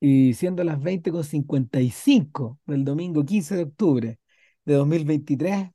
Y 0.00 0.32
siendo 0.34 0.64
las 0.64 0.78
20.55 0.78 2.58
del 2.66 2.84
domingo 2.84 3.24
15 3.24 3.56
de 3.56 3.62
octubre 3.64 4.18
de 4.64 4.74
2023, 4.74 5.68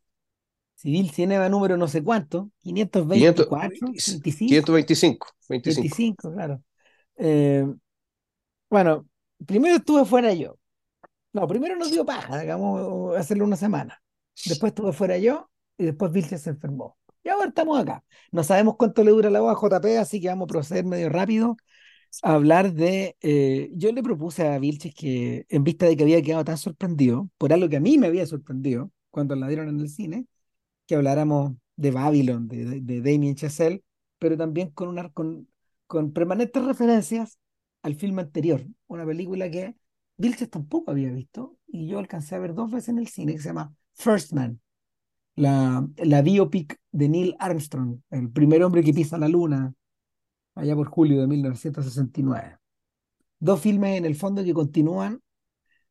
Civil 0.75 1.11
Cinema 1.11 1.47
número 1.47 1.77
no 1.77 1.87
sé 1.87 2.03
cuánto, 2.03 2.51
500, 2.63 3.03
524, 3.03 3.87
25, 3.87 4.23
525, 4.23 5.27
25. 5.47 5.81
25, 5.81 6.33
claro. 6.33 6.63
Eh, 7.17 7.65
bueno, 8.69 9.05
primero 9.45 9.75
estuve 9.75 10.05
fuera 10.05 10.33
yo. 10.33 10.57
No, 11.31 11.47
primero 11.47 11.75
nos 11.75 11.91
dio 11.91 12.05
paja, 12.05 12.39
digamos, 12.39 13.15
hacerlo 13.17 13.45
una 13.45 13.55
semana. 13.55 14.01
Después 14.45 14.71
estuve 14.71 14.91
fuera 14.91 15.17
yo 15.17 15.49
y 15.77 15.85
después 15.85 16.11
Vilche 16.11 16.37
se 16.37 16.51
enfermó. 16.51 16.97
Y 17.23 17.29
ahora 17.29 17.47
estamos 17.47 17.79
acá. 17.79 18.03
No 18.31 18.43
sabemos 18.43 18.75
cuánto 18.77 19.03
le 19.03 19.11
dura 19.11 19.29
la 19.29 19.41
voz 19.41 19.55
a 19.55 19.59
JP, 19.59 19.97
así 19.97 20.21
que 20.21 20.27
vamos 20.27 20.45
a 20.45 20.47
proceder 20.47 20.85
medio 20.85 21.09
rápido 21.09 21.57
hablar 22.23 22.73
de. 22.73 23.15
eh, 23.21 23.69
yo 23.73 23.91
le 23.91 24.03
propuse 24.03 24.47
a 24.47 24.59
Vilches 24.59 24.93
que, 24.95 25.45
en 25.49 25.63
vista 25.63 25.85
de 25.85 25.95
que 25.97 26.03
había 26.03 26.21
quedado 26.21 26.43
tan 26.45 26.57
sorprendido, 26.57 27.29
por 27.37 27.53
algo 27.53 27.69
que 27.69 27.77
a 27.77 27.79
mí 27.79 27.97
me 27.97 28.07
había 28.07 28.25
sorprendido 28.25 28.91
cuando 29.11 29.35
la 29.35 29.47
dieron 29.47 29.69
en 29.69 29.79
el 29.79 29.89
cine, 29.89 30.25
que 30.87 30.95
habláramos 30.95 31.53
de 31.75 31.91
Babylon, 31.91 32.47
de, 32.47 32.65
de, 32.65 32.81
de 32.81 33.01
Damien 33.01 33.35
Chazelle, 33.35 33.83
pero 34.19 34.37
también 34.37 34.69
con, 34.71 34.89
una, 34.89 35.09
con, 35.11 35.47
con 35.87 36.13
permanentes 36.13 36.63
referencias 36.65 37.37
al 37.83 37.95
filme 37.95 38.21
anterior, 38.23 38.65
una 38.87 39.05
película 39.05 39.49
que 39.51 39.75
Vilches 40.17 40.49
tampoco 40.49 40.91
había 40.91 41.11
visto 41.11 41.57
y 41.67 41.87
yo 41.87 41.99
alcancé 41.99 42.35
a 42.35 42.39
ver 42.39 42.53
dos 42.53 42.71
veces 42.71 42.89
en 42.89 42.99
el 42.99 43.07
cine, 43.07 43.33
que 43.33 43.39
se 43.41 43.49
llama 43.49 43.75
First 43.95 44.33
Man, 44.33 44.61
la, 45.35 45.87
la 45.97 46.21
biopic 46.21 46.79
de 46.91 47.09
Neil 47.09 47.35
Armstrong, 47.39 47.99
el 48.11 48.29
primer 48.31 48.63
hombre 48.63 48.83
que 48.83 48.93
pisa 48.93 49.17
la 49.17 49.27
luna, 49.27 49.73
allá 50.55 50.75
por 50.75 50.87
julio 50.89 51.21
de 51.21 51.27
1969. 51.27 52.57
Dos 53.39 53.61
filmes 53.61 53.97
en 53.97 54.05
el 54.05 54.15
fondo 54.15 54.43
que 54.43 54.53
continúan 54.53 55.21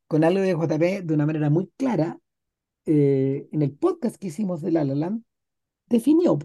con 0.08 0.24
algo 0.24 0.40
de 0.42 0.54
JP 0.54 1.02
de 1.02 1.14
una 1.14 1.26
manera 1.26 1.50
muy 1.50 1.68
clara. 1.76 2.18
eh, 2.86 3.48
en 3.52 3.62
el 3.62 3.72
podcast 3.76 4.16
que 4.16 4.28
hicimos 4.28 4.62
de 4.62 4.72
La 4.72 4.84
La 4.84 4.94
Land, 4.96 5.24
definió 5.88 6.38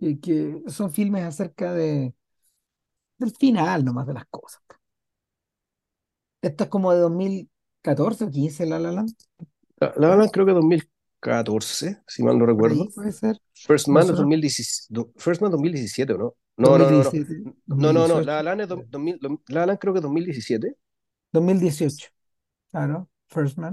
eh, 0.00 0.20
que 0.20 0.62
son 0.68 0.90
filmes 0.92 1.24
acerca 1.24 1.72
de, 1.72 2.14
del 3.18 3.30
final 3.34 3.84
nomás 3.86 4.06
de 4.06 4.12
las 4.14 4.26
cosas. 4.26 4.60
Esto 6.42 6.64
es 6.64 6.70
como 6.70 6.92
de 6.92 6.98
2014 7.00 8.24
o 8.24 8.30
15 8.30 8.66
La 8.66 8.78
La 8.78 8.92
Land, 8.92 9.14
La, 9.80 9.92
la 9.96 10.16
Land 10.16 10.30
creo 10.30 10.46
que 10.46 10.52
2014, 11.22 12.02
si 12.06 12.22
mal 12.22 12.38
no 12.38 12.46
recuerdo. 12.46 12.88
puede 12.94 13.12
ser. 13.12 13.40
First 13.54 13.88
Man 13.88 14.10
es 14.10 14.16
Nosotros, 14.16 14.18
2017, 14.18 14.86
do- 14.90 15.12
First 15.16 15.40
Man 15.42 15.50
2017, 15.50 16.12
¿o 16.14 16.18
no? 16.18 16.34
No, 16.56 16.78
no, 16.78 16.90
no, 16.90 17.04
no. 17.04 17.10
2017, 17.10 17.42
No, 17.76 17.92
no, 17.92 18.08
no. 18.08 18.20
2018, 18.20 18.26
La 18.26 18.42
Land 18.42 18.60
es 18.62 18.68
do- 18.68 18.84
2000, 18.88 19.18
do- 19.20 19.42
La 19.48 19.66
Land 19.66 19.78
creo 19.78 19.94
que 19.94 20.00
2017. 20.00 20.76
2018, 21.32 22.08
claro, 22.70 23.08
First 23.28 23.58
Man. 23.58 23.72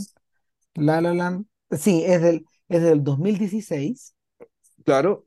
La 0.75 1.02
La 1.02 1.14
Land, 1.14 1.47
sí, 1.72 2.03
es 2.05 2.22
del, 2.22 2.45
es 2.70 2.81
del 2.83 3.03
2016 3.03 4.16
Claro. 4.86 5.25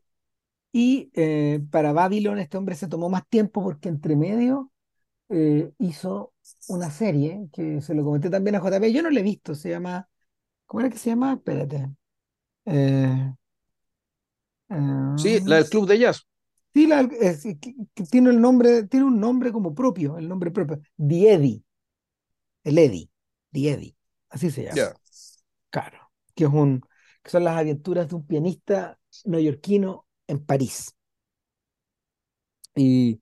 y 0.73 1.11
eh, 1.15 1.61
para 1.70 1.93
Babylon 1.93 2.39
este 2.39 2.56
hombre 2.59 2.75
se 2.77 2.89
tomó 2.89 3.09
más 3.11 3.28
tiempo 3.28 3.62
porque 3.62 3.89
entre 3.89 4.17
medio 4.17 4.73
eh, 5.31 5.73
hizo 5.78 6.34
una 6.69 6.91
serie 6.91 7.48
que 7.53 7.81
se 7.83 7.95
lo 7.95 8.05
comenté 8.05 8.31
también 8.31 8.56
a 8.56 8.61
JP, 8.61 8.93
yo 8.93 9.03
no 9.03 9.11
la 9.11 9.20
he 9.20 9.23
visto, 9.23 9.55
se 9.55 9.70
llama, 9.70 10.09
¿cómo 10.67 10.83
era 10.83 10.91
que 10.91 10.98
se 10.98 11.11
llama? 11.11 11.34
Espérate. 11.34 11.91
Eh, 12.64 13.32
Sí, 15.16 15.41
la 15.46 15.56
del 15.56 15.64
eh, 15.64 15.70
Club 15.70 15.86
de 15.88 15.98
Jazz. 15.98 16.27
sí, 16.74 16.86
la- 16.86 17.02
es- 17.20 17.42
que- 17.60 17.74
que 17.94 18.04
tiene 18.04 18.30
el 18.30 18.41
nombre, 18.41 18.84
tiene 18.84 19.06
un 19.06 19.20
nombre 19.20 19.52
como 19.52 19.74
propio, 19.74 20.19
el 20.19 20.28
nombre 20.28 20.50
propio, 20.50 20.80
The 20.98 21.32
Eddie, 21.34 21.62
el 22.64 22.78
Eddie, 22.78 23.10
así 24.30 24.50
se 24.50 24.64
llama. 24.64 24.82
Ya. 24.82 24.94
Claro, 25.70 26.12
que 26.34 26.44
es 26.44 26.50
un, 26.50 26.82
que 27.22 27.30
son 27.30 27.44
las 27.44 27.59
aventuras 27.59 28.09
de 28.09 28.16
un 28.16 28.26
pianista 28.26 28.98
neoyorquino 29.26 30.06
en 30.28 30.44
París. 30.44 30.94
Y, 32.75 33.20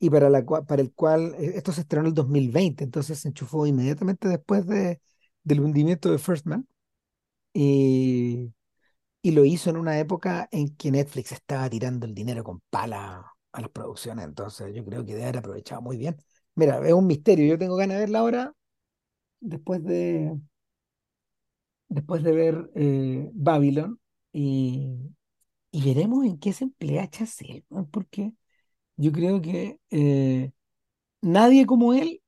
y 0.00 0.10
para, 0.10 0.30
la, 0.30 0.44
para 0.44 0.82
el 0.82 0.92
cual 0.94 1.34
eh, 1.38 1.54
esto 1.56 1.72
se 1.72 1.82
estrenó 1.82 2.02
en 2.04 2.08
el 2.08 2.14
2020, 2.14 2.84
entonces 2.84 3.20
se 3.20 3.28
enchufó 3.28 3.66
inmediatamente 3.66 4.28
después 4.28 4.66
de, 4.66 5.00
del 5.44 5.60
hundimiento 5.60 6.10
de 6.12 6.18
First 6.18 6.46
Man. 6.46 6.68
Y, 7.54 8.52
y 9.24 9.32
lo 9.32 9.44
hizo 9.46 9.70
en 9.70 9.78
una 9.78 9.98
época 10.00 10.48
en 10.52 10.76
que 10.76 10.92
Netflix 10.92 11.32
estaba 11.32 11.70
tirando 11.70 12.06
el 12.06 12.14
dinero 12.14 12.44
con 12.44 12.60
pala 12.70 13.32
a 13.52 13.62
las 13.62 13.70
producciones, 13.70 14.26
entonces 14.26 14.74
yo 14.76 14.84
creo 14.84 15.04
que 15.06 15.12
debe 15.14 15.24
haber 15.24 15.38
aprovechado 15.38 15.82
muy 15.82 15.96
bien. 15.96 16.16
Mira, 16.56 16.86
es 16.86 16.92
un 16.94 17.06
misterio, 17.08 17.46
yo 17.46 17.58
tengo 17.58 17.76
ganas 17.76 17.96
de 17.96 18.00
verla 18.02 18.18
ahora 18.20 18.54
después 19.40 19.84
de, 19.84 20.38
después 21.88 22.22
de 22.22 22.32
ver 22.32 22.70
eh, 22.74 23.30
Babylon 23.34 24.00
y, 24.32 24.88
y 25.70 25.84
veremos 25.84 26.24
en 26.26 26.38
qué 26.38 26.52
se 26.52 26.64
emplea 26.64 27.08
Chazelle, 27.10 27.64
¿no? 27.70 27.88
porque 27.90 28.32
yo 28.96 29.12
creo 29.12 29.42
que 29.42 29.80
eh, 29.90 30.52
nadie 31.22 31.66
como 31.66 31.94
él 31.94 32.22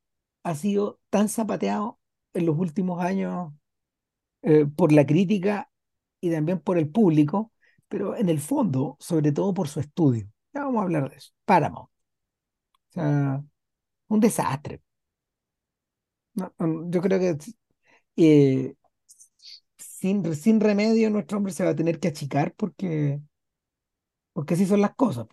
ha 0.44 0.54
sido 0.54 1.00
tan 1.10 1.28
zapateado 1.28 2.00
en 2.34 2.46
los 2.46 2.58
últimos 2.58 3.02
años 3.02 3.52
eh, 4.42 4.66
por 4.66 4.92
la 4.92 5.06
crítica 5.06 5.70
y 6.26 6.32
también 6.32 6.60
por 6.60 6.78
el 6.78 6.88
público, 6.90 7.52
pero 7.88 8.16
en 8.16 8.28
el 8.28 8.40
fondo, 8.40 8.96
sobre 9.00 9.32
todo 9.32 9.54
por 9.54 9.68
su 9.68 9.80
estudio. 9.80 10.28
Ya 10.54 10.64
vamos 10.64 10.80
a 10.80 10.84
hablar 10.84 11.10
de 11.10 11.16
eso. 11.16 11.32
Paramount. 11.44 11.90
O 12.88 12.92
sea, 12.92 13.44
un 14.08 14.20
desastre. 14.20 14.82
Yo 16.90 17.00
creo 17.02 17.18
que 17.18 17.36
eh, 18.16 18.74
sin, 19.78 20.34
sin 20.34 20.60
remedio 20.60 21.10
nuestro 21.10 21.38
hombre 21.38 21.52
se 21.52 21.64
va 21.64 21.70
a 21.70 21.76
tener 21.76 21.98
que 22.00 22.08
achicar 22.08 22.54
porque, 22.54 23.20
porque 24.32 24.54
así 24.54 24.66
son 24.66 24.80
las 24.80 24.94
cosas. 24.94 25.26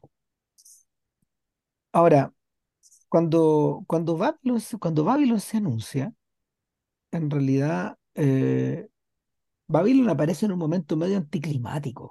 Ahora, 1.91 2.33
cuando, 3.09 3.83
cuando 3.87 4.17
Babylon, 4.17 4.61
cuando 4.79 5.03
Babylon 5.05 5.39
se 5.39 5.57
anuncia, 5.57 6.13
en 7.11 7.29
realidad 7.29 7.97
eh, 8.15 8.89
Babylon 9.73 10.09
aparece 10.09 10.45
en 10.45 10.53
un 10.53 10.59
momento 10.59 10.95
medio 10.95 11.17
anticlimático. 11.17 12.05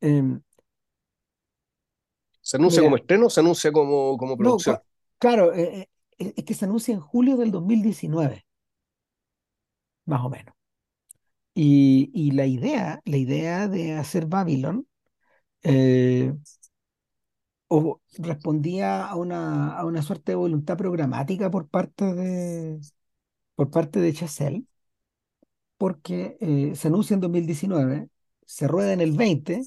Em, 0.00 0.42
¿Se 2.40 2.56
anuncia 2.58 2.82
como 2.82 2.96
estreno 2.96 3.26
o 3.26 3.30
se 3.30 3.40
anuncia 3.40 3.72
como, 3.72 4.16
como 4.16 4.38
producción? 4.38 4.78
claro, 5.18 5.52
eh, 5.54 5.88
eh, 6.18 6.32
es 6.36 6.44
que 6.44 6.54
se 6.54 6.64
anuncia 6.64 6.94
en 6.94 7.00
julio 7.00 7.36
del 7.36 7.50
2019, 7.50 8.46
más 10.06 10.22
o 10.24 10.30
menos. 10.30 10.54
Y, 11.54 12.10
y 12.14 12.32
la 12.32 12.46
idea, 12.46 13.00
la 13.04 13.16
idea 13.16 13.68
de 13.68 13.94
hacer 13.94 14.26
Babylon 14.26 14.86
eh, 15.64 16.34
o 17.68 18.00
respondía 18.18 19.06
a 19.06 19.16
una, 19.16 19.76
a 19.76 19.84
una 19.84 20.02
suerte 20.02 20.32
de 20.32 20.36
voluntad 20.36 20.76
programática 20.76 21.50
por 21.50 21.68
parte 21.68 22.14
de, 22.14 22.80
por 23.56 23.70
parte 23.70 24.00
de 24.00 24.12
Chazelle, 24.14 24.64
porque 25.78 26.36
eh, 26.40 26.72
se 26.76 26.88
anuncia 26.88 27.14
en 27.14 27.20
2019, 27.20 28.08
se 28.46 28.68
rueda 28.68 28.92
en 28.92 29.00
el 29.00 29.12
20, 29.12 29.62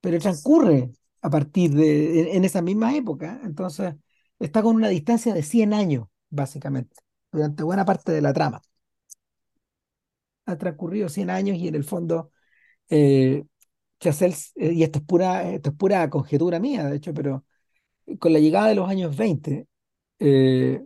pero 0.00 0.18
transcurre 0.18 0.90
a 1.22 1.30
partir 1.30 1.72
de, 1.72 2.36
en, 2.36 2.44
esa 2.44 2.62
misma 2.62 2.94
época, 2.96 3.40
entonces 3.44 3.94
está 4.38 4.62
con 4.62 4.76
una 4.76 4.88
distancia 4.88 5.34
de 5.34 5.42
100 5.42 5.74
años, 5.74 6.08
básicamente, 6.30 6.96
durante 7.32 7.62
buena 7.62 7.84
parte 7.84 8.12
de 8.12 8.22
la 8.22 8.32
trama. 8.32 8.62
Ha 10.46 10.56
transcurrido 10.58 11.08
100 11.08 11.30
años 11.30 11.56
y 11.58 11.68
en 11.68 11.74
el 11.74 11.84
fondo, 11.84 12.32
eh, 12.90 13.44
eh, 14.00 14.72
y 14.72 14.82
esto 14.82 14.98
es 14.98 15.04
pura, 15.04 15.50
esto 15.52 15.70
es 15.70 15.76
pura 15.76 16.10
conjetura 16.10 16.58
mía, 16.60 16.86
de 16.86 16.96
hecho, 16.96 17.14
pero 17.14 17.44
con 18.18 18.32
la 18.32 18.40
llegada 18.40 18.68
de 18.68 18.74
los 18.76 18.88
años 18.88 19.16
20 19.16 19.68
eh, 20.20 20.84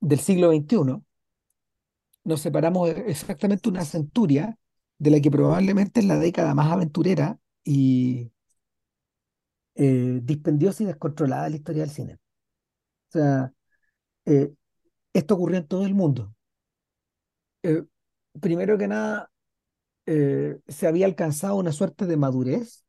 del 0.00 0.20
siglo 0.20 0.52
XXI, 0.52 1.02
nos 2.24 2.40
separamos 2.40 2.90
exactamente 2.90 3.68
una 3.68 3.84
centuria 3.84 4.58
de 4.98 5.10
la 5.10 5.20
que 5.20 5.30
probablemente 5.30 6.00
es 6.00 6.06
la 6.06 6.18
década 6.18 6.54
más 6.54 6.72
aventurera 6.72 7.38
y 7.64 8.32
eh, 9.74 10.20
dispendiosa 10.22 10.82
y 10.82 10.86
descontrolada 10.86 11.44
de 11.44 11.50
la 11.50 11.56
historia 11.56 11.82
del 11.82 11.90
cine. 11.90 12.14
O 12.14 13.12
sea, 13.12 13.52
eh, 14.26 14.52
esto 15.14 15.34
ocurrió 15.36 15.58
en 15.58 15.68
todo 15.68 15.86
el 15.86 15.94
mundo. 15.94 16.34
Eh, 17.62 17.82
primero 18.40 18.76
que 18.78 18.88
nada, 18.88 19.30
eh, 20.06 20.58
se 20.68 20.88
había 20.88 21.06
alcanzado 21.06 21.56
una 21.56 21.72
suerte 21.72 22.06
de 22.06 22.16
madurez 22.16 22.84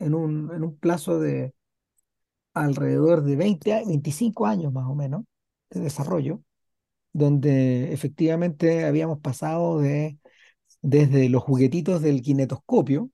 en 0.00 0.14
un, 0.14 0.52
en 0.54 0.64
un 0.64 0.78
plazo 0.78 1.20
de 1.20 1.54
alrededor 2.54 3.22
de 3.22 3.36
20, 3.36 3.72
a- 3.74 3.84
25 3.84 4.46
años 4.46 4.72
más 4.72 4.86
o 4.88 4.94
menos 4.96 5.24
de 5.70 5.80
desarrollo, 5.80 6.40
donde 7.16 7.92
efectivamente 7.94 8.84
habíamos 8.84 9.20
pasado 9.20 9.80
de, 9.80 10.18
desde 10.82 11.28
los 11.30 11.42
juguetitos 11.42 12.02
del 12.02 12.22
kinetoscopio 12.22 13.10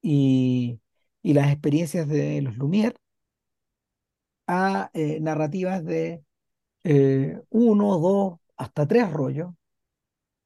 y, 0.00 0.80
y 1.22 1.34
las 1.34 1.50
experiencias 1.50 2.06
de 2.08 2.40
los 2.42 2.56
Lumière 2.56 2.94
a 4.46 4.90
eh, 4.92 5.18
narrativas 5.20 5.84
de 5.84 6.22
eh, 6.84 7.40
uno, 7.50 7.98
dos, 7.98 8.38
hasta 8.56 8.86
tres 8.86 9.10
rollos. 9.10 9.50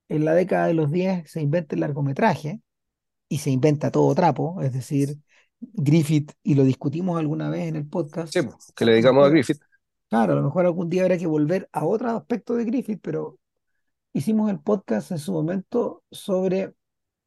En 0.09 0.25
la 0.25 0.33
década 0.33 0.69
de 0.69 0.75
los 0.75 0.91
10 0.91 1.31
se 1.31 1.43
inventa 1.43 1.75
el 1.75 1.81
largometraje 1.81 2.63
y 3.29 3.39
se 3.39 3.51
inventa 3.51 3.91
todo 3.91 4.15
trapo, 4.15 4.63
es 4.63 4.73
decir, 4.73 5.19
Griffith, 5.61 6.33
y 6.43 6.55
lo 6.55 6.65
discutimos 6.65 7.19
alguna 7.19 7.51
vez 7.51 7.69
en 7.69 7.77
el 7.77 7.87
podcast, 7.87 8.33
Sí, 8.33 8.41
pues, 8.41 8.73
que 8.75 8.87
le 8.87 8.93
dedicamos 8.93 9.27
a 9.27 9.31
mejor, 9.31 9.33
Griffith. 9.33 9.61
Claro, 10.09 10.33
a 10.33 10.37
lo 10.37 10.43
mejor 10.43 10.67
algún 10.67 10.89
día 10.89 11.03
habrá 11.03 11.19
que 11.19 11.27
volver 11.27 11.69
a 11.73 11.85
otro 11.85 12.11
aspecto 12.11 12.55
de 12.55 12.65
Griffith, 12.65 13.01
pero 13.03 13.39
hicimos 14.13 14.51
el 14.51 14.61
podcast 14.61 15.13
en 15.13 15.19
su 15.19 15.33
momento 15.33 16.03
sobre 16.11 16.75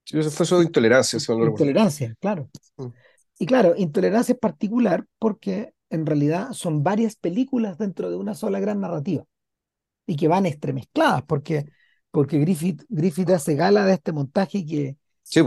Sí, 0.04 0.18
eso 0.20 0.32
fue 0.32 0.46
su 0.46 0.62
intolerancia, 0.62 1.20
recuerdo. 1.20 1.52
intolerancia, 1.52 2.16
claro. 2.20 2.50
Mm. 2.78 2.88
Y 3.40 3.46
claro, 3.46 3.74
intolerancia 3.78 4.34
es 4.34 4.40
particular 4.40 5.06
porque 5.20 5.74
en 5.90 6.06
realidad 6.06 6.54
son 6.54 6.84
varias 6.84 7.16
películas 7.16 7.78
dentro 7.78 8.10
de 8.10 8.16
una 8.16 8.36
sola 8.36 8.60
gran 8.60 8.82
narrativa 8.82 9.26
y 10.08 10.16
que 10.16 10.28
van 10.28 10.46
entremezcladas 10.46 11.24
porque, 11.24 11.66
porque 12.12 12.40
Griffith, 12.40 12.84
Griffith 12.90 13.30
hace 13.32 13.56
gala 13.56 13.86
de 13.86 13.94
este 13.94 14.12
montaje 14.12 14.66
que, 14.66 14.98
Sí, 15.24 15.42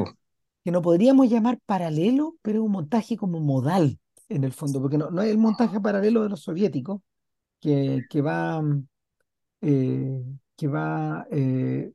que 0.65 0.71
no 0.71 0.83
podríamos 0.83 1.29
llamar 1.29 1.59
paralelo, 1.67 2.37
pero 2.43 2.59
es 2.61 2.65
un 2.65 2.73
montaje 2.73 3.17
como 3.17 3.41
modal 3.41 3.99
en 4.29 4.45
el 4.45 4.53
fondo, 4.53 4.81
porque 4.81 4.99
no, 4.99 5.11
no 5.11 5.23
es 5.23 5.31
el 5.31 5.39
montaje 5.39 5.81
paralelo 5.81 6.23
de 6.23 6.31
los 6.31 6.41
soviéticos 6.43 7.01
que, 8.09 8.23
va, 8.23 8.61
mm, 8.63 8.87
eh, 9.63 10.25
que 10.57 10.69
va 10.69 11.27
eh, 11.31 11.93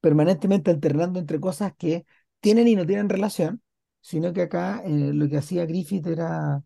permanentemente 0.00 0.70
alternando 0.70 1.18
entre 1.20 1.40
cosas 1.40 1.74
que 1.76 2.06
tienen 2.40 2.68
y 2.68 2.76
no 2.76 2.86
tienen 2.86 3.08
relación, 3.08 3.62
sino 4.00 4.32
que 4.32 4.42
acá 4.42 4.82
eh, 4.84 5.12
lo 5.14 5.28
que 5.28 5.38
hacía 5.38 5.66
Griffith 5.66 6.06
era, 6.06 6.62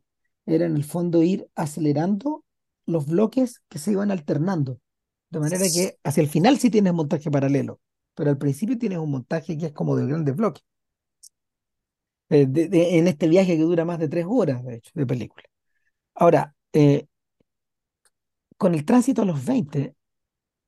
era 0.46 0.66
en 0.66 0.76
el 0.76 0.84
fondo 0.84 1.22
ir 1.22 1.48
acelerando 1.54 2.44
los 2.86 3.06
bloques 3.06 3.62
que 3.68 3.78
se 3.78 3.92
iban 3.92 4.10
alternando, 4.10 4.80
de 5.30 5.40
manera 5.40 5.70
que 5.70 5.98
hacia 6.04 6.22
el 6.22 6.28
final 6.28 6.58
sí 6.58 6.70
tienes 6.70 6.94
montaje 6.94 7.30
paralelo, 7.30 7.80
pero 8.14 8.30
al 8.30 8.38
principio 8.38 8.78
tienes 8.78 8.98
un 8.98 9.10
montaje 9.10 9.58
que 9.58 9.66
es 9.66 9.72
como 9.72 9.96
de 9.96 10.06
grandes 10.06 10.36
bloques, 10.36 10.64
de- 12.28 12.46
de- 12.68 12.98
en 12.98 13.08
este 13.08 13.28
viaje 13.28 13.56
que 13.56 13.62
dura 13.62 13.84
más 13.84 13.98
de 13.98 14.08
tres 14.08 14.26
horas, 14.28 14.64
de 14.64 14.76
hecho, 14.76 14.90
de 14.94 15.06
película. 15.06 15.44
Ahora, 16.14 16.54
eh, 16.72 17.06
con 18.56 18.74
el 18.74 18.84
tránsito 18.84 19.22
a 19.22 19.24
los 19.24 19.44
20 19.44 19.94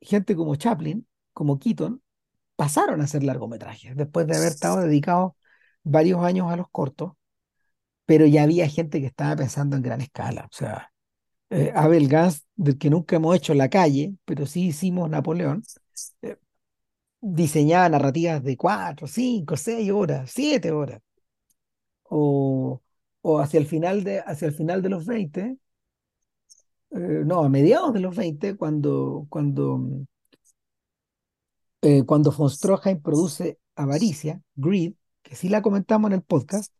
gente 0.01 0.37
como 0.37 0.57
Chaplin, 0.57 1.07
como 1.33 1.59
Keaton, 1.59 2.03
pasaron 2.57 3.01
a 3.01 3.05
hacer 3.05 3.25
largometrajes 3.25 3.97
después 3.97 4.27
de 4.27 4.37
haber 4.37 4.49
estado 4.51 4.81
dedicados 4.83 5.33
varios 5.85 6.23
años 6.25 6.51
a 6.53 6.57
los 6.57 6.69
cortos, 6.71 7.13
pero 8.07 8.27
ya 8.27 8.43
había 8.45 8.69
gente 8.69 9.01
que 9.01 9.07
estaba 9.07 9.37
pensando 9.37 9.77
en 9.77 9.83
gran 9.83 10.01
escala. 10.01 10.47
O 10.47 10.55
sea, 10.57 10.93
eh, 11.51 11.73
Abel 11.75 12.09
Gance, 12.09 12.43
del 12.57 12.79
que 12.79 12.91
nunca 12.91 13.17
hemos 13.17 13.37
hecho 13.37 13.55
La 13.55 13.71
Calle, 13.71 14.15
pero 14.27 14.47
sí 14.47 14.69
hicimos 14.69 15.11
Napoleón, 15.11 15.65
eh, 16.23 16.39
diseñaba 17.21 17.89
narrativas 17.91 18.43
de 18.45 18.57
cuatro, 18.57 19.07
cinco, 19.07 19.57
seis 19.57 19.91
horas, 19.93 20.31
siete 20.35 20.73
horas. 20.73 21.01
O, 22.05 22.83
o 23.23 23.39
hacia 23.41 23.61
el 23.61 23.67
final 23.67 24.05
de, 24.05 24.21
hacia 24.21 24.49
el 24.49 24.55
final 24.55 24.83
de 24.83 24.89
los 24.89 25.07
20, 25.07 25.59
eh, 26.91 27.23
no, 27.25 27.45
a 27.45 27.49
mediados 27.49 27.93
de 27.93 28.01
los 28.01 28.17
20, 28.17 28.57
cuando, 28.57 29.27
cuando 29.29 29.79
mm, 29.79 30.05
eh, 31.83 32.05
cuando 32.05 32.33
von 32.33 32.51
Stroheim 32.51 33.01
produce 33.01 33.59
Avaricia, 33.77 34.41
Greed, 34.57 34.95
que 35.23 35.37
sí 35.37 35.49
la 35.49 35.63
comentamos 35.63 36.11
en 36.11 36.17
el 36.17 36.23
podcast, 36.23 36.73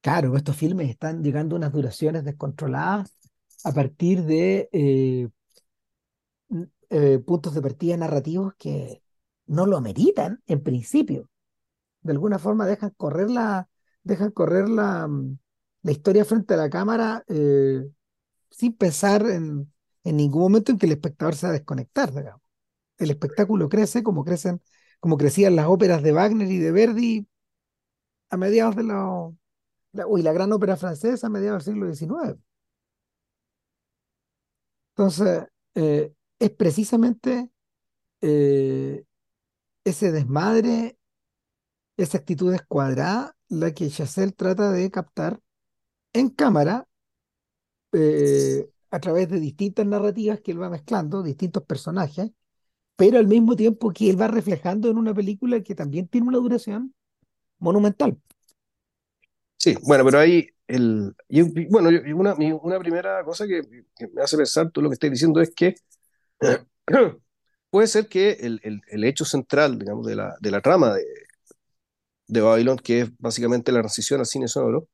claro, 0.00 0.36
estos 0.36 0.56
filmes 0.56 0.90
están 0.90 1.22
llegando 1.22 1.56
a 1.56 1.58
unas 1.58 1.72
duraciones 1.72 2.24
descontroladas 2.24 3.12
a 3.64 3.72
partir 3.72 4.24
de 4.24 4.68
eh, 4.72 5.28
puntos 7.26 7.54
de 7.54 7.62
partida 7.62 7.96
narrativos 7.96 8.54
que 8.56 9.02
no 9.46 9.66
lo 9.66 9.76
ameritan 9.76 10.42
en 10.46 10.62
principio. 10.62 11.28
De 12.02 12.12
alguna 12.12 12.38
forma 12.38 12.66
dejan 12.66 12.90
correr 12.96 13.30
la, 13.30 13.68
dejan 14.04 14.30
correr 14.30 14.68
la, 14.68 15.08
mm, 15.08 15.38
la 15.82 15.92
historia 15.92 16.24
frente 16.24 16.54
a 16.54 16.58
la 16.58 16.70
cámara 16.70 17.24
sin 18.56 18.74
pensar 18.76 19.28
en, 19.30 19.72
en 20.04 20.16
ningún 20.16 20.42
momento 20.42 20.72
en 20.72 20.78
que 20.78 20.86
el 20.86 20.92
espectador 20.92 21.34
se 21.34 21.46
va 21.46 21.50
a 21.50 21.54
desconectar, 21.54 22.12
digamos. 22.14 22.42
El 22.98 23.10
espectáculo 23.10 23.68
crece 23.68 24.02
como 24.02 24.24
crecen, 24.24 24.62
como 25.00 25.18
crecían 25.18 25.56
las 25.56 25.66
óperas 25.66 26.02
de 26.02 26.12
Wagner 26.12 26.50
y 26.50 26.58
de 26.58 26.72
Verdi 26.72 27.28
a 28.30 28.36
mediados 28.36 28.76
de 28.76 28.82
los, 28.84 29.34
la, 29.92 30.06
uy, 30.06 30.22
la 30.22 30.32
gran 30.32 30.52
ópera 30.52 30.76
francesa 30.76 31.26
a 31.26 31.30
mediados 31.30 31.64
del 31.64 31.74
siglo 31.74 31.94
XIX. 31.94 32.38
Entonces, 34.92 35.44
eh, 35.74 36.12
es 36.38 36.50
precisamente 36.50 37.50
eh, 38.20 39.04
ese 39.84 40.12
desmadre, 40.12 40.98
esa 41.96 42.18
actitud 42.18 42.52
descuadrada, 42.52 43.36
la 43.48 43.72
que 43.72 43.90
Chazelle 43.90 44.32
trata 44.32 44.72
de 44.72 44.90
captar 44.90 45.40
en 46.12 46.30
cámara 46.30 46.88
eh, 47.94 48.70
a 48.92 49.00
través 49.00 49.30
de 49.30 49.40
distintas 49.40 49.86
narrativas 49.86 50.40
que 50.42 50.52
él 50.52 50.62
va 50.62 50.70
mezclando, 50.70 51.22
distintos 51.24 51.64
personajes, 51.64 52.32
pero 52.96 53.18
al 53.18 53.26
mismo 53.28 53.56
tiempo 53.56 53.92
que 53.92 54.10
él 54.10 54.20
va 54.20 54.28
reflejando 54.28 54.90
en 54.90 54.98
una 54.98 55.14
película 55.14 55.62
que 55.62 55.74
también 55.76 56.08
tiene 56.08 56.28
una 56.28 56.38
duración 56.38 56.94
monumental. 57.60 58.18
sí, 59.56 59.74
bueno, 59.82 60.04
pero 60.04 60.18
ahí, 60.18 60.48
el, 60.66 61.14
bueno, 61.70 61.90
una, 62.16 62.34
una 62.34 62.78
primera 62.78 63.24
cosa 63.24 63.46
que, 63.46 63.62
me 64.12 64.22
hace 64.22 64.36
pensar 64.36 64.70
tú 64.70 64.80
lo 64.82 64.88
que 64.90 64.94
estás 64.94 65.10
diciendo 65.10 65.40
es 65.40 65.52
que 65.54 65.74
puede 67.70 67.86
ser 67.88 68.08
que 68.08 68.32
el, 68.32 68.60
el- 68.64 68.82
el 68.88 69.04
hecho 69.04 69.24
central, 69.24 69.78
digamos, 69.78 70.06
de 70.06 70.16
la, 70.16 70.36
de 70.40 70.50
la 70.50 70.60
trama 70.60 70.94
de, 70.94 71.04
de 72.26 72.40
Babylon, 72.40 72.78
que 72.78 73.00
es 73.02 73.18
básicamente 73.18 73.72
la 73.72 73.80
transición 73.80 74.20
al 74.20 74.26
cine 74.26 74.48
sonoro, 74.48 74.88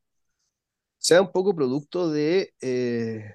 sea 1.01 1.23
un 1.23 1.33
poco 1.33 1.57
producto 1.57 2.11
de, 2.13 2.55
eh, 2.63 3.35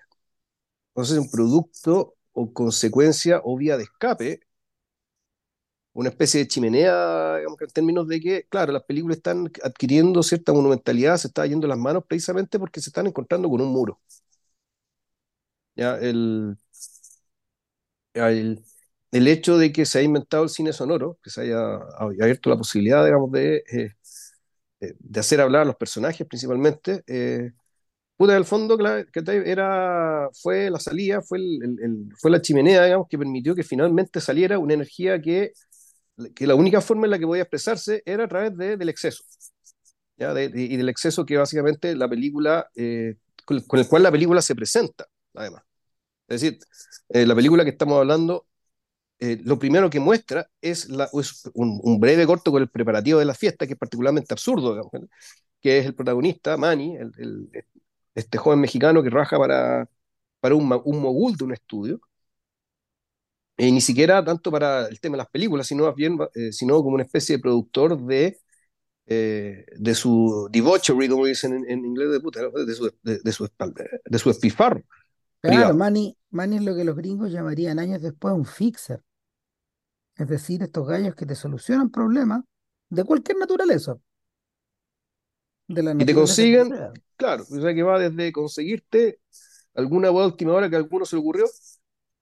no 0.96 1.06
sé, 1.06 1.20
un 1.20 1.30
producto 1.30 2.16
o 2.34 2.54
consecuencia 2.54 3.42
o 3.44 3.58
vía 3.58 3.78
de 3.78 3.84
escape, 3.84 4.42
una 5.94 6.10
especie 6.10 6.42
de 6.42 6.48
chimenea, 6.48 7.38
digamos, 7.38 7.60
en 7.62 7.68
términos 7.70 8.08
de 8.08 8.20
que, 8.20 8.46
claro, 8.50 8.74
las 8.74 8.84
películas 8.84 9.18
están 9.18 9.50
adquiriendo 9.64 10.22
cierta 10.24 10.52
monumentalidad, 10.54 11.18
se 11.18 11.28
está 11.28 11.46
yendo 11.46 11.68
las 11.68 11.78
manos 11.78 12.04
precisamente 12.08 12.60
porque 12.60 12.82
se 12.82 12.90
están 12.90 13.08
encontrando 13.08 13.50
con 13.50 13.62
un 13.62 13.70
muro. 13.70 14.00
¿ya? 15.76 15.98
El, 16.00 16.58
el, 18.14 18.64
el 19.12 19.28
hecho 19.28 19.58
de 19.58 19.72
que 19.72 19.86
se 19.86 20.00
haya 20.00 20.06
inventado 20.08 20.44
el 20.44 20.50
cine 20.50 20.74
sonoro, 20.74 21.20
que 21.24 21.30
se 21.30 21.42
haya 21.42 21.58
abierto 22.00 22.50
la 22.50 22.58
posibilidad, 22.58 23.04
digamos, 23.06 23.32
de, 23.32 23.58
eh, 23.72 23.94
eh, 24.82 24.96
de 25.00 25.20
hacer 25.20 25.42
hablar 25.42 25.64
a 25.64 25.66
los 25.66 25.76
personajes 25.78 26.28
principalmente, 26.28 27.04
eh, 27.08 27.52
puta, 28.18 28.34
en 28.34 28.38
el 28.40 28.46
fondo, 28.46 28.78
claro, 28.78 29.06
que 29.12 29.22
era, 29.46 30.30
fue 30.42 30.70
la 30.70 30.80
salida, 30.80 31.22
fue, 31.22 31.38
el, 31.40 31.60
el- 31.64 31.80
el- 31.84 32.10
fue 32.20 32.32
la 32.32 32.42
chimenea, 32.42 32.84
digamos, 32.86 33.08
que 33.10 33.18
permitió 33.18 33.56
que 33.56 33.64
finalmente 33.64 34.22
saliera 34.22 34.60
una 34.60 34.74
energía 34.76 35.22
que, 35.22 35.52
que 36.36 36.48
la 36.48 36.56
única 36.56 36.82
forma 36.82 37.06
en 37.08 37.12
la 37.12 37.20
que 37.20 37.26
podía 37.28 37.44
expresarse 37.44 38.04
era 38.06 38.26
a 38.26 38.28
través 38.28 38.56
de, 38.58 38.78
del 38.78 38.90
exceso, 38.90 39.24
¿ya? 40.18 40.34
De- 40.34 40.50
de- 40.50 40.64
y 40.64 40.78
del 40.78 40.90
exceso 40.90 41.26
que 41.26 41.38
básicamente 41.38 41.96
la 41.96 42.08
película, 42.10 42.70
eh, 42.76 43.16
con, 43.46 43.60
con 43.62 43.80
el 43.80 43.88
cual 43.88 44.04
la 44.04 44.12
película 44.12 44.42
se 44.42 44.56
presenta, 44.56 45.06
además. 45.34 45.64
Es 46.28 46.42
decir, 46.42 46.60
eh, 47.10 47.26
la 47.26 47.36
película 47.36 47.64
que 47.66 47.72
estamos 47.72 48.00
hablando 48.00 48.48
eh, 49.20 49.40
lo 49.46 49.60
primero 49.60 49.90
que 49.90 50.00
muestra 50.00 50.50
es, 50.62 50.90
la, 50.90 51.06
es 51.14 51.50
un, 51.54 51.80
un, 51.84 52.00
breve 52.00 52.26
corto 52.28 52.52
con 52.52 52.62
el 52.62 52.70
preparativo 52.70 53.20
de 53.20 53.26
la 53.26 53.34
fiesta, 53.36 53.66
que 53.68 53.74
es 53.74 53.80
particularmente 53.80 54.34
absurdo, 54.34 54.72
digamos, 54.72 54.92
que 55.62 55.80
es 55.80 55.86
el 55.88 55.96
protagonista, 55.96 56.58
Manny, 56.58 56.98
el, 56.98 57.12
el, 57.18 57.50
este 58.16 58.38
joven 58.38 58.60
mexicano 58.60 59.04
que 59.04 59.10
trabaja 59.10 59.38
para, 59.38 59.90
para 60.40 60.56
un, 60.56 60.64
un, 60.86 61.02
mogul 61.02 61.36
de 61.36 61.44
un 61.44 61.54
estudio, 61.54 62.00
y 63.58 63.72
ni 63.72 63.82
siquiera 63.82 64.24
tanto 64.24 64.52
para 64.52 64.88
el 64.88 65.00
tema 65.00 65.14
de 65.14 65.20
las 65.20 65.30
películas, 65.30 65.68
sino 65.68 65.86
más 65.86 65.96
bien, 65.96 66.18
eh, 66.34 66.52
sino 66.52 66.82
como 66.82 66.96
una 66.96 67.04
especie 67.04 67.38
de 67.38 67.42
productor 67.42 68.02
de, 68.06 68.38
eh, 69.06 69.66
de 69.78 69.96
su 69.96 70.50
debauchery, 70.52 71.08
como 71.08 71.26
dicen 71.26 71.54
en, 71.54 71.70
en 71.70 71.86
inglés 71.86 72.12
de 72.12 72.20
puta, 72.20 72.42
de 72.42 72.74
su, 72.74 72.92
de, 73.04 73.20
de 73.20 73.32
su, 73.32 73.48
de 74.06 74.20
su 74.20 74.30
espifarro. 74.30 74.84
Claro. 75.42 75.76
Manny, 75.76 76.18
Manny 76.32 76.58
es 76.58 76.64
lo 76.64 76.76
que 76.76 76.84
los 76.84 76.96
gringos 76.96 77.32
llamarían 77.32 77.80
años 77.80 78.02
después 78.02 78.34
un 78.34 78.46
fixer. 78.46 79.02
Es 80.18 80.28
decir, 80.28 80.64
estos 80.64 80.88
gallos 80.88 81.14
que 81.16 81.26
te 81.26 81.36
solucionan 81.36 81.90
problemas 81.90 82.42
de 82.90 83.04
cualquier 83.04 83.38
naturaleza. 83.38 83.98
De 85.68 85.82
la 85.82 85.92
y 85.94 86.06
te 86.06 86.14
consiguen, 86.14 86.72
claro, 87.16 87.44
o 87.44 87.62
sea 87.62 87.74
que 87.74 87.82
va 87.82 87.98
desde 87.98 88.32
conseguirte 88.32 89.20
alguna 89.74 90.12
última 90.12 90.54
hora 90.54 90.70
que 90.70 90.76
a 90.76 90.80
alguno 90.80 91.06
se 91.06 91.16
le 91.16 91.22
ocurrió 91.22 91.46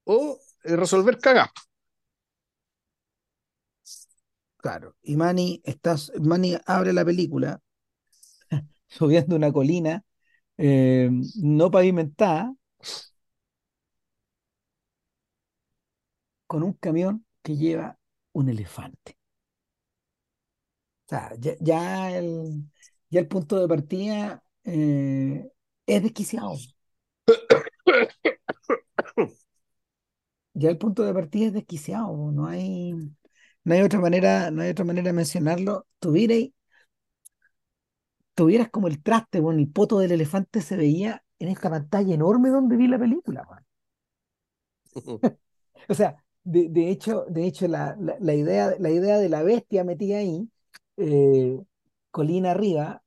o 0.06 0.40
eh, 0.64 0.76
resolver 0.76 1.18
cagas. 1.20 1.50
Claro, 4.58 4.96
y 5.02 5.18
Manny, 5.18 5.62
estás, 5.66 6.12
Manny 6.22 6.58
abre 6.66 6.94
la 6.94 7.04
película 7.04 7.62
subiendo 8.88 9.36
una 9.36 9.52
colina 9.52 10.06
eh, 10.58 11.10
no 11.42 11.70
pavimentada 11.70 12.54
con 16.48 16.64
un 16.64 16.74
camión 16.74 17.26
que 17.42 17.58
lleva 17.58 17.98
un 18.32 18.48
elefante. 18.50 19.18
O 21.06 21.10
sea, 21.10 21.36
ya, 21.40 21.54
ya 21.60 22.18
el, 22.18 22.64
ya 23.14 23.20
el 23.22 23.28
punto 23.28 23.60
de 23.60 23.68
partida 23.68 24.44
eh, 24.66 25.50
es 25.88 26.04
desquiciado. 26.04 26.56
Ya 30.54 30.70
el 30.70 30.78
punto 30.78 31.04
de 31.04 31.14
partida 31.14 31.48
es 31.48 31.54
desquiciado. 31.54 32.32
No 32.32 32.48
hay, 32.48 32.94
no 33.64 33.74
hay 33.74 33.82
otra 33.82 34.00
manera, 34.00 34.52
no 34.52 34.62
hay 34.62 34.70
otra 34.70 34.86
manera 34.86 35.08
de 35.08 35.14
mencionarlo. 35.14 35.88
Tuvierais, 36.00 36.52
tuvieras 38.36 38.70
como 38.70 38.88
el 38.88 39.02
traste, 39.04 39.40
bueno, 39.40 39.60
el 39.60 39.70
poto 39.72 39.98
del 40.00 40.12
elefante 40.12 40.62
se 40.62 40.78
veía 40.78 41.24
en 41.40 41.50
esta 41.50 41.70
pantalla 41.70 42.14
enorme 42.14 42.50
donde 42.50 42.78
vi 42.78 42.88
la 42.88 43.00
película. 43.00 43.44
O 45.90 45.94
sea, 45.94 46.18
de, 46.44 46.70
de 46.70 46.90
hecho, 46.92 47.26
de 47.30 47.46
hecho 47.48 47.68
la, 47.68 47.96
la, 48.00 48.16
la 48.20 48.34
idea, 48.34 48.76
la 48.80 48.90
idea 48.90 49.18
de 49.18 49.30
la 49.30 49.44
bestia 49.44 49.84
metida 49.84 50.18
ahí, 50.20 50.50
eh, 50.98 51.60
colina 52.14 52.52
arriba, 52.52 53.04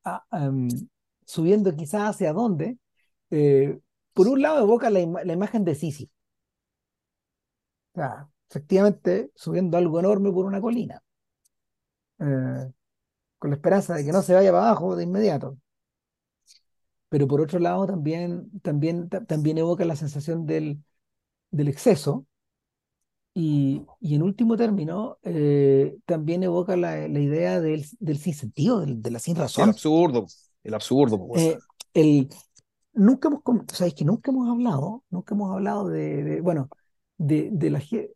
subiendo 1.25 1.75
quizás 1.77 2.11
hacia 2.11 2.33
dónde, 2.33 2.79
eh, 3.31 3.79
por 4.15 4.29
un 4.29 4.43
lado 4.43 4.61
evoca 4.63 4.91
la, 4.91 5.01
ima- 5.01 5.25
la 5.25 5.33
imagen 5.33 5.65
de 5.65 5.75
Sisi, 5.75 6.11
o 7.95 7.99
sea, 7.99 8.29
efectivamente 8.51 9.33
subiendo 9.35 9.77
algo 9.77 9.99
enorme 10.01 10.31
por 10.33 10.45
una 10.47 10.61
colina, 10.61 11.03
eh, 12.19 12.73
con 13.39 13.51
la 13.51 13.57
esperanza 13.57 13.95
de 13.95 14.05
que 14.05 14.13
no 14.13 14.23
se 14.23 14.35
vaya 14.35 14.53
para 14.53 14.67
abajo 14.69 14.97
de 14.97 15.05
inmediato. 15.05 15.59
Pero 17.09 17.29
por 17.29 17.41
otro 17.41 17.59
lado 17.59 17.87
también, 17.87 18.51
también, 18.61 19.09
ta- 19.09 19.25
también 19.25 19.59
evoca 19.59 19.85
la 19.85 19.97
sensación 19.97 20.47
del, 20.47 20.83
del 21.51 21.69
exceso 21.69 22.27
Y, 23.39 23.83
y 24.01 24.15
en 24.17 24.23
último 24.23 24.57
término, 24.57 25.19
eh, 25.23 25.99
también 26.07 26.43
evoca 26.43 26.75
la, 26.77 27.07
la 27.09 27.21
idea 27.21 27.61
del, 27.61 27.85
del 28.01 28.19
sinsentido, 28.19 28.81
del- 28.81 29.03
de 29.03 29.11
la 29.11 29.19
sin 29.19 29.37
Sí, 29.45 29.63
el 29.63 29.69
razón. 29.69 29.71
absurdo, 29.71 30.27
el 30.65 30.75
absurdo, 30.75 31.27
pues. 31.27 31.43
Eh, 31.43 31.59
el, 31.95 32.29
nunca 32.95 33.29
hemos, 33.29 33.43
sabéis 33.73 33.95
que 33.95 34.05
nunca 34.05 34.31
hemos 34.31 34.49
hablado, 34.51 35.05
nunca 35.11 35.35
hemos 35.35 35.53
hablado 35.53 35.89
de, 35.89 36.23
de- 36.25 36.41
bueno, 36.41 36.71
de, 37.19 37.51
de 37.53 37.71
la 37.71 37.81
gente, 37.81 38.15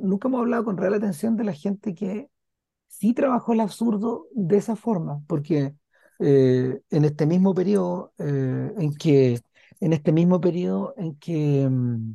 nunca 0.00 0.28
hemos 0.28 0.40
hablado 0.40 0.64
con 0.64 0.76
real 0.76 0.94
atención 0.94 1.36
de 1.36 1.44
la 1.44 1.52
gente 1.54 1.94
que 1.94 2.30
sí 2.88 3.14
trabajó 3.14 3.52
el 3.54 3.60
absurdo 3.60 4.28
de 4.32 4.58
esa 4.58 4.76
forma, 4.76 5.22
porque 5.28 5.74
eh, 6.20 6.80
en 6.90 7.04
este 7.06 7.26
mismo 7.26 7.54
periodo 7.54 8.14
eh, 8.18 8.72
en 8.78 8.94
que, 8.96 9.40
en 9.80 9.92
este 9.94 10.12
mismo 10.12 10.40
periodo 10.40 10.94
en 10.98 11.16
que 11.16 11.68
mm, 11.70 12.14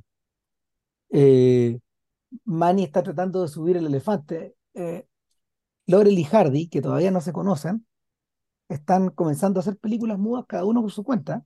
Manny 2.45 2.83
está 2.83 3.03
tratando 3.03 3.41
de 3.41 3.47
subir 3.47 3.77
el 3.77 3.85
elefante. 3.85 4.55
Eh, 4.73 5.07
Laurel 5.85 6.17
y 6.17 6.23
Hardy, 6.23 6.67
que 6.69 6.81
todavía 6.81 7.11
no 7.11 7.21
se 7.21 7.33
conocen, 7.33 7.85
están 8.69 9.09
comenzando 9.09 9.59
a 9.59 9.61
hacer 9.61 9.77
películas 9.77 10.19
mudas 10.19 10.45
cada 10.47 10.65
uno 10.65 10.81
por 10.81 10.91
su 10.91 11.03
cuenta. 11.03 11.43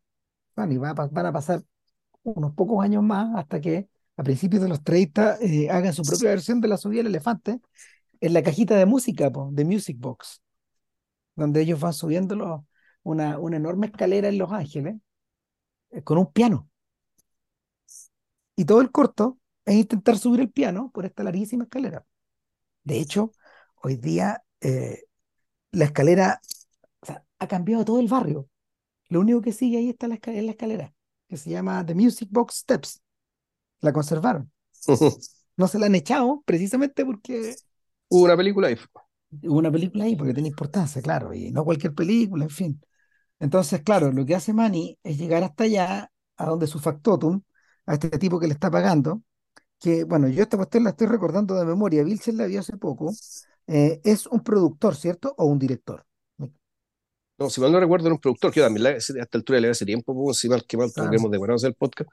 Bueno, 0.56 0.74
y 0.74 0.78
va 0.78 0.94
van 0.94 1.26
a 1.26 1.34
pasar 1.34 1.64
unos 2.24 2.54
pocos 2.54 2.84
años 2.84 3.04
más 3.04 3.36
hasta 3.36 3.62
que 3.62 3.90
a 4.18 4.24
principios 4.24 4.62
de 4.62 4.70
los 4.70 4.84
30 4.84 5.38
eh, 5.42 5.70
hagan 5.70 5.94
su 5.94 6.04
propia 6.04 6.30
versión 6.30 6.62
de 6.62 6.68
la 6.68 6.78
subida 6.78 7.00
del 7.00 7.08
elefante 7.08 7.60
en 8.22 8.34
la 8.34 8.44
cajita 8.44 8.76
de 8.76 8.86
música, 8.86 9.32
de 9.52 9.66
Music 9.66 9.98
Box, 10.00 10.42
donde 11.36 11.62
ellos 11.62 11.80
van 11.80 11.94
subiéndolo 11.94 12.66
una, 13.04 13.40
una 13.40 13.58
enorme 13.58 13.88
escalera 13.88 14.30
en 14.30 14.38
Los 14.38 14.52
Ángeles 14.52 14.96
eh, 15.92 16.04
con 16.04 16.18
un 16.18 16.32
piano. 16.32 16.70
Y 18.56 18.66
todo 18.66 18.82
el 18.82 18.92
corto 18.92 19.40
es 19.66 19.76
intentar 19.76 20.18
subir 20.18 20.42
el 20.42 20.52
piano 20.52 20.92
por 20.94 21.06
esta 21.06 21.24
larguísima 21.24 21.66
escalera. 21.66 22.06
De 22.84 23.00
hecho, 23.00 23.32
hoy 23.84 23.98
día 23.98 24.44
eh, 24.62 25.04
la 25.72 25.86
escalera, 25.86 26.42
o 27.02 27.06
sea, 27.06 27.26
ha 27.40 27.48
cambiado 27.48 27.86
todo 27.86 28.00
el 28.00 28.08
barrio. 28.08 28.50
Lo 29.10 29.22
único 29.22 29.42
que 29.42 29.54
sigue 29.54 29.78
ahí 29.80 29.90
está 29.90 30.08
la 30.08 30.16
escalera, 30.16 30.42
es 30.42 30.46
la 30.48 30.52
escalera, 30.54 30.96
que 31.28 31.38
se 31.38 31.50
llama 31.52 31.86
The 31.86 31.96
Music 31.96 32.30
Box 32.32 32.56
Steps. 32.58 33.02
La 33.82 33.94
conservaron. 33.94 34.52
No 35.58 35.68
se 35.68 35.80
la 35.80 35.86
han 35.88 35.96
echado 35.96 36.42
precisamente 36.46 37.06
porque 37.06 37.56
Hubo 38.10 38.24
una 38.26 38.38
película 38.38 38.68
ahí. 38.68 38.78
hubo 39.44 39.58
una 39.58 39.72
película 39.72 40.06
ahí, 40.06 40.16
porque 40.16 40.34
tiene 40.34 40.50
importancia, 40.50 41.02
claro, 41.02 41.34
y 41.34 41.52
no 41.52 41.64
cualquier 41.66 41.94
película, 41.94 42.44
en 42.46 42.50
fin. 42.50 42.82
Entonces, 43.40 43.82
claro, 43.84 44.12
lo 44.12 44.26
que 44.26 44.36
hace 44.36 44.54
Manny 44.54 45.00
es 45.04 45.18
llegar 45.18 45.44
hasta 45.44 45.66
allá, 45.66 46.12
a 46.38 46.46
donde 46.48 46.68
su 46.68 46.80
factotum, 46.80 47.42
a 47.86 47.94
este 47.96 48.12
tipo 48.20 48.40
que 48.40 48.48
le 48.48 48.54
está 48.54 48.72
pagando, 48.72 49.24
que, 49.84 50.06
bueno, 50.06 50.30
yo 50.30 50.44
esta 50.44 50.58
cuestión 50.58 50.86
la 50.86 50.92
estoy 50.92 51.08
recordando 51.08 51.56
de 51.56 51.66
memoria, 51.66 52.04
Vilches 52.04 52.36
la 52.36 52.48
vio 52.48 52.62
hace 52.62 52.78
poco, 52.78 53.14
eh, 53.68 54.02
es 54.06 54.28
un 54.28 54.42
productor, 54.42 54.96
¿cierto? 54.96 55.36
O 55.38 55.46
un 55.46 55.60
director. 55.60 56.06
No, 57.38 57.50
si 57.50 57.60
mal 57.62 57.72
no 57.72 57.80
recuerdo, 57.80 58.08
era 58.08 58.14
un 58.16 58.22
productor 58.22 58.52
que 58.52 58.60
yo 58.60 58.66
también 58.66 58.84
la- 58.84 58.90
a 58.92 58.94
esta 58.98 59.38
altura 59.38 59.60
le 59.60 59.70
hace 59.70 59.86
tiempo, 59.86 60.14
pues, 60.14 60.38
si 60.38 60.48
mal 60.50 60.64
que 60.66 60.78
mal, 60.78 60.92
porque 60.96 61.16
hemos 61.16 61.32
demorado 61.32 61.56
hacer 61.56 61.70
el 61.70 61.76
podcast. 61.76 62.10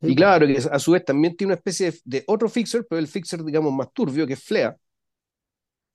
Sí, 0.00 0.10
Y 0.10 0.14
pues. 0.14 0.16
claro, 0.16 0.46
que 0.46 0.58
a 0.70 0.78
su 0.78 0.92
vez 0.92 1.04
también 1.04 1.36
tiene 1.36 1.52
una 1.52 1.56
especie 1.58 1.92
de, 1.92 2.00
de 2.04 2.24
otro 2.28 2.48
fixer, 2.48 2.86
pero 2.88 2.98
el 2.98 3.08
fixer, 3.08 3.44
digamos, 3.44 3.72
más 3.74 3.92
turbio, 3.92 4.26
que 4.26 4.34
es 4.34 4.42
Flea, 4.44 4.76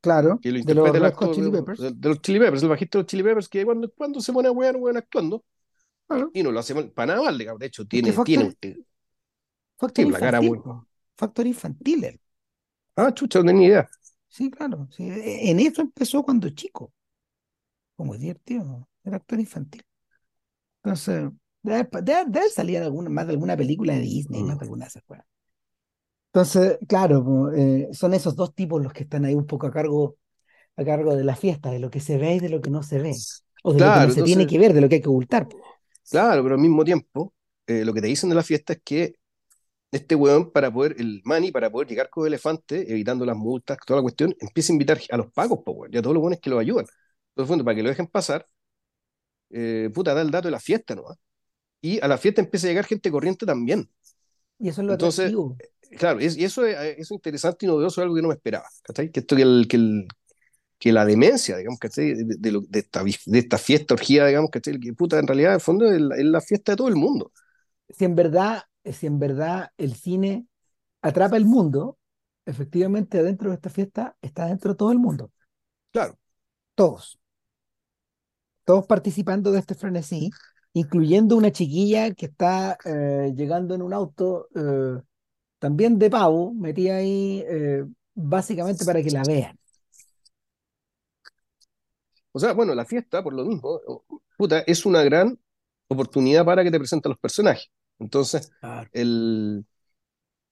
Claro, 0.01 0.39
que 0.41 0.51
lo 0.51 0.91
de 0.91 0.99
los 0.99 0.99
el 0.99 1.05
actor 1.05 1.31
Chili 1.31 1.51
Peppers. 1.51 1.79
de- 1.79 1.91
de 1.91 2.09
los 2.09 2.21
Chili 2.21 2.39
Peppers, 2.39 2.63
el 2.63 2.69
bajista 2.69 2.97
de 2.97 3.03
los 3.03 3.07
Chili 3.07 3.23
Peppers, 3.23 3.49
que 3.49 3.65
cuando, 3.65 3.91
cuando 3.93 4.21
se 4.21 4.33
pone 4.33 4.47
a 4.47 4.51
weón, 4.51 4.77
weón 4.77 4.97
actuando, 4.97 5.43
Claro. 6.07 6.33
y 6.33 6.43
no 6.43 6.51
lo 6.51 6.59
hace 6.59 6.73
mal- 6.75 6.91
para 6.91 7.13
nada 7.15 7.25
mal, 7.25 7.37
digamos. 7.37 7.59
De 7.59 7.67
hecho, 7.67 7.85
tiene, 7.87 8.13
tiene 8.19 8.55
actor 9.79 9.93
sí, 9.95 10.05
la 10.11 10.19
cara 10.19 10.41
muy. 10.41 10.59
Po. 11.19 11.25
Fue 11.25 11.27
actor 11.27 11.47
infantil 11.47 12.03
él. 12.05 12.21
Ah, 12.95 13.11
chucha, 13.13 13.39
no 13.39 13.45
tenía 13.47 13.67
idea. 13.67 13.89
Sí, 14.27 14.49
claro. 14.51 14.87
sí. 14.91 15.07
En 15.09 15.59
eso 15.59 15.81
empezó 15.81 16.23
cuando 16.23 16.49
chico. 16.51 16.93
Como 17.95 18.15
divertido, 18.17 18.63
¿no? 18.65 18.89
Era 19.03 19.17
actor 19.17 19.39
infantil. 19.39 19.83
Entonces, 20.83 21.31
debe, 21.61 21.87
debe- 22.03 22.25
debe 22.27 22.49
salir 22.49 22.79
alguna, 22.79 23.09
más 23.09 23.27
de 23.27 23.33
alguna 23.33 23.57
película 23.57 23.93
de 23.95 24.01
Disney, 24.01 24.43
más 24.43 24.57
Mm. 24.57 24.59
de 24.59 24.65
alguna 24.65 24.85
de 24.85 24.89
esas 24.89 25.03
cosas. 25.03 25.25
Entonces, 26.31 26.77
claro, 26.87 27.51
eh, 27.53 27.89
son 27.93 28.13
esos 28.13 28.35
dos 28.35 28.53
tipos 28.53 28.81
los 28.83 28.93
que 28.93 29.03
están 29.03 29.25
ahí 29.25 29.33
un 29.35 29.47
poco 29.47 29.65
a 29.67 29.71
cargo, 29.71 30.17
a 30.77 30.85
cargo 30.85 31.15
de 31.15 31.23
la 31.25 31.35
fiesta, 31.37 31.71
de 31.71 31.79
lo 31.79 31.89
que 31.91 32.01
se 32.01 32.17
ve 32.17 32.35
y 32.35 32.39
de 32.41 32.49
lo 32.49 32.61
que 32.61 32.69
no 32.71 32.83
se 32.83 32.99
ve. 32.99 33.25
O 33.63 33.73
de 33.73 33.81
lo 33.81 33.93
que 33.93 34.01
no 34.01 34.09
se 34.11 34.23
tiene 34.23 34.47
que 34.47 34.59
ver, 34.59 34.73
de 34.73 34.81
lo 34.81 34.89
que 34.89 34.95
hay 34.97 35.01
que 35.01 35.09
ocultar. 35.09 35.47
claro, 36.09 36.43
pero 36.43 36.55
al 36.55 36.61
mismo 36.61 36.83
tiempo, 36.83 37.33
eh, 37.67 37.85
lo 37.85 37.93
que 37.93 38.01
te 38.01 38.07
dicen 38.07 38.29
de 38.29 38.35
la 38.35 38.43
fiesta 38.43 38.73
es 38.73 38.81
que 38.83 39.15
este 39.91 40.15
weón, 40.15 40.51
para 40.51 40.71
poder, 40.71 40.95
el 40.99 41.21
Manny, 41.25 41.51
para 41.51 41.69
poder 41.71 41.87
llegar 41.87 42.09
con 42.09 42.23
el 42.25 42.29
elefante, 42.33 42.91
evitando 42.91 43.25
las 43.25 43.35
multas, 43.37 43.77
toda 43.85 43.99
la 43.99 44.03
cuestión, 44.03 44.35
empieza 44.39 44.71
a 44.73 44.75
invitar 44.75 44.99
a 45.11 45.17
los 45.17 45.31
pagos, 45.33 45.59
po, 45.65 45.71
weón, 45.73 45.93
y 45.93 45.97
a 45.97 46.01
todos 46.01 46.13
los 46.15 46.21
buenos 46.21 46.39
que 46.39 46.49
lo 46.49 46.59
ayudan. 46.59 46.85
Entonces, 47.31 47.47
fondo, 47.49 47.63
para 47.65 47.75
que 47.75 47.83
lo 47.83 47.89
dejen 47.89 48.07
pasar, 48.07 48.45
eh, 49.49 49.89
puta, 49.93 50.13
da 50.13 50.21
el 50.21 50.31
dato 50.31 50.47
de 50.47 50.51
la 50.51 50.59
fiesta, 50.59 50.95
¿no? 50.95 51.03
Y 51.81 52.01
a 52.03 52.07
la 52.09 52.17
fiesta 52.17 52.41
empieza 52.41 52.67
a 52.67 52.71
llegar 52.71 52.85
gente 52.85 53.11
corriente 53.11 53.45
también. 53.47 53.89
Y 54.59 54.69
eso 54.69 54.81
es 54.81 54.87
lo 54.87 54.93
Entonces, 54.93 55.33
atractivo. 55.33 55.59
claro, 55.97 56.19
es- 56.19 56.37
y 56.37 56.45
eso 56.45 56.65
es, 56.65 56.75
eso 56.77 57.01
es 57.01 57.11
interesante 57.11 57.65
y 57.65 57.69
novedoso, 57.69 58.01
algo 58.01 58.15
que 58.15 58.21
no 58.21 58.29
me 58.29 58.35
esperaba, 58.35 58.67
¿cachai? 58.83 59.11
Que 59.11 59.21
esto 59.21 59.35
que, 59.35 59.43
el, 59.43 59.67
que, 59.69 59.77
el- 59.77 60.07
que 60.79 60.93
la 60.93 61.05
demencia, 61.05 61.57
digamos, 61.57 61.79
¿cachai? 61.79 62.13
De, 62.15 62.35
de 62.39 62.51
lo- 62.53 62.61
de 62.61 62.79
esta, 62.79 63.03
de 63.03 63.39
esta 63.39 63.57
fiesta 63.57 63.95
orgía, 63.95 64.27
digamos, 64.27 64.51
¿cachai? 64.51 64.79
Que 64.79 64.93
puta, 64.93 65.19
en 65.19 65.27
realidad, 65.27 65.51
en 65.53 65.55
el 65.57 65.61
fondo, 65.61 65.91
es 65.91 66.01
la, 66.01 66.15
es 66.17 66.25
la 66.25 66.41
fiesta 66.41 66.73
de 66.73 66.77
todo 66.77 66.89
el 66.89 66.95
mundo. 66.97 67.31
Si 67.89 68.05
en 68.05 68.15
verdad, 68.15 68.63
si 68.83 69.07
en 69.07 69.19
verdad 69.19 69.71
el 69.77 69.95
cine 69.95 70.47
atrapa 71.01 71.37
el 71.37 71.45
mundo, 71.45 71.97
efectivamente 72.45 73.21
dentro 73.23 73.49
de 73.49 73.55
esta 73.55 73.69
fiesta 73.69 74.15
está 74.21 74.47
dentro 74.47 74.75
todo 74.75 74.91
el 74.91 74.99
mundo. 74.99 75.31
Claro, 75.91 76.17
Todos. 76.75 77.19
Todos 78.63 78.85
participando 78.85 79.51
de 79.51 79.59
este 79.59 79.73
frenesí, 79.73 80.29
incluyendo 80.73 81.35
una 81.35 81.51
chiquilla 81.51 82.13
que 82.13 82.27
está 82.27 82.77
eh, 82.85 83.33
llegando 83.35 83.73
en 83.73 83.81
un 83.81 83.93
auto 83.93 84.47
eh, 84.55 85.01
también 85.57 85.97
de 85.97 86.09
pavo, 86.09 86.53
metida 86.53 86.97
ahí 86.97 87.43
eh, 87.47 87.83
básicamente 88.13 88.85
para 88.85 89.01
que 89.01 89.09
la 89.09 89.23
vean. 89.23 89.57
O 92.31 92.39
sea, 92.39 92.53
bueno, 92.53 92.75
la 92.75 92.85
fiesta, 92.85 93.23
por 93.23 93.33
lo 93.33 93.43
mismo, 93.43 93.81
puta, 94.37 94.59
es 94.59 94.85
una 94.85 95.01
gran 95.03 95.37
oportunidad 95.87 96.45
para 96.45 96.63
que 96.63 96.69
te 96.69 96.77
presenten 96.77 97.09
los 97.09 97.19
personajes. 97.19 97.69
Entonces, 97.99 98.51
Claro. 98.61 98.89
el 98.91 99.65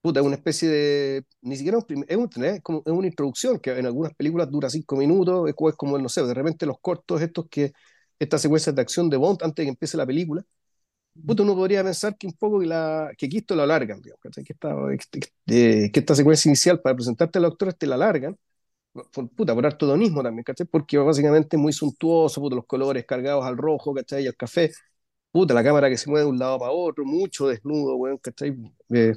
puta, 0.01 0.19
es 0.21 0.25
una 0.25 0.35
especie 0.35 0.69
de. 0.69 1.25
Ni 1.41 1.55
siquiera 1.57 1.77
un 1.77 1.83
prim- 1.85 2.05
es, 2.07 2.17
un- 2.17 2.29
es 2.45 2.61
como, 2.61 2.79
es 2.85 2.93
una 2.93 3.07
introducción 3.07 3.59
que 3.59 3.71
en 3.77 3.85
algunas 3.85 4.13
películas 4.15 4.49
dura 4.51 4.69
cinco 4.69 4.95
minutos, 4.97 5.49
es 5.49 5.55
como, 5.55 5.69
es 5.69 5.75
como, 5.75 5.97
no 5.99 6.09
sé, 6.09 6.23
de 6.25 6.33
repente 6.33 6.65
los 6.65 6.79
cortos 6.81 7.21
estos 7.21 7.47
que. 7.49 7.73
Estas 8.19 8.41
secuencias 8.41 8.75
de 8.75 8.81
acción 8.81 9.09
de 9.11 9.17
Bond 9.17 9.43
antes 9.43 9.57
de 9.57 9.65
que 9.65 9.69
empiece 9.69 9.97
la 9.97 10.05
película. 10.05 10.43
Puta, 11.25 11.43
uno 11.43 11.55
podría 11.55 11.83
pensar 11.83 12.17
que 12.17 12.27
un 12.27 12.33
poco 12.33 12.59
que, 12.59 12.65
la, 12.67 13.11
que 13.17 13.25
aquí 13.27 13.37
esto 13.37 13.55
lo 13.55 13.63
alargan, 13.63 14.01
digamos, 14.01 14.21
que, 14.21 14.29
esta, 14.53 14.75
que, 15.45 15.91
que 15.93 15.99
esta 15.99 16.15
secuencia 16.15 16.49
inicial 16.49 16.81
para 16.81 16.95
presentarte 16.95 17.39
a 17.39 17.41
los 17.41 17.51
actores 17.53 17.77
te 17.77 17.87
la 17.87 17.95
alargan 17.95 18.37
por, 19.13 19.29
puta, 19.29 19.53
por 19.55 19.65
harto 19.65 19.87
también, 19.89 20.43
¿cachai? 20.43 20.67
Porque 20.67 20.97
básicamente 20.97 21.57
es 21.57 21.61
muy 21.61 21.73
suntuoso, 21.73 22.41
puta, 22.41 22.55
los 22.55 22.65
colores 22.65 23.05
cargados 23.05 23.45
al 23.45 23.57
rojo, 23.57 23.93
¿cachai? 23.93 24.23
Y 24.23 24.27
al 24.27 24.35
café, 24.35 24.71
puta, 25.31 25.53
la 25.53 25.63
cámara 25.63 25.89
que 25.89 25.97
se 25.97 26.09
mueve 26.09 26.25
de 26.25 26.31
un 26.31 26.39
lado 26.39 26.59
para 26.59 26.71
otro, 26.71 27.05
mucho 27.05 27.47
desnudo, 27.47 27.95
weón, 27.95 28.17
¿cachai? 28.17 28.55
Eh, 28.93 29.13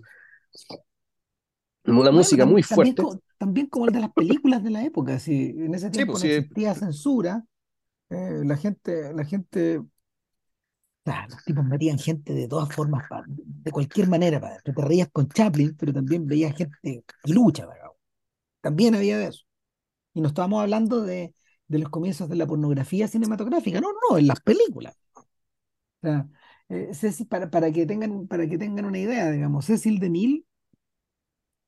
una 1.84 2.10
música 2.10 2.46
muy 2.46 2.62
también, 2.68 2.96
fuerte. 2.96 2.96
co- 2.96 3.20
también 3.38 3.66
como 3.68 3.86
el 3.86 3.92
de 3.92 4.00
las 4.00 4.12
películas 4.12 4.62
de 4.62 4.70
la 4.70 4.84
época, 4.84 5.18
si 5.18 5.50
en 5.50 5.74
ese 5.74 5.90
Sí, 5.92 6.04
tiempo 6.04 6.06
pues 6.06 6.20
no 6.20 6.24
sí, 6.24 6.26
existía 6.26 6.74
censura, 6.74 7.44
eh, 8.10 8.42
la 8.44 8.56
gente, 8.56 9.12
la 9.14 9.24
gente, 9.24 9.82
ah, 11.06 11.26
los 11.28 11.44
tipos 11.44 11.64
metían 11.64 11.98
gente 11.98 12.32
de 12.34 12.48
todas 12.48 12.72
formas, 12.74 13.06
pa- 13.08 13.24
de 13.26 13.70
cualquier 13.72 14.08
manera, 14.08 14.38
adentro. 14.38 14.74
Te 14.74 14.82
reías 14.82 15.08
con 15.12 15.28
Chaplin, 15.28 15.76
pero 15.76 15.92
también 15.92 16.26
veías 16.26 16.56
gente 16.56 16.76
que 17.24 17.32
lucha, 17.32 17.66
¿verdad? 17.66 17.88
También 18.62 18.94
había 18.94 19.18
de 19.18 19.28
eso. 19.28 19.44
Y 20.14 20.22
no 20.22 20.28
estábamos 20.28 20.62
hablando 20.62 21.02
de, 21.02 21.34
de 21.68 21.78
los 21.78 21.90
comienzos 21.90 22.28
de 22.28 22.36
la 22.36 22.46
pornografía 22.46 23.08
cinematográfica, 23.08 23.80
no, 23.80 23.88
no, 24.10 24.18
en 24.18 24.26
las 24.28 24.40
películas. 24.42 24.96
Sea, 26.02 26.28
eh, 26.68 26.88
Ceci- 26.92 27.26
para, 27.28 27.50
para 27.50 27.70
que 27.72 27.86
tengan, 27.86 28.26
para 28.28 28.46
que 28.48 28.58
tengan 28.58 28.84
una 28.86 28.98
idea, 28.98 29.30
digamos, 29.30 29.66
Cecil 29.66 29.98
DeMille 30.00 30.44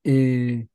eh, 0.04 0.68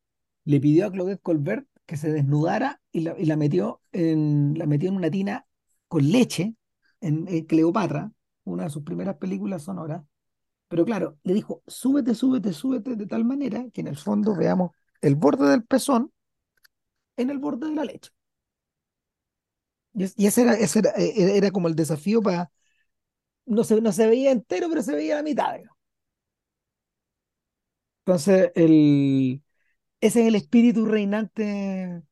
le 0.46 0.60
pidió 0.62 0.88
a 0.88 0.92
Claudette 0.92 1.22
Colbert 1.22 1.68
que 1.86 1.98
se 1.98 2.12
desnudara 2.12 2.82
y 2.92 3.02
la, 3.02 3.16
y 3.20 3.26
la 3.26 3.38
metió 3.38 3.82
en, 3.92 4.56
la 4.58 4.66
metió 4.66 4.90
en 4.90 4.96
una 4.98 5.12
tina 5.12 5.48
con 5.88 6.10
leche 6.12 6.56
en, 7.02 7.28
en 7.28 7.46
Cleopatra, 7.46 8.12
una 8.44 8.66
de 8.66 8.70
sus 8.70 8.84
primeras 8.84 9.18
películas 9.18 9.64
sonoras. 9.64 10.04
Pero 10.70 10.86
claro, 10.86 11.20
le 11.24 11.34
dijo, 11.36 11.64
súbete, 11.68 12.16
súbete, 12.16 12.54
súbete 12.54 12.96
de 12.96 13.08
tal 13.08 13.26
manera 13.26 13.66
que 13.74 13.82
en 13.82 13.88
el 13.88 13.98
fondo 13.98 14.36
veamos 14.36 14.72
el 15.02 15.16
borde 15.16 15.50
del 15.50 15.64
pezón 15.66 16.12
en 17.18 17.30
el 17.30 17.38
borde 17.40 17.68
de 17.70 17.76
la 17.76 17.84
leche. 17.86 18.12
Y, 19.94 20.04
es- 20.04 20.14
y 20.18 20.28
ese 20.28 20.44
era, 20.44 20.54
ese 20.54 20.80
era, 20.80 20.92
eh, 20.98 21.14
era- 21.18 21.32
era 21.34 21.52
como 21.52 21.68
el 21.68 21.76
desafío 21.76 22.22
para, 22.22 22.52
no 23.48 23.64
se, 23.66 23.82
no 23.82 23.92
se 23.94 24.08
veía 24.08 24.32
entero, 24.32 24.70
pero 24.70 24.84
se 24.84 24.96
veía 24.96 25.18
la 25.18 25.24
mitad. 25.24 25.56
digamos. 25.56 25.78
Entonces, 28.06 28.52
el, 28.56 29.42
ese 30.02 30.22
es 30.22 30.28
el 30.28 30.36
espíritu 30.36 30.86
reinante 30.86 32.04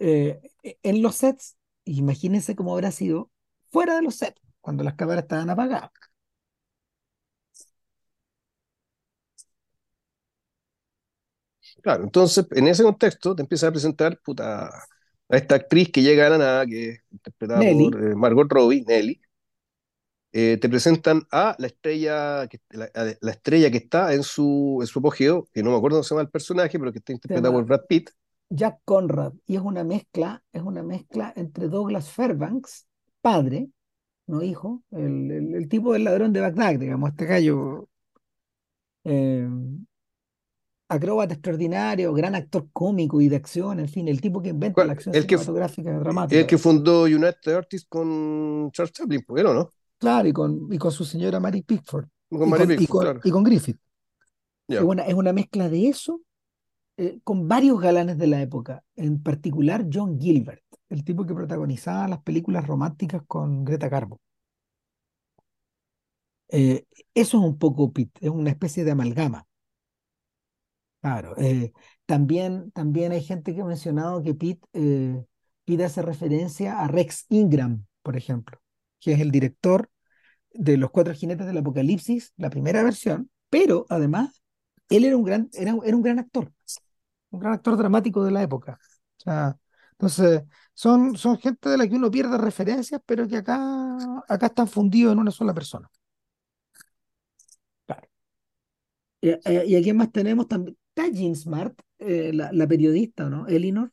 eh, 0.00 0.40
e- 0.62 0.78
en 0.82 1.02
los 1.02 1.16
sets. 1.16 1.58
Imagínense 1.84 2.56
cómo 2.56 2.74
habrá 2.74 2.92
sido 2.92 3.30
fuera 3.70 3.96
de 3.96 4.02
los 4.02 4.16
sets, 4.16 4.40
cuando 4.60 4.84
las 4.84 4.94
cámaras 4.96 5.24
estaban 5.24 5.50
apagadas. 5.50 5.90
claro. 11.82 12.04
Entonces, 12.04 12.46
en 12.52 12.68
ese 12.68 12.82
contexto, 12.82 13.34
te 13.34 13.42
empiezas 13.42 13.68
a 13.68 13.72
presentar 13.72 14.18
puta, 14.20 14.66
a 14.68 15.36
esta 15.36 15.54
actriz 15.56 15.90
que 15.92 16.02
llega 16.02 16.26
a 16.26 16.30
la 16.30 16.38
nada, 16.38 16.66
que 16.66 16.90
es 16.90 17.00
interpretada 17.10 17.64
por 17.66 17.94
eh, 18.02 18.14
Margot 18.14 18.50
Robbie, 18.50 18.84
Nelly. 18.86 19.20
Eh, 20.40 20.58
te 20.60 20.68
presentan 20.68 21.22
a 21.32 21.56
la 21.58 21.66
estrella, 21.66 22.46
que, 22.48 22.60
la, 22.70 22.86
estrella 23.32 23.70
que 23.72 23.78
está 23.78 24.14
en 24.14 24.22
su, 24.22 24.78
en 24.80 24.86
su 24.86 24.98
apogeo, 25.00 25.48
que 25.52 25.62
no 25.62 25.70
me 25.72 25.76
acuerdo 25.78 25.96
cómo 25.96 26.04
se 26.04 26.10
llama 26.14 26.22
el 26.22 26.30
personaje, 26.30 26.78
pero 26.78 26.92
que 26.92 26.98
está 26.98 27.12
se 27.12 27.14
interpretada 27.14 27.52
por 27.52 27.64
Brad 27.64 27.80
Pitt. 27.88 28.10
Jack 28.50 28.80
Conrad, 28.84 29.34
y 29.46 29.56
es 29.56 29.62
una 29.62 29.84
mezcla, 29.84 30.42
es 30.52 30.62
una 30.62 30.82
mezcla 30.82 31.32
entre 31.36 31.68
Douglas 31.68 32.10
Fairbanks, 32.10 32.86
padre, 33.20 33.68
no 34.26 34.42
hijo, 34.42 34.82
el, 34.92 35.30
el- 35.32 35.54
el 35.56 35.68
tipo 35.68 35.92
del 35.94 36.04
ladrón 36.04 36.32
de 36.32 36.40
Bagdad, 36.40 36.78
digamos, 36.78 37.10
este 37.10 37.26
gallo 37.26 37.88
eh, 39.04 39.48
acróbata 40.88 41.34
extraordinario, 41.34 42.12
gran 42.14 42.34
actor 42.34 42.68
cómico 42.72 43.20
y 43.20 43.28
de 43.28 43.36
acción, 43.36 43.80
en 43.80 43.88
fin, 43.88 44.08
el 44.08 44.20
tipo 44.20 44.40
que 44.42 44.50
inventa 44.50 44.84
la 44.84 44.92
acción 44.92 45.14
El 45.14 45.26
que, 45.26 45.34
cinematográfica 45.34 45.90
el 45.90 46.00
dramática. 46.00 46.46
que 46.46 46.58
fundó 46.58 47.02
United 47.04 47.52
Artists 47.54 47.86
con 47.88 48.70
Charles 48.72 48.92
Chaplin, 48.92 49.22
¿por 49.22 49.36
qué 49.36 49.42
no? 49.44 49.70
Claro, 49.98 50.28
y 50.28 50.32
con, 50.32 50.72
y 50.72 50.78
con 50.78 50.92
su 50.92 51.04
señora 51.04 51.40
Mary 51.40 51.62
Pickford, 51.62 52.06
Con 52.30 52.48
y 52.48 52.50
Mary 52.50 52.64
con, 52.64 52.72
y 52.72 52.76
Pickford, 52.76 52.96
con, 52.96 53.02
claro. 53.02 53.20
y 53.24 53.30
con 53.30 53.44
Griffith. 53.44 53.78
Es 54.68 54.80
una, 54.80 55.02
es 55.02 55.14
una 55.14 55.32
mezcla 55.32 55.68
de 55.68 55.88
eso 55.88 56.20
eh, 56.98 57.20
con 57.24 57.48
varios 57.48 57.80
galanes 57.80 58.18
de 58.18 58.26
la 58.26 58.42
época, 58.42 58.84
en 58.96 59.22
particular 59.22 59.86
John 59.92 60.20
Gilbert, 60.20 60.62
el 60.88 61.04
tipo 61.04 61.24
que 61.24 61.34
protagonizaba 61.34 62.08
las 62.08 62.22
películas 62.22 62.66
románticas 62.66 63.22
con 63.26 63.64
Greta 63.64 63.88
Garbo. 63.88 64.20
Eh, 66.48 66.84
eso 67.14 67.38
es 67.38 67.44
un 67.44 67.58
poco 67.58 67.92
Pitt, 67.92 68.16
es 68.20 68.30
una 68.30 68.50
especie 68.50 68.84
de 68.84 68.90
amalgama. 68.92 69.46
Claro, 71.00 71.36
eh, 71.38 71.72
también, 72.06 72.70
también 72.72 73.12
hay 73.12 73.22
gente 73.22 73.54
que 73.54 73.60
ha 73.60 73.64
mencionado 73.64 74.22
que 74.22 74.34
Pitt, 74.34 74.64
eh, 74.72 75.24
Pitt 75.64 75.80
hace 75.82 76.02
referencia 76.02 76.80
a 76.80 76.88
Rex 76.88 77.26
Ingram, 77.28 77.86
por 78.02 78.16
ejemplo, 78.16 78.58
que 79.00 79.12
es 79.12 79.20
el 79.20 79.30
director 79.30 79.90
de 80.52 80.76
Los 80.76 80.90
Cuatro 80.90 81.14
Jinetes 81.14 81.46
del 81.46 81.58
Apocalipsis, 81.58 82.32
la 82.36 82.50
primera 82.50 82.82
versión, 82.82 83.30
pero 83.50 83.86
además 83.88 84.42
él 84.90 85.04
era 85.04 85.16
un 85.16 85.24
gran, 85.24 85.50
era, 85.54 85.74
un- 85.74 85.86
era 85.86 85.96
un 85.96 86.02
gran 86.02 86.18
actor, 86.18 86.52
un 87.30 87.40
gran 87.40 87.54
actor 87.54 87.76
dramático 87.76 88.24
de 88.24 88.30
la 88.32 88.42
época. 88.42 88.78
O 89.18 89.22
sea, 89.22 89.58
entonces, 89.92 90.42
son, 90.74 91.16
son 91.16 91.38
gente 91.38 91.68
de 91.70 91.78
la 91.78 91.88
que 91.88 91.96
uno 91.96 92.10
pierde 92.10 92.38
referencias, 92.38 93.00
pero 93.06 93.28
que 93.28 93.38
acá, 93.38 93.96
acá 94.28 94.46
están 94.46 94.68
fundidos 94.68 95.12
en 95.14 95.18
una 95.20 95.30
sola 95.32 95.54
persona. 95.54 95.90
Claro. 97.86 98.08
Y, 99.20 99.30
y 99.72 99.76
aquí 99.76 99.92
más 99.92 100.12
tenemos 100.12 100.46
también, 100.48 100.76
está 100.94 101.08
Jean 101.12 101.34
Smart, 101.34 101.78
eh, 101.98 102.32
la, 102.32 102.52
la 102.52 102.66
periodista, 102.66 103.28
¿no? 103.28 103.46
Elinor, 103.48 103.92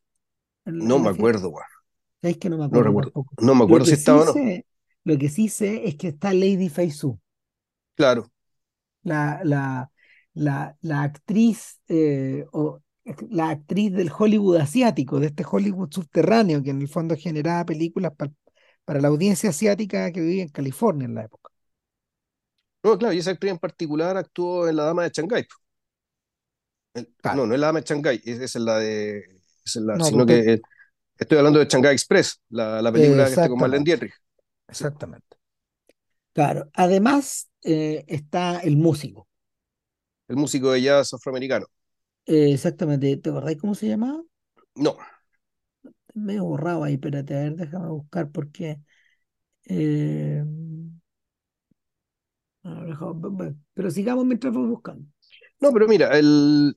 No 0.80 1.00
me 1.00 1.10
acuerdo, 1.10 1.50
weón. 1.50 1.68
Es 2.22 2.38
que 2.38 2.50
no 2.50 2.58
me 2.58 2.66
No 2.70 2.82
acuerdo 2.82 2.84
recuerdo. 2.84 3.16
No 3.40 3.56
me 3.56 3.64
acuerdo 3.64 3.86
si 3.88 3.96
estaba 3.96 4.22
sí 4.22 4.22
o 4.22 4.26
no. 4.26 4.34
sé, 4.34 4.66
lo 5.06 5.18
que 5.18 5.30
sí 5.30 5.50
sé 5.50 5.88
es 5.88 5.96
que 5.98 6.10
está 6.10 6.34
Lady 6.34 6.70
Fei 6.70 6.92
Su, 6.92 7.20
Claro. 7.96 8.32
la, 9.04 9.42
la, 9.44 9.92
la, 10.34 10.78
la 10.82 11.04
actriz, 11.04 11.80
eh, 11.88 12.46
o, 12.52 12.82
la 13.30 13.50
actriz 13.50 13.92
del 13.94 14.12
Hollywood 14.18 14.58
asiático, 14.58 15.20
de 15.20 15.28
este 15.28 15.46
Hollywood 15.50 15.92
subterráneo, 15.92 16.64
que 16.64 16.72
en 16.72 16.82
el 16.82 16.88
fondo 16.88 17.16
generaba 17.18 17.66
películas 17.66 18.14
pa- 18.16 18.32
para 18.86 19.02
la 19.02 19.08
audiencia 19.10 19.50
asiática 19.52 20.12
que 20.12 20.22
vivía 20.22 20.44
en 20.44 20.50
California 20.50 21.06
en 21.06 21.16
la 21.16 21.26
época. 21.26 21.52
No, 22.84 22.98
claro, 22.98 23.14
y 23.14 23.18
esa 23.20 23.32
actriz 23.32 23.52
en 23.52 23.58
particular 23.60 24.16
actuó 24.18 24.68
en 24.68 24.76
La 24.76 24.84
Dama 24.86 25.04
de 25.04 25.10
Shanghái. 25.14 25.46
no, 27.30 27.46
no 27.46 27.54
es 27.54 27.60
La 27.60 27.68
Dama 27.68 27.82
de 27.82 27.86
Shanghái, 27.86 28.22
es, 28.26 28.40
esa 28.40 28.60
es 28.60 28.66
la 28.66 28.78
de. 28.80 29.18
es 29.66 29.76
la, 29.78 30.00
No, 30.00 30.02
sino 30.02 30.26
que 30.26 30.54
eh, 30.54 30.62
estoy 31.18 31.38
hablando 31.40 31.60
de 31.60 31.68
Shanghai 31.68 31.94
Express, 31.94 32.42
la, 32.50 32.82
la 32.82 32.92
película 32.92 33.28
que 33.30 33.36
esté 33.36 33.50
con 33.50 33.60
Marlene 33.60 33.86
Dietrich. 33.86 34.14
Exactamente. 34.68 35.38
Claro. 36.34 36.70
Además, 36.74 37.50
eh, 37.64 38.04
está 38.08 38.60
el 38.60 38.78
músico. 38.78 39.28
El 40.28 40.36
músico 40.38 40.72
de 40.72 40.82
jazz 40.82 41.14
afroamericano. 41.14 41.68
Eh, 42.26 42.52
exactamente. 42.54 43.16
¿Te 43.18 43.30
acordáis 43.30 43.58
cómo 43.58 43.76
se 43.76 43.88
llamaba? 43.88 44.22
No, 44.76 44.98
medio 46.14 46.46
borrado 46.46 46.84
ahí, 46.84 46.94
espérate, 46.94 47.36
a 47.36 47.42
ver, 47.44 47.56
déjame 47.56 47.90
buscar 47.90 48.32
porque. 48.32 48.80
eh, 49.66 50.44
pero 53.74 53.92
sigamos 53.92 54.26
mientras 54.26 54.54
voy 54.54 54.68
buscando. 54.68 55.06
no, 55.60 55.72
pero 55.72 55.88
mira, 55.88 56.18
el, 56.18 56.76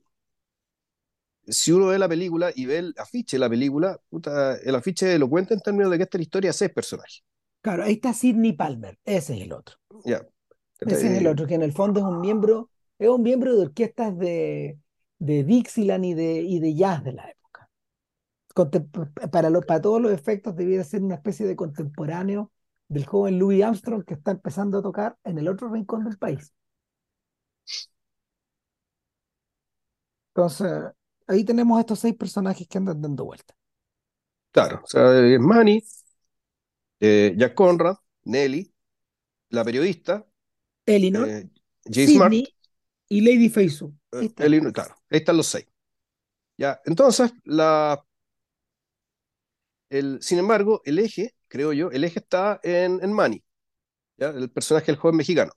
si 1.46 1.72
uno 1.72 1.86
ve 1.86 1.98
la 1.98 2.08
película 2.08 2.50
y 2.54 2.66
ve 2.66 2.78
el 2.78 2.94
afiche 2.98 3.36
de 3.36 3.40
la 3.40 3.48
película, 3.48 3.98
puta, 4.08 4.56
el 4.58 4.74
afiche 4.74 5.18
lo 5.18 5.28
cuenta 5.28 5.54
en 5.54 5.60
términos 5.60 5.90
de 5.90 5.96
que 5.96 6.02
esta 6.04 6.16
es 6.18 6.20
la 6.20 6.22
historia 6.24 6.48
de 6.50 6.54
seis 6.54 6.70
personajes. 6.72 7.22
Claro, 7.68 7.84
ahí 7.84 7.94
está 7.94 8.12
Sidney 8.14 8.52
Palmer, 8.54 8.98
ese 9.04 9.36
es 9.36 9.42
el 9.42 9.52
otro. 9.52 9.76
Ya. 10.04 10.22
Ese 10.84 11.08
es 11.12 11.18
el 11.18 11.26
otro, 11.26 11.46
que 11.46 11.54
en 11.54 11.62
el 11.62 11.72
fondo 11.72 12.00
es 12.00 12.06
un 12.06 12.20
miembro, 12.20 12.70
es 12.98 13.08
un 13.08 13.22
miembro 13.22 13.54
de 13.54 13.62
orquestas 13.62 14.16
de, 14.18 14.78
de 15.18 15.44
Dixieland 15.44 16.04
y 16.04 16.14
de, 16.14 16.40
y 16.42 16.58
de 16.60 16.74
jazz 16.74 17.04
de 17.04 17.12
la 17.12 17.28
época. 17.30 17.68
Para, 19.30 19.50
lo- 19.50 19.62
para 19.62 19.80
todos 19.80 20.00
los 20.00 20.12
efectos 20.12 20.56
debiera 20.56 20.84
ser 20.84 21.02
una 21.02 21.14
especie 21.16 21.46
de 21.46 21.56
contemporáneo 21.56 22.52
del 22.88 23.06
joven 23.06 23.38
Louis 23.38 23.62
Armstrong 23.62 24.04
que 24.04 24.14
está 24.14 24.32
empezando 24.32 24.78
a 24.78 24.82
tocar 24.82 25.16
en 25.24 25.38
el 25.38 25.48
otro 25.48 25.68
rincón 25.70 26.04
del 26.04 26.18
país. 26.18 26.52
Entonces, 30.34 30.92
ahí 31.26 31.44
tenemos 31.44 31.78
estos 31.80 31.98
seis 32.00 32.14
personajes 32.16 32.66
que 32.68 32.78
andan 32.78 33.00
dando 33.02 33.24
vueltas. 33.24 33.56
Claro, 34.52 34.80
o 34.84 34.86
sea, 34.86 35.02
Manny, 35.38 35.82
eh, 37.00 37.34
Jack 37.36 37.54
Conrad, 37.54 37.96
Nelly, 38.24 38.72
la 39.50 39.64
periodista, 39.64 40.26
Elinor, 40.86 41.30
eh, 41.30 41.48
Jay 41.92 42.08
Smart, 42.08 42.38
Sidney 42.38 42.54
y 43.10 43.22
Lady. 43.22 43.48
Ahí 44.12 44.30
eh, 44.32 44.72
claro, 44.72 44.94
ahí 45.10 45.18
están 45.18 45.36
los 45.36 45.46
seis. 45.46 45.66
Ya, 46.58 46.80
entonces, 46.86 47.32
la, 47.44 48.04
el, 49.90 50.18
sin 50.22 50.38
embargo, 50.38 50.82
el 50.84 50.98
eje, 50.98 51.34
creo 51.48 51.72
yo, 51.72 51.90
el 51.90 52.04
eje 52.04 52.18
está 52.20 52.60
en, 52.62 53.00
en 53.02 53.12
Manny, 53.12 53.42
¿ya? 54.18 54.30
El 54.30 54.50
personaje 54.50 54.86
del 54.88 54.96
joven 54.96 55.16
mexicano. 55.16 55.52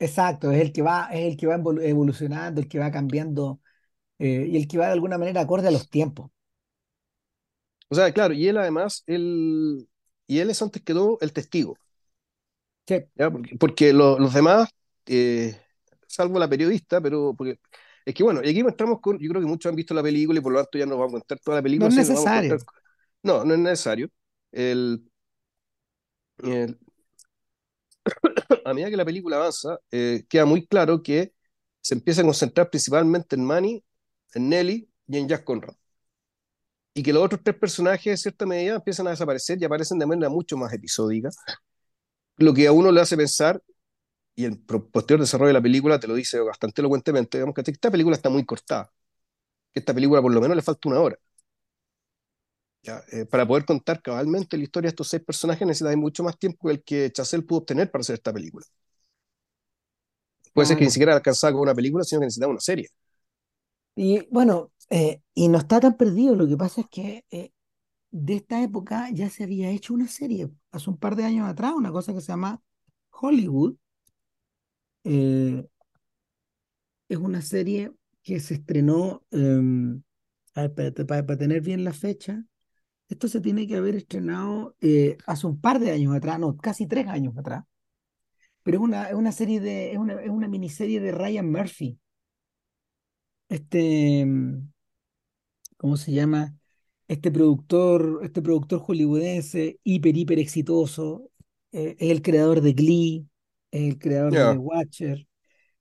Exacto, 0.00 0.52
es 0.52 0.60
el 0.60 0.72
que 0.72 0.82
va, 0.82 1.08
es 1.12 1.26
el 1.32 1.36
que 1.36 1.46
va 1.46 1.56
evolu- 1.58 1.82
evolucionando, 1.82 2.60
el 2.60 2.68
que 2.68 2.78
va 2.78 2.90
cambiando 2.92 3.60
eh, 4.18 4.46
y 4.50 4.56
el 4.56 4.68
que 4.68 4.78
va 4.78 4.86
de 4.86 4.92
alguna 4.94 5.18
manera 5.18 5.42
acorde 5.42 5.68
a 5.68 5.70
los 5.72 5.90
tiempos. 5.90 6.30
O 7.90 7.94
sea, 7.94 8.12
claro, 8.12 8.34
y 8.34 8.48
él 8.48 8.58
además, 8.58 9.02
él, 9.06 9.88
y 10.26 10.38
él 10.40 10.50
es 10.50 10.60
antes 10.62 10.82
que 10.82 10.92
todo 10.94 11.18
el 11.20 11.32
testigo, 11.32 11.80
Sí, 12.86 13.04
¿ya? 13.14 13.30
Porque, 13.30 13.56
porque 13.58 13.92
lo- 13.92 14.18
los 14.18 14.32
demás, 14.34 14.68
eh, 15.06 15.60
salvo 16.06 16.38
la 16.38 16.48
periodista, 16.48 17.00
pero 17.00 17.34
porque 17.36 17.58
Es 18.04 18.14
que 18.14 18.22
bueno, 18.22 18.40
y 18.42 18.48
aquí 18.48 18.60
entramos 18.60 19.00
con, 19.02 19.18
yo 19.18 19.28
creo 19.28 19.42
que 19.42 19.46
muchos 19.48 19.68
han 19.70 19.76
visto 19.76 19.92
la 19.94 20.02
película 20.02 20.38
y 20.38 20.42
por 20.42 20.50
lo 20.52 20.60
tanto 20.60 20.78
ya 20.78 20.86
nos 20.86 20.96
vamos 20.98 21.10
a 21.10 21.18
contar 21.18 21.38
toda 21.40 21.58
la 21.58 21.62
No 21.76 21.86
película, 21.86 21.88
es 21.88 21.92
a 21.92 21.94
contar, 21.94 22.06
necesario. 22.06 22.58
no, 23.22 23.44
no 23.44 23.54
es 23.54 23.60
necesario. 23.60 24.10
El, 24.52 25.04
el- 26.42 26.78
a 28.64 28.74
medida 28.74 28.90
que 28.90 28.96
la 28.96 29.04
película 29.04 29.36
avanza, 29.36 29.78
eh, 29.90 30.24
queda 30.28 30.44
muy 30.44 30.66
claro 30.66 31.02
que 31.02 31.34
se 31.80 31.94
empieza 31.94 32.22
a 32.22 32.24
concentrar 32.24 32.70
principalmente 32.70 33.36
en 33.36 33.44
Manny, 33.44 33.84
en 34.34 34.48
Nelly 34.48 34.90
y 35.06 35.18
en 35.18 35.28
Jack 35.28 35.44
Conrad. 35.44 35.74
Y 36.98 37.02
que 37.04 37.12
los 37.12 37.22
otros 37.24 37.40
tres 37.44 37.56
personajes, 37.56 38.06
en 38.08 38.18
cierta 38.18 38.44
medida, 38.44 38.74
empiezan 38.74 39.06
a 39.06 39.10
desaparecer 39.10 39.58
y 39.60 39.64
aparecen 39.64 39.98
de 40.00 40.06
manera 40.06 40.28
mucho 40.30 40.56
más 40.56 40.72
episódica, 40.72 41.30
lo 42.36 42.54
que 42.54 42.66
a 42.66 42.72
uno 42.72 42.92
le 42.92 43.00
hace 43.00 43.16
pensar, 43.16 43.62
y 44.36 44.44
el 44.46 44.58
posterior 44.60 45.20
desarrollo 45.20 45.48
de 45.48 45.54
la 45.54 45.62
película 45.62 46.00
te 46.00 46.08
lo 46.08 46.14
dice 46.14 46.40
bastante 46.40 46.82
elocuentemente, 46.82 47.38
digamos 47.38 47.54
que 47.54 47.62
esta 47.70 47.90
película 47.90 48.16
está 48.16 48.30
muy 48.30 48.44
cortada, 48.46 48.92
que 49.72 49.80
esta 49.80 49.94
película 49.94 50.22
por 50.22 50.32
lo 50.32 50.40
menos 50.42 50.56
le 50.56 50.62
falta 50.62 50.88
una 50.88 51.00
hora. 51.00 51.18
¿ya? 52.82 53.02
Eh, 53.12 53.26
para 53.26 53.46
poder 53.46 53.64
contar 53.64 54.02
cabalmente 54.02 54.56
la 54.56 54.64
historia 54.64 54.88
de 54.88 54.90
estos 54.90 55.08
seis 55.08 55.22
personajes 55.24 55.66
necesitas 55.66 55.96
mucho 55.96 56.22
más 56.24 56.38
tiempo 56.38 56.68
que 56.68 56.74
el 56.74 56.82
que 56.84 57.12
Chazelle 57.12 57.44
pudo 57.44 57.60
obtener 57.60 57.90
para 57.90 58.00
hacer 58.02 58.14
esta 58.14 58.32
película. 58.32 58.64
Puede 60.52 60.66
ser 60.66 60.76
que 60.76 60.84
ni 60.84 60.90
Claro. 60.90 60.90
siquiera 60.90 61.14
alcanzaba 61.14 61.52
con 61.54 61.62
una 61.62 61.74
película, 61.74 62.04
sino 62.04 62.20
que 62.20 62.26
necesitaba 62.26 62.50
una 62.52 62.60
serie. 62.60 62.88
Y 63.96 64.26
bueno, 64.30 64.72
eh, 64.90 65.22
y 65.34 65.48
no 65.48 65.58
está 65.58 65.80
tan 65.80 65.96
perdido. 65.96 66.34
Lo 66.34 66.46
que 66.48 66.56
pasa 66.56 66.82
es 66.82 66.88
que 66.88 67.24
eh, 67.30 67.52
de 68.10 68.36
esta 68.36 68.62
época 68.62 69.10
ya 69.12 69.30
se 69.30 69.44
había 69.44 69.70
hecho 69.70 69.94
una 69.94 70.08
serie 70.08 70.50
hace 70.70 70.90
un 70.90 70.98
par 70.98 71.16
de 71.16 71.24
años 71.24 71.48
atrás, 71.48 71.72
una 71.76 71.92
cosa 71.92 72.14
que 72.14 72.20
se 72.20 72.28
llama 72.28 72.62
Hollywood. 73.10 73.76
Eh, 75.04 75.66
es 77.08 77.18
una 77.18 77.42
serie 77.42 77.92
que 78.22 78.40
se 78.40 78.54
estrenó, 78.54 79.24
em, 79.30 80.02
para, 80.52 81.38
tener 81.38 81.62
bien 81.62 81.84
la 81.84 81.92
fecha, 81.92 82.44
esto 83.08 83.28
se 83.28 83.40
tiene 83.40 83.66
que 83.66 83.76
haber 83.76 83.94
estrenado 83.96 84.74
hace 85.26 85.46
un 85.46 85.60
par 85.60 85.78
de 85.80 85.92
años 85.92 86.14
atrás, 86.14 86.38
no, 86.38 86.56
casi 86.56 86.86
tres 86.86 87.06
años 87.06 87.36
atrás, 87.38 87.64
pero 88.62 88.78
es 88.78 88.84
una, 88.84 89.04
es 89.08 89.14
una 89.14 89.32
serie 89.32 89.60
de, 89.60 89.92
es 89.92 89.98
una, 89.98 90.14
es 90.22 90.30
una 90.30 90.48
miniserie 90.48 91.00
de 91.00 91.12
Ryan 91.12 91.50
Murphy, 91.50 91.98
este, 93.48 94.26
¿cómo 95.78 95.98
se 95.98 96.12
llama? 96.12 96.56
Este 97.08 97.32
productor, 97.32 98.20
este 98.24 98.42
productor 98.42 98.80
hollywoodense, 98.80 99.80
hiper, 99.84 100.16
hiper 100.18 100.40
exitoso, 100.40 101.30
eh, 101.72 101.96
es 102.00 102.12
el 102.12 102.22
creador 102.22 102.62
de 102.62 102.74
Glee, 102.74 103.28
es 103.72 103.82
el 103.94 103.98
creador 104.00 104.38
de 104.38 104.58
Watcher, 104.58 105.28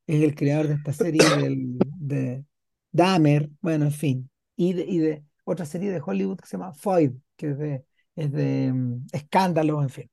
es 0.08 0.24
el 0.24 0.36
creador 0.36 0.68
de 0.70 0.76
esta 0.76 0.94
serie 0.94 1.30
del, 1.32 1.92
de 2.00 2.46
Dahmer, 2.92 3.50
bueno, 3.62 3.86
en 3.86 3.92
fin, 3.92 4.32
y 4.56 4.74
de, 4.74 4.86
y 4.86 4.98
de 5.00 5.26
otra 5.46 5.66
serie 5.66 5.92
de 5.92 6.02
Hollywood 6.06 6.38
que 6.40 6.48
se 6.48 6.58
llama 6.58 6.74
Foyd, 6.74 7.12
que 7.38 7.50
es 7.52 7.58
de, 7.60 7.86
es 8.16 8.32
de 8.32 8.74
escándalos, 9.14 9.84
en 9.84 9.90
fin. 9.90 10.12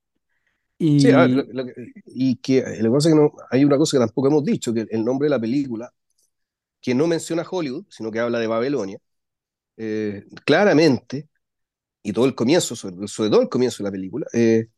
Sí, 0.96 1.10
a 1.10 1.18
ver, 1.20 1.30
lo- 1.32 1.42
Y 1.42 1.52
lo 1.52 1.66
que- 1.66 1.74
y 2.06 2.36
que 2.36 2.58
eh, 2.58 2.82
lo 2.82 2.90
que 2.90 2.94
pasa 2.94 3.08
es 3.08 3.14
que 3.14 3.20
no, 3.20 3.32
hay 3.50 3.64
una 3.64 3.76
cosa 3.78 3.96
que 3.96 4.00
tampoco 4.06 4.28
hemos 4.28 4.44
dicho, 4.44 4.72
que 4.72 4.86
el 4.90 5.04
nombre 5.04 5.26
de 5.26 5.30
la 5.30 5.40
película, 5.40 5.92
que 6.80 6.94
no 6.94 7.06
menciona 7.08 7.44
Hollywood, 7.50 7.86
sino 7.90 8.10
que 8.12 8.20
habla 8.20 8.38
de 8.40 8.46
Babilonia, 8.48 8.98
eh, 9.76 10.26
claramente, 10.44 11.28
y 12.02 12.12
todo 12.12 12.26
el 12.26 12.34
comienzo, 12.34 12.76
sobre, 12.76 13.08
sobre 13.08 13.30
todo 13.30 13.42
el 13.42 13.48
comienzo 13.48 13.82
de 13.82 13.88
la 13.88 13.92
película, 13.92 14.26
eh, 14.32 14.68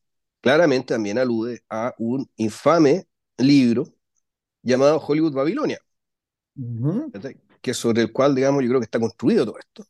claramente 0.41 0.95
también 0.95 1.19
alude 1.19 1.63
a 1.71 1.95
un 1.99 2.31
infame 2.37 3.07
libro 3.39 3.87
llamado 4.63 4.99
Hollywood 5.01 5.35
Babilonia, 5.35 5.79
ujú, 6.57 7.13
¿cachai? 7.13 7.37
que 7.61 7.75
sobre 7.75 8.03
el 8.03 8.13
cual, 8.13 8.35
digamos, 8.35 8.63
yo 8.63 8.69
creo 8.69 8.81
que 8.81 8.85
está 8.85 9.01
construido 9.01 9.45
todo 9.47 9.59
esto. 9.59 9.85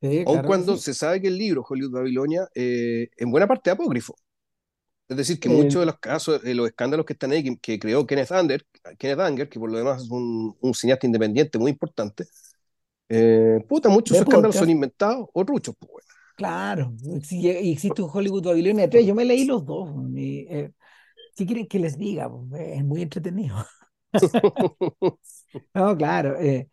sí, 0.00 0.26
Aun 0.26 0.42
claro 0.42 0.52
cuando 0.52 0.76
sí. 0.76 0.78
se 0.78 0.94
sabe 0.94 1.20
que 1.22 1.28
el 1.28 1.38
libro 1.38 1.64
Hollywood 1.68 1.92
Babilonia, 1.92 2.48
eh, 2.54 3.10
en 3.18 3.30
buena 3.30 3.48
parte 3.48 3.70
es 3.70 3.74
apócrifo. 3.74 4.16
Es 5.08 5.16
decir, 5.16 5.40
que 5.40 5.48
Eh, 5.48 5.50
muchos 5.50 5.80
de 5.82 5.86
los 5.86 5.98
casos, 6.00 6.42
de 6.42 6.54
los 6.54 6.68
escándalos 6.68 7.06
que 7.06 7.14
están 7.14 7.32
ahí, 7.32 7.44
que, 7.44 7.58
que 7.60 7.78
creó 7.78 8.06
Kenneth 8.06 8.32
Anger, 8.32 8.66
Kenneth 8.98 9.20
Anger, 9.20 9.48
que 9.50 9.60
por 9.60 9.70
lo 9.70 9.78
demás 9.78 10.04
es 10.04 10.10
un, 10.10 10.56
un 10.60 10.74
cineasta 10.74 11.06
independiente 11.06 11.58
muy 11.58 11.70
importante, 11.72 12.26
eh, 13.12 13.60
puta, 13.68 13.88
muchos 13.88 14.10
de 14.10 14.16
esos 14.16 14.24
escándalos 14.24 14.56
son 14.56 14.70
inventados 14.70 15.28
o 15.32 15.44
truchos, 15.44 15.74
pues, 15.78 15.90
bueno. 15.92 16.06
claro, 16.34 16.94
y 17.30 17.48
existe 17.72 18.02
un 18.02 18.10
Hollywood 18.12 18.44
Babilonia 18.46 18.88
3, 18.90 19.06
yo 19.06 19.14
me 19.14 19.24
leí 19.24 19.44
los 19.44 19.64
dos, 19.64 19.90
y, 20.14 20.46
eh, 20.48 20.72
¿qué 21.36 21.46
quieren 21.46 21.66
que 21.68 21.78
les 21.78 21.98
diga? 21.98 22.30
Pues, 22.30 22.62
Es 22.78 22.84
muy 22.84 23.02
entretenido. 23.02 23.56
No, 25.74 25.96
claro, 25.96 26.38
eh, 26.40 26.68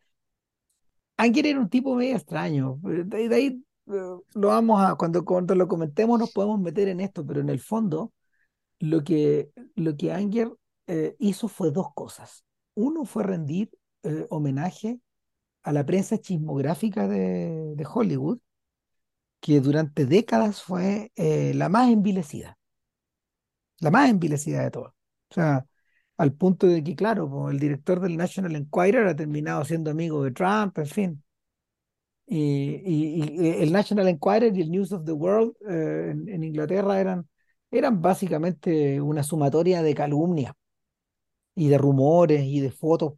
Anger 1.18 1.46
era 1.48 1.60
un 1.60 1.70
tipo 1.70 1.96
medio 1.96 2.16
extraño. 2.16 2.80
eh, 2.90 3.04
De, 3.06 3.30
de 3.30 3.36
ahí 3.36 3.64
lo 3.86 4.48
vamos 4.48 4.82
a, 4.82 4.96
cuando, 4.96 5.26
cuando 5.26 5.56
lo 5.56 5.68
comentemos 5.68 6.20
nos 6.20 6.32
podemos 6.32 6.60
meter 6.60 6.88
en 6.90 7.00
esto, 7.00 7.26
pero 7.26 7.42
en 7.42 7.50
el 7.50 7.60
fondo 7.60 8.14
lo 8.80 9.04
que, 9.04 9.52
lo 9.76 9.98
que 9.98 10.14
Anger 10.14 10.52
eh, 10.88 11.16
hizo 11.20 11.48
fue 11.50 11.72
dos 11.72 11.88
cosas. 11.96 12.46
Uno 12.76 13.06
fue 13.06 13.24
rendir 13.24 13.72
eh, 14.04 14.28
homenaje 14.30 15.00
a 15.64 15.72
la 15.74 15.86
prensa 15.86 16.18
chismográfica 16.20 17.08
de, 17.08 17.76
de 17.76 17.88
Hollywood, 17.92 18.40
que 19.42 19.60
durante 19.62 20.06
décadas 20.06 20.62
fue 20.64 21.12
eh, 21.16 21.54
la 21.56 21.68
más 21.70 21.90
envilecida, 21.90 22.58
la 23.80 23.92
más 23.92 24.10
envilecida 24.10 24.64
de 24.64 24.72
todas. 24.72 24.94
O 25.32 25.34
sea, 25.34 25.66
al 26.18 26.34
punto 26.34 26.68
de 26.68 26.84
que, 26.84 26.96
claro, 26.96 27.50
el 27.50 27.60
director 27.60 28.00
del 28.02 28.18
National 28.18 28.56
Enquirer 28.56 29.08
ha 29.08 29.16
terminado 29.16 29.64
siendo 29.66 29.92
amigo 29.92 30.24
de 30.24 30.32
Trump, 30.32 30.78
en 30.80 30.86
fin. 30.88 31.24
Y, 32.28 32.82
y- 32.86 33.48
el 33.64 33.72
National 33.72 34.08
Enquirer 34.08 34.56
y 34.56 34.62
el 34.62 34.70
News 34.72 34.92
of 34.92 35.04
the 35.06 35.12
World 35.14 35.54
eh, 35.68 36.10
en, 36.12 36.30
en 36.30 36.44
Inglaterra 36.44 37.00
eran, 37.00 37.28
eran 37.72 38.02
básicamente 38.02 39.02
una 39.02 39.24
sumatoria 39.24 39.82
de 39.82 39.96
calumnias 39.96 40.54
y 41.56 41.68
de 41.70 41.78
rumores 41.78 42.44
y 42.46 42.60
de 42.62 42.72
fotos 42.72 43.14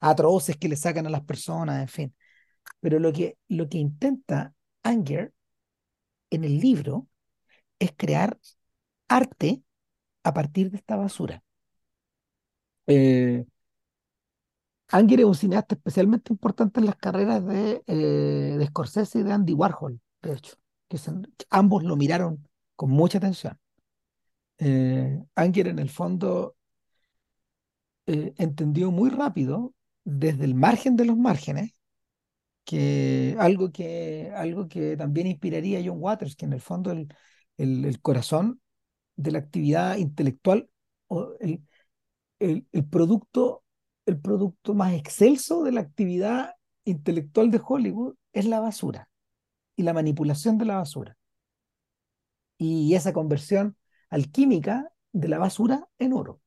atroces 0.00 0.56
que 0.56 0.68
le 0.68 0.76
sacan 0.76 1.06
a 1.06 1.10
las 1.10 1.22
personas, 1.24 1.80
en 1.82 1.88
fin. 1.88 2.14
Pero 2.80 2.98
lo 3.00 3.12
que, 3.12 3.38
lo 3.48 3.68
que 3.68 3.78
intenta 3.78 4.54
Anger 4.84 5.32
en 6.30 6.44
el 6.44 6.58
libro 6.60 7.06
es 7.80 7.92
crear 7.96 8.38
arte 9.08 9.62
a 10.24 10.34
partir 10.34 10.70
de 10.70 10.78
esta 10.78 10.96
basura. 10.96 11.42
Eh, 12.86 13.44
Anger 14.92 15.20
es 15.20 15.26
un 15.26 15.34
cineasta 15.34 15.74
especialmente 15.76 16.32
importante 16.32 16.80
en 16.80 16.86
las 16.86 16.96
carreras 16.96 17.44
de, 17.46 17.82
eh, 17.86 18.56
de 18.58 18.66
Scorsese 18.66 19.20
y 19.20 19.22
de 19.22 19.32
Andy 19.32 19.52
Warhol, 19.54 20.00
de 20.22 20.32
hecho, 20.34 20.56
que 20.88 20.98
son- 20.98 21.32
ambos 21.50 21.84
lo 21.84 21.96
miraron 21.96 22.46
con 22.76 22.90
mucha 22.90 23.18
atención. 23.18 23.58
Eh, 24.58 25.18
Anger 25.34 25.68
en 25.68 25.78
el 25.78 25.90
fondo 25.90 26.56
eh, 28.06 28.34
entendió 28.38 28.90
muy 28.90 29.10
rápido, 29.10 29.74
desde 30.04 30.44
el 30.44 30.54
margen 30.54 30.96
de 30.96 31.04
los 31.06 31.16
márgenes, 31.16 31.72
que 32.64 33.36
algo 33.38 33.72
que, 33.72 34.32
algo 34.36 34.68
que 34.68 34.96
también 34.96 35.26
inspiraría 35.26 35.78
a 35.80 35.82
John 35.84 35.98
Waters, 36.00 36.36
que 36.36 36.46
en 36.46 36.52
el 36.54 36.60
fondo 36.60 36.90
el, 36.92 37.08
el- 37.58 38.00
corazón 38.02 38.60
de 39.16 39.32
la 39.32 39.38
actividad 39.40 39.96
intelectual, 39.98 40.70
o 41.08 41.34
el, 41.40 41.62
el, 42.40 42.66
el 42.72 42.84
producto, 42.86 43.64
el 44.06 44.20
producto 44.20 44.74
más 44.74 44.94
excelso 44.94 45.64
de 45.64 45.72
la 45.72 45.80
actividad 45.82 46.54
intelectual 46.84 47.50
de 47.50 47.60
Hollywood 47.66 48.16
es 48.32 48.46
la 48.46 48.60
basura 48.60 49.10
y 49.76 49.84
la 49.84 49.94
manipulación 49.94 50.58
de 50.58 50.66
la 50.66 50.76
basura 50.78 51.16
y 52.58 52.94
esa 52.94 53.12
conversión 53.12 53.76
alquímica 54.10 54.92
de 55.12 55.28
la 55.28 55.38
basura 55.38 55.88
en 55.98 56.12
oro. 56.12 56.40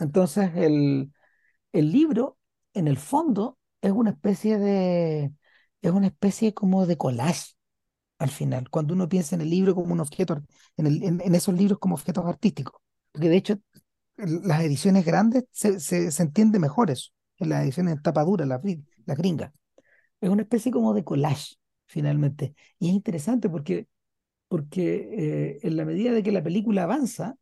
Entonces 0.00 0.50
el, 0.56 1.12
el 1.72 1.92
libro, 1.92 2.38
en 2.74 2.88
el 2.88 2.96
fondo, 2.98 3.58
es 3.82 3.92
una 3.92 4.10
especie 4.10 4.58
de, 4.58 5.32
es 5.82 5.90
una 5.92 6.08
especie 6.08 6.54
como 6.54 6.86
de 6.86 6.96
collage 6.96 7.52
al 8.18 8.30
final, 8.30 8.70
cuando 8.70 8.94
uno 8.94 9.08
piensa 9.08 9.34
en 9.36 9.42
el 9.42 9.50
libro 9.50 9.74
como 9.74 9.92
un 9.94 10.00
objeto, 10.00 10.42
en, 10.76 10.86
el- 10.86 11.02
en- 11.04 11.34
esos 11.34 11.54
libros 11.54 11.78
como 11.78 11.94
objetos 11.96 12.24
artísticos. 12.26 12.80
Porque 13.12 13.28
de 13.28 13.36
hecho, 13.36 13.58
las 14.16 14.62
ediciones 14.62 15.04
grandes 15.04 15.44
se, 15.52 15.80
se, 15.80 16.22
entiende 16.22 16.58
mejor 16.58 16.90
eso, 16.90 17.10
en 17.38 17.50
las 17.50 17.64
ediciones 17.64 17.94
en 17.96 18.02
tapa 18.02 18.24
dura, 18.24 18.46
las, 18.46 18.60
las 19.06 19.16
gringas. 19.18 19.52
Es 20.20 20.30
una 20.30 20.42
especie 20.42 20.72
como 20.72 20.94
de 20.94 21.04
collage, 21.04 21.56
finalmente. 21.86 22.54
Y 22.78 22.88
es 22.90 22.94
interesante 22.94 23.48
porque, 23.50 23.88
porque 24.48 25.08
eh, 25.56 25.60
en 25.62 25.76
la 25.76 25.84
medida 25.86 26.12
de 26.12 26.22
que 26.22 26.32
la 26.32 26.42
película 26.44 26.84
avanza, 26.84 27.36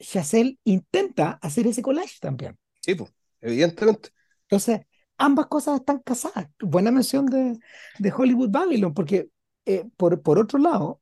Chazelle 0.00 0.58
intenta 0.64 1.32
hacer 1.42 1.66
ese 1.66 1.82
collage 1.82 2.18
también. 2.20 2.56
Sí, 2.80 2.94
pues, 2.94 3.12
evidentemente. 3.46 4.10
Entonces, 4.42 4.80
ambas 5.18 5.46
cosas 5.46 5.80
están 5.80 5.98
casadas. 6.00 6.48
Buena 6.60 6.90
mención 6.90 7.26
de, 7.26 7.58
de 7.98 8.12
Hollywood 8.12 8.50
Babylon, 8.50 8.94
porque 8.94 9.30
eh, 9.66 9.84
por, 9.96 10.22
por 10.22 10.38
otro 10.38 10.58
lado, 10.58 11.00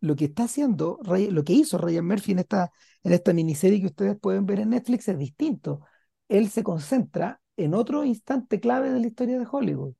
lo 0.00 0.16
que 0.16 0.26
está 0.26 0.44
haciendo, 0.44 0.98
lo 1.04 1.44
que 1.44 1.52
hizo 1.54 1.78
Ryan 1.78 2.06
Murphy 2.06 2.32
en 2.32 2.40
esta, 2.40 2.72
en 3.04 3.12
esta 3.12 3.32
miniserie 3.32 3.80
que 3.80 3.86
ustedes 3.86 4.18
pueden 4.18 4.46
ver 4.46 4.60
en 4.60 4.70
Netflix 4.70 5.08
es 5.08 5.18
distinto. 5.18 5.80
Él 6.28 6.50
se 6.50 6.62
concentra 6.64 7.40
en 7.56 7.74
otro 7.74 8.04
instante 8.04 8.60
clave 8.60 8.90
de 8.90 9.00
la 9.00 9.06
historia 9.06 9.38
de 9.38 9.46
Hollywood, 9.50 9.94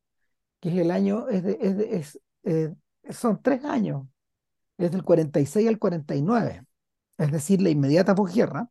que 0.60 0.70
es 0.70 0.76
el 0.78 0.90
año, 0.90 1.28
es 1.28 1.42
de- 1.44 1.58
es 1.60 1.76
de- 1.76 1.96
es, 1.96 2.20
eh, 2.44 2.74
son 3.10 3.42
tres 3.42 3.64
años, 3.64 4.06
es 4.78 4.90
del 4.92 5.04
46 5.04 5.68
al 5.68 5.78
49, 5.78 6.64
es 7.18 7.32
decir, 7.32 7.62
la 7.62 7.70
inmediata 7.70 8.14
posguerra, 8.14 8.70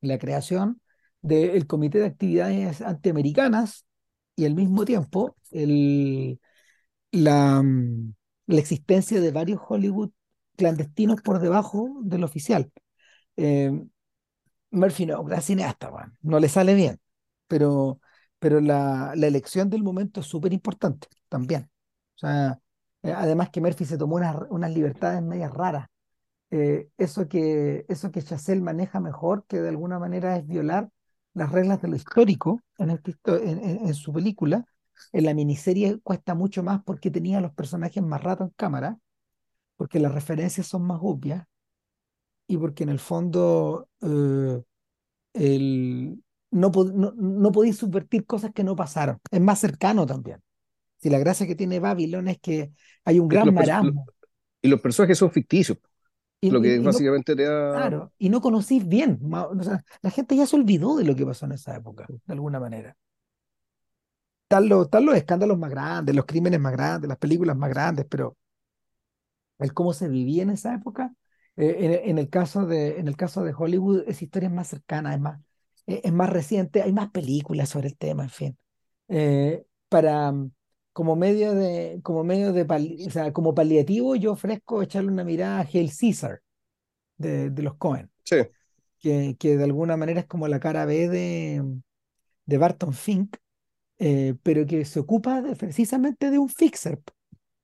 la 0.00 0.18
creación 0.18 0.80
del 1.22 1.66
Comité 1.66 1.98
de 1.98 2.06
Actividades 2.06 2.80
Antiamericanas 2.82 3.86
y 4.36 4.46
al 4.46 4.54
mismo 4.54 4.84
tiempo 4.84 5.36
el, 5.50 6.40
la, 7.12 7.62
mm, 7.62 8.14
la 8.46 8.60
existencia 8.60 9.20
de 9.20 9.32
varios 9.32 9.60
Hollywood 9.68 10.10
clandestinos 10.56 11.22
por 11.22 11.40
debajo 11.40 11.90
del 12.02 12.24
oficial. 12.24 12.70
Eh, 13.36 13.72
Murphy 14.70 15.06
no, 15.06 15.24
gran 15.24 15.42
cineasta, 15.42 15.90
weón, 15.90 16.16
no 16.22 16.38
le 16.40 16.48
sale 16.48 16.74
bien, 16.74 17.00
pero, 17.46 18.00
pero 18.38 18.60
la, 18.60 19.12
la 19.16 19.26
elección 19.26 19.70
del 19.70 19.82
momento 19.82 20.20
es 20.20 20.26
súper 20.26 20.52
importante 20.52 21.08
también. 21.28 21.70
O 22.16 22.18
sea, 22.18 22.60
eh, 23.02 23.12
además 23.12 23.50
que 23.50 23.60
Murphy 23.60 23.84
se 23.84 23.98
tomó 23.98 24.16
unas, 24.16 24.36
unas 24.50 24.70
libertades 24.72 25.22
medias 25.22 25.52
raras. 25.52 25.88
Eh, 26.50 26.88
eso 26.98 27.28
que, 27.28 27.86
eso 27.88 28.10
que 28.12 28.22
maneja 28.62 29.00
mejor, 29.00 29.46
que 29.46 29.60
de 29.60 29.68
alguna 29.70 29.98
manera 29.98 30.36
es 30.36 30.46
violar 30.46 30.88
las 31.38 31.52
reglas 31.52 31.80
de 31.80 31.88
lo 31.88 31.96
histórico 31.96 32.60
en, 32.78 33.00
en, 33.06 33.94
su 33.94 34.12
película, 34.12 34.66
en 35.12 35.24
la 35.24 35.34
miniserie 35.34 35.98
cuesta 36.02 36.34
mucho 36.34 36.62
más 36.62 36.82
porque 36.84 37.10
tenía 37.10 37.38
a 37.38 37.40
los 37.40 37.52
personajes 37.52 38.02
más 38.02 38.22
rato 38.22 38.44
en 38.44 38.50
cámara, 38.50 38.98
porque 39.76 40.00
las 40.00 40.12
referencias 40.12 40.66
son 40.66 40.82
más 40.82 40.98
obvias 41.00 41.46
y 42.46 42.56
porque 42.56 42.82
en 42.82 42.88
el 42.88 42.98
fondo 42.98 43.88
eh, 44.00 44.62
el, 45.34 46.22
no, 46.50 46.70
no, 46.70 47.12
no 47.16 47.52
podéis 47.52 47.76
subvertir 47.76 48.26
cosas 48.26 48.52
que 48.52 48.64
no 48.64 48.74
pasaron. 48.74 49.18
Es 49.30 49.40
más 49.40 49.60
cercano 49.60 50.06
también. 50.06 50.42
Si 50.96 51.10
la 51.10 51.18
gracia 51.18 51.46
que 51.46 51.54
tiene 51.54 51.78
Babylon 51.78 52.28
es 52.28 52.38
que 52.40 52.72
hay 53.04 53.20
un 53.20 53.28
gran 53.28 53.46
los 53.46 53.54
marasmo 53.54 54.06
y 54.60 54.68
los 54.68 54.80
personajes 54.80 55.18
son 55.18 55.30
ficticios, 55.30 55.78
y, 56.40 56.48
lo 56.48 56.60
que 56.60 56.80
y- 56.80 56.86
y 56.86 56.88
no, 56.88 57.00
básicamente 57.00 57.34
te 57.36 57.44
da... 57.44 57.90
claro, 57.90 58.12
y 58.18 58.30
no 58.30 58.40
conocís 58.42 58.86
bien. 58.88 59.18
ma- 59.22 59.46
o 59.48 59.62
sea, 59.62 59.84
la 60.02 60.10
gente 60.12 60.36
ya 60.36 60.46
se 60.46 60.56
olvidó 60.56 60.96
de 60.96 61.04
lo 61.04 61.16
que 61.16 61.26
pasó 61.26 61.46
en 61.46 61.52
esa 61.54 61.76
época, 61.76 62.12
de 62.26 62.34
alguna 62.34 62.60
manera. 62.60 62.96
Están 64.44 64.68
los, 64.68 64.86
están 64.86 65.06
los 65.06 65.14
escándalos 65.16 65.58
más 65.58 65.70
grandes, 65.70 66.14
los 66.16 66.24
crímenes 66.26 66.58
más 66.60 66.72
grandes, 66.72 67.08
las 67.08 67.18
películas 67.18 67.56
más 67.56 67.70
grandes, 67.70 68.04
pero 68.10 68.36
el 69.58 69.72
cómo 69.74 69.92
se 69.92 70.08
vivía 70.08 70.42
en 70.42 70.50
esa 70.50 70.74
época, 70.74 71.14
eh, 71.56 71.76
en, 72.04 72.10
en 72.10 72.18
el 72.18 72.30
caso 72.30 72.66
de, 72.66 72.98
en 72.98 73.08
el 73.08 73.16
caso 73.16 73.42
de 73.44 73.54
Hollywood, 73.56 74.04
esa 74.06 74.24
historia 74.24 74.48
es 74.48 74.54
más 74.54 74.68
cercana, 74.68 75.14
es 75.14 75.20
más, 75.20 75.40
es, 75.86 76.00
es 76.04 76.12
más 76.12 76.30
reciente, 76.30 76.82
hay 76.82 76.92
más 76.92 77.10
películas 77.10 77.68
sobre 77.70 77.88
el 77.88 77.96
tema, 77.98 78.24
en 78.24 78.30
fin. 78.30 78.58
Eh, 79.08 79.64
para, 79.88 80.32
como 80.98 81.16
medio 81.16 81.54
de, 81.54 82.00
como 82.02 82.24
medio 82.24 82.52
de, 82.52 82.66
pali- 82.66 83.06
o 83.06 83.10
sea, 83.10 83.32
como 83.32 83.54
paliativo, 83.54 84.16
yo 84.16 84.32
ofrezco 84.32 84.82
echarle 84.82 85.12
una 85.12 85.24
mirada 85.24 85.60
a 85.60 85.62
Hail 85.72 85.90
Caesar 85.98 86.42
de, 87.18 87.50
de 87.50 87.62
los 87.64 87.76
Coen, 87.76 88.10
Sí, 88.24 88.36
que, 89.00 89.36
que 89.38 89.56
de 89.58 89.64
alguna 89.64 89.96
manera 89.96 90.20
es 90.20 90.26
como 90.26 90.48
la 90.48 90.60
cara 90.60 90.86
B 90.86 91.08
de, 91.08 91.64
de 92.46 92.58
Barton 92.58 92.94
Fink, 92.94 93.36
eh, 93.98 94.34
pero 94.42 94.66
que 94.66 94.84
se 94.86 95.00
ocupa 95.00 95.42
de- 95.42 95.56
precisamente 95.56 96.30
de 96.30 96.38
un 96.38 96.48
fixer, 96.50 97.02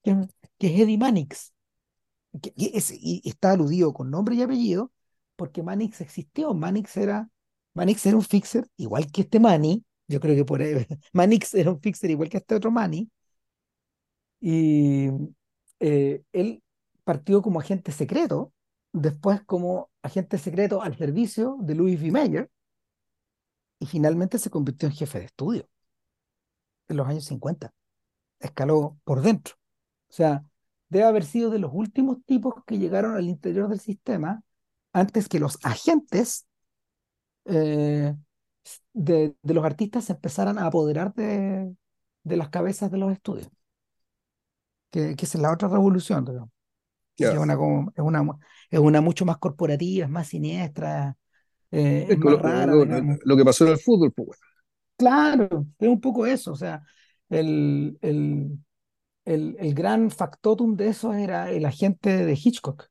que, 0.05 0.17
que 0.59 0.69
es 0.75 0.81
Eddie 0.83 0.99
Mannix 0.99 1.53
que- 2.43 2.53
y, 2.57 2.77
es- 2.77 2.93
y 2.93 3.23
está 3.25 3.53
aludido 3.53 3.93
con 3.93 4.11
nombre 4.11 4.35
y 4.37 4.43
apellido, 4.43 4.93
porque 5.37 5.63
Mannix 5.63 6.01
existió. 6.01 6.55
Mannix 6.55 6.97
era, 6.97 7.31
Mannix 7.75 8.05
era 8.07 8.17
un 8.17 8.23
fixer, 8.23 8.67
igual 8.77 9.11
que 9.11 9.23
este 9.23 9.41
Manny. 9.41 9.85
Yo 10.09 10.21
creo 10.21 10.35
que 10.37 10.45
por 10.45 10.61
ahí, 10.63 10.75
Mannix 11.13 11.55
era 11.55 11.71
un 11.71 11.81
fixer 11.81 12.11
igual 12.11 12.29
que 12.29 12.39
este 12.39 12.55
otro 12.55 12.71
Manny. 12.71 13.11
Y 14.47 15.09
eh, 15.81 16.23
él 16.33 16.63
partió 17.03 17.41
como 17.41 17.61
agente 17.61 17.93
secreto, 17.93 18.53
después 18.93 19.43
como 19.43 19.91
agente 20.03 20.37
secreto 20.37 20.83
al 20.83 20.99
servicio 20.99 21.57
de 21.63 21.75
Louis 21.75 21.99
V. 21.99 22.11
Mayer, 22.11 22.51
y 23.79 23.87
finalmente 23.87 24.39
se 24.39 24.51
convirtió 24.51 24.87
en 24.87 24.95
jefe 24.95 25.21
de 25.21 25.25
estudio 25.25 25.67
en 26.89 26.99
los 26.99 27.09
años 27.09 27.25
50. 27.25 27.73
Escaló 28.39 28.99
por 29.05 29.23
dentro. 29.23 29.55
O 30.11 30.13
sea, 30.13 30.45
debe 30.91 31.07
haber 31.07 31.25
sido 31.25 31.49
de 31.49 31.59
los 31.59 31.71
últimos 31.73 32.19
tipos 32.27 32.53
que 32.67 32.77
llegaron 32.79 33.17
al 33.17 33.29
interior 33.31 33.71
del 33.71 33.81
sistema 33.81 34.43
antes 34.93 35.27
que 35.27 35.41
los 35.41 35.59
agentes 35.65 36.47
eh, 37.47 38.15
de, 38.93 39.35
los 39.43 39.65
artistas 39.65 40.05
se 40.05 40.13
empezaran 40.13 40.59
a 40.59 40.67
apoderar 40.67 41.15
de, 41.15 41.75
de 42.25 42.37
las 42.37 42.51
cabezas 42.51 42.91
de 42.91 42.99
los 42.99 43.11
estudios. 43.11 43.49
Que, 44.95 45.17
que 45.17 45.25
esa 45.27 45.39
es 45.39 45.43
la 45.43 45.53
otra 45.53 45.69
revolución, 45.69 46.25
digamos, 46.25 46.51
es 47.21 47.39
una, 47.39 47.57
como- 47.57 47.93
es 47.97 48.03
una, 48.05 48.23
es 48.71 48.79
una 48.81 49.01
mucho 49.03 49.25
más 49.27 49.39
corporativa, 49.39 50.05
es 50.07 50.11
más 50.13 50.29
siniestra, 50.29 51.17
eh, 51.73 52.07
es 52.11 52.19
más 52.19 52.39
lo, 52.41 52.41
rara, 52.41 52.79
lo 53.25 53.37
que 53.37 53.45
pasó 53.45 53.65
en 53.67 53.73
el 53.73 53.79
fútbol, 53.79 54.13
pues, 54.13 54.27
bueno. 54.29 54.41
Claro, 54.97 55.67
es 55.79 55.89
un 55.89 56.01
poco 56.01 56.27
eso. 56.27 56.53
O 56.53 56.57
sea, 56.57 56.83
el, 57.29 57.99
el, 58.01 58.59
el, 59.25 59.57
el 59.61 59.75
gran 59.75 60.11
factotum 60.11 60.77
de 60.77 60.89
eso 60.89 61.15
era 61.15 61.51
el 61.51 61.65
agente 61.67 62.25
de 62.27 62.35
Hitchcock. 62.35 62.89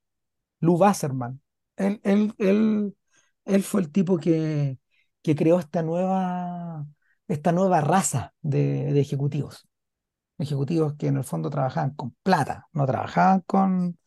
Lou 0.61 0.77
Wasserman. 0.77 1.41
Él, 1.77 2.01
él, 2.03 2.33
él, 2.39 2.97
él 3.45 3.63
fue 3.63 3.81
el 3.81 3.91
tipo 3.91 4.17
que, 4.19 4.79
que 5.23 5.35
creó 5.35 5.59
esta 5.59 5.83
nueva, 5.83 6.85
esta 7.27 7.51
nueva 7.53 7.81
raza 7.81 8.33
de, 8.41 8.93
de 8.93 9.01
ejecutivos. 9.01 9.67
Ejecutivos 10.43 10.95
que 10.95 11.08
en 11.08 11.17
el 11.17 11.23
fondo 11.23 11.49
trabajaban 11.49 11.91
con 11.95 12.15
plata, 12.23 12.67
no 12.73 12.86
trabajaban 12.86 13.41
con, 13.41 13.97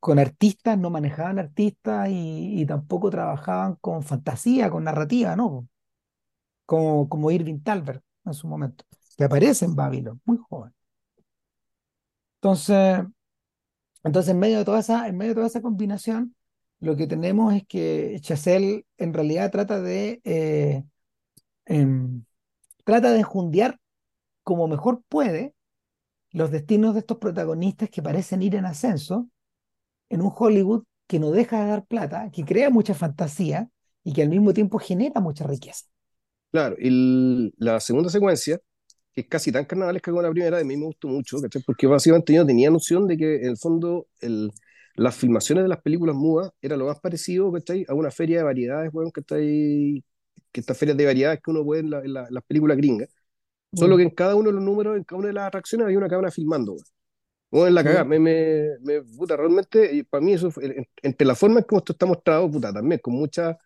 con 0.00 0.18
artistas, 0.18 0.78
no 0.78 0.90
manejaban 0.90 1.38
artistas 1.38 2.08
y, 2.10 2.64
tampoco 2.66 3.10
trabajaban 3.10 3.76
con 3.76 4.02
fantasía, 4.02 4.70
con 4.70 4.84
narrativa, 4.84 5.36
¿no? 5.36 5.68
Como, 6.66 7.08
como 7.08 7.30
Irving 7.30 7.60
Thalberg 7.62 8.02
en 8.24 8.34
su 8.34 8.48
momento, 8.48 8.84
que 9.16 9.24
aparece 9.24 9.64
en 9.66 9.76
Babylon, 9.76 10.20
muy 10.24 10.38
joven. 10.38 10.72
Entonces, 12.40 13.04
Entonces, 14.04 14.32
en 14.32 14.38
medio 14.38 14.58
de 14.58 14.64
toda 14.64 14.80
esa, 14.80 15.08
en 15.08 15.16
medio 15.16 15.30
de 15.30 15.36
toda 15.36 15.46
esa 15.48 15.62
combinación, 15.62 16.36
lo 16.80 16.96
que 16.96 17.06
tenemos 17.06 17.54
es 17.54 17.66
que 17.66 18.18
Chazelle 18.20 18.86
en 18.98 19.14
realidad 19.14 19.50
trata 19.50 19.80
de, 19.80 20.20
eh, 20.24 20.84
em, 21.66 22.24
trata 22.84 23.12
de 23.12 23.20
enjundiar 23.20 23.80
como 24.44 24.68
mejor 24.68 25.02
puede 25.08 25.55
los 26.36 26.50
destinos 26.52 26.94
de 26.94 27.00
estos 27.00 27.18
protagonistas 27.18 27.90
que 27.90 28.02
parecen 28.02 28.42
ir 28.42 28.54
en 28.56 28.66
ascenso 28.66 29.28
en 30.10 30.22
un 30.22 30.32
Hollywood 30.36 30.84
que 31.08 31.18
no 31.20 31.30
deja 31.32 31.60
de 31.62 31.70
dar 31.70 31.86
plata, 31.86 32.30
que 32.32 32.44
crea 32.44 32.70
mucha 32.70 32.94
fantasía 32.94 33.70
y 34.04 34.12
que 34.14 34.22
al 34.22 34.28
mismo 34.30 34.52
tiempo 34.54 34.78
genera 34.78 35.20
mucha 35.20 35.46
riqueza. 35.46 35.86
Claro, 36.52 36.76
y 36.78 37.52
la 37.58 37.80
segunda 37.80 38.08
secuencia, 38.08 38.58
que 39.12 39.22
es 39.22 39.28
casi 39.28 39.52
tan 39.52 39.64
carnavalesca 39.66 40.10
como 40.10 40.22
la 40.22 40.30
primera, 40.30 40.58
a 40.58 40.64
mí 40.64 40.76
me 40.76 40.86
gustó 40.86 41.08
mucho, 41.08 41.40
¿cachai? 41.40 41.62
Porque 41.62 41.86
básicamente 41.86 42.34
yo 42.34 42.46
tenía 42.46 42.70
noción 42.70 43.06
de 43.06 43.16
que 43.18 43.36
en 43.38 43.50
el 43.50 43.58
fondo 43.58 44.08
las 44.96 45.16
filmaciones 45.16 45.64
de 45.64 45.68
las 45.68 45.82
películas 45.82 46.16
mudas 46.16 46.50
era 46.62 46.76
lo 46.76 46.86
más 46.86 47.00
parecido, 47.00 47.52
¿cachai? 47.52 47.84
A 47.88 47.94
una 47.94 48.10
feria 48.10 48.38
de 48.38 48.44
variedades, 48.44 48.90
weón, 48.92 49.10
que 49.12 49.20
está 49.20 49.36
ahí, 49.36 50.04
que 50.52 50.60
estas 50.60 50.78
ferias 50.78 50.96
de 50.96 51.04
variedades 51.06 51.40
que 51.42 51.50
uno 51.50 51.64
puede 51.64 51.82
en, 51.82 51.90
la- 51.90 52.00
en 52.00 52.14
la- 52.14 52.28
las 52.30 52.44
películas 52.44 52.76
gringas. 52.78 53.08
Solo 53.76 53.96
Mm, 53.96 53.98
que 53.98 54.04
en 54.04 54.10
cada 54.10 54.36
uno 54.36 54.48
de 54.50 54.54
los 54.54 54.64
números, 54.64 54.96
en 54.98 55.04
cada 55.04 55.18
una 55.20 55.28
de 55.28 55.34
las 55.34 55.48
atracciones 55.48 55.86
había 55.86 55.98
una 55.98 56.08
cámara 56.08 56.30
filmando, 56.32 56.72
weón. 56.74 56.84
Bueno, 57.50 57.68
en 57.68 57.74
la 57.76 57.84
cagada, 57.84 58.04
me, 58.04 58.18
me, 58.20 58.78
me- 58.82 59.02
puta, 59.02 59.36
realmente, 59.36 60.04
para 60.10 60.22
mí 60.24 60.34
eso 60.34 60.50
fue, 60.50 60.88
entre 61.02 61.26
la 61.26 61.34
forma 61.36 61.60
en 61.60 61.66
cómo 61.66 61.80
esto 61.80 61.92
está 61.94 62.06
mostrado, 62.06 62.50
puta, 62.50 62.72
también, 62.72 63.00
con 63.02 63.14
mucha, 63.14 63.58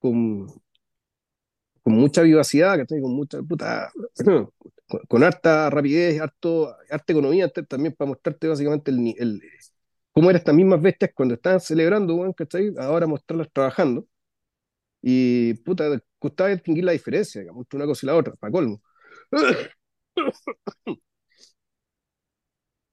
con, 0.00 0.48
con 1.82 1.94
mucha 1.94 2.22
vivacidad, 2.22 2.76
¿cachai? 2.78 3.00
Con 3.00 3.12
mucha, 3.14 3.42
puta, 3.42 3.92
con, 4.24 5.00
con 5.08 5.22
harta 5.24 5.70
rapidez, 5.70 6.20
harto, 6.20 6.74
harta 6.90 7.12
economía, 7.12 7.48
también 7.48 7.94
para 7.94 8.08
mostrarte 8.10 8.48
básicamente 8.48 8.90
el, 8.90 9.14
el, 9.18 9.42
cómo 10.12 10.30
eran 10.30 10.40
estas 10.40 10.54
mismas 10.54 10.80
bestias 10.82 11.12
cuando 11.14 11.34
estaban 11.34 11.60
celebrando, 11.60 12.14
weón, 12.16 12.32
¿cachai? 12.34 12.72
Ahora 12.78 13.06
mostrarlas 13.06 13.50
trabajando, 13.52 14.06
y, 15.02 15.54
puta, 15.56 16.00
costaba 16.18 16.50
distinguir 16.50 16.84
la 16.84 16.92
diferencia, 16.92 17.40
digamos, 17.40 17.62
entre 17.64 17.76
una 17.78 17.86
cosa 17.86 18.06
y 18.06 18.08
la 18.08 18.16
otra, 18.16 18.34
para 18.36 18.52
colmo. 18.52 18.82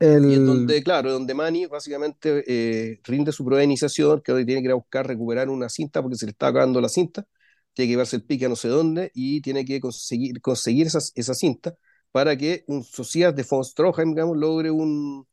Y 0.02 0.32
es 0.32 0.38
el, 0.38 0.46
donde, 0.46 0.82
claro, 0.82 1.12
donde 1.12 1.34
Manny 1.34 1.66
básicamente 1.66 2.44
eh, 2.48 3.02
rinde 3.04 3.34
su 3.34 3.44
prueba 3.44 3.60
de 3.60 3.66
iniciación, 3.66 4.22
que 4.22 4.32
hoy 4.32 4.46
tiene 4.46 4.62
que 4.62 4.68
ir 4.68 4.72
a 4.72 4.76
buscar 4.76 5.06
recuperar 5.06 5.50
una 5.50 5.68
cinta 5.68 6.02
porque 6.02 6.16
se 6.16 6.26
le 6.26 6.32
está 6.32 6.48
acabando 6.48 6.80
la 6.80 6.88
cinta, 6.88 7.26
tiene 7.74 7.88
que 7.88 7.92
llevarse 7.92 8.16
el 8.16 8.24
pique 8.24 8.46
a 8.46 8.50
no 8.50 8.56
sé 8.56 8.70
dónde 8.70 9.12
y 9.14 9.42
tiene 9.42 9.66
que 9.66 9.82
conseguir, 9.82 10.40
conseguir 10.40 10.88
esa, 10.88 11.00
esa 11.16 11.34
cinta 11.34 11.76
para 12.12 12.38
que 12.38 12.64
un 12.68 12.84
sociedad 12.84 13.34
de 13.34 13.46
von 13.50 13.64
Stroheim, 13.64 14.12
digamos, 14.12 14.38
logre 14.38 14.72
un, 14.72 15.28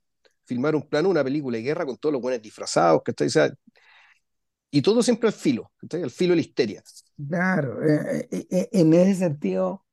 filmar 0.44 0.74
un 0.74 0.88
plano, 0.88 1.08
una 1.08 1.24
película 1.24 1.58
de 1.58 1.62
guerra 1.62 1.86
con 1.86 1.96
todos 1.96 2.12
los 2.12 2.22
buenos 2.22 2.42
disfrazados, 2.42 3.02
¿cachai? 3.04 3.28
O 3.28 3.30
sea, 3.30 3.52
y 4.70 4.82
todo 4.82 5.02
siempre 5.02 5.28
al 5.28 5.32
filo. 5.32 5.70
Al 5.90 6.10
filo 6.10 6.32
de 6.32 6.36
la 6.36 6.40
histeria. 6.40 6.82
claro, 7.28 7.82
eh, 7.88 8.28
eh, 8.30 8.46
eh, 8.50 8.68
en 8.72 8.92
ese 8.92 9.14
sentido 9.14 9.85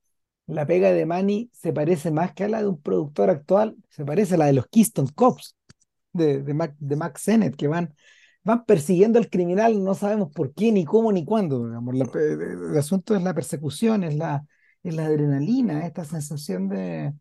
La 0.47 0.65
pega 0.65 0.91
de 0.91 1.05
Manny 1.05 1.49
se 1.53 1.71
parece 1.71 2.11
más 2.11 2.33
que 2.33 2.43
a 2.43 2.49
la 2.49 2.61
de 2.61 2.67
un 2.67 2.81
productor 2.81 3.29
actual, 3.29 3.77
se 3.89 4.03
parece 4.05 4.35
a 4.35 4.37
la 4.37 4.45
de 4.47 4.53
los 4.53 4.67
Keystone 4.67 5.09
Cops 5.15 5.55
de, 6.11 6.43
de, 6.43 6.53
Mac, 6.95 7.17
Sennett, 7.17 7.55
que 7.55 7.67
van, 7.67 7.93
van 8.43 8.65
persiguiendo 8.65 9.19
al 9.19 9.29
criminal, 9.29 9.83
no 9.83 9.95
sabemos 9.95 10.31
por 10.31 10.53
qué, 10.53 10.71
ni 10.71 10.85
cómo, 10.85 11.11
ni 11.11 11.25
cuándo. 11.25 11.65
Digamos. 11.67 11.95
La, 11.95 12.09
el 12.13 12.77
asunto 12.77 13.15
es 13.15 13.23
la 13.23 13.33
persecución, 13.33 14.03
es 14.03 14.15
la, 14.15 14.45
es 14.83 14.95
la 14.95 15.05
adrenalina, 15.05 15.85
esta 15.87 16.03
sensación 16.05 16.67
de, 16.69 17.13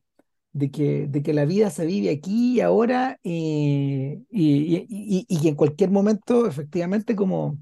de, 0.53 0.71
que, 0.71 1.07
de 1.09 1.23
que 1.23 1.33
la 1.33 1.45
vida 1.45 1.71
se 1.71 1.87
vive 1.87 2.11
aquí 2.11 2.57
y 2.57 2.61
ahora 2.61 3.19
eh, 3.25 4.21
y, 4.31 4.77
y, 4.77 4.87
y, 4.89 5.27
y, 5.29 5.41
que 5.41 5.49
en 5.49 5.57
cualquier 5.57 5.91
momento, 5.91 6.47
efectivamente, 6.47 7.17
como, 7.17 7.59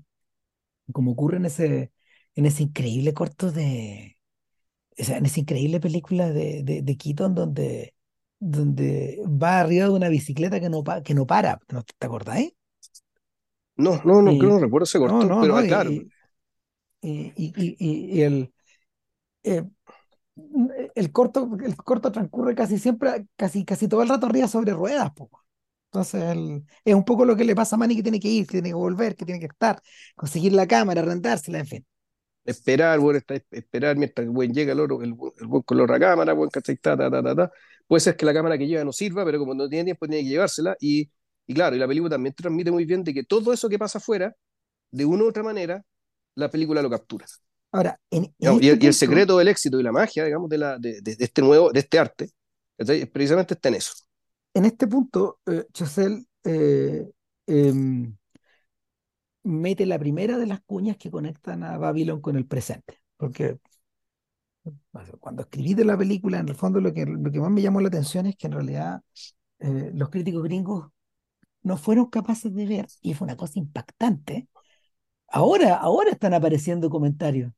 como 0.92 1.12
ocurre 1.12 1.36
en 1.38 1.46
ese, 1.46 1.92
en 2.34 2.46
ese 2.46 2.64
increíble 2.64 3.14
corto 3.14 3.52
de 3.52 4.16
o 5.00 5.04
sea, 5.04 5.18
en 5.18 5.26
esa 5.26 5.40
increíble 5.40 5.80
película 5.80 6.30
de, 6.30 6.62
de, 6.64 6.82
de 6.82 6.96
Keaton 6.96 7.34
donde, 7.34 7.94
donde 8.38 9.20
va 9.26 9.60
arriba 9.60 9.86
de 9.86 9.90
una 9.92 10.08
bicicleta 10.08 10.60
que 10.60 10.70
no, 10.70 10.84
pa- 10.84 11.02
que 11.02 11.14
no 11.14 11.26
para, 11.26 11.60
¿no 11.70 11.82
te 11.84 12.06
acordáis? 12.06 12.52
No, 13.76 14.00
no, 14.04 14.22
no, 14.22 14.36
creo 14.38 14.52
Y, 14.52 14.54
no 14.54 14.60
recuerdo 14.60 14.84
ese 14.84 14.98
no, 15.02 15.24
corto, 15.24 15.24
no, 15.24 15.40
pero 15.40 15.56
no, 15.56 15.56
ah, 15.56 15.64
claro, 15.66 15.90
y, 15.90 16.12
y, 17.02 17.32
y, 17.36 17.54
y- 17.56 17.76
y- 17.80 18.18
y 18.18 18.22
el, 18.22 18.54
eh, 19.44 19.64
el 20.94 21.12
corto, 21.12 21.48
el 21.64 21.76
corto 21.76 22.12
transcurre 22.12 22.54
casi 22.54 22.78
siempre, 22.78 23.26
casi, 23.36 23.64
casi 23.64 23.88
todo 23.88 24.02
el 24.02 24.08
rato 24.08 24.26
arriba 24.26 24.48
sobre 24.48 24.72
ruedas, 24.72 25.10
po. 25.12 25.30
Entonces 25.86 26.22
el- 26.24 26.64
es 26.84 26.94
un 26.94 27.04
poco 27.04 27.24
lo 27.24 27.36
que 27.36 27.44
le 27.44 27.54
pasa 27.56 27.76
a 27.76 27.78
Manny 27.78 27.96
que 27.96 28.02
tiene 28.02 28.20
que 28.20 28.28
ir, 28.28 28.46
que 28.46 28.52
tiene 28.54 28.68
que 28.70 28.74
volver, 28.74 29.16
que 29.16 29.24
tiene 29.24 29.40
que 29.40 29.46
estar, 29.46 29.80
conseguir 30.16 30.52
la 30.52 30.66
cámara, 30.66 31.02
rentársela, 31.02 31.58
en 31.60 31.66
fin. 31.66 31.86
Esperar, 32.50 32.98
bueno, 33.00 33.18
está, 33.18 33.34
esperar 33.50 33.96
mientras 33.96 34.24
el 34.26 34.30
buen 34.30 34.52
llega 34.54 34.72
el 34.72 34.80
oro, 34.80 35.02
el, 35.02 35.14
buen- 35.14 35.32
el 35.40 35.46
buen 35.46 35.62
color 35.62 35.92
a 35.92 35.98
cámara, 36.00 36.32
buen 36.34 36.50
¿cachai? 36.50 36.76
Ta, 36.76 36.96
ta, 36.96 37.10
ta, 37.10 37.34
ta. 37.36 37.52
Puede 37.86 38.00
ser 38.00 38.16
que 38.16 38.26
la 38.26 38.34
cámara 38.34 38.58
que 38.58 38.66
lleva 38.66 38.84
no 38.84 38.92
sirva, 38.92 39.24
pero 39.24 39.38
como 39.38 39.54
no 39.54 39.68
tiene 39.68 39.84
tiempo, 39.84 40.06
tiene 40.06 40.22
que 40.24 40.28
llevársela. 40.30 40.76
Y, 40.80 41.10
y 41.46 41.54
claro, 41.54 41.76
y 41.76 41.78
la 41.78 41.88
película 41.88 42.10
también 42.10 42.34
transmite 42.34 42.70
muy 42.70 42.84
bien 42.84 43.04
de 43.04 43.14
que 43.14 43.24
todo 43.24 43.52
eso 43.52 43.68
que 43.68 43.78
pasa 43.78 43.98
afuera, 43.98 44.34
de 44.92 45.04
una 45.06 45.24
u 45.24 45.28
otra 45.28 45.42
manera, 45.44 45.84
la 46.36 46.50
película 46.50 46.82
lo 46.82 46.90
captura. 46.90 47.26
Ahora, 47.72 48.00
en, 48.10 48.34
en 48.40 48.40
Digamos, 48.40 48.62
y, 48.62 48.68
este 48.68 48.70
el, 48.70 48.82
y 48.82 48.86
el 48.86 48.94
secreto 48.94 49.36
del 49.38 49.48
éxito 49.48 49.78
y 49.78 49.82
la 49.82 49.92
magia, 49.92 50.24
digamos, 50.24 50.48
de, 50.48 50.58
la, 50.58 50.78
de, 50.78 51.00
de- 51.02 51.16
de 51.16 51.24
este 51.24 51.42
nuevo, 51.42 51.70
de 51.72 51.80
este 51.80 51.98
arte, 51.98 52.30
¿cachai? 52.78 53.04
precisamente 53.06 53.54
está 53.54 53.68
en 53.68 53.74
eso. 53.76 53.92
en 54.54 54.64
este 54.64 54.86
punto, 54.86 55.40
eh, 55.46 55.66
eh, 56.44 57.10
em, 57.46 58.16
mete 59.42 59.86
la 59.86 59.98
primera 59.98 60.38
de 60.38 60.46
las 60.46 60.60
cuñas 60.60 60.96
que 60.96 61.10
conectan 61.10 61.62
a 61.64 61.78
Babylon 61.78 62.20
con 62.20 62.36
el 62.36 62.46
presente. 62.46 63.00
Porque 63.16 63.58
cuando 65.20 65.42
escribí 65.42 65.74
de 65.74 65.84
la 65.84 65.96
película, 65.96 66.38
en 66.38 66.48
el 66.48 66.54
fondo 66.54 66.80
lo 66.80 66.92
que, 66.92 67.06
lo 67.06 67.30
que 67.30 67.40
más 67.40 67.50
me 67.50 67.62
llamó 67.62 67.80
la 67.80 67.88
atención 67.88 68.26
es 68.26 68.36
que 68.36 68.46
en 68.46 68.52
realidad 68.52 69.02
eh, 69.58 69.90
los 69.94 70.10
críticos 70.10 70.42
gringos 70.42 70.88
no 71.62 71.76
fueron 71.76 72.06
capaces 72.06 72.54
de 72.54 72.66
ver, 72.66 72.86
y 73.02 73.14
fue 73.14 73.26
una 73.26 73.36
cosa 73.36 73.58
impactante. 73.58 74.48
Ahora, 75.28 75.76
ahora 75.76 76.10
están 76.12 76.34
apareciendo 76.34 76.90
comentarios, 76.90 77.52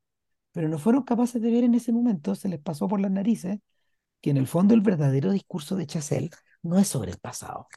pero 0.53 0.69
no 0.69 0.79
fueron 0.79 1.03
capaces 1.05 1.41
de 1.43 1.51
ver 1.51 1.65
en 1.65 1.75
ese 1.75 1.93
momento, 1.93 2.35
se 2.35 2.49
les 2.49 2.61
pasó 2.61 2.89
por 2.89 3.01
las 3.01 3.11
narices, 3.11 3.59
que 4.21 4.31
en 4.31 4.37
el 4.37 4.47
fondo 4.47 4.75
el 4.75 4.83
verdadero 4.83 5.33
discurso 5.33 5.77
de 5.77 5.87
Chazelle 5.87 6.31
no 6.63 6.79
es 6.79 6.89
sobre 6.89 7.13
el 7.13 7.19
pasado, 7.19 7.69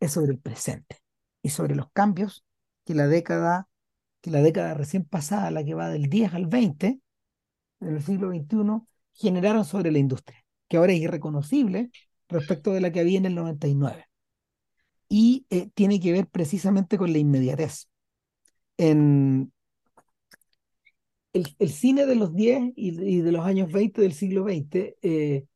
es 0.00 0.12
sobre 0.12 0.32
el 0.32 0.38
presente 0.38 0.98
y 1.42 1.50
sobre 1.50 1.76
los 1.76 1.90
cambios 1.92 2.44
que 2.84 2.94
la 2.94 3.06
década, 3.08 3.68
que 4.20 4.30
la 4.30 4.42
década 4.42 4.74
recién 4.74 5.04
pasada, 5.04 5.50
la 5.50 5.64
que 5.64 5.74
va 5.74 5.88
del 5.88 6.08
10 6.08 6.34
al 6.34 6.46
20, 6.46 7.00
en 7.80 7.88
el 7.88 8.02
siglo 8.02 8.30
XXI, 8.30 8.86
generaron 9.14 9.64
sobre 9.64 9.90
la 9.90 9.98
industria, 9.98 10.44
que 10.68 10.76
ahora 10.76 10.92
es 10.92 11.00
irreconocible 11.00 11.90
respecto 12.28 12.72
de 12.72 12.80
la 12.80 12.92
que 12.92 13.00
había 13.00 13.18
en 13.18 13.26
el 13.26 13.34
99. 13.34 14.08
Y 15.08 15.46
eh, 15.50 15.68
tiene 15.74 16.00
que 16.00 16.12
ver 16.12 16.26
precisamente 16.26 16.96
con 16.98 17.12
la 17.12 17.18
inmediatez. 17.18 17.88
En 18.78 19.52
el, 21.32 21.70
cine 21.70 22.06
de 22.06 22.14
los 22.14 22.34
10 22.34 22.72
y, 22.76 23.00
y 23.02 23.20
de 23.20 23.32
los 23.32 23.44
años 23.44 23.70
20 23.70 24.00
del 24.00 24.12
siglo 24.12 24.44
XX 24.44 24.96
eh, 25.02 25.46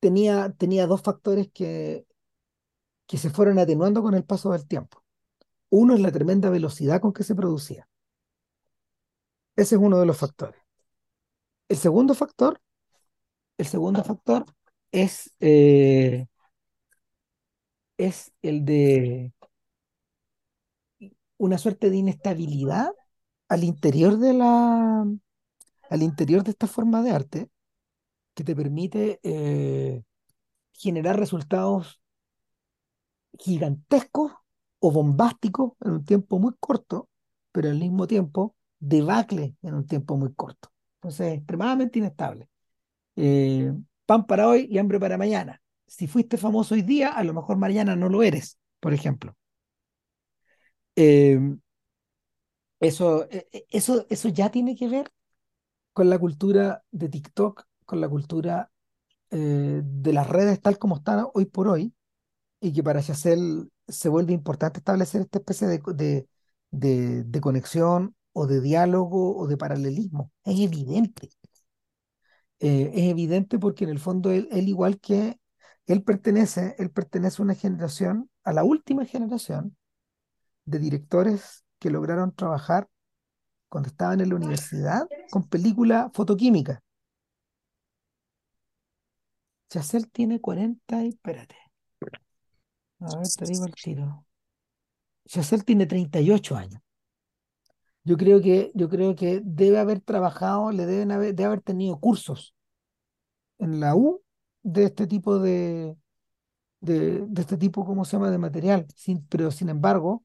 tenía, 0.00 0.54
tenía 0.56 0.86
dos 0.86 1.02
factores 1.02 1.48
que, 1.52 2.06
que 3.06 3.18
se 3.18 3.30
fueron 3.30 3.58
atenuando 3.58 4.02
con 4.02 4.14
el 4.14 4.24
paso 4.24 4.52
del 4.52 4.66
tiempo. 4.66 5.02
Uno 5.70 5.94
es 5.94 6.00
la 6.00 6.12
tremenda 6.12 6.50
velocidad 6.50 7.00
con 7.00 7.12
que 7.12 7.24
se 7.24 7.34
producía. 7.34 7.88
Ese 9.56 9.74
es 9.74 9.80
uno 9.80 9.98
de 9.98 10.06
los 10.06 10.16
factores. 10.18 10.60
El 11.68 11.76
segundo 11.76 12.14
factor, 12.14 12.60
el 13.58 13.66
segundo 13.66 14.02
factor 14.04 14.46
es, 14.92 15.32
eh, 15.40 16.26
es 17.96 18.32
el 18.42 18.64
de 18.64 19.32
una 21.36 21.58
suerte 21.58 21.90
de 21.90 21.96
inestabilidad 21.96 22.92
al 23.48 23.64
interior 23.64 24.18
de 24.18 24.34
la, 24.34 25.06
al 25.90 26.02
interior 26.02 26.44
de 26.44 26.50
esta 26.52 26.66
forma 26.66 27.02
de 27.02 27.10
arte 27.10 27.50
que 28.34 28.44
te 28.44 28.56
permite 28.56 29.20
eh, 29.22 30.02
generar 30.72 31.18
resultados 31.18 32.00
gigantescos 33.38 34.32
o 34.80 34.90
bombásticos 34.92 35.72
en 35.80 35.92
un 35.92 36.04
tiempo 36.04 36.38
muy 36.38 36.54
corto, 36.60 37.08
pero 37.52 37.68
al 37.70 37.78
mismo 37.78 38.06
tiempo 38.06 38.54
debacle 38.78 39.56
en 39.62 39.74
un 39.74 39.86
tiempo 39.86 40.16
muy 40.16 40.32
corto. 40.34 40.70
Entonces, 40.96 41.28
es 41.28 41.38
extremadamente 41.38 41.98
inestable. 41.98 42.48
Eh, 43.16 43.72
pan 44.06 44.26
para 44.26 44.48
hoy 44.48 44.68
y 44.70 44.78
hambre 44.78 45.00
para 45.00 45.18
mañana. 45.18 45.60
Si 45.86 46.06
fuiste 46.06 46.36
famoso 46.38 46.74
hoy 46.74 46.82
día, 46.82 47.10
a 47.10 47.24
lo 47.24 47.34
mejor 47.34 47.56
mañana 47.58 47.96
no 47.96 48.08
lo 48.08 48.22
eres, 48.22 48.58
por 48.80 48.94
ejemplo. 48.94 49.36
Eh, 50.96 51.38
eso, 52.80 53.28
eh, 53.30 53.48
eh, 53.52 53.66
eso, 53.70 54.06
eso 54.08 54.28
ya 54.28 54.50
tiene 54.50 54.76
que 54.76 54.88
ver 54.88 55.10
con 55.92 56.10
la 56.10 56.18
cultura 56.18 56.84
de 56.92 57.08
TikTok, 57.08 57.64
con 57.86 58.00
la 58.00 58.08
cultura 58.08 58.70
eh, 59.30 59.82
de 59.84 60.14
las 60.14 60.28
redes 60.28 60.60
tal 60.62 60.78
como 60.78 60.96
están 60.98 61.26
hoy 61.34 61.46
por 61.46 61.68
hoy, 61.68 61.94
y 62.60 62.72
que 62.72 62.82
para 62.82 63.02
Chazelle 63.02 63.68
se 63.88 64.08
vuelve 64.08 64.32
importante 64.32 64.78
establecer 64.78 65.22
esta 65.22 65.38
especie 65.38 65.66
de, 65.68 66.26
de, 66.70 67.24
de, 67.24 67.40
conexión 67.40 68.14
o 68.32 68.46
de 68.46 68.60
diálogo 68.60 69.36
o 69.36 69.46
de 69.46 69.56
paralelismo. 69.56 70.32
Es 70.44 70.60
evidente. 70.60 71.30
Eh, 72.60 72.90
es 72.94 73.10
evidente 73.10 73.58
porque 73.58 73.84
en 73.84 73.90
el 73.90 73.98
fondo 74.00 74.30
él, 74.32 74.48
él 74.50 74.68
igual 74.68 74.98
que 75.00 75.38
él 75.86 76.02
pertenece, 76.02 76.74
él 76.78 76.90
pertenece 76.90 77.40
a 77.40 77.44
una 77.44 77.54
generación, 77.54 78.30
a 78.44 78.52
la 78.52 78.64
última 78.64 79.04
generación 79.04 79.76
de 80.64 80.78
directores 80.78 81.64
que 81.78 81.90
lograron 81.90 82.34
trabajar 82.34 82.88
cuando 83.68 83.88
estaban 83.88 84.20
en 84.20 84.30
la 84.30 84.36
universidad 84.36 85.08
con 85.30 85.48
película 85.48 86.10
fotoquímica. 86.14 86.82
Chazelle 89.70 90.06
tiene 90.12 90.40
40 90.40 91.04
y 91.04 91.08
espérate, 91.08 91.56
a 93.00 93.16
ver, 93.18 93.32
te 93.32 93.46
digo 93.46 93.66
el 93.66 93.74
tiro. 93.74 94.24
Chazelle 95.28 95.62
tiene 95.62 95.86
38 95.86 96.56
años. 96.56 96.82
Yo 98.04 98.16
creo 98.16 98.40
que, 98.40 98.72
yo 98.74 98.88
creo 98.88 99.14
que 99.14 99.40
debe 99.44 99.78
haber 99.78 100.00
trabajado, 100.00 100.72
le 100.72 100.86
deben 100.86 101.12
haber, 101.12 101.34
debe 101.34 101.46
haber 101.46 101.60
tenido 101.60 101.98
cursos 102.00 102.54
en 103.58 103.80
la 103.80 103.94
U 103.96 104.22
de 104.62 104.84
este 104.84 105.06
tipo 105.06 105.38
de, 105.38 105.96
de, 106.80 107.26
de 107.28 107.42
este 107.42 107.56
tipo, 107.56 107.84
¿cómo 107.86 108.04
se 108.06 108.16
llama?, 108.16 108.30
de 108.30 108.38
material. 108.38 108.86
Sin, 108.96 109.26
pero 109.28 109.50
sin 109.52 109.68
embargo, 109.70 110.24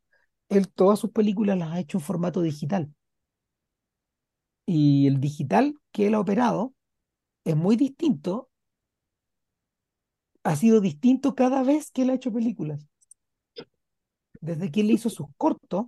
él 0.50 0.70
todas 0.70 1.00
sus 1.00 1.12
películas 1.12 1.58
las 1.58 1.72
ha 1.72 1.80
hecho 1.80 2.00
en 2.00 2.04
formato 2.04 2.42
digital. 2.42 2.94
Y 4.66 5.08
el 5.08 5.20
digital 5.20 5.76
que 5.92 6.08
él 6.08 6.14
ha 6.16 6.20
operado 6.20 6.74
es 7.46 7.56
muy 7.58 7.76
distinto, 7.78 8.50
ha 10.44 10.56
sido 10.56 10.82
distinto 10.82 11.36
cada 11.36 11.64
vez 11.64 11.92
que 11.92 12.04
él 12.04 12.10
ha 12.12 12.14
hecho 12.16 12.32
películas. 12.34 12.88
Desde 14.42 14.70
que 14.72 14.82
él 14.82 14.92
hizo 14.92 15.10
sus 15.10 15.26
cortos 15.38 15.88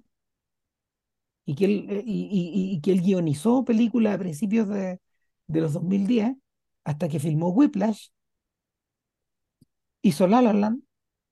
y 1.45 1.55
que 1.55 1.65
él, 1.65 1.87
eh, 1.89 2.03
y, 2.05 2.81
que 2.81 2.91
él 2.91 3.01
guionizó 3.01 3.63
películas 3.65 4.15
a 4.15 4.19
principios 4.19 4.67
de, 4.69 4.99
de 5.47 5.61
los 5.61 5.73
2010, 5.73 6.35
hasta 6.83 7.07
que 7.09 7.19
filmó 7.19 7.49
Whiplash, 7.49 8.07
hizo 10.01 10.27
La 10.27 10.41
La 10.41 10.53
Land, 10.53 10.81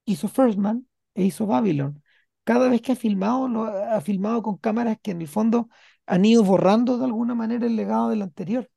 hizo 0.05 0.27
First 0.27 0.57
Man 0.57 0.87
e 1.15 1.23
hizo 1.25 1.45
Babylon. 1.47 2.03
Cada 2.43 2.69
vez 2.69 2.81
que 2.81 2.93
ha 2.93 2.95
filmado, 2.95 3.47
lo 3.47 3.65
ha 3.65 4.01
filmado 4.01 4.43
con 4.43 4.57
cámaras 4.57 4.97
que 5.01 5.11
en 5.11 5.21
el 5.21 5.27
fondo 5.27 5.69
han 6.05 6.25
ido 6.25 6.43
borrando 6.43 6.97
de 6.97 7.05
alguna 7.05 7.35
manera 7.35 7.65
el 7.67 7.75
legado 7.75 8.09
del 8.09 8.21
anterior 8.21 8.69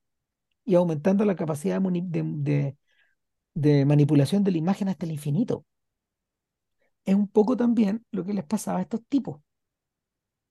y 0.64 0.76
aumentando 0.76 1.24
la 1.24 1.36
capacidad 1.36 1.80
de- 1.82 2.76
de- 3.56 3.84
manipulación 3.86 4.44
de 4.44 4.52
la 4.52 4.58
imagen 4.58 4.88
hasta 4.88 5.04
el 5.06 5.12
infinito. 5.12 5.64
Es 7.06 7.14
un 7.14 7.26
poco 7.28 7.56
también 7.56 8.04
lo 8.10 8.22
que 8.26 8.34
les 8.34 8.44
pasaba 8.44 8.80
a 8.80 8.82
estos 8.82 9.00
tipos, 9.08 9.40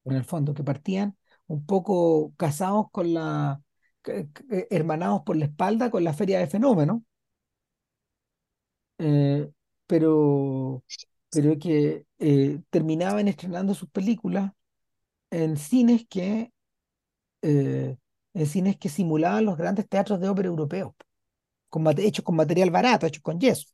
en 0.06 0.14
el 0.16 0.24
fondo, 0.24 0.54
que 0.54 0.64
partían 0.64 1.18
un 1.48 1.66
poco 1.66 2.34
casados 2.38 2.88
con 2.92 3.14
la, 3.14 3.62
que- 4.04 4.28
hermanados 4.70 5.22
por 5.26 5.36
la 5.38 5.46
espalda 5.46 5.90
con 5.92 6.04
la 6.04 6.14
Feria 6.14 6.40
de 6.40 6.48
Fenómenos, 6.48 7.02
eh, 8.98 9.52
pero, 9.88 10.84
pero 11.32 11.58
que 11.60 12.06
eh, 12.20 12.62
terminaban 12.70 13.28
estrenando 13.28 13.74
sus 13.74 13.90
películas 13.90 14.52
en 15.32 15.58
cines 15.58 16.08
que, 16.10 16.52
eh, 17.44 17.98
en 18.34 18.48
cines 18.48 18.78
que 18.78 18.90
simulaban 18.90 19.46
los 19.46 19.58
grandes 19.58 19.90
teatros 19.90 20.22
de 20.22 20.30
ópera 20.30 20.50
europeos, 20.50 20.94
con 21.84 22.00
hechos 22.00 22.26
con 22.26 22.36
material 22.36 22.72
barato, 22.72 23.06
hechos 23.08 23.24
con 23.24 23.40
yeso. 23.40 23.68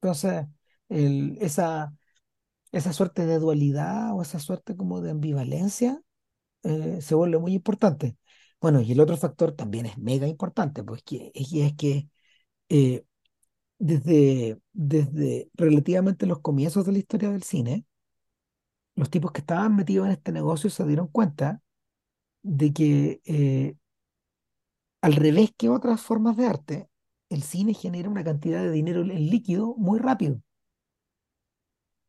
Entonces, 0.00 0.46
el- 0.88 1.38
esa, 1.40 1.94
esa 2.72 2.92
suerte 2.94 3.26
de 3.26 3.38
dualidad 3.38 4.14
o 4.14 4.22
esa 4.22 4.40
suerte 4.40 4.76
como 4.76 5.00
de 5.02 5.12
ambivalencia 5.12 6.02
eh, 6.64 7.00
se 7.02 7.14
vuelve 7.14 7.38
muy 7.38 7.54
importante. 7.54 8.16
Bueno, 8.60 8.80
y 8.82 8.92
el 8.92 9.00
otro 9.00 9.16
factor 9.16 9.52
también 9.52 9.86
es 9.86 9.98
mega 9.98 10.26
importante, 10.28 10.84
pues 10.84 11.02
que, 11.04 11.32
y 11.34 11.62
es 11.62 11.74
que 11.76 12.08
eh, 12.70 13.04
desde, 13.78 14.60
desde 14.72 15.50
relativamente 15.54 16.26
los 16.26 16.40
comienzos 16.40 16.86
de 16.86 16.92
la 16.92 16.98
historia 16.98 17.30
del 17.30 17.42
cine, 17.44 17.86
los 18.96 19.10
tipos 19.10 19.32
que 19.32 19.40
estaban 19.40 19.76
metidos 19.76 20.06
en 20.06 20.12
este 20.12 20.32
negocio 20.32 20.70
se 20.70 20.86
dieron 20.86 21.08
cuenta 21.08 21.62
de 22.42 22.72
que 22.72 23.22
eh, 23.26 23.76
al 25.02 25.14
revés 25.14 25.52
que 25.56 25.68
otras 25.70 26.00
formas 26.00 26.36
de 26.36 26.46
arte, 26.46 26.88
el 27.30 27.42
cine 27.42 27.74
genera 27.74 28.08
una 28.08 28.24
cantidad 28.24 28.62
de 28.62 28.70
dinero 28.70 29.02
en 29.02 29.28
líquido 29.30 29.74
muy 29.76 29.98
rápido. 29.98 30.40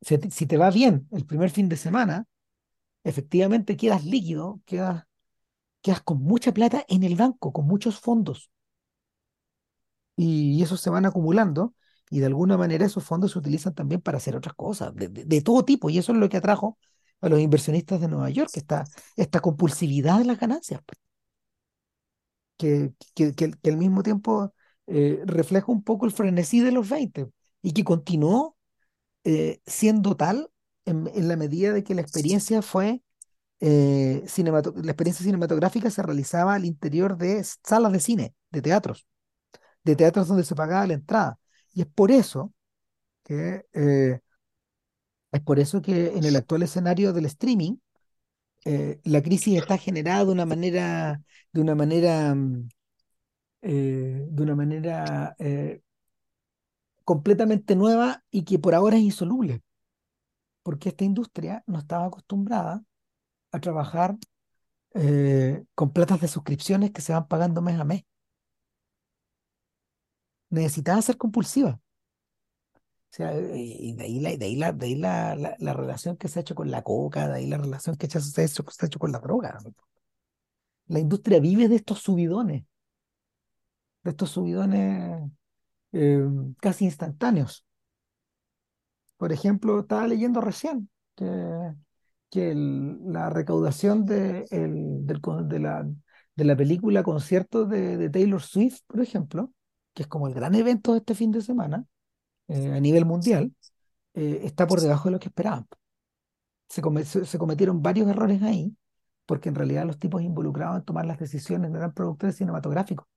Si 0.08 0.18
te, 0.18 0.30
si 0.32 0.46
va 0.58 0.70
bien 0.72 1.08
el 1.12 1.26
primer 1.26 1.50
fin 1.52 1.70
de 1.70 1.78
semana, 1.78 2.26
efectivamente 3.06 3.78
quedas 3.78 4.06
líquido, 4.06 4.62
quedas, 4.66 5.06
quedas 5.84 6.02
con 6.04 6.22
mucha 6.24 6.54
plata 6.54 6.86
en 6.90 7.04
el 7.04 7.16
banco, 7.16 7.54
con 7.54 7.68
muchos 7.68 8.00
fondos. 8.00 8.52
y 10.16 10.62
esos 10.64 10.82
se 10.82 10.90
van 10.90 11.06
acumulando 11.06 11.74
y 12.10 12.20
de 12.20 12.26
alguna 12.28 12.58
manera 12.58 12.86
esos 12.86 13.04
fondos 13.04 13.32
se 13.32 13.40
utilizan 13.40 13.74
también 13.76 14.02
para 14.02 14.18
hacer 14.18 14.36
otras 14.36 14.56
cosas, 14.56 14.94
de, 14.96 15.10
de- 15.10 15.26
de 15.26 15.42
todo 15.42 15.64
tipo, 15.66 15.90
y 15.90 15.98
eso 15.98 16.12
es 16.12 16.18
lo 16.18 16.28
que 16.30 16.38
atrajo 16.38 16.78
a 17.22 17.30
los 17.30 17.40
inversionistas 17.40 18.02
de 18.02 18.08
Nueva 18.08 18.30
York, 18.30 18.50
esta, 18.56 18.86
esta 19.16 19.40
compulsividad 19.42 20.18
de 20.20 20.26
las 20.26 20.40
ganancias, 20.40 20.82
pues, 20.86 20.98
que, 22.60 22.93
que, 23.16 23.34
que- 23.36 23.53
que 23.53 23.72
al 23.72 23.78
mismo 23.78 24.03
tiempo 24.03 24.53
eh, 24.88 25.22
refleja 25.28 25.72
un 25.74 25.84
poco 25.84 26.07
el 26.07 26.14
frenesí 26.14 26.62
de 26.62 26.74
los 26.74 26.89
20 26.89 27.30
y 27.64 27.74
que 27.74 27.86
continuó 27.86 28.57
eh, 29.24 29.62
siendo 29.66 30.16
tal 30.18 30.51
en, 30.86 31.10
en 31.14 31.28
la 31.28 31.36
medida 31.38 31.74
de 31.74 31.84
que 31.84 31.95
la 31.95 32.01
experiencia 32.01 32.62
fue... 32.62 33.01
eh, 33.62 34.24
la 34.47 34.91
experiencia 34.91 35.24
cinematográfica 35.26 35.89
se 35.91 36.03
realizaba 36.03 36.55
al 36.55 36.66
interior 36.66 37.18
de 37.18 37.43
salas 37.66 37.91
de 37.93 37.99
cine, 38.01 38.36
de 38.51 38.62
teatros. 38.62 39.07
de 39.84 39.95
teatros 39.95 40.28
donde 40.28 40.43
se 40.43 40.55
pagaba 40.55 40.88
la 40.88 40.93
entrada. 40.95 41.39
Y 41.74 41.82
es 41.82 41.88
por 41.88 42.12
eso 42.12 42.53
que, 43.24 43.66
eh, 43.74 44.20
es 45.32 45.41
por 45.41 45.60
eso 45.60 45.82
que 45.82 46.18
en 46.18 46.24
el 46.26 46.36
actual 46.36 46.64
escenario 46.64 47.14
del 47.14 47.26
streaming, 47.26 47.78
eh, 48.66 48.99
la 49.05 49.22
crisis 49.22 49.57
está 49.57 49.78
generada 49.78 50.26
de 50.26 50.32
una 50.32 50.45
manera, 50.45 51.22
de 51.53 51.62
una 51.62 51.76
manera, 51.76 52.36
mm, 52.36 52.70
eh, 53.62 54.28
de 54.30 54.43
una 54.43 54.55
manera 54.55 55.36
eh, 55.39 55.82
completamente 57.03 57.76
nueva 57.76 58.24
y 58.32 58.43
que 58.43 58.60
por 58.60 58.76
ahora 58.76 58.97
es 58.97 59.03
insoluble, 59.03 59.62
porque 60.64 60.89
esta 60.89 61.03
industria 61.05 61.64
no 61.68 61.80
estaba 61.80 62.05
acostumbrada 62.05 62.84
a 63.51 63.60
trabajar 63.60 64.18
con 65.76 65.93
platas 65.93 66.20
de 66.22 66.28
suscripciones 66.28 66.91
que 66.91 67.01
se 67.01 67.14
van 67.14 67.28
pagando 67.28 67.62
mes 67.62 67.80
a 67.80 67.86
mes. 67.86 68.03
Necesitaba 70.51 71.01
ser 71.01 71.18
compulsiva. 71.18 71.80
O 73.12 73.16
sea, 73.16 73.34
y 73.36 73.93
de 73.93 74.03
ahí, 74.03 74.20
la, 74.20 74.38
de 74.38 74.45
ahí, 74.45 74.55
la, 74.55 74.72
de 74.72 74.86
ahí 74.86 74.95
la, 74.95 75.36
la, 75.36 75.55
la 75.57 75.74
relación 75.74 76.16
que 76.16 76.28
se 76.28 76.39
ha 76.39 76.41
hecho 76.41 76.53
con 76.53 76.70
la 76.70 76.84
coca, 76.84 77.28
de 77.28 77.38
ahí 77.38 77.47
la 77.47 77.57
relación 77.57 77.95
que 77.95 78.07
se 78.07 78.20
ha 78.20 78.45
hecho, 78.45 78.64
se 78.70 78.86
ha 78.86 78.88
hecho 78.88 78.99
con 78.99 79.12
la 79.12 79.20
droga. 79.20 79.57
La 80.88 80.99
industria 80.99 81.39
vive 81.39 81.68
de 81.68 81.76
estos 81.78 81.99
subidones, 81.99 82.66
de 84.03 84.10
estos 84.12 84.30
subidones 84.30 85.32
eh, 85.91 86.24
casi 86.62 86.86
instantáneos. 86.86 87.66
Por 89.18 89.34
ejemplo, 89.34 89.80
estaba 89.80 90.07
leyendo 90.07 90.39
recién 90.39 90.89
que, 91.16 91.26
la 92.53 93.32
recaudación 93.32 94.05
de 94.05 94.45
la 96.36 96.55
película 96.55 97.01
concierto 97.01 97.66
de, 97.66 97.97
de 97.97 98.10
Taylor 98.12 98.41
Swift, 98.41 98.82
por 98.86 99.01
ejemplo, 99.01 99.51
que 99.95 100.03
es 100.03 100.07
como 100.07 100.28
el 100.28 100.36
gran 100.36 100.53
evento 100.53 100.91
de 100.91 100.99
este 100.99 101.16
fin 101.16 101.32
de 101.32 101.41
semana 101.41 101.86
eh, 102.50 102.74
a 102.74 102.80
nivel 102.82 103.06
mundial, 103.06 103.54
eh, 104.16 104.41
está 104.45 104.68
por 104.68 104.82
debajo 104.82 105.10
de 105.10 105.14
lo 105.14 105.20
que 105.20 105.30
esperaban. 105.30 105.68
se, 106.70 106.82
come- 106.82 107.04
se- 107.06 107.26
se 107.26 107.38
cometieron 107.38 107.82
varios 107.82 108.08
errores 108.10 108.41
ahí, 108.43 108.76
porque 109.26 109.50
en 109.50 109.56
realidad 109.56 109.86
los 109.86 110.00
tipos 110.00 110.22
involucrados 110.22 110.78
en 110.80 110.86
tomar 110.86 111.06
las 111.06 111.20
decisiones 111.20 111.70
no 111.72 111.78
eran 111.78 111.93
productores 111.93 112.36
cinematográficos. 112.38 113.08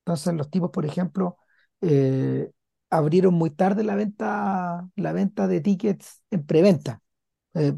Entonces 0.00 0.34
los 0.34 0.50
tipos, 0.50 0.70
por 0.70 0.86
ejemplo, 0.86 1.36
eh, 1.80 2.50
abrieron 2.90 3.34
muy 3.34 3.50
tarde 3.50 3.82
la 3.84 3.96
venta, 3.96 4.88
la 4.96 5.12
venta 5.12 5.48
de 5.48 5.60
tickets 5.60 6.22
en 6.30 6.46
preventa, 6.46 7.02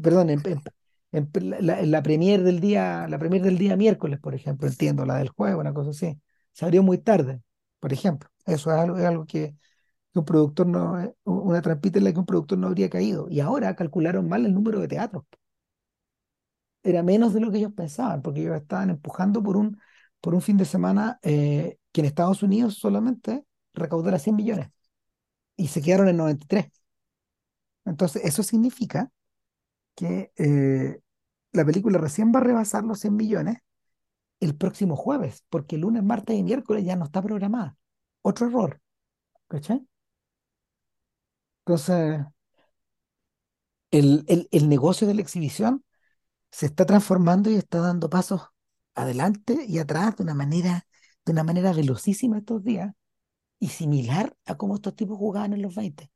perdón, 0.01 0.29
en, 0.31 0.41
en- 0.47 0.61
en 1.13 1.31
pre- 1.31 1.45
la, 1.61 1.79
en 1.81 1.91
la 1.91 2.03
premier 2.03 2.43
del 2.43 2.59
día, 2.59 3.07
la 3.09 3.19
premier 3.19 3.41
del 3.43 3.57
día 3.57 3.75
miércoles, 3.77 4.19
por 4.19 4.35
ejemplo, 4.35 4.67
entiendo, 4.67 5.05
la 5.05 5.17
del 5.17 5.29
jueves, 5.29 5.59
una 5.59 5.73
cosa 5.73 5.91
así. 5.91 6.19
Se 6.53 6.65
abrió 6.65 6.83
muy 6.83 6.99
tarde, 6.99 7.41
por 7.79 7.93
ejemplo. 7.93 8.29
Eso 8.45 8.71
es 8.71 8.77
algo, 8.79 8.97
es 8.97 9.05
algo 9.05 9.25
que, 9.27 9.55
que 10.13 10.19
un 10.19 10.25
productor 10.25 10.67
no, 10.67 10.99
eh, 11.01 11.15
una 11.25 11.61
trampita 11.61 11.99
en 11.99 12.05
la 12.05 12.13
que 12.13 12.19
un 12.19 12.25
productor 12.25 12.57
no 12.57 12.67
habría 12.67 12.89
caído. 12.89 13.27
Y 13.29 13.39
ahora 13.41 13.75
calcularon 13.75 14.27
mal 14.29 14.45
el 14.45 14.53
número 14.53 14.79
de 14.79 14.87
teatros. 14.87 15.23
era 16.83 17.03
menos 17.03 17.33
de 17.33 17.39
lo 17.41 17.51
que 17.51 17.57
ellos 17.59 17.73
pensaban, 17.73 18.21
porque 18.21 18.41
ellos 18.41 18.55
estaban 18.57 18.89
empujando 18.89 19.43
por 19.43 19.57
un, 19.57 19.79
por 20.21 20.33
un 20.35 20.41
fin 20.41 20.57
de 20.57 20.65
semana 20.65 21.19
eh, 21.23 21.77
que 21.91 22.01
en 22.01 22.05
Estados 22.07 22.43
Unidos 22.43 22.75
solamente 22.75 23.45
recaudara 23.73 24.19
100 24.19 24.35
millones 24.35 24.69
y 25.57 25.67
se 25.69 25.81
quedaron 25.81 26.09
en 26.09 26.17
93. 26.17 26.67
Entonces, 27.85 28.23
eso 28.25 28.43
significa 28.43 29.11
que 29.95 30.31
eh, 30.37 31.01
la 31.53 31.65
película 31.65 31.99
recién 31.99 32.33
va 32.33 32.39
a 32.39 32.43
rebasar 32.43 32.83
los 32.85 32.99
100 33.01 33.15
millones 33.15 33.59
el 34.41 34.55
próximo 34.55 34.95
jueves, 34.97 35.45
porque 35.49 35.77
lunes, 35.77 36.03
martes 36.03 36.37
y 36.37 36.43
miércoles 36.43 36.85
ya 36.85 36.95
no 36.95 37.05
está 37.05 37.21
programada. 37.21 37.77
Otro 38.23 38.47
error, 38.47 38.81
¿cachai? 39.49 39.85
Entonces, 41.69 42.25
el, 43.91 44.23
el, 44.27 44.47
el 44.51 44.69
negocio 44.69 45.07
de 45.07 45.13
la 45.15 45.21
exhibición 45.21 45.83
se 46.51 46.67
está 46.67 46.85
transformando 46.87 47.51
y 47.51 47.55
está 47.55 47.79
dando 47.81 48.09
pasos 48.11 48.43
adelante 48.95 49.65
y 49.67 49.79
atrás 49.79 50.17
de 50.17 50.23
una 50.23 50.35
manera, 50.35 50.87
de 51.25 51.31
una 51.33 51.43
manera 51.45 51.73
velocísima 51.73 52.39
estos 52.39 52.63
días 52.63 52.93
y 53.59 53.69
similar 53.69 54.35
a 54.45 54.57
cómo 54.57 54.75
estos 54.75 54.95
tipos 54.95 55.17
jugaban 55.17 55.53
en 55.53 55.61
los 55.63 55.75
20, 55.75 56.11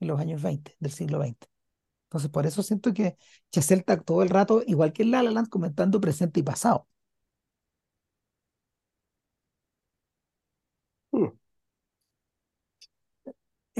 en 0.00 0.08
los 0.08 0.20
años 0.20 0.42
20 0.42 0.76
del 0.80 0.92
siglo 0.92 1.18
XX. 1.20 1.48
Entonces, 2.06 2.30
por 2.30 2.46
eso 2.46 2.62
siento 2.64 2.94
que 2.94 3.16
Chazelle 3.52 3.80
está 3.80 4.00
todo 4.02 4.22
el 4.22 4.30
rato, 4.30 4.62
igual 4.66 4.92
que 4.92 5.04
en 5.04 5.10
comentando 5.50 6.00
presente 6.00 6.40
y 6.40 6.44
pasado. 6.44 6.88
Hmm. 11.12 11.32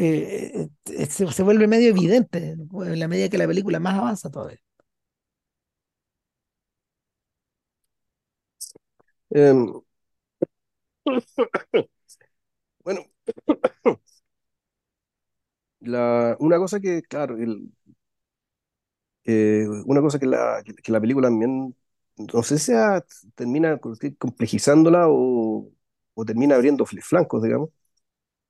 Eh, 0.05 0.69
eh, 0.87 1.07
se, 1.07 1.31
se 1.31 1.43
vuelve 1.43 1.69
medio 1.69 1.91
evidente 1.91 2.53
en 2.53 2.99
la 2.99 3.09
medida 3.09 3.29
que 3.29 3.39
la 3.39 3.47
película 3.47 3.79
más 3.81 3.99
avanza 3.99 4.31
todavía. 4.31 4.59
Em, 9.35 9.83
bueno, 12.85 13.07
la, 15.81 16.37
una 16.41 16.59
cosa 16.59 16.81
que, 16.81 17.03
claro, 17.03 17.37
una 19.87 20.01
cosa 20.01 20.19
que 20.19 20.27
la, 20.27 20.63
que, 20.83 20.93
la 20.93 21.01
película 21.01 21.29
también, 21.29 21.75
no 22.17 22.43
sé 22.43 22.59
si 22.59 22.73
termina 23.35 23.79
complejizándola 24.19 25.07
o, 25.09 25.71
o 26.15 26.25
termina 26.25 26.57
abriendo 26.57 26.85
fl- 26.87 27.03
flancos, 27.03 27.43
digamos, 27.43 27.71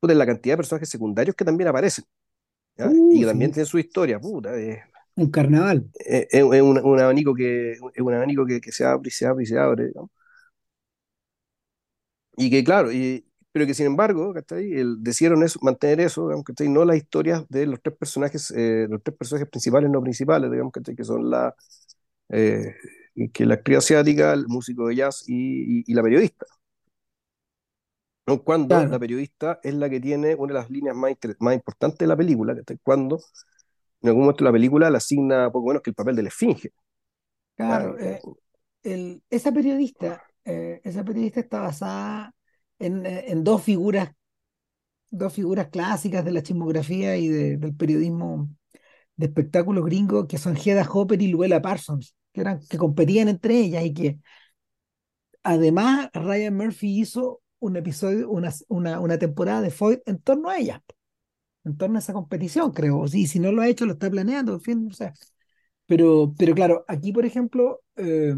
puta, 0.03 0.14
la 0.14 0.26
cantidad 0.26 0.55
de 0.55 0.59
personajes 0.59 0.90
secundarios 0.90 1.36
que 1.36 1.46
también 1.46 1.68
aparecen, 1.70 2.07
¿ya? 2.76 2.96
Y 3.09 3.20
Uh, 3.20 3.22
que 3.22 3.26
también 3.26 3.50
sí, 3.50 3.53
tienen 3.53 3.66
su 3.66 3.78
historia, 3.78 4.20
puta, 4.20 4.55
es, 4.57 4.80
un 5.16 5.30
carnaval. 5.30 5.90
es- 5.94 6.26
es 6.30 6.42
un, 6.62 6.78
un 6.84 7.00
abanico 7.00 7.34
que, 7.34 7.76
un 7.98 8.14
abanico 8.14 8.46
que, 8.46 8.61
que 8.61 8.72
se 8.72 8.84
abre 8.84 9.09
y 9.09 9.11
se 9.11 9.26
abre 9.26 9.44
y 9.44 9.46
se 9.46 9.59
abre. 9.59 9.92
Y 12.36 12.50
que 12.50 12.64
claro, 12.64 12.90
y, 12.92 13.26
pero 13.53 13.66
que 13.66 13.74
sin 13.74 13.86
embargo, 13.86 14.32
¿cachai? 14.32 14.72
El, 14.72 15.03
decidieron 15.03 15.42
eso, 15.42 15.59
mantener 15.62 16.00
eso, 16.00 16.22
digamos, 16.28 16.44
¿cachai? 16.44 16.68
No 16.68 16.84
las 16.84 16.96
historias 16.96 17.44
de 17.48 17.66
los 17.66 17.80
tres 17.82 17.96
personajes, 17.96 18.50
eh, 18.57 18.86
los 18.90 19.03
tres 19.03 19.16
personajes 19.16 19.48
principales, 19.50 19.90
no 19.90 20.03
principales, 20.03 20.50
digamos, 20.50 20.72
¿cachai? 20.72 20.96
Que 20.96 21.05
son 21.05 21.28
la, 21.30 21.55
eh, 22.30 22.74
que 23.32 23.46
la 23.46 23.55
actriz 23.55 23.78
asiática, 23.78 24.32
el 24.34 24.46
músico 24.48 24.88
de 24.88 24.96
jazz 24.96 25.24
y, 25.28 25.80
y- 25.80 25.84
y 25.86 25.94
la 25.94 26.03
periodista. 26.03 26.46
Cuando 28.45 28.87
la 28.87 28.99
periodista 28.99 29.61
es 29.62 29.75
la 29.75 29.91
que 29.91 30.01
tiene 30.01 30.35
una 30.35 30.55
de 30.55 30.61
las 30.61 30.70
líneas 30.70 30.97
más, 30.97 31.12
más 31.41 31.55
importantes 31.55 31.99
de 31.99 32.07
la 32.07 32.16
película, 32.16 32.55
que 32.66 32.79
cuando 32.79 33.20
en 34.03 34.09
algún 34.11 34.25
momento 34.25 34.45
la 34.45 34.53
película 34.53 34.91
le 34.91 34.99
asigna 34.99 35.51
poco 35.53 35.68
menos 35.68 35.83
que 35.83 35.91
el 35.91 35.97
papel 35.97 36.16
de 36.16 36.23
la 36.25 36.29
esfinge. 36.31 36.70
claro. 37.57 37.99
eh, 37.99 38.25
el- 38.83 39.23
esa 39.31 39.53
periodista, 39.53 40.25
eh, 40.45 40.81
esa 40.85 41.05
periodista 41.05 41.41
está 41.41 41.61
basada 41.61 42.35
en, 42.79 43.07
eh, 43.07 43.27
en 43.29 43.45
dos 43.45 43.62
figuras, 43.62 44.11
dos 45.11 45.33
figuras 45.35 45.68
clásicas 45.70 46.25
de 46.25 46.33
la 46.33 46.43
chismografía 46.43 47.16
y 47.16 47.29
de- 47.29 47.57
del 47.59 47.75
periodismo 47.77 48.49
de 49.16 49.27
espectáculos 49.29 49.85
gringos, 49.87 50.27
que 50.29 50.39
son 50.39 50.57
Hedda 50.57 50.89
Hopper 50.93 51.23
y 51.23 51.29
Luella 51.29 51.62
Parsons, 51.62 52.16
que 52.33 52.43
eran, 52.43 52.61
que 52.68 52.79
competían 52.79 53.29
entre 53.29 53.59
ellas 53.59 53.85
y 53.85 53.95
que 53.95 54.20
además 55.43 56.11
Ryan 56.14 56.57
Murphy 56.57 57.01
hizo 57.01 57.41
un 57.63 57.77
episodio, 57.77 58.29
una, 58.31 58.53
una, 58.69 59.01
una 59.01 59.19
temporada 59.19 59.63
de 59.63 59.71
Foyd 59.71 60.01
en 60.07 60.19
torno 60.19 60.51
a 60.51 60.59
ellas, 60.59 60.81
en 61.65 61.77
torno 61.77 61.97
a 61.99 62.01
esa 62.01 62.13
competición, 62.15 62.73
creo. 62.73 63.07
Sí, 63.09 63.27
si 63.27 63.41
no 63.41 63.53
lo 63.53 63.63
ha 63.63 63.69
hecho, 63.69 63.87
lo 63.87 63.95
está 63.95 64.11
planeando, 64.11 64.55
en 64.55 64.61
fin, 64.63 64.89
o 64.91 64.95
sea. 64.95 65.15
Pero, 65.87 66.35
pero 66.39 66.55
claro, 66.55 66.85
aquí, 66.89 67.13
por 67.13 67.27
ejemplo, 67.27 67.83
eh, 67.97 68.35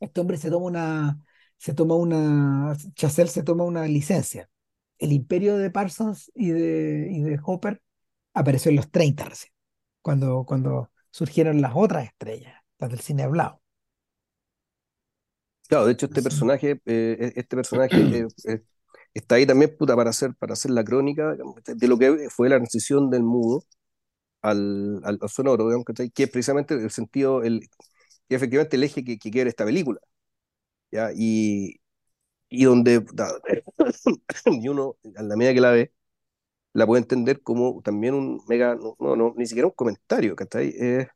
este 0.00 0.20
hombre 0.20 0.36
se 0.38 0.50
toma 0.50 0.66
una, 0.66 1.18
se 1.58 1.74
toma 1.74 1.96
una, 1.96 2.76
Chazelle 2.94 3.30
se 3.30 3.42
toma 3.44 3.64
una 3.64 3.86
licencia. 3.86 4.48
El 4.98 5.12
imperio 5.12 5.58
de 5.58 5.70
Parsons 5.70 6.30
y 6.34 6.50
de, 6.50 7.08
y 7.12 7.22
de 7.22 7.40
Hopper 7.44 7.82
apareció 8.34 8.70
en 8.70 8.76
los 8.76 8.90
30 8.90 9.26
recién, 9.26 9.52
cuando, 10.02 10.44
cuando 10.46 10.90
surgieron 11.12 11.62
las 11.62 11.72
otras 11.76 12.06
estrellas, 12.06 12.54
las 12.78 12.90
del 12.90 13.00
cine 13.00 13.24
hablado. 13.24 13.61
Claro, 15.72 15.86
de 15.86 15.92
hecho 15.92 16.04
este 16.06 16.22
personaje, 16.22 16.72
eh, 16.84 17.16
e- 17.18 17.32
este 17.36 17.56
personaje 17.56 18.06
eh, 18.10 18.26
eh, 18.44 18.62
está 19.14 19.36
ahí 19.36 19.46
también 19.46 19.74
puta, 19.78 19.96
para 19.96 20.10
hacer, 20.10 20.34
para 20.34 20.52
hacer 20.52 20.70
la 20.70 20.84
crónica 20.84 21.34
de 21.66 21.88
lo 21.88 21.98
que 21.98 22.28
fue 22.30 22.48
la 22.50 22.56
transición 22.56 23.08
del 23.10 23.22
mudo 23.22 23.64
al, 24.42 25.00
al, 25.04 25.18
al 25.22 25.30
sonoro, 25.30 25.66
digamos, 25.66 25.86
que 26.14 26.24
es 26.24 26.30
precisamente 26.30 26.74
el 26.74 26.90
sentido, 26.90 27.42
el, 27.42 27.68
que 28.28 28.36
efectivamente 28.36 28.76
el 28.76 28.84
eje 28.84 29.04
que, 29.04 29.18
que 29.18 29.30
quiere 29.30 29.50
esta 29.50 29.64
película. 29.66 30.00
¿ya? 30.92 31.10
Y, 31.16 31.80
y 32.50 32.64
donde 32.64 33.04
y 34.46 34.68
uno, 34.68 34.96
a 35.16 35.22
la 35.24 35.36
medida 35.36 35.54
que 35.54 35.60
la 35.62 35.72
ve, 35.72 35.92
la 36.74 36.86
puede 36.86 37.02
entender 37.02 37.42
como 37.42 37.82
también 37.82 38.14
un 38.14 38.40
mega, 38.48 38.74
no, 38.76 38.96
no, 39.00 39.16
no, 39.16 39.34
ni 39.36 39.46
siquiera 39.46 39.68
un 39.68 39.74
comentario, 39.74 40.36
¿cachai? 40.36 40.74
Es, 40.76 41.08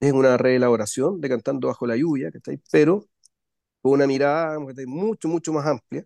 es 0.00 0.12
una 0.12 0.36
reelaboración 0.36 1.20
de 1.20 1.28
Cantando 1.28 1.68
bajo 1.68 1.86
la 1.86 1.96
lluvia, 1.96 2.30
¿cachai? 2.30 2.60
Pero 2.70 3.06
con 3.82 3.92
una 3.94 4.06
mirada 4.06 4.58
¿cachai? 4.66 4.86
mucho, 4.86 5.28
mucho 5.28 5.52
más 5.52 5.66
amplia 5.66 6.04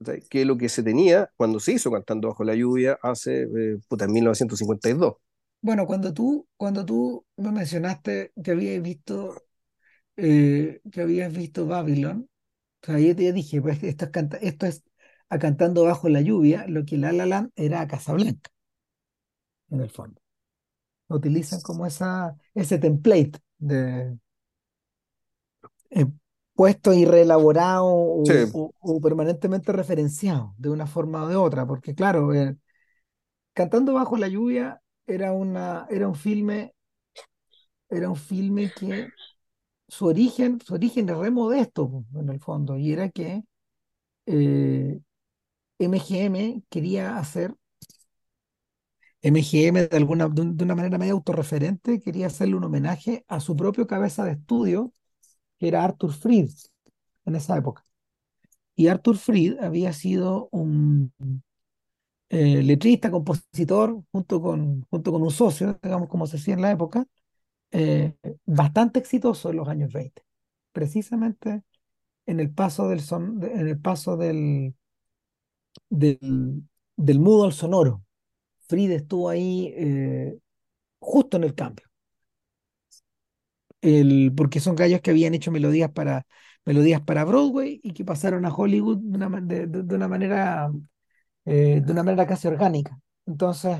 ¿cachai? 0.00 0.22
que 0.28 0.44
lo 0.46 0.58
que 0.58 0.68
se 0.70 0.82
tenía 0.84 1.30
cuando 1.36 1.60
se 1.60 1.72
hizo 1.74 1.90
Cantando 1.92 2.28
bajo 2.28 2.44
la 2.44 2.54
lluvia 2.56 2.98
hace, 3.02 3.42
eh, 3.44 3.78
puta, 3.88 4.06
en 4.06 4.12
1952. 4.12 5.16
Bueno, 5.60 5.86
cuando 5.86 6.14
tú, 6.14 6.46
cuando 6.56 6.84
tú 6.86 7.26
me 7.36 7.50
mencionaste 7.50 8.32
que 8.42 8.52
habías 8.52 8.82
visto, 8.82 9.42
eh, 10.16 10.80
que 10.92 11.02
habías 11.02 11.32
visto 11.34 11.66
Babylon, 11.66 12.28
o 12.82 12.86
sea, 12.86 12.96
te 13.16 13.32
dije, 13.34 13.62
pues 13.62 13.82
esto 13.84 14.06
es, 14.06 14.10
canta- 14.12 14.38
esto 14.38 14.66
es 14.66 14.84
a 15.30 15.38
Cantando 15.40 15.84
bajo 15.84 16.08
la 16.10 16.22
lluvia, 16.22 16.66
lo 16.68 16.84
que 16.86 16.98
La 16.98 17.12
La 17.12 17.26
Land 17.26 17.52
era 17.56 17.80
a 17.82 17.88
Casablanca, 17.88 18.50
en 19.70 19.80
el 19.80 19.90
fondo. 19.90 20.20
Utilizan 21.08 21.60
como 21.62 21.86
esa, 21.86 22.36
ese 22.54 22.78
template 22.78 23.38
de 23.58 24.18
eh, 25.90 26.06
puesto 26.54 26.92
y 26.94 27.04
reelaborado 27.04 27.84
Sí, 28.24 28.34
o, 28.52 28.72
o- 28.80 29.00
permanentemente 29.00 29.72
referenciado 29.72 30.54
de 30.58 30.70
una 30.70 30.86
forma 30.86 31.24
o 31.24 31.28
de 31.28 31.36
otra, 31.36 31.66
porque 31.66 31.94
claro, 31.94 32.34
eh, 32.34 32.56
Cantando 33.54 33.92
bajo 33.94 34.16
la 34.16 34.28
lluvia 34.28 34.80
era 35.06 35.32
una, 35.32 35.86
era 35.90 36.08
un 36.08 36.14
filme, 36.14 36.74
era 37.90 38.08
un 38.10 38.16
filme 38.16 38.72
que 38.72 39.12
su 39.88 40.06
origen, 40.06 40.60
su 40.62 40.74
origen 40.74 41.08
es 41.10 41.16
re 41.18 41.30
modesto, 41.32 42.04
en 42.16 42.28
el 42.30 42.40
fondo, 42.40 42.78
y 42.78 42.92
era 42.92 43.10
que 43.10 43.44
eh, 44.26 45.00
MGM 45.80 46.64
quería 46.70 47.18
hacer, 47.18 47.54
MGM 49.22 49.88
de 49.88 49.96
alguna, 49.96 50.28
de, 50.28 50.42
un- 50.42 50.56
de 50.56 50.64
una 50.64 50.74
manera 50.74 50.98
medio 50.98 51.14
autorreferente, 51.14 52.00
quería 52.00 52.26
hacerle 52.28 52.56
un 52.56 52.64
homenaje 52.64 53.24
a 53.28 53.40
su 53.40 53.56
propio 53.56 53.86
cabeza 53.86 54.24
de 54.24 54.32
estudio, 54.32 54.92
que 55.58 55.68
era 55.68 55.84
Arthur 55.84 56.12
Freed 56.14 56.50
en 57.26 57.36
esa 57.36 57.56
época. 57.58 57.84
Y 58.76 58.88
Arthur 58.88 59.18
Freed 59.18 59.58
había 59.60 59.92
sido 59.92 60.48
un 60.52 61.12
eh, 62.28 62.62
letrista, 62.62 63.10
compositor, 63.10 64.02
junto 64.12 64.40
con, 64.40 64.82
junto 64.90 65.12
con 65.12 65.22
un 65.22 65.30
socio, 65.30 65.78
digamos 65.82 66.08
como 66.08 66.26
se 66.26 66.36
decía 66.38 66.54
en 66.54 66.62
la 66.62 66.70
época, 66.72 67.06
eh, 67.72 68.14
bastante 68.46 69.00
exitoso 69.00 69.50
en 69.50 69.56
los 69.58 69.68
años 69.68 69.92
20, 69.92 70.22
precisamente 70.72 71.62
en 72.26 72.40
el 72.40 72.52
paso 72.52 72.88
del, 72.88 73.00
son, 73.02 73.42
en 73.44 73.68
el 73.68 73.80
paso 73.80 74.16
del, 74.16 74.74
del, 75.90 76.62
del 76.96 77.18
mudo 77.20 77.44
al 77.44 77.52
sonoro. 77.52 78.02
Fried 78.68 78.92
estuvo 78.92 79.28
ahí 79.30 79.72
eh, 79.76 80.38
justo 81.00 81.36
en 81.38 81.44
el 81.44 81.54
cambio, 81.54 81.86
el, 83.80 84.32
porque 84.36 84.60
son 84.60 84.76
gallos 84.76 85.00
que 85.00 85.10
habían 85.10 85.34
hecho 85.34 85.50
melodías 85.50 85.90
para, 85.92 86.26
melodías 86.64 87.00
para 87.02 87.24
Broadway 87.24 87.80
y 87.82 87.92
que 87.92 88.04
pasaron 88.04 88.44
a 88.44 88.54
Hollywood 88.54 88.98
de 88.98 89.16
una, 89.16 89.40
de, 89.40 89.94
una 89.96 90.08
manera, 90.08 90.70
eh, 91.44 91.82
de 91.84 91.92
una 91.92 92.02
manera 92.04 92.26
casi 92.26 92.48
orgánica. 92.48 92.98
Entonces, 93.26 93.78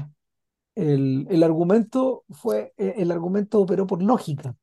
el, 0.76 1.26
el 1.30 1.42
argumento 1.42 2.24
fue, 2.30 2.74
eh, 2.78 2.94
el 2.98 3.10
argumento 3.12 3.60
operó 3.60 3.86
por 3.86 4.02
lógica. 4.02 4.56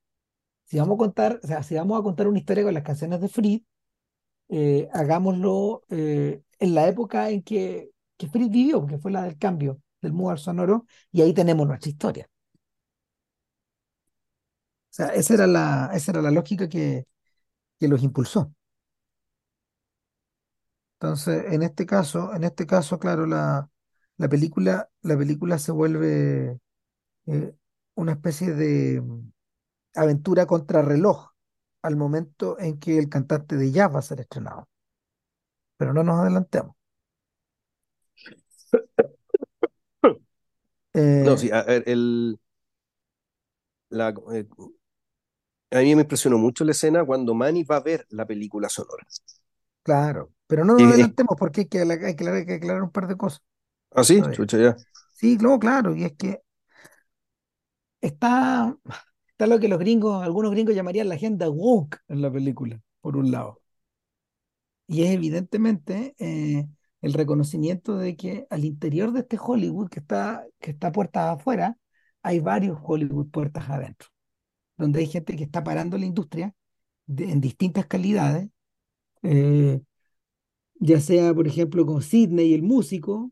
Si 0.65 0.78
vamos 0.80 0.95
a 0.95 0.99
contar, 0.99 1.41
o 1.43 1.47
sea, 1.47 1.63
si 1.63 1.76
vamos 1.76 1.99
a 1.99 2.03
contar 2.03 2.28
una 2.28 2.39
historia 2.39 2.63
con 2.63 2.73
las 2.73 2.84
canciones 2.84 3.21
de 3.21 3.30
Fried, 3.30 3.61
eh, 4.49 4.89
hagámoslo 4.93 5.84
en 5.89 6.76
la 6.76 6.88
época 6.88 7.30
en 7.30 7.43
que, 7.43 7.91
que 8.17 8.28
vivió, 8.34 8.86
que 8.86 8.97
fue 8.99 9.11
la 9.11 9.23
del 9.23 9.38
cambio 9.38 9.82
del 10.06 10.14
mudo 10.14 10.32
al 10.32 10.39
sonoro, 10.39 10.88
y 11.12 11.22
ahí 11.24 11.34
tenemos 11.36 11.68
nuestra 11.68 11.89
historia. 11.91 12.30
O 14.91 14.93
sea, 14.95 15.08
esa 15.10 15.34
era 15.36 15.47
la, 15.47 15.91
esa 15.93 16.12
era 16.12 16.22
la 16.22 16.32
lógica 16.32 16.70
que, 16.70 17.06
que 17.80 17.88
los 17.89 18.03
impulsó. 18.03 18.53
Entonces, 20.99 21.45
en 21.53 21.62
este 21.64 21.86
caso, 21.86 22.34
en 22.34 22.43
este 22.43 22.66
caso, 22.66 22.99
claro, 22.99 23.26
la, 23.26 23.70
la 24.18 24.30
película, 24.30 24.89
la 25.01 25.18
película 25.18 25.60
se 25.60 25.72
vuelve 25.72 26.60
eh, 27.28 27.56
una 27.95 28.14
especie 28.14 28.53
de 28.53 29.01
mm, 29.01 29.32
aventura 29.95 30.45
contrarreloj 30.47 31.32
al 31.84 31.97
momento 31.97 32.60
en 32.60 32.80
que 32.80 32.99
el 32.99 33.10
cantante 33.10 33.58
de 33.58 33.72
jazz 33.72 33.93
va 33.95 33.99
a 33.99 34.03
ser 34.03 34.22
estrenado. 34.22 34.70
Pero 35.78 35.93
no 35.93 36.03
nos 36.03 36.20
adelantemos. 36.20 36.76
No, 41.20 41.38
Eh, 41.38 41.38
sí, 41.38 41.52
a 41.52 41.64
ver, 41.64 41.84
el, 41.88 42.39
la, 43.89 44.14
eh, 44.34 44.46
a 45.72 45.78
mí 45.82 45.93
me 45.96 46.02
impresionó 46.02 46.39
mucho 46.39 46.64
la 46.66 46.72
escena 46.72 47.06
cuando 47.06 47.36
Manny 47.36 47.64
va 47.64 47.76
a 47.78 47.82
ver 47.82 48.08
la 48.10 48.26
película 48.26 48.68
sonora. 48.68 49.06
claro, 49.84 50.34
pero 50.48 50.66
no 50.66 50.80
nos 50.80 50.89
adelantemos 50.89 51.36
porque 51.39 51.62
hay 51.62 51.68
que, 51.68 51.80
hay 51.82 51.88
que 52.00 52.08
aclarar, 52.08 52.36
hay 52.39 52.46
que 52.46 52.54
aclarar 52.56 52.84
un 52.84 52.91
par 52.91 53.08
de 53.08 53.18
cosas. 53.18 53.41
¿ah, 53.91 54.04
sí? 54.04 54.28
Chucha, 54.32 54.58
ya. 54.58 54.76
Sí, 55.14 55.38
no, 55.41 55.58
claro, 55.60 55.96
y 55.96 56.04
es 56.06 56.14
que 56.14 56.41
está, 58.02 58.78
está 59.28 59.48
lo 59.48 59.60
que 59.60 59.68
los 59.68 59.80
gringos, 59.80 60.24
algunos 60.24 60.52
gringos 60.52 60.76
llamarían 60.76 61.10
la 61.10 61.16
agenda 61.16 61.50
woke 61.50 62.00
en 62.08 62.22
la 62.22 62.32
película, 62.32 62.82
por 63.02 63.18
un 63.18 63.32
lado. 63.32 63.62
Y 64.88 65.04
es 65.04 65.12
evidentemente 65.12 66.16
eh, 66.20 66.68
el 67.06 67.14
reconocimiento 67.14 67.97
de 67.97 68.16
que 68.16 68.47
al 68.49 68.66
interior 68.66 69.12
de 69.12 69.20
este 69.20 69.38
Hollywood 69.39 69.89
que 69.89 69.99
está, 69.99 70.43
que 70.60 70.72
está 70.72 70.91
afuera, 71.32 71.78
hay 72.24 72.39
varios 72.39 72.80
Hollywood 72.82 73.30
puertas 73.30 73.70
adentro, 73.70 74.10
donde 74.76 75.01
hay 75.01 75.08
gente 75.08 75.36
que 75.36 75.43
está 75.43 75.64
parando 75.64 75.99
la 75.99 76.08
industria 76.08 76.56
en 77.08 77.41
distintas 77.41 77.86
calidades, 77.86 78.49
eh, 79.22 79.82
ya 80.80 80.99
sea, 80.99 81.34
por 81.36 81.47
ejemplo, 81.47 81.86
con 81.86 82.01
Sidney 82.01 82.56
el 82.56 82.64
músico, 82.64 83.32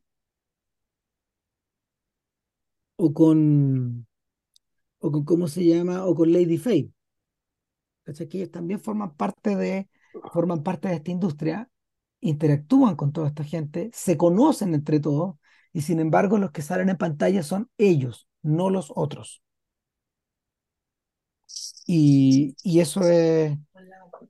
o 2.96 3.12
con, 3.14 4.06
o 5.00 5.12
con, 5.12 5.26
¿cómo 5.26 5.48
se 5.48 5.66
llama? 5.66 6.06
O 6.06 6.14
con 6.16 6.32
Lady 6.32 6.58
Faye. 6.60 6.92
¿Cachai? 8.04 8.28
Que 8.30 8.48
también 8.48 8.80
forman 8.80 9.16
parte 9.16 9.56
de, 9.56 9.90
forman 10.32 10.62
parte 10.62 10.90
de 10.90 10.96
esta 10.96 11.12
industria, 11.12 11.70
interactúan 12.24 12.96
con 12.96 13.12
toda 13.14 13.28
esta 13.30 13.44
gente, 13.44 13.90
se 13.94 14.18
conocen 14.18 14.74
entre 14.76 15.00
todos, 15.00 15.36
y 15.74 15.82
sin 15.82 16.00
embargo 16.00 16.38
los 16.38 16.52
que 16.52 16.62
salen 16.64 16.90
en 16.90 16.98
pantalla 16.98 17.44
son 17.44 17.70
ellos, 17.78 18.28
no 18.44 18.70
los 18.70 18.92
otros. 18.96 19.44
Y, 21.86 22.56
y 22.64 22.80
eso 22.80 23.02
es, 23.08 23.58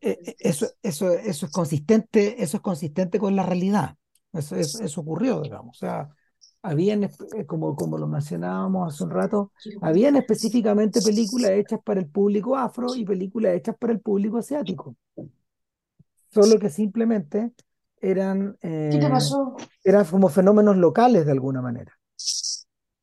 e- 0.02 0.22
e- 0.26 0.36
eso, 0.40 0.68
eso, 0.84 1.12
eso 1.14 1.46
es 1.48 1.52
consistente, 1.52 2.44
eso 2.44 2.58
es 2.58 2.64
consistente 2.64 3.20
con 3.20 3.36
la 3.36 3.44
realidad. 3.46 3.98
Eso, 4.34 4.56
eso, 4.58 4.80
eso 4.80 5.02
ocurrió, 5.02 5.42
digamos. 5.44 5.78
O 5.78 5.80
sea, 5.80 6.10
habían, 6.64 7.04
eh, 7.06 7.46
como, 7.48 7.76
como 7.76 7.98
lo 7.98 8.08
mencionábamos 8.08 8.94
hace 8.94 9.04
un 9.04 9.12
rato, 9.12 9.54
habían 9.82 10.16
específicamente 10.18 11.02
películas 11.02 11.54
hechas 11.54 11.82
para 11.84 12.00
el 12.02 12.08
público 12.10 12.58
afro 12.58 12.96
y 12.96 13.06
películas 13.06 13.56
hechas 13.56 13.78
para 13.80 13.94
el 13.94 14.02
público 14.02 14.38
asiático. 14.40 14.96
Solo 16.32 16.60
que 16.60 16.70
simplemente 16.70 17.54
eran, 18.04 18.58
¿Qué 18.62 18.98
te 19.00 19.06
eh, 19.06 19.10
pasó? 19.10 19.56
eran 19.84 20.06
como 20.06 20.28
fenómenos 20.30 20.78
locales 20.78 21.26
de 21.26 21.32
alguna 21.32 21.62
manera. 21.62 21.92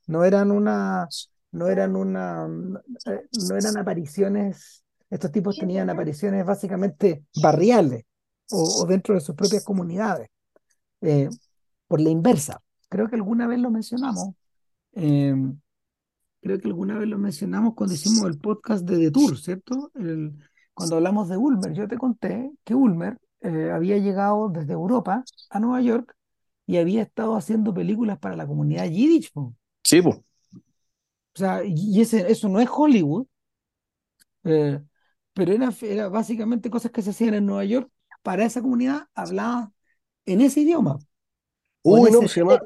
No 0.06 0.24
eran 0.24 0.50
una, 0.50 1.08
no 1.52 1.68
eran 1.68 1.96
una, 1.96 2.46
eh, 3.06 3.26
no 3.48 3.56
eran 3.56 3.78
apariciones, 3.78 4.84
estos 5.08 5.32
tipos 5.32 5.56
tenían 5.56 5.88
apariciones 5.90 6.44
básicamente 6.44 7.24
barriales 7.42 8.04
o, 8.50 8.82
o 8.82 8.86
dentro 8.86 9.14
de 9.14 9.20
sus 9.20 9.34
propias 9.34 9.64
comunidades. 9.64 10.28
Eh, 11.00 11.28
por 11.88 12.00
la 12.00 12.10
inversa, 12.10 12.60
creo 12.88 13.08
que 13.08 13.16
alguna 13.16 13.46
vez 13.46 13.58
lo 13.58 13.70
mencionamos, 13.70 14.34
eh, 14.92 15.34
creo 16.42 16.58
que 16.60 16.68
alguna 16.68 16.98
vez 16.98 17.08
lo 17.08 17.18
mencionamos 17.18 17.74
cuando 17.74 17.94
hicimos 17.94 18.24
el 18.26 18.38
podcast 18.38 18.84
de 18.84 18.98
The 18.98 19.10
Tour, 19.10 19.38
¿cierto? 19.38 19.90
El- 19.94 20.36
cuando 20.74 20.96
hablamos 20.96 21.28
de 21.28 21.36
Ulmer, 21.36 21.72
yo 21.72 21.88
te 21.88 21.98
conté 21.98 22.52
que 22.64 22.74
Ulmer 22.74 23.18
eh, 23.42 23.70
había 23.72 23.98
llegado 23.98 24.48
desde 24.48 24.72
Europa 24.72 25.24
a 25.50 25.60
Nueva 25.60 25.80
York 25.80 26.14
y 26.66 26.76
había 26.76 27.02
estado 27.02 27.36
haciendo 27.36 27.74
películas 27.74 28.18
para 28.18 28.36
la 28.36 28.46
comunidad 28.46 28.86
Yiddish. 28.86 29.32
po. 29.32 29.54
Sí, 29.82 30.00
pues. 30.02 30.16
O 30.16 31.38
sea, 31.38 31.62
y 31.64 32.00
ese, 32.00 32.30
eso 32.30 32.48
no 32.48 32.60
es 32.60 32.68
Hollywood, 32.70 33.26
eh, 34.44 34.80
pero 35.32 35.52
era, 35.52 35.70
era 35.82 36.08
básicamente 36.08 36.70
cosas 36.70 36.90
que 36.90 37.02
se 37.02 37.10
hacían 37.10 37.34
en 37.34 37.46
Nueva 37.46 37.64
York 37.64 37.90
para 38.22 38.44
esa 38.44 38.60
comunidad 38.60 39.06
hablada 39.14 39.72
en 40.26 40.40
ese 40.40 40.60
idioma 40.60 40.98
Uy, 41.82 42.10
no, 42.10 42.18
ese 42.18 42.28
se 42.28 42.40
llama. 42.40 42.60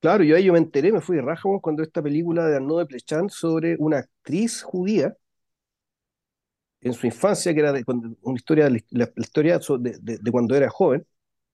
Claro, 0.00 0.24
yo 0.24 0.34
ahí 0.34 0.44
yo 0.44 0.52
me 0.54 0.58
enteré, 0.58 0.92
me 0.92 1.00
fui 1.00 1.16
de 1.16 1.22
weón, 1.22 1.60
cuando 1.60 1.82
esta 1.82 2.02
película 2.02 2.46
de 2.46 2.56
Arnaud 2.56 2.78
de 2.78 2.86
Plechan 2.86 3.28
sobre 3.28 3.76
una 3.78 3.98
actriz 3.98 4.62
judía 4.62 5.14
en 6.82 6.92
su 6.94 7.06
infancia, 7.06 7.52
que 7.54 7.60
era 7.60 7.72
de, 7.72 7.84
cuando- 7.84 8.16
una 8.22 8.36
historia, 8.36 8.64
de 8.70 8.84
la, 8.90 9.06
la 9.14 9.22
historia 9.22 9.58
de, 9.58 9.98
de- 10.00 10.18
de 10.18 10.30
cuando 10.32 10.54
era 10.56 10.68
joven. 10.70 11.06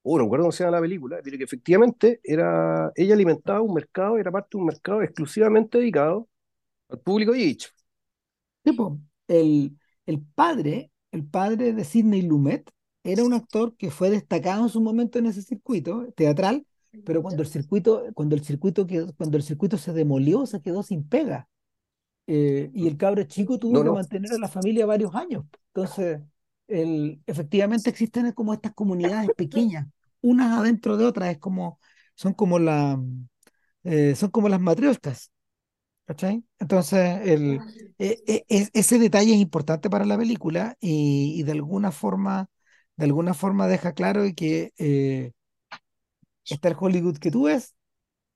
Oh, 0.03 0.19
no 0.19 0.25
recuerdo 0.25 0.45
cómo 0.45 0.53
se 0.53 0.65
llama 0.65 0.77
la 0.77 0.83
película, 0.83 1.19
pero 1.25 1.37
que 1.39 1.45
efectivamente 1.45 2.21
era, 2.25 2.93
ella 2.95 3.15
alimentaba 3.15 3.61
un 3.61 3.75
mercado, 3.75 4.19
era 4.19 4.31
parte 4.31 4.51
de 4.53 4.59
un 4.59 4.67
mercado 4.67 5.03
exclusivamente 5.03 5.79
dedicado 5.79 6.29
al 6.91 7.01
público 7.01 7.35
yiddish. 7.35 7.73
Tipo, 8.63 8.99
el, 9.29 9.77
el 10.07 10.21
padre, 10.35 10.91
el 11.13 11.25
padre 11.27 11.73
de 11.73 11.85
Sidney 11.85 12.23
Lumet 12.23 12.71
era 13.05 13.25
un 13.25 13.33
actor 13.33 13.77
que 13.77 13.91
fue 13.91 14.11
destacado 14.11 14.65
en 14.65 14.69
su 14.69 14.81
momento 14.81 15.19
en 15.19 15.27
ese 15.27 15.43
circuito 15.43 16.13
teatral, 16.17 16.67
pero 17.05 17.23
cuando 17.23 17.43
el 17.43 17.49
circuito, 17.49 18.05
cuando 18.15 18.35
el 18.35 18.45
circuito 18.45 18.87
quedó- 18.87 19.15
cuando 19.17 19.37
el 19.37 19.43
circuito 19.45 19.79
se 19.79 19.93
demolió, 19.93 20.47
se 20.47 20.61
quedó 20.61 20.83
sin 20.83 21.09
pega. 21.09 21.49
Eh, 22.27 22.71
y 22.75 22.89
el 22.89 22.97
cabro 22.97 23.23
chico 23.25 23.59
tuvo 23.59 23.81
No, 23.81 23.85
que 23.85 23.91
no, 23.91 23.93
mantener 23.93 24.33
a 24.33 24.39
la 24.39 24.49
familia 24.49 24.87
varios 24.87 25.15
años. 25.15 25.45
Entonces, 25.69 26.21
el, 26.69 27.23
efectivamente 27.27 27.91
existen 27.91 28.33
como 28.33 28.53
estas 28.55 28.75
comunidades 28.75 29.33
pequeñas, 29.33 29.87
unas 30.23 30.59
adentro 30.59 30.97
de 30.97 31.05
otras, 31.07 31.31
es 31.31 31.39
como, 31.39 31.81
son 32.17 32.35
como 32.35 32.59
la, 32.59 33.01
eh, 33.85 34.15
son 34.17 34.31
como 34.31 34.49
las 34.49 34.61
matrioscas. 34.61 35.33
¿Cachai? 36.07 36.45
Entonces, 36.61 37.21
el, 37.25 37.65
e- 37.99 38.23
e- 38.27 38.45
e- 38.49 38.71
ese 38.75 38.99
detalle 38.99 39.33
es 39.35 39.39
importante 39.41 39.91
para 39.91 40.05
la 40.05 40.19
película 40.19 40.77
y, 40.81 41.35
y 41.41 41.43
de 41.45 41.53
alguna 41.53 41.93
forma, 41.93 42.49
de 42.97 43.07
alguna 43.07 43.35
forma 43.35 43.67
deja 43.69 43.93
claro 43.95 44.25
que 44.37 44.73
eh, 44.79 45.33
está 46.49 46.69
el 46.69 46.77
Hollywood 46.79 47.19
que 47.19 47.31
tú 47.31 47.45
ves 47.45 47.75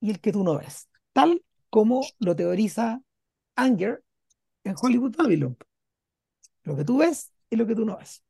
y 0.00 0.10
el 0.10 0.20
que 0.20 0.32
tú 0.32 0.44
no 0.44 0.58
ves, 0.58 0.88
tal 1.14 1.44
como 1.70 2.14
lo 2.20 2.36
teoriza 2.36 3.02
Anger 3.62 4.02
en 4.64 4.74
Hollywood 4.80 5.16
Babylon. 5.16 5.56
Lo 6.64 6.74
que 6.76 6.84
tú 6.84 6.98
ves 6.98 7.32
y 7.50 7.56
lo 7.56 7.66
que 7.66 7.74
tú 7.74 7.84
no 7.84 7.96
ves. 7.98 8.22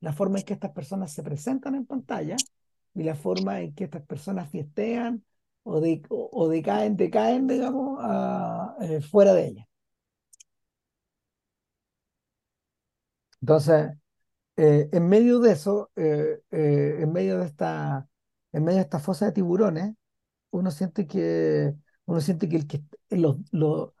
La 0.00 0.12
forma 0.12 0.38
en 0.38 0.44
que 0.46 0.54
estas 0.54 0.72
personas 0.72 1.12
se 1.12 1.22
presentan 1.22 1.74
en 1.74 1.84
pantalla 1.86 2.36
y 2.94 3.02
la 3.02 3.14
forma 3.14 3.60
en 3.60 3.74
que 3.74 3.84
estas 3.84 4.02
personas 4.06 4.50
fiestean 4.50 5.24
o, 5.64 5.80
de, 5.80 6.02
o, 6.08 6.28
o 6.32 6.48
decaen, 6.48 6.96
decaen, 6.96 7.46
digamos, 7.46 7.98
a- 8.00 8.76
eh, 8.80 9.00
fuera 9.02 9.34
de 9.34 9.46
ella. 9.48 9.68
Entonces, 13.40 13.92
eh, 14.56 14.88
en 14.92 15.08
medio 15.08 15.40
de 15.40 15.52
eso, 15.52 15.90
eh, 15.96 16.40
eh, 16.52 16.98
en 17.00 17.12
medio 17.12 17.38
de 17.40 17.46
esta, 17.46 18.08
en 18.52 18.64
medio 18.64 18.78
de 18.78 18.82
esta 18.84 19.00
fosa 19.00 19.26
de 19.26 19.32
tiburones, 19.32 19.94
uno 20.50 20.70
siente 20.72 21.06
que, 21.06 21.74
uno 22.06 22.20
siente 22.22 22.48
que, 22.48 22.56
el 22.58 22.68
que 22.68 22.84
los, 23.10 23.38
los, 23.52 23.92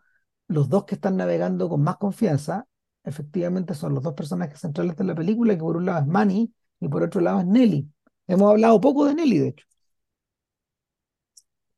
los 0.48 0.68
dos 0.68 0.84
que 0.84 0.94
están 0.96 1.16
navegando 1.16 1.68
con 1.68 1.82
más 1.82 1.96
confianza, 1.96 2.66
efectivamente 3.04 3.74
son 3.74 3.94
los 3.94 4.02
dos 4.02 4.14
personajes 4.14 4.60
centrales 4.60 4.96
de 4.96 5.04
la 5.04 5.14
película, 5.14 5.54
que 5.54 5.60
por 5.60 5.76
un 5.76 5.86
lado 5.86 6.00
es 6.00 6.06
Manny 6.06 6.52
y 6.80 6.88
por 6.88 7.02
otro 7.02 7.20
lado 7.20 7.40
es 7.40 7.46
Nelly. 7.46 7.88
Hemos 8.26 8.50
hablado 8.50 8.80
poco 8.80 9.06
de 9.06 9.14
Nelly, 9.14 9.38
de 9.38 9.48
hecho. 9.48 9.66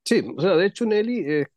sí, 0.05 0.23
o 0.37 0.41
sea, 0.41 0.57
de 0.57 0.67
hecho 0.67 0.87
Nelly 0.87 1.25
es, 1.27 1.49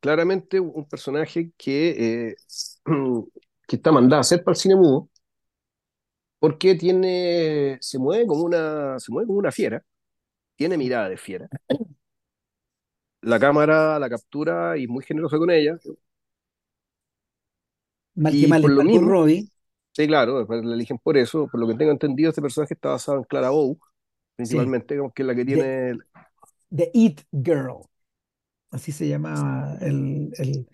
claramente 0.00 0.58
un 0.60 0.86
personaje 0.88 1.52
que, 1.56 2.30
eh, 2.30 2.36
que 3.68 3.76
está 3.76 3.92
mandado 3.92 4.18
a 4.18 4.20
hacer 4.22 4.42
para 4.42 4.54
el 4.54 4.60
cine 4.60 4.76
mudo, 4.76 5.10
porque 6.38 6.74
tiene, 6.74 7.78
se 7.80 7.98
mueve 7.98 8.26
como 8.26 8.44
una, 8.44 8.98
se 9.00 9.10
mueve 9.12 9.26
como 9.26 9.38
una 9.38 9.52
fiera, 9.52 9.82
tiene 10.56 10.78
mirada 10.78 11.08
de 11.08 11.16
fiera. 11.16 11.48
La 13.26 13.38
cámara 13.38 13.98
la 13.98 14.08
captura 14.08 14.78
y 14.78 14.84
es 14.84 14.88
muy 14.88 15.04
generosa 15.04 15.36
con 15.38 15.50
ella, 15.50 15.78
Mal 18.16 18.36
que 18.38 18.46
y 18.46 18.52
mal 18.52 18.62
por 18.62 18.70
lo 18.72 18.82
mismo, 18.82 19.12
Robbie, 19.12 19.48
sí, 19.92 20.06
claro, 20.06 20.38
después 20.38 20.64
la 20.64 20.74
eligen 20.74 20.98
por 20.98 21.16
eso, 21.16 21.48
por 21.48 21.60
lo 21.60 21.68
que 21.68 21.74
tengo 21.74 21.92
entendido, 21.92 22.30
este 22.30 22.42
personaje 22.42 22.74
está 22.74 22.90
basado 22.90 23.18
en 23.18 23.24
Clara 23.24 23.50
Bow, 23.50 23.78
sí, 24.42 24.68
principalmente, 24.68 24.98
como 24.98 25.12
que 25.12 25.22
es 25.22 25.26
la 25.28 25.34
que 25.34 25.44
The, 25.52 25.72
tiene, 25.74 25.98
The 26.70 26.90
It 26.94 27.22
Girl, 27.32 27.88
así 28.70 28.92
se 28.92 29.08
llama 29.08 29.78
el, 29.80 30.30
el, 30.38 30.68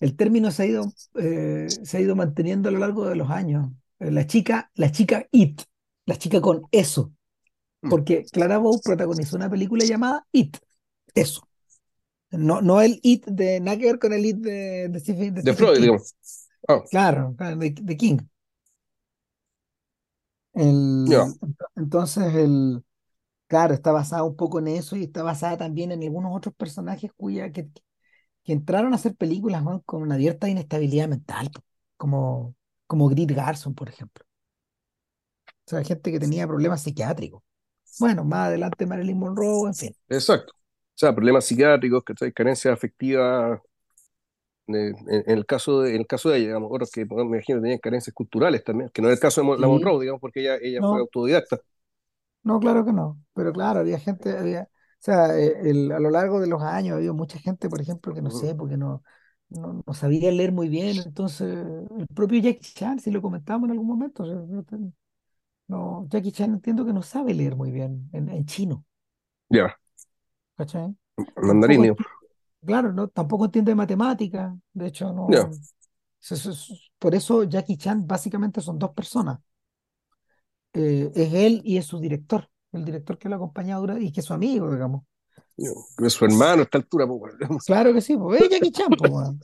el 0.00 0.16
término 0.16 0.50
se 0.50 0.64
ha 0.64 0.66
ido, 0.66 0.94
eh, 1.16 1.78
se 1.84 1.98
ha 1.98 2.00
ido 2.00 2.16
manteniendo 2.16 2.68
a 2.68 2.72
lo 2.72 2.78
largo 2.80 3.06
de 3.08 3.16
los 3.16 3.30
años. 3.30 3.70
Eh, 4.00 4.10
La 4.10 4.26
chica, 4.26 4.70
la 4.74 4.92
chica 4.92 5.26
It, 5.32 5.62
la 6.06 6.18
chica 6.18 6.40
con 6.40 6.68
eso, 6.72 7.12
mm, 7.82 7.88
porque 7.88 8.28
Clara 8.32 8.58
Bow 8.58 8.82
protagonizó 8.82 9.36
una 9.36 9.50
película 9.50 9.86
llamada 9.86 10.26
It, 10.32 10.58
eso. 11.14 11.45
No, 12.30 12.60
no 12.60 12.80
el 12.80 12.98
It 13.02 13.24
de, 13.26 13.60
nada 13.60 13.78
que 13.78 13.86
ver 13.86 13.98
con 13.98 14.12
el 14.12 14.26
It 14.26 14.36
de, 14.38 14.88
de 14.88 15.00
de 15.40 15.54
Freud, 15.54 15.80
digamos. 15.80 16.14
Ah, 16.68 16.82
claro, 16.90 17.34
claro, 17.36 17.56
de, 17.58 17.96
King. 17.96 18.18
El, 20.54 21.12
ent- 21.14 21.38
entonces, 21.76 22.34
el, 22.34 22.82
claro, 23.48 23.74
está 23.74 23.92
basada 23.92 24.24
un 24.24 24.36
poco 24.36 24.58
en 24.60 24.68
eso 24.68 24.96
y 24.96 25.04
está 25.04 25.22
basada 25.24 25.56
también 25.58 25.92
en 25.92 26.02
algunos 26.04 26.36
otros 26.36 26.54
personajes 26.56 27.12
cuya, 27.16 27.52
que, 27.52 27.68
que 28.44 28.52
entraron 28.54 28.92
a 28.92 28.96
hacer 28.96 29.16
películas 29.16 29.64
¿no? 29.64 29.82
con 29.84 30.02
una 30.02 30.16
abierta 30.16 30.48
inestabilidad 30.48 31.08
mental, 31.08 31.50
como, 31.96 32.56
como 32.86 33.08
Grit 33.08 33.32
Garson, 33.32 33.74
por 33.74 33.88
ejemplo. 33.90 34.24
O 35.66 35.70
sea, 35.70 35.84
gente 35.84 36.10
que 36.12 36.18
tenía 36.20 36.46
problemas 36.46 36.82
psiquiátricos. 36.82 37.42
Bueno, 37.98 38.24
más 38.24 38.48
adelante 38.48 38.86
Marilyn 38.86 39.18
Monroe, 39.18 39.68
en 39.68 39.74
fin. 39.74 39.96
Exacto. 40.08 40.52
O 40.96 40.98
sea, 40.98 41.14
problemas 41.14 41.44
psiquiátricos, 41.46 42.02
¿cachai? 42.04 42.32
Carencias 42.32 42.72
afectivas, 42.74 43.60
eh, 44.68 44.92
en, 45.08 45.24
en 45.26 45.38
el 45.38 45.46
caso 45.46 45.80
de, 45.82 45.90
en 45.94 46.00
el 46.02 46.06
caso 46.06 46.30
de 46.30 46.38
ella, 46.38 46.46
digamos, 46.48 46.70
otros 46.72 46.90
que 46.90 47.04
me 47.06 47.22
imagino 47.22 47.60
tenían 47.60 47.78
carencias 47.78 48.14
culturales 48.14 48.64
también, 48.64 48.90
que 48.90 49.02
no 49.02 49.08
es 49.08 49.14
el 49.14 49.20
caso 49.20 49.40
de 49.40 49.46
Mon- 49.46 49.60
la 49.60 49.68
Sí, 49.68 49.68
Monroe, 49.68 50.00
digamos, 50.00 50.20
porque 50.20 50.40
ella, 50.40 50.56
ella 50.60 50.82
fue 50.82 51.00
autodidacta. 51.00 51.60
no, 52.42 52.60
claro 52.60 52.84
que 52.84 52.92
no. 52.92 53.20
Pero 53.34 53.52
claro, 53.52 53.80
había 53.80 53.98
gente, 53.98 54.36
había, 54.36 54.62
o 54.64 54.68
sea, 55.00 55.36
eh, 55.38 55.70
el- 55.70 55.92
a 55.92 55.98
lo 56.00 56.10
largo 56.10 56.40
de 56.40 56.46
los 56.46 56.62
años 56.62 56.94
ha 56.94 56.96
habido 56.96 57.14
mucha 57.14 57.38
gente, 57.38 57.68
por 57.68 57.80
ejemplo, 57.80 58.14
que 58.14 58.22
no 58.22 58.30
sé, 58.30 58.54
porque 58.54 58.76
no, 58.76 59.02
no, 59.48 59.82
no 59.86 59.94
sabía 59.94 60.30
leer 60.32 60.52
muy 60.52 60.68
bien. 60.68 60.98
Entonces, 61.00 61.48
el 61.98 62.06
propio 62.14 62.40
Jackie 62.40 62.72
Chan, 62.74 62.98
si 63.00 63.10
lo 63.10 63.20
comentamos 63.22 63.66
en 63.68 63.72
algún 63.72 63.86
momento, 63.88 64.24
no, 65.68 66.06
Jackie 66.10 66.32
Chan 66.32 66.52
entiendo 66.54 66.84
que 66.86 66.92
no 66.92 67.02
sabe 67.02 67.34
leer 67.34 67.56
muy 67.56 67.70
bien 67.70 68.08
en, 68.12 68.28
en 68.30 68.46
chino, 68.46 68.84
Ya, 69.50 69.78
¿cachai? 70.56 70.94
mandarín, 71.36 71.94
claro, 72.64 72.92
no, 72.92 73.08
tampoco 73.08 73.46
entiende 73.46 73.74
matemáticas. 73.74 74.54
De 74.72 74.86
hecho, 74.86 75.12
no. 75.12 75.28
Por 76.98 77.14
eso 77.14 77.44
Jackie 77.44 77.76
Chan 77.76 78.06
básicamente 78.06 78.60
son 78.60 78.78
dos 78.78 78.90
personas. 78.90 79.38
Eh, 80.72 81.10
es 81.14 81.32
él 81.32 81.62
y 81.64 81.78
es 81.78 81.86
su 81.86 81.98
director, 81.98 82.48
el 82.72 82.84
director 82.84 83.16
que 83.18 83.28
lo 83.28 83.36
ha 83.36 83.38
acompañado 83.38 83.98
y 83.98 84.12
que 84.12 84.20
es 84.20 84.26
su 84.26 84.34
amigo, 84.34 84.70
digamos. 84.70 85.04
Es 85.56 86.12
su 86.12 86.24
hermano 86.24 86.60
a 86.60 86.64
esta 86.64 86.78
altura. 86.78 87.06
Claro 87.66 87.92
que 87.94 88.00
sí, 88.00 88.16
pues 88.16 88.42
es 88.42 88.50
Jackie 88.50 88.72
Chan. 88.72 88.88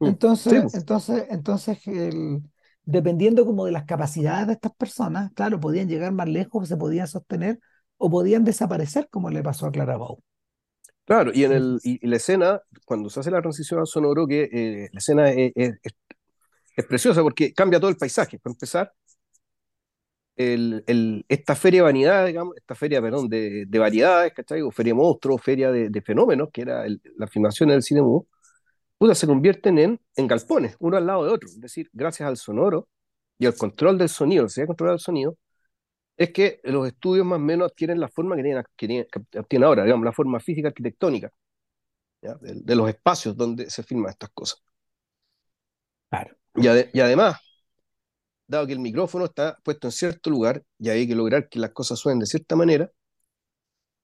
Sí, 0.00 0.06
Entonces, 0.06 0.62
pues, 0.62 0.74
entonces, 0.74 1.26
entonces 1.28 1.84
el, 1.88 2.40
dependiendo 2.84 3.44
como 3.44 3.64
de 3.66 3.72
las 3.72 3.84
capacidades 3.84 4.46
de 4.46 4.52
estas 4.52 4.72
personas, 4.76 5.32
claro, 5.34 5.58
podían 5.58 5.88
llegar 5.88 6.12
más 6.12 6.28
lejos, 6.28 6.68
se 6.68 6.76
podían 6.76 7.08
sostener 7.08 7.58
o 7.96 8.08
podían 8.08 8.44
desaparecer, 8.44 9.08
como 9.10 9.28
le 9.28 9.42
pasó 9.42 9.66
a 9.66 9.72
Clara 9.72 9.96
Bow. 9.96 10.22
Claro, 11.08 11.32
y 11.34 11.44
en 11.44 11.52
el, 11.52 11.80
y, 11.84 12.04
y 12.04 12.08
la 12.10 12.16
escena, 12.16 12.62
cuando 12.84 13.10
se 13.10 13.20
hace 13.20 13.30
la 13.32 13.40
transición 13.42 13.80
al 13.80 13.86
sonoro, 13.86 14.26
que 14.26 14.48
eh, 14.52 14.90
la 14.92 14.98
escena 14.98 15.30
es, 15.30 15.52
es- 15.56 15.74
es- 16.76 16.86
preciosa 16.86 17.22
porque 17.22 17.52
cambia 17.54 17.80
todo 17.80 17.90
el 17.90 17.96
paisaje. 17.98 18.38
Para 18.38 18.52
empezar, 18.54 18.92
el, 20.36 20.84
el- 20.86 21.24
esta 21.28 21.54
feria 21.56 21.80
de 21.80 21.84
vanidad, 21.84 22.26
digamos, 22.26 22.56
esta 22.56 22.74
feria, 22.74 23.02
perdón, 23.02 23.28
de, 23.28 23.64
de 23.66 23.78
variedades, 23.78 24.32
¿cachai? 24.34 24.62
O 24.62 24.70
feria 24.70 24.92
de 24.92 24.94
monstruos, 24.96 25.42
feria 25.42 25.70
de, 25.72 25.90
de 25.90 26.02
fenómenos, 26.02 26.50
que 26.52 26.62
era 26.62 26.86
el- 26.86 27.00
la 27.16 27.26
filmación 27.26 27.70
del 27.70 27.82
cine 27.82 28.02
mudo, 28.02 28.26
puta, 28.98 29.14
se 29.14 29.26
convierten 29.26 29.78
en, 29.78 30.00
en 30.16 30.26
galpones, 30.28 30.76
uno 30.80 30.96
al 30.98 31.06
lado 31.06 31.24
de 31.26 31.32
otro. 31.32 31.48
Es 31.48 31.60
decir, 31.60 31.90
gracias 31.92 32.28
al 32.28 32.36
sonoro 32.38 32.88
y 33.38 33.46
al 33.46 33.56
control 33.56 33.98
del 33.98 34.08
sonido, 34.10 34.48
se 34.48 34.62
ha 34.62 34.66
controlado 34.66 34.96
el 34.96 35.00
sonido, 35.02 35.36
es 36.18 36.32
que 36.32 36.60
los 36.64 36.88
estudios 36.88 37.26
más 37.26 37.38
o 37.38 37.40
menos 37.40 37.70
adquieren 37.72 38.00
la 38.00 38.08
forma 38.08 38.36
que 38.36 38.44
tienen, 38.44 38.64
que 38.76 38.88
tienen- 38.88 39.08
que 39.12 39.44
tienen 39.44 39.66
ahora, 39.68 39.84
digamos, 39.84 40.06
la 40.06 40.12
forma 40.12 40.40
física 40.40 40.68
arquitectónica, 40.68 41.32
¿ya? 42.22 42.34
De, 42.36 42.54
de 42.56 42.76
los 42.76 42.88
espacios 42.90 43.36
donde 43.36 43.70
se 43.70 43.82
filman 43.84 44.10
estas 44.12 44.30
cosas. 44.30 44.62
Claro. 46.10 46.36
Y, 46.54 46.66
ade- 46.68 46.90
y 46.92 47.00
además, 47.00 47.36
dado 48.46 48.66
que 48.66 48.72
el 48.74 48.78
micrófono 48.80 49.24
está 49.26 49.58
puesto 49.64 49.86
en 49.88 49.92
cierto 49.92 50.28
lugar 50.30 50.62
y 50.78 50.88
hay 50.90 51.06
que 51.08 51.14
lograr 51.14 51.48
que 51.48 51.58
las 51.58 51.70
cosas 51.70 51.98
suenen 51.98 52.18
de 52.20 52.26
cierta 52.26 52.56
manera, 52.56 52.90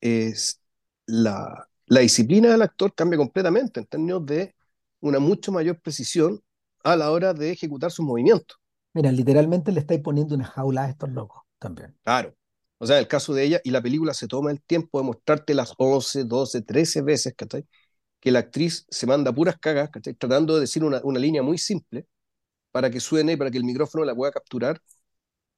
es 0.00 0.60
la, 1.06 1.68
la 1.86 2.00
disciplina 2.00 2.50
del 2.50 2.62
actor 2.62 2.94
cambia 2.94 3.18
completamente 3.18 3.80
en 3.80 3.86
términos 3.86 4.24
de 4.26 4.54
una 5.00 5.18
mucho 5.18 5.52
mayor 5.52 5.80
precisión 5.80 6.40
a 6.82 6.96
la 6.96 7.10
hora 7.10 7.34
de 7.34 7.50
ejecutar 7.52 7.90
sus 7.90 8.04
movimientos. 8.06 8.58
Mira, 8.92 9.12
literalmente 9.12 9.70
le 9.70 9.78
estáis 9.80 10.00
poniendo 10.00 10.34
una 10.34 10.46
jaula 10.46 10.82
a 10.86 10.90
estos 10.90 11.08
locos 11.10 11.43
también. 11.58 11.96
Claro. 12.02 12.34
O 12.78 12.86
sea, 12.86 12.98
el 12.98 13.08
caso 13.08 13.32
de 13.34 13.44
ella, 13.44 13.60
y 13.64 13.70
la 13.70 13.82
película 13.82 14.14
se 14.14 14.28
toma 14.28 14.50
el 14.50 14.60
tiempo 14.62 14.98
de 14.98 15.06
mostrarte 15.06 15.54
las 15.54 15.74
11, 15.78 16.24
12, 16.24 16.62
13 16.62 17.02
veces, 17.02 17.34
¿cachai? 17.36 17.66
Que 18.20 18.30
la 18.30 18.40
actriz 18.40 18.86
se 18.90 19.06
manda 19.06 19.32
puras 19.32 19.56
cagas, 19.58 19.90
¿cachai? 19.90 20.14
Tratando 20.14 20.54
de 20.54 20.62
decir 20.62 20.84
una, 20.84 21.00
una 21.04 21.18
línea 21.18 21.42
muy 21.42 21.58
simple 21.58 22.06
para 22.72 22.90
que 22.90 23.00
suene 23.00 23.32
y 23.32 23.36
para 23.36 23.50
que 23.50 23.58
el 23.58 23.64
micrófono 23.64 24.04
la 24.04 24.14
pueda 24.14 24.32
capturar 24.32 24.80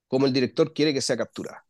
como 0.09 0.27
el 0.27 0.33
director 0.33 0.73
quiere 0.73 0.95
que 0.95 1.01
sea 1.01 1.17
capturada. 1.17 1.65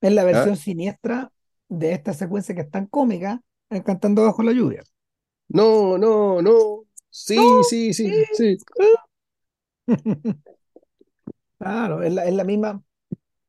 Es 0.00 0.12
la 0.12 0.22
¿ya? 0.22 0.32
versión 0.32 0.56
siniestra 0.56 1.32
de 1.68 1.92
esta 1.92 2.12
secuencia 2.12 2.54
que 2.54 2.62
es 2.62 2.70
tan 2.70 2.86
cómica, 2.86 3.40
eh, 3.70 3.82
cantando 3.82 4.24
bajo 4.24 4.42
la 4.42 4.52
lluvia. 4.52 4.82
No, 5.48 5.98
no, 5.98 6.42
no. 6.42 6.84
Sí, 7.10 7.38
sí, 7.68 7.92
sí, 7.92 8.10
sí. 8.34 8.56
Claro, 11.58 12.02
es 12.02 12.12
la, 12.12 12.24
es 12.24 12.34
la 12.34 12.42
misma, 12.42 12.82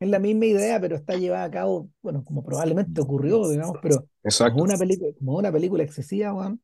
es 0.04 0.10
la 0.10 0.20
misma 0.20 0.46
idea, 0.46 0.80
pero 0.82 0.96
está 0.96 1.16
llevada 1.16 1.46
a 1.46 1.52
cabo, 1.52 1.90
bueno, 2.02 2.24
como 2.24 2.44
probablemente 2.44 3.02
ocurrió, 3.02 3.48
digamos, 3.50 3.78
pero 3.82 4.08
como 4.50 4.64
una 4.64 4.78
película, 4.78 5.12
como 5.20 5.38
una 5.38 5.52
película 5.52 5.84
excesiva, 5.84 6.34
weón, 6.34 6.62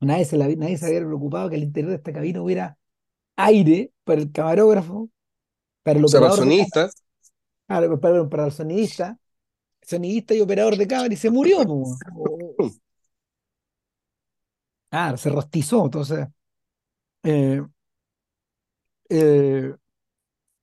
nadie 0.00 0.24
se, 0.26 0.36
la, 0.38 0.48
nadie 0.48 0.78
se 0.78 0.86
había 0.86 1.00
preocupado 1.00 1.50
que 1.50 1.56
al 1.56 1.64
interior 1.64 1.90
de 1.92 1.96
esta 1.98 2.12
cabina 2.12 2.42
hubiera 2.42 2.78
aire 3.36 3.92
para 4.04 4.20
el 4.22 4.32
camarógrafo, 4.32 5.10
para 5.82 5.98
el 5.98 6.04
O 6.04 6.08
sea, 6.08 6.20
para 6.20 6.28
el 6.28 6.32
operador 6.32 6.44
de 6.44 6.54
cámara, 6.56 6.70
sonista, 6.70 6.90
para, 7.66 8.00
para- 8.00 8.28
para 8.28 8.46
el 8.46 8.52
sonidista, 8.52 9.18
sonidista 9.82 10.34
y 10.34 10.40
operador 10.42 10.76
de 10.76 10.88
cámara, 10.88 11.14
y 11.14 11.16
se 11.16 11.30
murió. 11.30 11.60
O- 11.62 12.02
Claro, 14.90 15.16
se 15.18 15.28
rostizó, 15.30 15.84
entonces, 15.84 16.28
eh, 17.24 17.62
eh, 19.08 19.74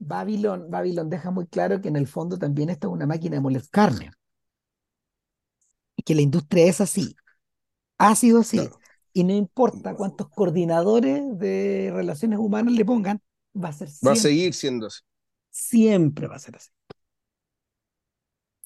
Babylon, 0.01 0.69
Babylon 0.69 1.09
deja 1.09 1.31
muy 1.31 1.47
claro 1.47 1.79
que 1.79 1.87
en 1.87 1.95
el 1.95 2.05
fondo 2.07 2.37
también 2.37 2.69
esto 2.69 2.87
es 2.89 2.93
una 2.93 3.07
máquina 3.07 3.35
de 3.37 3.41
moler 3.41 3.63
carne, 3.69 4.11
y 5.95 6.03
que 6.03 6.15
la 6.15 6.21
industria 6.21 6.65
es 6.65 6.81
así, 6.81 7.15
ha 7.97 8.15
sido 8.15 8.41
así, 8.41 8.59
claro, 8.59 8.79
y 9.13 9.23
no 9.23 9.33
importa 9.33 9.95
cuántos 9.95 10.29
coordinadores 10.29 11.23
de 11.39 11.91
relaciones 11.93 12.39
humanas 12.39 12.73
le 12.75 12.85
pongan, 12.85 13.21
va 13.55 13.69
a 13.69 13.73
ser 13.73 13.89
va 14.05 14.11
a 14.11 14.15
siempre, 14.15 14.21
seguir 14.21 14.53
siendo 14.53 14.87
así. 14.87 15.01
siempre 15.49 16.27
va 16.27 16.35
a 16.35 16.39
ser 16.39 16.55
así. 16.57 16.69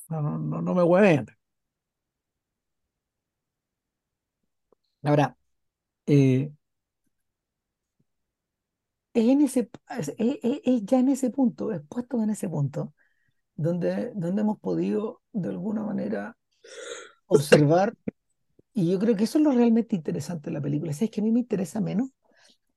No, 0.09 0.21
no, 0.21 0.37
no, 0.39 0.61
no 0.63 0.73
me 0.73 0.81
hueven. 0.83 1.27
Ahora, 5.03 5.37
eh, 6.07 6.51
es, 9.15 9.25
en 9.29 9.41
ese, 9.41 9.71
es, 9.99 10.09
es- 10.19 10.39
es- 10.43 10.61
es 10.65 10.85
ya 10.85 10.99
en 10.99 11.09
ese 11.09 11.31
punto, 11.31 11.73
es 11.73 11.81
puesto 11.89 12.21
en 12.23 12.31
ese 12.31 12.49
punto, 12.49 12.93
donde, 13.55 14.13
donde 14.15 14.41
hemos 14.43 14.59
podido 14.59 15.21
de 15.33 15.49
alguna 15.49 15.83
manera 15.83 16.37
observar, 17.27 17.95
y 18.73 18.91
yo 18.91 18.99
creo 18.99 19.15
que 19.15 19.25
eso 19.25 19.37
es 19.39 19.43
lo 19.43 19.51
realmente 19.51 19.95
interesante 19.95 20.49
de 20.49 20.53
la 20.55 20.61
película. 20.61 20.93
¿Sabes 20.93 21.11
que 21.11 21.21
a 21.21 21.23
mí 21.23 21.31
me 21.31 21.41
interesa 21.41 21.81
menos? 21.81 22.11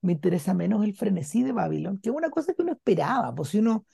Me 0.03 0.12
interesa 0.14 0.55
menos 0.55 0.84
el 0.84 0.97
frenesí 0.97 1.43
de 1.45 1.53
Babylon, 1.53 1.99
que 2.01 2.11
es 2.11 2.16
una 2.16 2.30
cosa 2.30 2.55
que 2.55 2.62
uno 2.62 2.72
esperaba, 2.72 3.34
pues 3.34 3.51
si 3.51 3.59
uno, 3.61 3.86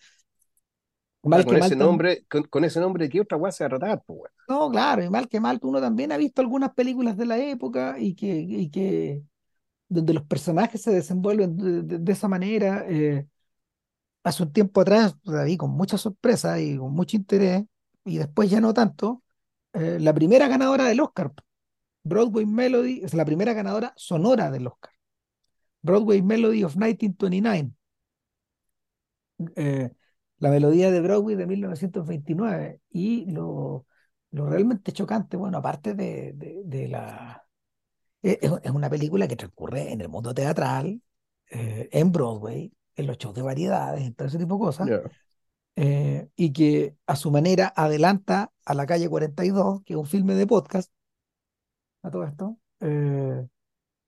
mal 1.24 1.44
con 1.44 1.56
que 1.56 1.56
mal, 1.56 1.72
ese 1.72 1.76
tam- 1.76 1.88
nombre, 1.88 2.24
con, 2.30 2.44
con 2.44 2.64
ese 2.64 2.80
nombre, 2.80 3.08
¿qué 3.08 3.20
otra 3.20 3.36
weá 3.38 3.52
se 3.52 3.64
va 3.64 3.66
a 3.76 3.78
tratar, 3.78 4.02
pues, 4.06 4.30
no, 4.48 4.70
claro, 4.70 5.02
y 5.02 5.08
mal 5.10 5.28
que 5.28 5.40
mal, 5.40 5.58
uno 5.62 5.80
también 5.80 6.12
ha 6.12 6.16
visto 6.18 6.42
algunas 6.42 6.74
películas 6.74 7.16
de 7.16 7.26
la 7.26 7.38
época 7.38 7.96
y 7.98 8.14
que, 8.14 8.26
y 8.40 8.70
que 8.70 9.22
donde 9.94 10.14
los 10.14 10.24
personajes 10.24 10.82
se 10.82 10.92
desenvuelven 10.92 11.86
de, 12.04 12.12
esa 12.12 12.28
manera. 12.28 12.84
eh, 12.88 13.26
hace 14.24 14.42
un 14.42 14.52
tiempo 14.52 14.80
atrás 14.80 15.16
la 15.24 15.44
vi 15.44 15.56
con 15.56 15.70
mucha 15.70 15.98
sorpresa 15.98 16.60
y 16.60 16.76
con 16.78 16.92
mucho 16.92 17.16
interés, 17.16 17.64
y 18.04 18.18
después 18.18 18.50
ya 18.50 18.60
no 18.60 18.74
tanto, 18.74 19.22
eh, 19.74 19.98
la 20.00 20.14
primera 20.14 20.48
ganadora 20.48 20.84
del 20.86 21.00
Oscar, 21.00 21.32
Broadway 22.04 22.46
Melody, 22.46 23.02
es 23.04 23.14
la 23.14 23.24
primera 23.24 23.54
ganadora 23.54 23.92
sonora 23.96 24.50
del 24.50 24.66
Oscar, 24.66 24.92
Broadway 25.82 26.22
Melody 26.22 26.64
of 26.64 26.76
1929, 26.76 27.72
eh, 29.56 29.90
la 30.38 30.50
melodía 30.50 30.90
de 30.90 31.00
Broadway 31.00 31.36
de 31.36 31.46
1929, 31.46 32.80
y 32.90 33.30
lo, 33.30 33.86
lo 34.30 34.46
realmente 34.48 34.92
chocante, 34.92 35.36
bueno, 35.36 35.58
aparte 35.58 35.94
de, 35.94 36.32
de 36.34 36.88
la... 36.88 37.43
Es, 38.24 38.38
es 38.62 38.70
una 38.72 38.90
película 38.90 39.28
que 39.28 39.36
transcurre 39.36 39.92
en 39.92 40.00
el 40.00 40.08
mundo 40.08 40.34
teatral, 40.34 41.00
eh, 41.50 41.88
en 41.92 42.10
Broadway, 42.12 42.72
en 42.96 43.06
los 43.06 43.18
shows 43.18 43.34
de 43.34 43.42
variedades, 43.42 44.02
en 44.04 44.14
todo 44.14 44.28
ese 44.28 44.38
tipo 44.38 44.54
de 44.56 44.60
cosas, 44.60 44.92
eh, 45.76 46.28
y 46.36 46.52
que 46.52 46.96
a 47.06 47.16
su 47.16 47.30
manera 47.30 47.72
adelanta 47.76 48.52
a 48.64 48.74
La 48.74 48.86
Calle 48.86 49.08
42, 49.08 49.82
que 49.84 49.94
es 49.94 49.98
un 49.98 50.06
filme 50.06 50.34
de 50.34 50.46
podcast, 50.46 50.92
a 52.02 52.10
todo 52.10 52.24
esto. 52.24 52.58
eh, 52.80 53.46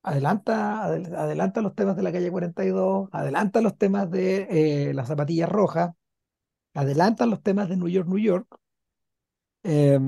adelanta, 0.03 0.85
adel- 0.87 1.15
adelanta 1.17 1.63
los 1.63 1.75
temas 1.77 1.97
de 1.97 2.03
La 2.05 2.13
Calle 2.13 2.31
42, 2.31 3.09
adelanta 3.13 3.61
los 3.63 3.79
temas 3.79 4.11
de 4.11 4.47
eh, 4.91 4.95
Las 4.95 5.09
Zapatillas 5.09 5.49
Rojas, 5.51 5.93
adelanta 6.75 7.27
los 7.27 7.43
temas 7.43 7.69
de 7.69 7.77
New 7.79 7.89
York, 7.89 8.09
New 8.09 8.19
York. 8.19 8.49
Eh, 9.65 9.99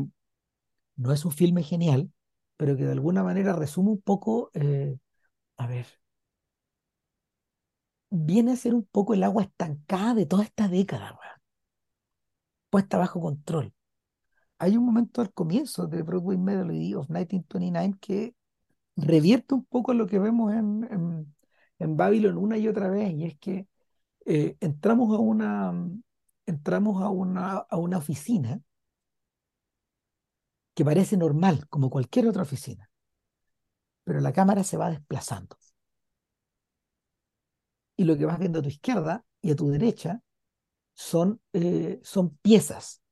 no 0.97 1.13
es 1.13 1.25
un 1.25 1.33
filme 1.33 1.63
genial, 1.63 2.11
pero 2.59 2.77
que 2.79 2.85
de 2.87 2.93
alguna 2.93 3.25
manera 3.25 3.55
resume 3.55 3.91
un 3.93 4.03
poco, 4.03 4.51
eh, 4.55 4.99
a 5.59 5.69
ver, 5.69 5.87
viene 8.11 8.53
a 8.53 8.57
ser 8.57 8.75
un 8.75 8.85
poco 8.85 9.15
el 9.15 9.23
agua 9.23 9.43
estancada 9.45 10.13
de 10.15 10.27
toda 10.27 10.45
esta 10.45 10.69
década, 10.69 11.13
weón, 11.13 11.41
puesta 12.71 12.99
bajo 12.99 13.21
control. 13.21 13.73
Hay 14.59 14.77
un 14.77 14.87
momento 14.87 15.23
al 15.23 15.33
comienzo 15.33 15.87
de 15.87 16.03
Broadway 16.03 16.39
Melody 16.39 16.95
of 16.95 17.09
1929 17.11 17.95
que 18.01 18.35
revierte 18.97 19.55
un 19.55 19.65
poco 19.67 19.95
lo 19.95 20.07
que 20.07 20.19
vemos 20.19 20.53
en, 20.55 20.89
en, 20.91 21.37
en 21.79 21.97
Babylon 21.99 22.39
una 22.39 22.59
y 22.59 22.69
otra 22.69 22.91
vez, 22.91 23.13
y 23.15 23.25
es 23.27 23.39
que 23.39 23.69
eh, 24.27 24.57
entramos 24.61 25.15
a 25.17 25.21
una, 25.21 25.75
entramos 26.47 27.03
a 27.03 27.11
una, 27.11 27.59
a 27.59 27.77
una 27.79 27.99
oficina 27.99 28.61
que 30.79 30.87
parece 30.91 31.17
normal, 31.19 31.67
como 31.73 31.91
cualquier 31.91 32.27
otra 32.29 32.45
oficina, 32.49 32.89
pero 34.05 34.21
la 34.21 34.33
cámara 34.33 34.65
se 34.65 34.77
va 34.77 34.91
desplazando. 34.91 35.57
Y 37.97 38.05
lo 38.05 38.17
que 38.17 38.27
vas 38.27 38.39
viendo 38.39 38.61
a 38.61 38.63
tu 38.63 38.69
izquierda 38.69 39.25
y 39.43 39.51
a 39.51 39.57
tu 39.57 39.71
derecha 39.71 40.23
son, 40.95 41.41
eh, 41.55 42.01
son 42.05 42.37
piezas, 42.39 43.03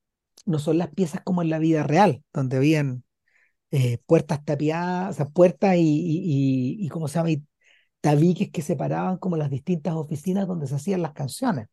no 0.47 0.59
son 0.61 0.79
las 0.79 0.91
piezas 0.91 1.23
como 1.25 1.43
en 1.43 1.51
la 1.51 1.59
vida 1.61 1.85
real, 1.85 2.25
donde 2.33 2.59
habían 2.59 3.05
eh, 3.73 3.99
puertas 4.07 4.45
tapiadas, 4.45 5.12
o 5.12 5.14
sea, 5.17 5.27
puertas 5.31 5.77
y, 5.77 5.81
y, 5.83 6.79
y, 6.83 6.87
y 6.87 6.91
¿cómo 6.91 7.09
se 7.09 7.17
llama? 7.21 7.31
Tabiques 8.03 8.51
que 8.53 8.62
separaban 8.62 9.19
como 9.19 9.37
las 9.39 9.51
distintas 9.51 9.95
oficinas 9.95 10.49
donde 10.49 10.67
se 10.69 10.77
hacían 10.77 11.03
las 11.03 11.14
canciones. 11.14 11.69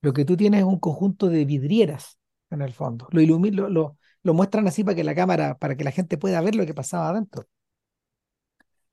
Lo 0.00 0.12
que 0.12 0.24
tú 0.24 0.36
tienes 0.36 0.60
es 0.60 0.66
un 0.66 0.78
conjunto 0.78 1.28
de 1.28 1.44
vidrieras 1.44 2.18
en 2.50 2.62
el 2.62 2.72
fondo. 2.72 3.08
Lo, 3.10 3.20
ilumi- 3.20 3.52
lo, 3.52 3.68
lo, 3.68 3.98
lo 4.26 4.34
muestran 4.34 4.66
así 4.68 4.84
para 4.84 4.96
que 4.96 5.04
la 5.04 5.14
cámara, 5.14 5.58
para 5.58 5.76
que 5.76 5.84
la 5.84 5.92
gente 5.92 6.18
pueda 6.18 6.40
ver 6.42 6.54
lo 6.56 6.66
que 6.66 6.74
pasaba 6.74 7.08
adentro. 7.10 7.46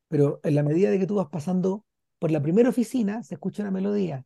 pero 0.07 0.39
en 0.43 0.55
la 0.55 0.63
medida 0.63 0.89
de 0.91 0.99
que 0.99 1.07
tú 1.07 1.15
vas 1.15 1.27
pasando 1.29 1.85
por 2.19 2.31
la 2.31 2.41
primera 2.41 2.69
oficina, 2.69 3.23
se 3.23 3.35
escucha 3.35 3.63
una 3.63 3.71
melodía. 3.71 4.25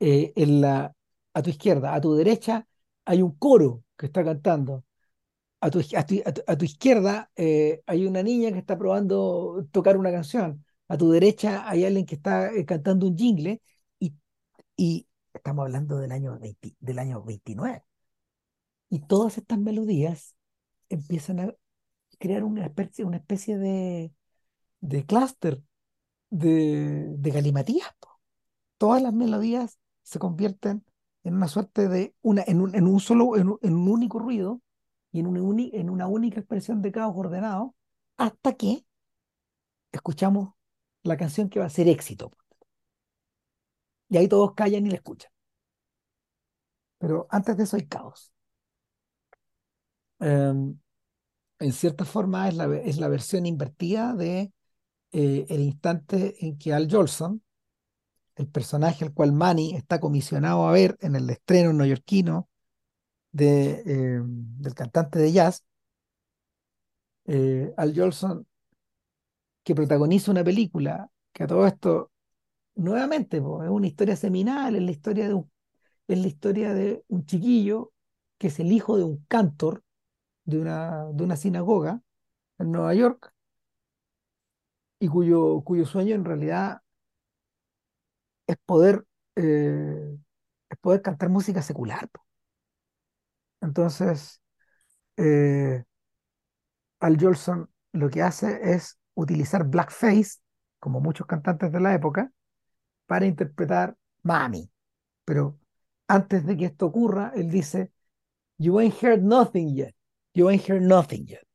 Eh, 0.00 0.32
en 0.36 0.60
la, 0.60 0.94
a 1.34 1.42
tu 1.42 1.50
izquierda, 1.50 1.94
a 1.94 2.00
tu 2.00 2.14
derecha, 2.14 2.66
hay 3.04 3.22
un 3.22 3.32
coro 3.38 3.84
que 3.96 4.06
está 4.06 4.24
cantando. 4.24 4.84
A 5.60 5.70
tu, 5.70 5.80
a 5.80 6.06
tu, 6.06 6.16
a 6.46 6.56
tu, 6.56 6.64
izquierda 6.64 7.30
eh, 7.36 7.82
hay 7.86 8.06
una 8.06 8.22
niña 8.22 8.52
que 8.52 8.58
está 8.58 8.78
probando 8.78 9.66
tocar 9.72 9.96
una 9.96 10.12
canción. 10.12 10.64
A 10.88 10.98
tu 10.98 11.10
derecha 11.12 11.68
hay 11.68 11.84
alguien 11.84 12.06
que 12.06 12.16
está 12.16 12.52
eh, 12.54 12.64
cantando 12.66 13.06
un 13.06 13.16
jingle 13.16 13.62
y, 14.00 14.14
y 14.76 15.08
estamos 15.34 15.64
hablando 15.64 15.98
del 15.98 16.12
año, 16.12 16.38
20 16.38 16.76
del 16.80 16.98
año 16.98 17.22
29. 17.24 17.84
Y 18.92 19.00
todas 19.00 19.38
estas 19.38 19.58
melodías 19.58 20.36
empiezan 20.90 21.40
a 21.40 21.54
crear 22.18 22.44
una 22.44 22.66
especie, 22.66 23.06
una 23.06 23.16
especie 23.18 23.56
de, 23.56 24.12
de 24.80 25.06
clúster, 25.06 25.62
de, 26.30 27.06
de 27.16 27.30
galimatías. 27.30 27.88
Todas 28.78 29.02
las 29.02 29.14
melodías 29.14 29.78
se 30.02 30.18
convierten 30.18 30.84
en 31.24 31.36
una 31.36 31.48
suerte 31.48 31.88
de 31.88 32.14
una, 32.22 32.44
en 32.46 32.60
un, 32.60 32.74
en 32.74 32.86
un 32.86 33.00
solo, 33.00 33.36
en 33.38 33.48
un, 33.48 33.58
en 33.62 33.74
un 33.76 33.88
único 33.88 34.18
ruido 34.18 34.60
y 35.12 35.20
en 35.20 35.28
una, 35.28 35.62
en 35.72 35.90
una 35.90 36.06
única 36.08 36.40
expresión 36.40 36.82
de 36.82 36.92
caos 36.92 37.14
ordenado, 37.16 37.74
hasta 38.18 38.54
que 38.54 38.84
escuchamos 39.90 40.52
la 41.02 41.16
canción 41.16 41.48
que 41.48 41.60
va 41.60 41.64
a 41.66 41.70
ser 41.70 41.88
éxito. 41.88 42.30
Y 44.08 44.16
ahí 44.16 44.28
todos 44.28 44.54
callan 44.54 44.86
y 44.86 44.90
la 44.90 44.96
escuchan. 44.96 45.32
Pero 46.98 47.26
antes 47.30 47.56
de 47.58 47.64
eso 47.64 47.76
hay 47.76 47.86
caos. 47.86 48.31
Em, 50.22 50.78
en 51.58 51.72
cierta 51.72 52.04
forma 52.04 52.48
es 52.48 52.54
la, 52.56 52.66
es 52.76 52.98
la 52.98 53.08
versión 53.08 53.44
invertida 53.46 54.14
de 54.14 54.52
eh, 55.12 55.46
el 55.48 55.62
instante 55.62 56.36
en 56.46 56.58
que 56.58 56.72
Al 56.72 56.90
Jolson, 56.90 57.42
el 58.36 58.48
personaje 58.48 59.04
al 59.04 59.14
cual 59.14 59.32
Manny 59.32 59.74
está 59.74 60.00
comisionado 60.00 60.68
a 60.68 60.72
ver 60.72 60.96
en 61.00 61.16
el 61.16 61.28
estreno 61.30 61.72
neoyorquino 61.72 62.48
de, 63.32 63.82
eh, 63.86 64.22
del 64.24 64.74
cantante 64.74 65.18
de 65.18 65.32
jazz, 65.32 65.64
eh, 67.26 67.72
Al 67.76 67.94
Jolson, 67.94 68.46
que 69.64 69.74
protagoniza 69.74 70.30
una 70.30 70.44
película 70.44 71.10
que 71.32 71.44
a 71.44 71.46
todo 71.46 71.66
esto, 71.66 72.10
nuevamente, 72.76 73.38
es 73.38 73.42
una 73.42 73.86
historia 73.86 74.16
seminal, 74.16 74.76
es 74.76 74.82
la 74.82 74.90
historia 74.90 75.28
de 75.28 75.44
es 76.08 76.18
la 76.18 76.26
historia 76.28 76.74
de 76.74 77.04
un 77.08 77.26
chiquillo 77.26 77.92
que 78.38 78.48
es 78.48 78.60
el 78.60 78.72
hijo 78.72 78.96
de 78.96 79.04
un 79.04 79.24
cantor 79.28 79.82
de 80.44 80.58
una, 80.60 81.06
de 81.12 81.24
una 81.24 81.36
sinagoga 81.36 82.00
en 82.58 82.72
Nueva 82.72 82.94
York 82.94 83.32
y 84.98 85.08
cuyo, 85.08 85.62
cuyo 85.64 85.84
sueño 85.86 86.14
en 86.14 86.24
realidad 86.24 86.80
es 88.46 88.56
poder, 88.66 89.04
eh, 89.36 90.16
es 90.70 90.78
poder 90.80 91.02
cantar 91.02 91.28
música 91.30 91.62
secular. 91.62 92.08
Entonces, 93.60 94.40
eh, 95.18 95.84
Al 97.00 97.18
Jolson 97.20 97.68
lo 97.92 98.08
que 98.10 98.22
hace 98.22 98.72
es 98.74 98.98
utilizar 99.14 99.64
blackface, 99.68 100.40
como 100.78 101.00
muchos 101.00 101.26
cantantes 101.26 101.70
de 101.72 101.80
la 101.80 101.94
época, 101.94 102.32
para 103.06 103.26
interpretar 103.26 103.96
Mami. 104.22 104.70
Pero 105.24 105.58
antes 106.08 106.46
de 106.46 106.56
que 106.56 106.66
esto 106.66 106.86
ocurra, 106.86 107.32
él 107.36 107.50
dice, 107.50 107.92
You 108.58 108.78
ain't 108.80 109.02
heard 109.02 109.22
nothing 109.22 109.74
yet. 109.76 109.94
You 110.34 110.48
ain't 110.48 110.68
heard 110.68 110.82
nothing 110.82 111.26
yet. 111.26 111.46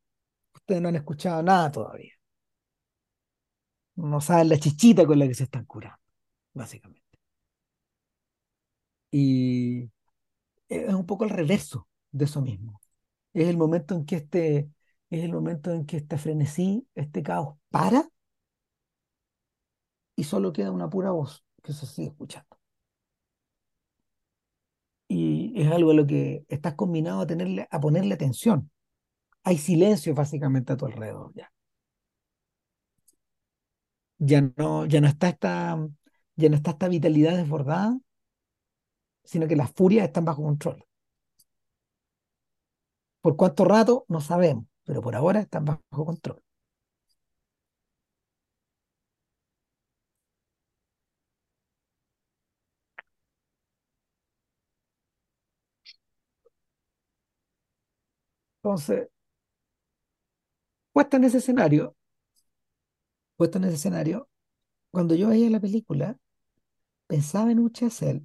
Ustedes 0.54 0.80
no 0.82 0.88
han 0.88 0.96
escuchado 0.96 1.42
nada 1.42 1.70
todavía. 1.70 2.12
No 3.96 4.20
saben 4.20 4.48
la 4.48 4.58
chichita 4.58 5.06
con 5.06 5.18
la 5.18 5.26
que 5.26 5.34
se 5.34 5.44
están 5.44 5.64
curando, 5.64 5.98
básicamente. 6.54 7.02
Y 9.10 9.90
es 10.68 10.94
un 10.94 11.06
poco 11.06 11.24
el 11.24 11.30
reverso 11.30 11.88
de 12.12 12.24
eso 12.26 12.40
mismo. 12.42 12.80
Es 13.34 13.48
el 13.48 13.56
momento 13.56 13.94
en 13.94 14.04
que 14.06 14.16
este, 14.16 14.70
es 15.10 15.24
el 15.24 15.32
momento 15.32 15.72
en 15.72 15.86
que 15.86 15.98
este 15.98 16.18
frenesí, 16.18 16.86
este 16.94 17.22
caos 17.22 17.56
para 17.70 18.08
y 20.16 20.24
solo 20.24 20.52
queda 20.52 20.72
una 20.72 20.90
pura 20.90 21.12
voz 21.12 21.44
que 21.62 21.72
se 21.72 21.86
sigue 21.86 22.08
escuchando. 22.08 22.57
Y 25.08 25.52
es 25.60 25.70
algo 25.72 25.90
a 25.92 25.94
lo 25.94 26.06
que 26.06 26.44
estás 26.48 26.74
combinado 26.74 27.20
a 27.22 27.26
tenerle, 27.26 27.66
a 27.70 27.80
ponerle 27.80 28.14
atención. 28.14 28.70
Hay 29.44 29.58
silencio 29.58 30.14
básicamente 30.14 30.72
a 30.74 30.78
tu 30.78 30.86
alrededor 30.86 31.32
ya. 31.34 31.52
Ya 34.18 34.40
no, 34.56 34.86
ya 34.86 35.00
no 35.00 35.08
está 35.08 35.28
esta, 35.28 35.78
ya 36.36 36.48
no 36.48 36.56
está 36.56 36.70
esta 36.72 36.88
vitalidad 36.88 37.36
desbordada, 37.36 37.98
sino 39.22 39.46
que 39.46 39.54
las 39.54 39.70
furias 39.70 40.06
están 40.08 40.24
bajo 40.24 40.42
control. 40.42 40.84
¿Por 43.20 43.36
cuánto 43.36 43.64
rato? 43.64 44.04
No 44.08 44.20
sabemos, 44.20 44.64
pero 44.84 45.00
por 45.02 45.14
ahora 45.16 45.40
están 45.40 45.64
bajo 45.64 46.04
control. 46.04 46.42
Entonces, 58.68 59.08
puesta 60.92 61.16
en 61.16 61.24
ese 61.24 61.38
escenario, 61.38 61.96
puesta 63.36 63.56
en 63.58 63.64
ese 63.64 63.76
escenario, 63.76 64.28
cuando 64.90 65.14
yo 65.14 65.28
veía 65.28 65.50
la 65.50 65.60
película, 65.60 66.18
pensaba 67.06 67.50
en 67.52 67.60
un 67.60 67.72
Chazelle 67.72 68.24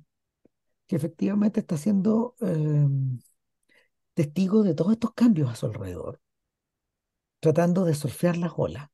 que 0.88 0.98
efectivamente 0.98 1.62
está 1.62 1.78
siendo 1.78 2.36
eh, 2.42 2.88
testigo 4.16 4.64
de 4.64 4.74
todos 4.74 4.94
estos 4.94 5.14
cambios 5.14 5.50
a 5.50 5.56
su 5.56 5.68
alrededor, 5.68 6.20
tratando 7.40 7.86
de 7.86 7.94
surfear 7.94 8.36
las 8.38 8.54
olas, 8.58 8.90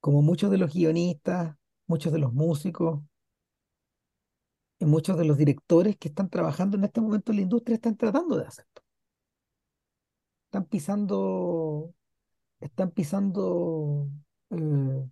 como 0.00 0.22
muchos 0.22 0.50
de 0.50 0.58
los 0.58 0.72
guionistas, 0.72 1.56
muchos 1.86 2.12
de 2.12 2.18
los 2.18 2.32
músicos 2.32 3.00
y 4.78 4.84
muchos 4.84 5.18
de 5.18 5.24
los 5.24 5.36
directores 5.38 5.96
que 5.96 6.08
están 6.08 6.30
trabajando 6.30 6.76
en 6.76 6.84
este 6.84 7.00
momento 7.00 7.32
en 7.32 7.36
la 7.36 7.42
industria 7.42 7.74
están 7.74 7.96
tratando 7.96 8.36
de 8.36 8.46
hacer. 8.46 8.66
Están 10.50 10.64
pisando, 10.64 11.94
están 12.58 12.90
pisando 12.90 14.08
eh, 14.50 15.08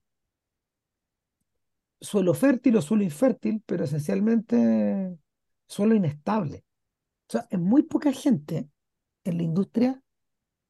suelo 2.01 2.34
fértil 2.34 2.76
o 2.76 2.82
suelo 2.82 3.05
infértil, 3.05 3.62
pero 3.64 3.84
esencialmente 3.84 5.16
suelo 5.68 5.95
inestable. 5.95 6.64
O 7.28 7.30
sea, 7.30 7.47
es 7.51 7.61
muy 7.61 7.84
poca 7.84 8.11
gente 8.11 8.68
en 9.22 9.36
la 9.36 9.45
industria 9.45 10.03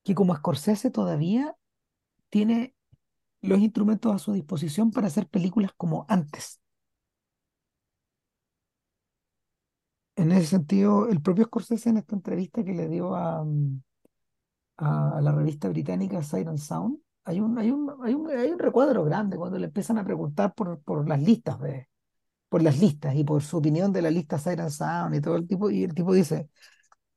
que 0.04 0.14
como 0.14 0.36
Scorsese 0.36 0.90
todavía 0.90 1.56
tiene 2.28 2.74
los 3.40 3.60
instrumentos 3.60 4.14
a 4.14 4.18
su 4.18 4.34
disposición 4.34 4.90
para 4.90 5.06
hacer 5.06 5.28
películas 5.28 5.72
como 5.78 6.04
antes. 6.10 6.60
En 10.16 10.30
ese 10.32 10.46
sentido, 10.46 11.08
el 11.08 11.22
propio 11.22 11.46
Scorsese 11.46 11.88
en 11.88 11.96
esta 11.96 12.14
entrevista 12.14 12.62
que 12.62 12.74
le 12.74 12.86
dio 12.88 13.14
a, 13.14 13.42
mm, 13.42 13.80
a, 14.78 15.20
la 15.20 15.32
revista 15.32 15.68
británica 15.68 16.18
and 16.18 16.58
Sound, 16.58 16.98
hay 17.24 17.40
un, 17.40 17.58
hay 17.58 17.70
un, 17.70 17.94
hay 18.02 18.14
un, 18.14 18.30
hay 18.30 18.50
un 18.50 18.58
recuadro 18.58 19.04
grande 19.04 19.36
cuando 19.36 19.58
le 19.58 19.66
empiezan 19.66 19.98
a 19.98 20.04
preguntar 20.04 20.54
por, 20.54 20.80
por 20.82 21.06
las 21.08 21.20
listas 21.20 21.60
de, 21.60 21.88
por 22.48 22.62
las 22.62 22.78
listas 22.78 23.14
y 23.14 23.24
por 23.24 23.42
su 23.42 23.58
opinión 23.58 23.92
de 23.92 24.02
la 24.02 24.10
lista 24.10 24.36
and 24.44 24.70
Sound 24.70 25.14
y 25.14 25.20
todo 25.20 25.36
el 25.36 25.46
tipo, 25.46 25.70
y 25.70 25.84
el 25.84 25.94
tipo 25.94 26.12
dice, 26.14 26.48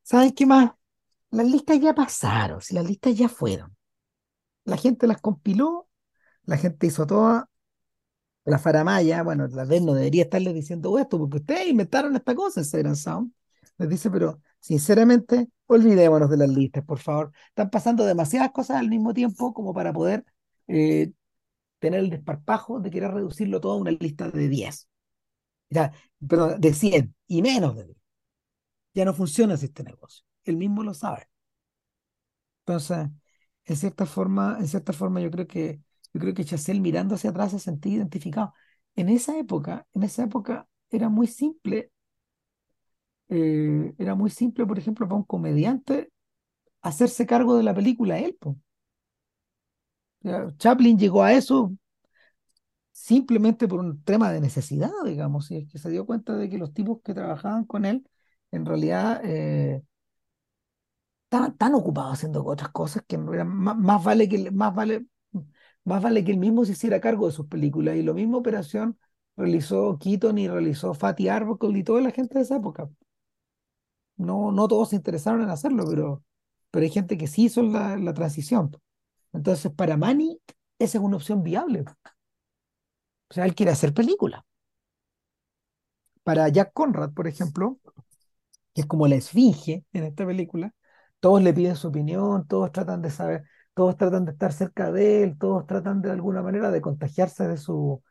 ¿sabes 0.03 0.34
qué 0.36 0.45
más? 0.45 0.72
Las 1.32 1.47
listas 1.47 1.80
ya 1.80 1.95
pasaron, 1.95 2.59
las 2.72 2.86
listas 2.86 3.16
ya 3.16 3.30
fueron. 3.30 3.76
La 4.66 4.78
gente 4.78 5.07
las 5.07 5.22
compiló, 5.22 5.89
la 6.45 6.57
gente 6.57 6.88
hizo 6.88 7.07
toda 7.07 7.49
la 8.45 8.59
faramaya, 8.59 9.24
bueno, 9.24 9.47
la 9.47 9.66
vez 9.66 9.82
no 9.82 9.93
debería 9.93 10.24
estarles 10.24 10.53
diciendo 10.53 10.97
esto, 10.99 11.20
porque 11.20 11.38
ustedes 11.38 11.68
inventaron 11.68 12.16
esta 12.16 12.36
cosa, 12.36 12.64
Sight 12.64 12.86
and 12.86 12.95
Sound. 12.95 13.34
Les 13.82 13.90
dice, 13.90 14.12
pero 14.12 14.42
sinceramente, 14.60 15.50
olvidémonos 15.66 16.30
de 16.30 16.38
las 16.38 16.50
listas, 16.50 16.84
por 16.86 17.00
favor. 17.00 17.32
Están 17.50 17.72
pasando 17.72 18.06
demasiadas 18.06 18.52
cosas 18.52 18.78
al 18.78 18.90
mismo 18.90 19.12
tiempo 19.14 19.54
como 19.54 19.74
para 19.74 19.92
poder 19.92 20.24
eh, 20.68 21.12
tener 21.80 22.02
el 22.02 22.12
desparpajo 22.12 22.80
de 22.80 22.92
querer 22.92 23.12
reducirlo 23.12 23.62
todo 23.62 23.74
a 23.74 23.78
una 23.78 23.92
lista 23.92 24.30
de 24.30 24.50
10. 24.50 24.88
Ya, 25.70 25.94
perdón, 26.28 26.62
de 26.62 26.74
100 26.74 27.16
y 27.28 27.42
menos 27.42 27.76
de 27.76 27.86
10. 27.86 27.98
Ya 28.94 29.06
no 29.06 29.14
funciona 29.14 29.56
este 29.56 29.84
negocio. 29.84 30.26
Él 30.46 30.58
mismo 30.58 30.84
lo 30.84 30.94
sabe. 30.94 31.30
Entonces, 32.66 33.10
en 33.66 33.76
cierta 33.76 34.06
forma, 34.06 34.58
en 34.60 34.68
cierta 34.68 34.94
forma 34.94 35.22
yo 35.22 35.32
creo 35.32 35.48
que 35.48 35.82
yo 36.14 36.20
creo 36.20 36.34
que 36.34 36.44
mirando 36.82 37.16
hacia 37.16 37.30
atrás 37.30 37.52
se 37.52 37.60
sentía 37.60 37.94
identificado. 37.96 38.54
En 38.96 39.10
esa 39.10 39.38
época, 39.38 39.88
en 39.94 40.04
esa 40.04 40.24
época 40.24 40.68
era 40.90 41.10
muy 41.10 41.28
simple, 41.28 41.92
eh, 43.32 43.94
era 43.98 44.16
muy 44.16 44.30
simple, 44.30 44.66
por 44.68 44.80
ejemplo, 44.80 45.08
para 45.08 45.18
un 45.18 45.26
comediante 45.26 46.12
hacerse 46.84 47.26
cargo 47.28 47.58
de 47.58 47.64
la 47.64 47.76
película 47.76 48.20
él, 48.20 48.38
Chaplin 50.58 50.98
llegó 50.98 51.22
a 51.24 51.34
eso 51.34 51.72
simplemente 52.92 53.68
por 53.68 53.80
un 53.80 54.04
tema 54.04 54.32
de 54.32 54.42
necesidad, 54.42 54.92
digamos, 55.06 55.50
y 55.52 55.58
es 55.58 55.72
que 55.72 55.80
se 55.80 55.90
dio 55.90 56.06
cuenta 56.06 56.36
de 56.38 56.50
que 56.50 56.58
los 56.58 56.74
tipos 56.74 57.02
que 57.04 57.14
trabajaban 57.14 57.66
con 57.66 57.86
él 57.86 58.08
en 58.52 58.66
realidad 58.66 59.22
eh, 59.24 59.82
estaban 61.26 61.58
tan 61.58 61.74
ocupados 61.76 62.14
haciendo 62.14 62.44
otras 62.46 62.70
cosas 62.72 63.04
que 63.08 63.18
más, 63.18 64.04
vale 64.04 64.28
que, 64.30 64.52
más 64.52 64.74
vale, 64.76 65.06
más 65.86 66.02
vale 66.04 66.24
que 66.24 66.32
él 66.32 66.38
mismo 66.38 66.66
se 66.66 66.74
hiciera 66.74 67.02
cargo 67.02 67.28
de 67.28 67.34
sus 67.34 67.48
películas. 67.48 67.96
Y 67.98 68.04
la 68.04 68.14
misma 68.14 68.38
operación 68.38 68.98
realizó 69.38 69.98
Keaton 70.00 70.38
y 70.38 70.48
realizó 70.48 70.94
Fatty 70.94 71.30
Arbuckle 71.30 71.78
y 71.80 71.84
toda 71.84 72.02
la 72.02 72.12
gente 72.12 72.36
de 72.40 72.44
esa 72.44 72.58
época. 72.58 72.90
No, 74.18 74.51
no 74.51 74.68
todos 74.68 74.89
se 74.89 74.95
interesaron 74.97 75.41
en 75.43 75.49
hacerlo, 75.49 75.86
pero, 75.89 76.24
pero 76.72 76.84
hay 76.84 76.91
gente 76.91 77.18
que 77.18 77.28
sí 77.28 77.45
hizo 77.45 77.62
la, 77.64 77.97
la 77.97 78.14
transición. 78.14 78.72
Entonces, 79.34 79.72
para 79.74 79.97
Manny, 79.97 80.39
esa 80.80 80.97
es 80.99 81.03
una 81.03 81.18
opción 81.18 81.43
viable. 81.43 81.86
O 83.32 83.34
sea, 83.34 83.45
él 83.45 83.55
quiere 83.55 83.72
hacer 83.72 83.93
películas. 83.95 84.43
Para 86.24 86.47
Jack 86.49 86.72
Conrad, 86.74 87.12
por 87.14 87.28
ejemplo, 87.28 87.80
que 88.74 88.82
es 88.82 88.88
como 88.88 89.07
la 89.07 89.16
esfinge 89.16 89.86
en 89.93 90.03
esta 90.05 90.26
película, 90.26 90.74
todos 91.20 91.41
le 91.43 91.53
piden 91.53 91.76
su 91.76 91.89
opinión, 91.89 92.47
todos 92.47 92.72
tratan 92.72 93.01
de 93.01 93.12
saber, 93.12 93.43
todos 93.74 93.97
tratan 93.97 94.26
de 94.26 94.32
estar 94.34 94.53
cerca 94.53 94.91
de 94.91 95.24
él, 95.24 95.38
todos 95.39 95.66
tratan 95.68 96.01
de 96.01 96.12
alguna 96.12 96.41
manera 96.43 96.72
de 96.72 96.82
contagiarse 96.82 97.47
de 97.47 97.57
su, 97.57 98.03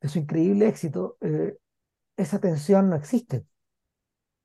de 0.00 0.08
su 0.08 0.18
increíble 0.20 0.68
éxito. 0.68 1.18
eh, 1.22 1.58
esa 2.16 2.40
tensión 2.40 2.90
no 2.90 2.96
existe. 2.96 3.46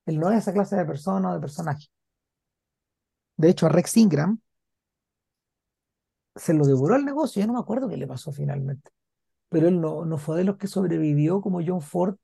Él 0.08 0.20
no 0.20 0.32
es 0.32 0.40
esa 0.40 0.54
clase 0.54 0.76
de 0.76 0.86
persona 0.86 1.32
o 1.32 1.34
de 1.36 1.40
personaje. 1.42 1.88
De 3.38 3.50
hecho, 3.50 3.66
a 3.66 3.70
Rex 3.70 3.96
Ingram 3.98 4.40
se 6.36 6.54
lo 6.54 6.66
devoró 6.66 6.96
el 6.96 7.06
negocio, 7.06 7.42
yo 7.42 7.48
no 7.48 7.54
me 7.54 7.60
acuerdo 7.60 7.88
qué 7.90 7.98
le 7.98 8.08
pasó 8.08 8.32
finalmente, 8.32 8.92
pero 9.50 9.68
él 9.70 9.82
no, 9.82 10.06
no 10.06 10.18
fue 10.20 10.38
de 10.38 10.46
los 10.46 10.58
que 10.58 10.68
sobrevivió 10.68 11.42
como 11.42 11.62
John 11.66 11.82
Ford 11.82 12.18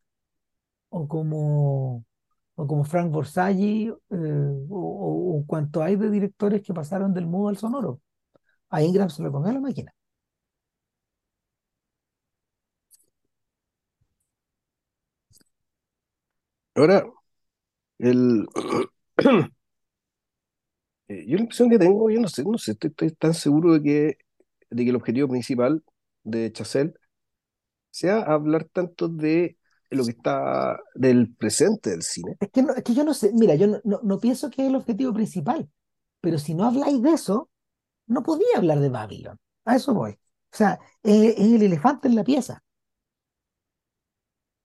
o 0.89 1.07
como, 1.07 2.05
o 2.55 2.67
como 2.67 2.83
Frank 2.85 3.11
Borzaghi 3.11 3.89
eh, 3.89 3.95
o, 4.69 5.39
o 5.41 5.45
cuanto 5.47 5.83
hay 5.83 5.95
de 5.95 6.09
directores 6.09 6.61
que 6.63 6.73
pasaron 6.73 7.13
del 7.13 7.27
mudo 7.27 7.49
al 7.49 7.57
sonoro. 7.57 8.01
A 8.69 8.83
Ingram 8.83 9.09
se 9.09 9.23
lo 9.23 9.31
comió 9.31 9.53
la 9.53 9.61
máquina. 9.61 9.93
Ahora, 16.75 17.05
el, 18.01 18.47
eh, 21.07 21.25
yo 21.27 21.35
la 21.35 21.41
impresión 21.41 21.69
que 21.69 21.79
tengo, 21.79 22.09
yo 22.09 22.19
no 22.19 22.27
sé, 22.27 22.43
no 22.43 22.57
sé, 22.57 22.71
estoy, 22.73 22.89
estoy 22.91 23.11
tan 23.11 23.33
seguro 23.33 23.73
de 23.73 23.81
que, 23.83 24.17
de 24.69 24.83
que 24.83 24.89
el 24.89 24.95
objetivo 24.95 25.27
principal 25.27 25.83
de 26.23 26.51
Chazelle 26.51 26.93
sea 27.89 28.19
hablar 28.21 28.65
tanto 28.65 29.07
de 29.07 29.57
lo 29.89 30.05
que 30.05 30.11
está, 30.11 30.79
del 30.95 31.33
presente 31.35 31.91
del 31.91 32.01
cine. 32.03 32.37
Es 32.39 32.49
que, 32.51 32.63
no, 32.63 32.73
es 32.73 32.83
que 32.83 32.93
yo 32.93 33.03
no 33.03 33.13
sé, 33.13 33.31
mira, 33.33 33.55
yo 33.55 33.67
no, 33.67 33.81
no, 33.83 33.99
no 34.03 34.19
pienso 34.19 34.49
que 34.49 34.63
es 34.63 34.69
el 34.69 34.75
objetivo 34.75 35.13
principal, 35.13 35.69
pero 36.21 36.39
si 36.39 36.53
no 36.53 36.65
habláis 36.65 37.01
de 37.01 37.11
eso, 37.11 37.49
no 38.07 38.23
podía 38.23 38.57
hablar 38.57 38.79
de 38.79 38.89
Babylon. 38.89 39.37
A 39.65 39.75
eso 39.77 39.93
voy. 39.93 40.11
O 40.13 40.57
sea, 40.57 40.79
es, 41.03 41.35
es 41.37 41.53
el 41.53 41.63
elefante 41.63 42.07
en 42.07 42.15
la 42.15 42.23
pieza. 42.23 42.63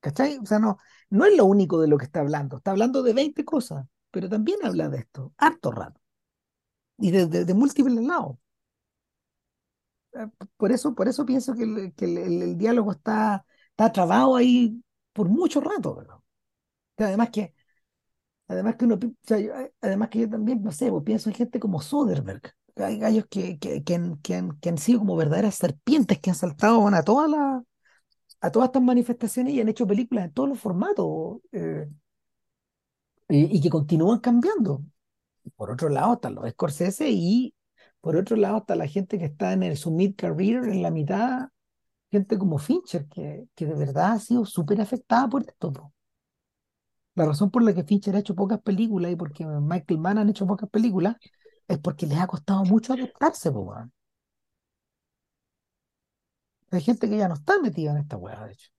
¿Cachai? 0.00 0.38
O 0.38 0.46
sea, 0.46 0.58
no, 0.58 0.78
no 1.10 1.24
es 1.24 1.36
lo 1.36 1.44
único 1.46 1.80
de 1.80 1.88
lo 1.88 1.98
que 1.98 2.04
está 2.06 2.20
hablando. 2.20 2.58
Está 2.58 2.72
hablando 2.72 3.02
de 3.02 3.12
20 3.14 3.44
cosas, 3.44 3.86
pero 4.10 4.28
también 4.28 4.58
habla 4.64 4.88
de 4.88 4.98
esto, 4.98 5.32
harto 5.38 5.70
rato, 5.72 6.00
y 6.98 7.10
de, 7.10 7.26
de, 7.26 7.44
de 7.46 7.54
múltiples 7.54 7.96
lados. 8.04 8.36
Eh, 10.14 10.26
Por 10.56 10.72
eso, 10.72 10.94
por 10.94 11.08
eso 11.08 11.26
pienso 11.26 11.54
que 11.54 11.64
el, 11.64 11.94
que 11.94 12.04
el, 12.06 12.18
el- 12.18 12.42
el 12.42 12.58
diálogo 12.58 12.92
está, 12.92 13.44
está 13.70 13.92
trabado 13.92 14.36
ahí 14.36 14.82
por 15.12 15.28
mucho 15.28 15.60
rato, 15.60 15.98
además 16.98 17.30
que, 17.30 17.54
además 18.48 18.76
que 18.76 18.86
uno, 18.86 18.96
o 18.96 19.00
sea, 19.26 19.38
yo- 19.40 19.54
eh, 19.56 19.74
además 19.82 20.10
que 20.10 20.20
yo 20.20 20.30
también, 20.30 20.62
no 20.62 20.72
sé, 20.72 20.90
pues, 20.90 21.04
pienso 21.04 21.30
en 21.30 21.36
gente 21.36 21.60
como 21.60 21.82
Soderbergh. 21.82 22.42
Hay 22.76 22.98
gallos 22.98 23.26
que, 23.30 23.58
que, 23.58 23.84
que 23.84 23.94
que 24.22 24.34
han- 24.36 24.58
que 24.60 24.68
han 24.70 24.78
sido 24.78 25.00
como 25.00 25.16
verdaderas 25.16 25.56
serpientes 25.56 26.20
que 26.20 26.30
han 26.30 26.36
saltado 26.36 26.80
bueno, 26.80 26.96
a 26.98 27.04
todas 27.04 27.30
las, 27.30 27.62
a 28.46 28.50
todas 28.52 28.68
estas 28.68 28.82
manifestaciones 28.82 29.54
y 29.54 29.60
han 29.60 29.68
hecho 29.68 29.86
películas 29.86 30.26
en 30.26 30.32
todos 30.32 30.48
los 30.48 30.58
formatos 30.60 31.38
eh, 31.52 31.88
y, 33.28 33.56
y 33.56 33.60
que 33.60 33.70
continúan 33.70 34.20
cambiando. 34.20 34.82
Por 35.56 35.70
otro 35.70 35.88
lado 35.88 36.14
están 36.14 36.34
los 36.34 36.48
Scorsese 36.50 37.08
y 37.10 37.54
por 38.00 38.16
otro 38.16 38.36
lado 38.36 38.58
está 38.58 38.76
la 38.76 38.86
gente 38.86 39.18
que 39.18 39.26
está 39.26 39.52
en 39.52 39.62
el, 39.62 39.76
su 39.76 39.90
mid-career, 39.90 40.64
en 40.64 40.82
la 40.82 40.90
mitad, 40.90 41.48
gente 42.10 42.38
como 42.38 42.58
Fincher, 42.58 43.06
que, 43.08 43.48
que 43.54 43.66
de 43.66 43.74
verdad 43.74 44.12
ha 44.12 44.20
sido 44.20 44.44
súper 44.44 44.80
afectada 44.80 45.28
por 45.28 45.42
esto. 45.42 45.92
La 47.14 47.24
razón 47.26 47.50
por 47.50 47.62
la 47.62 47.74
que 47.74 47.82
Fincher 47.84 48.14
ha 48.14 48.20
hecho 48.20 48.34
pocas 48.34 48.60
películas 48.60 49.10
y 49.10 49.16
porque 49.16 49.44
Michael 49.44 49.98
Mann 50.00 50.18
han 50.18 50.28
hecho 50.28 50.46
pocas 50.46 50.68
películas 50.68 51.16
es 51.66 51.78
porque 51.78 52.06
les 52.06 52.18
ha 52.18 52.26
costado 52.26 52.64
mucho 52.64 52.92
adaptarse, 52.92 53.50
po. 53.50 53.74
Hay 56.70 56.80
gente 56.80 57.08
que 57.08 57.16
ya 57.18 57.26
no 57.28 57.34
está 57.34 57.58
metida 57.60 57.90
en 57.92 57.98
esta 57.98 58.16
weá, 58.16 58.44
de 58.46 58.52
hecho. 58.52 58.70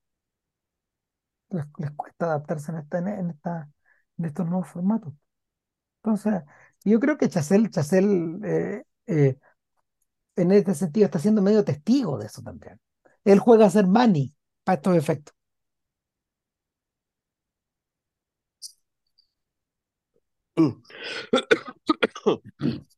Les, 1.49 1.65
les 1.77 1.91
cuesta 1.91 2.25
adaptarse 2.25 2.71
en, 2.71 2.77
esta, 2.79 2.97
en, 2.99 3.29
esta, 3.29 3.69
en 4.17 4.25
estos 4.25 4.45
nuevos 4.47 4.67
formatos. 4.67 5.13
Entonces, 6.03 6.43
yo 6.85 6.99
creo 6.99 7.17
que 7.17 7.29
Chazelle, 7.29 7.69
Chazelle 7.69 8.39
eh, 8.45 8.83
eh, 9.07 9.37
en 10.37 10.51
este 10.51 10.73
sentido 10.75 11.05
está 11.05 11.19
siendo 11.19 11.41
medio 11.41 11.63
testigo 11.65 12.17
de 12.17 12.27
eso 12.27 12.41
también. 12.41 12.79
Él 13.25 13.39
juega 13.39 13.65
a 13.65 13.69
ser 13.69 13.87
Manny 13.87 14.33
para 14.63 14.75
estos 14.77 14.95
efectos. 14.95 15.35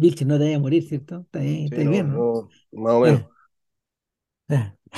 Vilche, 0.00 0.24
no 0.24 0.38
te 0.38 0.44
vaya 0.44 0.56
a 0.56 0.60
morir, 0.60 0.82
¿cierto? 0.88 1.20
Está 1.22 1.40
ahí, 1.40 1.66
está 1.66 1.80
Sí, 1.80 1.82
ahí 1.82 1.88
no, 1.88 1.90
bien, 1.90 2.08
¿no? 2.08 2.28
no, 2.72 2.82
más 2.82 2.94
o 2.94 3.00
menos. 3.00 3.22
Ah, 4.50 4.74
ah. 4.88 4.94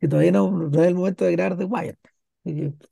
Que 0.00 0.08
todavía 0.08 0.32
no, 0.32 0.50
no 0.50 0.82
es 0.82 0.88
el 0.88 0.94
momento 0.94 1.24
de 1.24 1.32
grabar 1.32 1.58
The 1.58 1.64
Wire. 1.64 1.98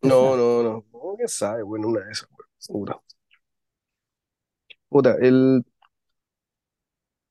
No, 0.03 0.37
no, 0.37 0.63
no, 0.63 0.85
quién 1.17 1.29
sabe, 1.29 1.63
bueno, 1.63 1.89
una 1.89 2.01
de 2.05 2.13
esas, 2.13 2.29
bueno, 2.31 2.51
seguro. 2.59 3.03
Puta, 4.89 5.17
el, 5.21 5.65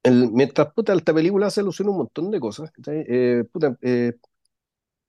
el, 0.04 0.32
mientras 0.32 0.74
puta, 0.74 0.94
esta 0.94 1.14
película 1.14 1.48
hace 1.48 1.62
alusión 1.62 1.88
a 1.88 1.92
un 1.92 1.98
montón 1.98 2.32
de 2.32 2.40
cosas. 2.40 2.72
Eh, 2.88 3.44
puta, 3.52 3.78
eh, 3.82 4.14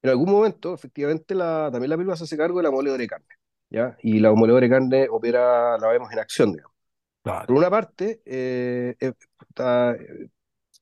en 0.03 0.11
algún 0.11 0.31
momento, 0.31 0.75
efectivamente, 0.75 1.35
la, 1.35 1.71
también 1.73 1.91
la 1.91 1.97
película 1.97 2.17
se 2.17 2.25
hace 2.25 2.37
cargo 2.37 2.59
de 2.59 2.65
la 2.65 2.71
moledora 2.71 3.01
de 3.03 3.09
carne, 3.09 3.27
¿ya? 3.71 3.97
Y 4.03 4.21
la 4.21 4.33
moledora 4.35 4.65
de 4.67 4.71
carne 4.71 5.09
opera, 5.11 5.79
la 5.79 5.89
vemos 5.89 6.13
en 6.13 6.19
acción, 6.21 6.53
digamos. 6.53 6.72
Claro. 7.23 7.47
Por 7.47 7.57
una 7.57 7.71
parte, 7.71 8.23
eh, 8.25 8.97
está 9.49 9.93
eh, 9.95 10.29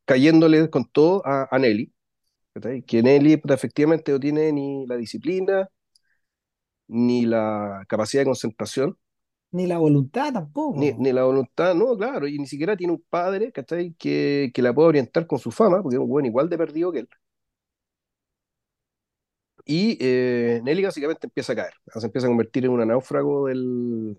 cayéndole 0.07 0.71
con 0.71 0.87
todo 0.91 1.23
a, 1.27 1.49
a 1.51 1.59
Nelly, 1.59 1.93
¿cachai? 2.55 2.83
Que 2.85 3.03
Nelly, 3.03 3.39
puta, 3.39 3.55
efectivamente, 3.55 4.13
no 4.13 4.21
tiene 4.21 4.53
ni 4.53 4.87
la 4.87 4.97
disciplina, 4.97 5.69
ni 6.89 7.25
la 7.27 7.85
capacidad 7.89 8.23
de 8.23 8.27
concentración, 8.27 8.99
Ni 9.53 9.67
la 9.69 9.79
voluntad 9.79 10.33
ni, 10.73 10.93
tampoco. 10.93 10.99
ni 10.99 11.13
la 11.13 11.25
voluntad, 11.25 11.75
no, 11.75 11.97
claro, 11.97 12.27
y 12.29 12.39
ni 12.39 12.47
siquiera 12.47 12.77
tiene 12.77 12.93
un 12.95 13.05
padre, 13.09 13.53
¿cachai? 13.53 13.95
Que, 13.99 14.51
que 14.55 14.63
la 14.63 14.73
pueda 14.75 14.89
orientar 14.89 15.27
con 15.27 15.39
su 15.39 15.51
fama, 15.51 15.83
porque 15.83 15.97
es 15.97 16.01
un 16.01 16.09
buen 16.09 16.27
igual 16.27 16.49
de 16.49 16.59
perdido 16.59 16.93
que 16.93 17.01
él. 17.01 17.09
Y 19.65 19.99
eh, 20.01 20.61
Nelly 20.65 20.85
básicamente 20.85 21.27
empieza 21.27 21.53
a 21.53 21.57
caer, 21.57 21.75
se 21.95 22.07
empieza 22.07 22.27
a 22.27 22.31
convertir 22.31 22.65
en 22.65 22.71
una 22.73 22.85
náufrago 22.87 23.47
del, 23.47 24.19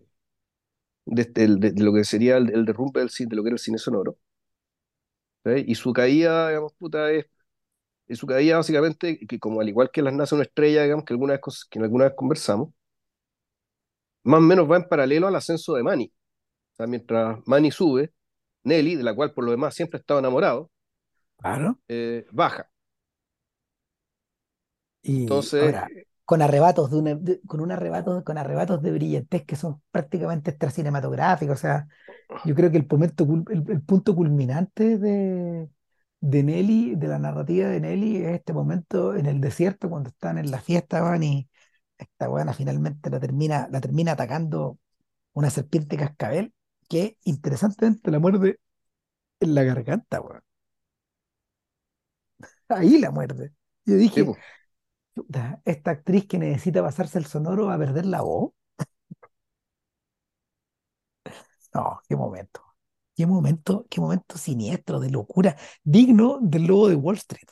de, 1.05 1.21
este- 1.23 1.47
de- 1.47 1.71
de 1.73 1.83
lo 1.83 1.93
que 1.93 2.03
sería 2.03 2.37
el, 2.37 2.49
el 2.51 2.65
derrumbe 2.65 2.99
del 3.01 3.09
cine, 3.11 3.29
de 3.31 3.35
lo 3.37 3.43
que 3.43 3.49
era 3.49 3.55
el 3.55 3.59
cine 3.59 3.77
sonoro. 3.77 4.17
Y 5.65 5.75
su 5.75 5.91
caída, 5.93 6.49
digamos, 6.49 6.73
puta, 6.73 7.11
es, 7.11 7.25
es 8.07 8.19
su 8.19 8.27
caída 8.27 8.57
básicamente, 8.57 9.19
que 9.27 9.39
como 9.39 9.61
al 9.61 9.69
igual 9.69 9.91
que 9.91 10.01
las 10.03 10.13
nace 10.13 10.35
una 10.35 10.45
estrella, 10.45 10.83
digamos, 10.83 11.05
que 11.05 11.13
alguna 11.13 11.33
vez, 11.35 11.67
que 11.69 11.79
alguna 11.79 12.05
vez 12.05 12.13
conversamos, 12.17 12.69
más 14.23 14.39
o 14.39 14.41
menos 14.41 14.69
va 14.69 14.77
en 14.77 14.87
paralelo 14.87 15.27
al 15.27 15.35
ascenso 15.35 15.73
de 15.73 15.83
Manny. 15.83 16.11
O 16.73 16.75
sea, 16.77 16.87
mientras 16.87 17.39
Manny 17.47 17.71
sube, 17.71 18.13
Nelly, 18.63 18.95
de 18.97 19.03
la 19.03 19.15
cual 19.15 19.33
por 19.33 19.45
lo 19.45 19.51
demás 19.51 19.75
siempre 19.75 19.99
estaba 19.99 20.19
enamorado, 20.21 20.71
Claro. 21.37 21.79
eh, 21.87 22.25
baja. 22.31 22.69
Y 25.03 25.15
Entonces, 25.21 25.55
ahora, 25.57 25.87
con 26.31 26.41
arrebatos 26.41 26.89
de 26.91 26.97
una, 26.97 27.15
de- 27.15 27.41
con 27.47 27.59
un 27.61 27.71
arrebato, 27.71 28.23
con 28.23 28.37
arrebatos 28.37 28.81
de 28.81 28.91
brillantez 28.93 29.45
que 29.45 29.55
son 29.57 29.81
prácticamente 29.91 30.51
extracinematográficos. 30.51 31.55
O 31.59 31.61
sea, 31.61 31.87
yo 32.45 32.55
creo 32.55 32.71
que 32.71 32.77
el 32.77 32.87
momento, 32.89 33.25
el, 33.49 33.63
el 33.69 33.81
punto 33.83 34.15
culminante 34.15 34.97
de, 34.97 35.69
de 36.21 36.43
Nelly, 36.43 36.95
de 36.95 37.07
la 37.07 37.19
narrativa 37.19 37.67
de 37.69 37.81
Nelly, 37.81 38.17
es 38.17 38.35
este 38.35 38.53
momento 38.53 39.15
en 39.15 39.25
el 39.27 39.41
desierto, 39.41 39.89
cuando 39.89 40.09
están 40.09 40.37
en 40.37 40.51
la 40.51 40.59
fiesta, 40.61 41.01
van 41.01 41.23
y 41.23 41.49
esta 41.97 42.27
buena 42.29 42.53
finalmente 42.53 43.09
la 43.09 43.19
termina, 43.19 43.67
la 43.71 43.81
termina 43.81 44.13
atacando 44.13 44.79
una 45.33 45.49
serpiente 45.51 45.97
cascabel. 45.97 46.53
que 46.89 47.17
interesantemente 47.25 48.11
la 48.11 48.19
muerde 48.19 48.59
en 49.41 49.55
la 49.55 49.63
garganta, 49.63 50.21
weón. 50.21 50.41
Ahí 52.69 52.97
la 52.99 53.11
muerde. 53.11 53.53
Yo 53.85 53.95
dije, 53.95 54.23
po. 54.25 54.35
"Puta, 54.35 54.45
esta 55.65 55.91
actriz 55.91 56.27
que 56.27 56.37
necesita 56.37 56.83
pasarse 56.83 57.17
el 57.19 57.25
sonoro 57.25 57.67
va 57.67 57.75
a 57.75 57.79
perder 57.79 58.05
la 58.05 58.21
voz. 58.21 58.51
No, 61.73 62.01
qué 62.07 62.15
momento. 62.15 62.61
Qué 63.15 63.25
momento, 63.27 63.85
qué 63.89 64.01
momento 64.01 64.37
siniestro, 64.37 64.99
de 64.99 65.09
locura, 65.11 65.57
digno 65.83 66.39
del 66.41 66.65
lobo 66.65 66.87
de 66.89 66.95
Wall 66.95 67.17
Street. 67.17 67.47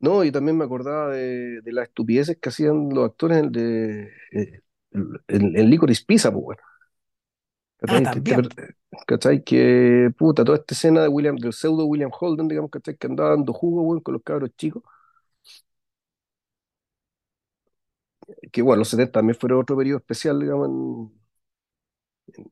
No, 0.00 0.22
y 0.24 0.30
también 0.30 0.56
me 0.56 0.64
acordaba 0.64 1.08
de, 1.10 1.60
de 1.62 1.72
las 1.72 1.88
estupideces 1.88 2.38
que 2.40 2.48
hacían 2.50 2.88
los 2.90 3.04
actores 3.10 3.38
en, 3.38 3.50
de, 3.52 4.02
eh, 4.32 4.62
en, 4.92 5.08
en- 5.28 5.56
en 5.58 5.70
Licorice 5.70 6.04
Pizza, 6.06 6.30
pues, 6.32 6.44
bueno. 6.44 6.62
Ah, 7.86 8.00
¿Cachai? 8.00 8.00
También. 8.00 8.46
per- 8.56 8.76
¿Cachai? 9.06 9.44
Que, 9.44 10.10
puta, 10.18 10.44
toda 10.44 10.58
esta 10.58 10.74
escena 10.74 11.02
de 11.02 11.08
William, 11.08 11.36
del 11.36 11.52
pseudo 11.52 11.86
William 11.86 12.10
Holden, 12.18 12.48
digamos, 12.48 12.70
¿cachai? 12.70 12.96
Que 12.96 13.06
andaba 13.06 13.30
dando 13.30 13.52
jugo, 13.52 13.82
weón, 13.82 14.00
con 14.02 14.14
los 14.14 14.22
cabros 14.22 14.50
chicos. 14.56 14.82
Que, 18.52 18.62
bueno, 18.62 18.80
los 18.80 18.88
70 18.88 19.12
también 19.20 19.38
fueron 19.38 19.60
otro 19.60 19.76
periodo 19.76 19.98
especial, 19.98 20.40
digamos, 20.40 20.68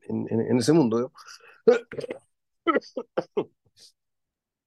en, 0.09 0.27
en, 0.29 0.41
en 0.41 0.57
ese 0.57 0.73
mundo, 0.73 0.97
digamos. 0.97 1.13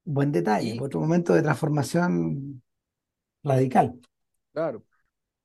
Buen 0.03 0.31
detalle, 0.31 0.75
Y, 0.75 0.79
otro 0.79 0.99
momento 0.99 1.33
de 1.33 1.41
transformación 1.41 2.61
radical. 3.43 3.99
claro, 4.53 4.83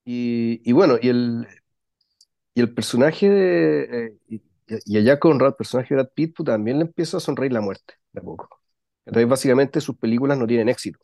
y, 0.05 0.63
y 0.69 0.73
bueno, 0.73 0.97
y 1.03 1.09
el, 1.09 1.49
y 2.55 2.61
el 2.61 2.73
personaje 2.75 3.29
de, 3.29 4.07
eh, 4.07 4.19
y, 4.29 4.43
y 4.87 4.99
allá 4.99 5.19
Conrad, 5.21 5.49
el 5.51 5.55
personaje 5.55 5.95
de 5.95 6.03
Brad 6.03 6.13
Pitt, 6.15 6.35
pues, 6.37 6.47
también 6.47 6.79
le 6.79 6.85
empieza 6.85 7.19
a 7.19 7.21
sonreír 7.21 7.53
la 7.53 7.61
muerte, 7.61 7.95
de 8.13 8.21
poco. 8.23 8.49
Entonces, 9.05 9.29
básicamente, 9.29 9.81
sus 9.81 9.97
películas 9.99 10.39
no 10.39 10.47
tienen 10.47 10.69
éxito. 10.69 10.99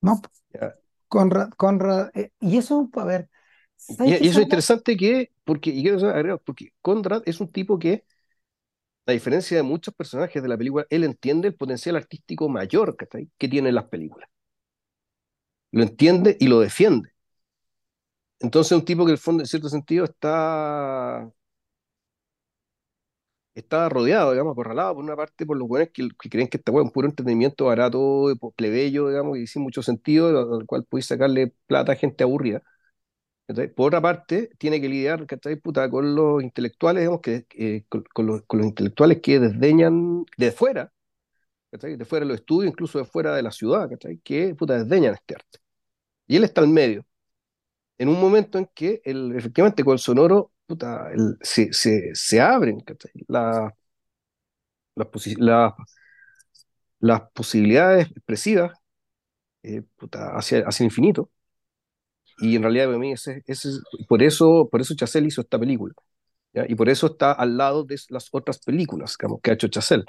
No, 0.00 0.20
¿ya? 0.52 0.74
Conrad, 1.08 1.50
Conrad, 1.56 2.10
eh, 2.14 2.32
y 2.40 2.58
eso, 2.58 2.90
a 2.96 3.04
ver, 3.04 3.30
Y, 3.88 3.94
¿sabes 3.96 4.16
qué 4.16 4.24
y 4.24 4.28
eso 4.28 4.40
es 4.40 4.44
interesante 4.44 4.96
que, 4.96 5.32
porque, 5.44 5.70
y 5.70 5.82
quiero 5.82 5.98
agregar, 6.08 6.40
porque 6.44 6.72
Conrad 6.80 7.22
es 7.26 7.40
un 7.40 7.50
tipo 7.52 7.78
que, 7.78 8.04
a 9.06 9.12
diferencia 9.12 9.56
de 9.56 9.62
muchos 9.62 9.94
personajes 9.94 10.42
de 10.42 10.48
la 10.48 10.56
película, 10.58 10.86
él 10.90 11.04
entiende 11.04 11.46
el 11.48 11.54
potencial 11.54 11.94
artístico 11.96 12.48
mayor 12.48 12.96
¿cachai? 12.96 13.30
que 13.38 13.48
tienen 13.48 13.74
las 13.76 13.84
películas. 13.84 14.28
Lo 15.70 15.82
entiende 15.82 16.36
y 16.40 16.46
lo 16.46 16.60
defiende. 16.60 17.12
Entonces, 18.40 18.72
un 18.72 18.84
tipo 18.84 19.04
que, 19.04 19.10
en 19.10 19.14
el 19.14 19.18
fondo, 19.18 19.42
en 19.42 19.46
cierto 19.46 19.68
sentido, 19.68 20.04
está, 20.04 21.30
está 23.54 23.88
rodeado, 23.88 24.32
digamos, 24.32 24.52
acorralado 24.52 24.94
por 24.94 25.04
una 25.04 25.16
parte 25.16 25.44
por 25.46 25.56
los 25.56 25.68
buenos 25.68 25.90
que, 25.92 26.08
que 26.20 26.28
creen 26.30 26.48
que 26.48 26.56
esta 26.58 26.72
weá 26.72 26.82
es 26.82 26.86
un 26.86 26.92
puro 26.92 27.08
entretenimiento 27.08 27.66
barato, 27.66 28.26
plebeyo, 28.56 29.08
digamos, 29.08 29.38
y 29.38 29.46
sin 29.46 29.62
mucho 29.62 29.82
sentido, 29.82 30.28
al 30.28 30.60
al 30.60 30.66
cual 30.66 30.84
podéis 30.84 31.06
sacarle 31.06 31.54
plata 31.66 31.92
a 31.92 31.96
gente 31.96 32.24
aburrida. 32.24 32.62
Por 33.76 33.88
otra 33.88 34.00
parte, 34.00 34.50
tiene 34.58 34.80
que 34.80 34.88
lidiar, 34.88 35.26
con 35.90 36.14
los 36.14 36.42
intelectuales, 36.42 37.02
digamos, 37.02 37.20
que, 37.20 37.46
eh, 37.54 37.84
con, 37.88 38.26
los, 38.26 38.42
con 38.46 38.64
intelectuales 38.64 39.20
que 39.20 39.40
desdeñan 39.40 40.24
de 40.38 40.52
fuera. 40.52 40.92
De 41.72 42.04
fuera 42.04 42.24
de 42.26 42.30
los 42.30 42.40
estudios, 42.40 42.72
incluso 42.72 42.98
de 42.98 43.04
fuera 43.06 43.34
de 43.36 43.42
la 43.42 43.50
ciudad. 43.52 43.88
Que, 44.24 44.54
puta, 44.54 44.78
desdeñan 44.84 45.14
este 45.14 45.34
arte. 45.36 45.58
Y 46.28 46.36
él 46.36 46.44
está 46.44 46.60
al 46.62 46.68
medio, 46.68 47.06
en 47.98 48.08
un 48.08 48.20
momento 48.20 48.58
en 48.58 48.68
que, 48.74 49.02
efectivamente, 49.04 49.84
con 49.84 49.94
el 49.94 49.98
sonoro, 50.00 50.52
se, 51.42 51.72
se, 51.72 52.10
se 52.14 52.40
abren, 52.40 52.82
las, 53.28 55.08
posi- 55.10 55.36
la- 55.38 55.74
las 57.00 57.22
posibilidades 57.32 58.08
expresivas, 58.10 58.72
eh, 59.62 59.82
hacia, 60.12 60.60
hacia 60.66 60.84
el 60.84 60.88
infinito. 60.90 61.30
Y 62.42 62.56
en 62.56 62.62
realidad, 62.62 62.86
para 62.86 62.98
mí, 62.98 63.12
ese, 63.12 63.42
ese, 63.46 63.68
es- 63.70 63.82
por 64.08 64.22
eso, 64.22 64.68
por 64.70 64.80
eso 64.80 64.94
Chazelle 64.94 65.28
hizo 65.28 65.40
esta 65.42 65.58
película. 65.58 65.94
¿ya? 66.54 66.66
Y 66.68 66.74
por 66.76 66.88
eso 66.90 67.08
está 67.08 67.32
al 67.32 67.56
lado 67.58 67.84
de 67.84 67.96
las 68.10 68.28
otras 68.32 68.58
películas 68.60 69.16
digamos, 69.18 69.40
que 69.42 69.50
ha 69.52 69.54
hecho 69.54 69.68
Chazelle. 69.68 70.04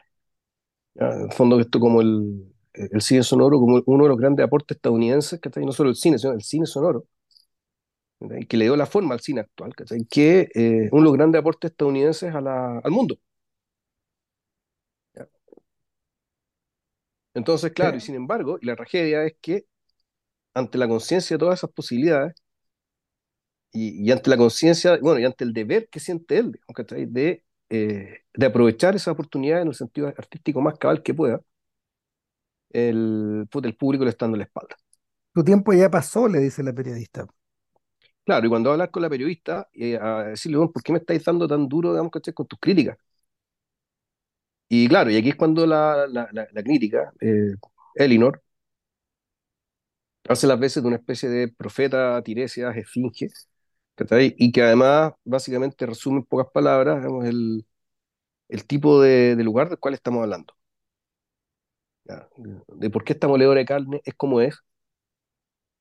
¿ya? 0.96 1.10
En 1.12 1.22
el 1.24 1.32
fondo, 1.34 1.60
esto 1.60 1.80
como 1.80 2.02
el, 2.02 2.54
el 2.74 3.02
cine 3.02 3.24
sonoro, 3.24 3.60
como 3.60 3.82
uno 3.86 4.04
de 4.04 4.10
los 4.10 4.18
grandes 4.20 4.46
aportes 4.46 4.78
estadounidenses, 4.78 5.40
¿cachai? 5.40 5.66
No 5.66 5.72
solo 5.72 5.90
el 5.90 5.96
cine, 5.96 6.18
sino 6.20 6.34
el 6.34 6.44
cine 6.44 6.66
sonoro, 6.66 7.06
¿cachai? 8.20 8.46
que 8.48 8.58
le 8.58 8.66
dio 8.66 8.76
la 8.76 8.86
forma 8.86 9.14
al 9.14 9.20
cine 9.22 9.42
actual, 9.42 9.74
que 10.10 10.50
eh, 10.56 10.90
uno 10.92 11.02
de 11.02 11.06
los 11.06 11.14
grandes 11.14 11.40
aportes 11.40 11.72
estadounidenses 11.72 12.34
a 12.34 12.42
la, 12.42 12.80
al 12.80 12.92
mundo. 12.92 13.18
¿ya? 15.16 15.28
Entonces, 17.34 17.72
claro, 17.74 17.98
y 17.98 18.00
sin 18.02 18.16
embargo, 18.16 18.58
y 18.62 18.66
la 18.68 18.76
tragedia 18.76 19.24
es 19.26 19.36
que 19.42 19.66
ante 20.54 20.78
la 20.78 20.88
conciencia 20.88 21.36
de 21.36 21.40
todas 21.40 21.60
esas 21.60 21.72
posibilidades, 21.72 22.34
y, 23.72 24.08
y 24.08 24.12
ante 24.12 24.30
la 24.30 24.38
conciencia, 24.38 24.98
bueno, 25.02 25.20
y 25.20 25.26
ante 25.26 25.44
el 25.44 25.54
deber 25.54 25.90
que 25.90 26.00
siente 26.00 26.38
él, 26.38 26.52
digamos. 26.52 27.14
De, 27.14 27.44
eh, 27.70 28.20
de 28.34 28.46
aprovechar 28.46 28.96
esa 28.96 29.12
oportunidad 29.12 29.62
en 29.62 29.70
el 29.70 29.76
sentido 29.76 30.08
artístico 30.08 30.62
más 30.62 30.78
cabal 30.78 31.02
que 31.04 31.14
pueda, 31.14 31.42
el, 32.72 33.48
el 33.64 33.76
público 33.76 34.04
le 34.04 34.10
está 34.12 34.26
dando 34.26 34.38
la 34.38 34.44
espalda. 34.46 34.76
tu 35.34 35.44
tiempo 35.44 35.74
ya 35.74 35.90
pasó, 35.92 36.28
le 36.28 36.40
dice 36.40 36.64
la 36.64 36.74
periodista. 36.74 37.28
Claro, 38.26 38.46
y 38.48 38.50
cuando 38.50 38.72
hablas 38.72 38.90
con 38.90 39.02
la 39.02 39.10
periodista, 39.10 39.68
eh, 39.74 39.98
a 40.02 40.24
decirle, 40.24 40.58
bueno, 40.58 40.72
¿por 40.72 40.82
qué 40.84 40.94
me 40.94 41.00
estáis 41.00 41.24
dando 41.26 41.48
tan 41.48 41.68
duro, 41.68 41.92
digamos, 41.92 42.12
¿cachai? 42.12 42.34
con 42.34 42.48
tus 42.48 42.60
críticas? 42.60 42.98
Y 44.70 44.88
claro, 44.88 45.12
y 45.12 45.18
aquí 45.18 45.30
es 45.30 45.36
cuando 45.36 45.66
la, 45.68 46.08
la, 46.08 46.28
la, 46.32 46.48
la 46.52 46.64
crítica, 46.64 47.14
eh, 47.22 47.54
Elinor, 47.96 48.42
hace 50.30 50.48
las 50.48 50.60
veces 50.60 50.84
de 50.84 50.88
una 50.88 50.98
especie 50.98 51.30
de 51.30 51.48
profeta, 51.50 52.22
tiresias, 52.24 52.76
esfinge. 52.78 53.30
Y 54.38 54.52
que 54.52 54.62
además 54.64 55.14
básicamente 55.24 55.86
resume 55.86 56.18
en 56.20 56.26
pocas 56.26 56.48
palabras, 56.54 56.98
digamos, 57.02 57.26
el, 57.26 57.66
el 58.50 58.66
tipo 58.68 59.02
de, 59.02 59.36
de 59.36 59.44
lugar 59.46 59.70
del 59.70 59.80
cual 59.80 59.94
estamos 59.96 60.24
hablando. 60.24 60.56
De 62.68 62.90
por 62.90 63.04
qué 63.04 63.14
esta 63.14 63.28
moledora 63.28 63.60
de 63.60 63.66
carne 63.66 64.02
es 64.06 64.14
como 64.16 64.42
es, 64.42 64.56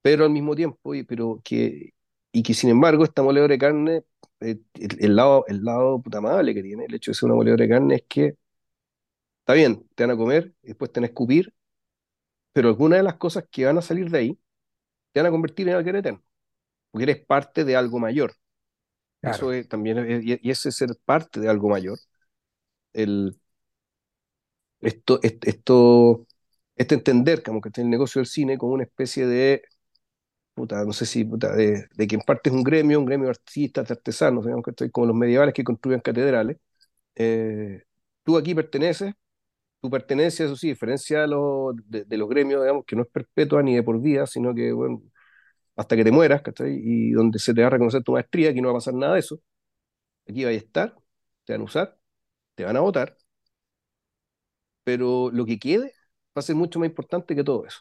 pero 0.03 0.25
al 0.25 0.31
mismo 0.31 0.55
tiempo, 0.57 0.95
y, 0.95 1.05
pero 1.05 1.41
que, 1.45 1.91
y 2.33 2.43
que 2.43 2.55
sin 2.55 2.71
embargo 2.71 3.05
esta 3.05 3.23
moledora 3.23 3.53
de 3.55 3.59
carne, 3.59 4.03
eh, 4.41 4.59
el, 4.75 4.97
el 5.05 5.17
lado, 5.17 5.45
el 5.49 5.63
lado 5.65 6.01
puta 6.03 6.19
amable 6.19 6.55
que 6.55 6.63
tiene 6.63 6.85
el 6.87 6.95
hecho 6.95 7.11
de 7.13 7.15
ser 7.15 7.27
una 7.29 7.37
moledora 7.37 7.65
de 7.65 7.71
carne 7.71 7.95
es 7.97 8.05
que 8.09 8.37
está 9.41 9.55
bien, 9.55 9.87
te 9.95 10.05
van 10.05 10.13
a 10.13 10.17
comer, 10.17 10.55
después 10.63 10.93
te 10.93 11.01
van 11.01 11.05
a 11.05 11.07
escupir, 11.09 11.53
pero 12.53 12.69
algunas 12.69 12.99
de 12.99 13.03
las 13.05 13.17
cosas 13.17 13.45
que 13.51 13.65
van 13.67 13.79
a 13.79 13.83
salir 13.83 14.11
de 14.11 14.19
ahí 14.19 14.41
te 15.13 15.21
van 15.21 15.29
a 15.29 15.31
convertir 15.33 15.69
en 15.69 15.77
algo 15.77 15.91
eterno, 15.91 16.23
porque 16.91 17.05
eres 17.05 17.27
parte 17.27 17.65
de 17.65 17.77
algo 17.77 17.99
mayor. 18.01 18.35
Eso 19.23 19.53
es, 19.53 19.69
también, 19.69 19.99
es- 19.99 20.25
y 20.43 20.51
ese 20.51 20.73
ser 20.73 20.91
parte 21.05 21.41
de 21.41 21.49
algo 21.51 21.69
mayor, 21.71 21.99
el, 22.95 23.37
esto, 24.81 25.21
est- 25.23 25.47
esto, 25.47 26.27
este 26.77 26.95
entender 26.95 27.43
como 27.43 27.61
que 27.61 27.71
el 27.81 27.91
negocio 27.91 28.21
del 28.21 28.27
cine 28.27 28.59
como 28.59 28.73
una 28.75 28.85
especie 28.85 29.27
de 29.27 29.63
puta, 30.55 30.85
no 30.85 30.93
sé 30.95 31.07
si, 31.07 31.25
puta, 31.25 31.55
de, 31.57 31.89
de 31.95 32.07
que 32.09 32.17
en 32.17 32.23
parte 32.23 32.51
es 32.51 32.57
un 32.57 32.65
gremio, 32.65 32.99
un 33.01 33.07
gremio 33.07 33.27
de 33.27 33.31
artistas, 33.33 33.89
de 33.89 33.95
artesanos, 33.95 34.45
digamos 34.45 34.65
que 34.65 34.71
estoy 34.73 34.91
como 34.91 35.07
los 35.09 35.17
medievales 35.17 35.55
que 35.55 35.65
construyen 35.65 36.01
catedrales. 36.01 36.59
Eh, 37.17 37.83
tú 38.25 38.37
aquí 38.39 38.55
perteneces, 38.55 39.15
tu 39.83 39.91
pertenencia, 39.91 40.47
eso 40.47 40.57
sí, 40.57 40.69
diferencia 40.69 41.23
de, 41.23 41.29
los 41.29 41.77
de, 41.87 42.17
los 42.17 42.29
gremios, 42.29 42.63
digamos, 42.63 42.85
que 42.87 42.97
no 42.97 43.03
es 43.03 43.09
perpetua 43.09 43.63
ni 43.63 43.75
de 43.77 43.83
por 43.83 44.01
vida, 44.01 44.27
sino 44.27 44.55
que, 44.55 44.73
bueno, 44.73 45.03
hasta 45.77 45.97
que 45.97 46.05
te 46.05 46.13
mueras, 46.13 46.43
¿cachai? 46.43 46.81
Y 46.83 47.13
donde 47.13 47.39
se 47.41 47.55
te 47.55 47.63
va 47.63 47.69
a 47.69 47.71
reconocer 47.71 48.03
tu 48.05 48.13
maestría, 48.13 48.51
aquí 48.51 48.61
no 48.63 48.69
va 48.69 48.75
a 48.75 48.77
pasar 48.79 48.95
nada 48.95 49.15
de 49.15 49.21
eso. 49.21 49.41
Aquí 50.29 50.45
vas 50.45 50.55
a 50.55 50.57
estar, 50.57 50.97
te 51.45 51.55
van 51.55 51.63
a 51.63 51.65
usar, 51.65 51.99
te 52.57 52.65
van 52.65 52.77
a 52.77 52.81
votar, 52.81 53.17
pero 54.85 55.31
lo 55.31 55.45
que 55.47 55.59
quede 55.59 55.95
va 56.37 56.41
a 56.41 56.43
ser 56.43 56.57
mucho 56.57 56.79
más 56.79 56.89
importante 56.89 57.35
que 57.35 57.45
todo 57.45 57.67
eso. 57.67 57.81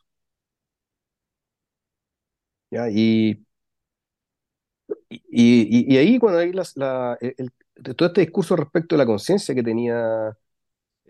¿ya? 2.71 2.89
Y, 2.89 3.45
y, 5.09 5.97
ahí, 5.97 6.19
cuando 6.19 6.39
hay 6.39 6.51
las, 6.53 6.75
la, 6.77 7.17
todo 7.95 8.07
este 8.07 8.21
discurso 8.21 8.55
respecto 8.55 8.95
de 8.95 8.99
la 8.99 9.05
conciencia 9.05 9.55
que 9.55 9.63
tenía 9.63 10.37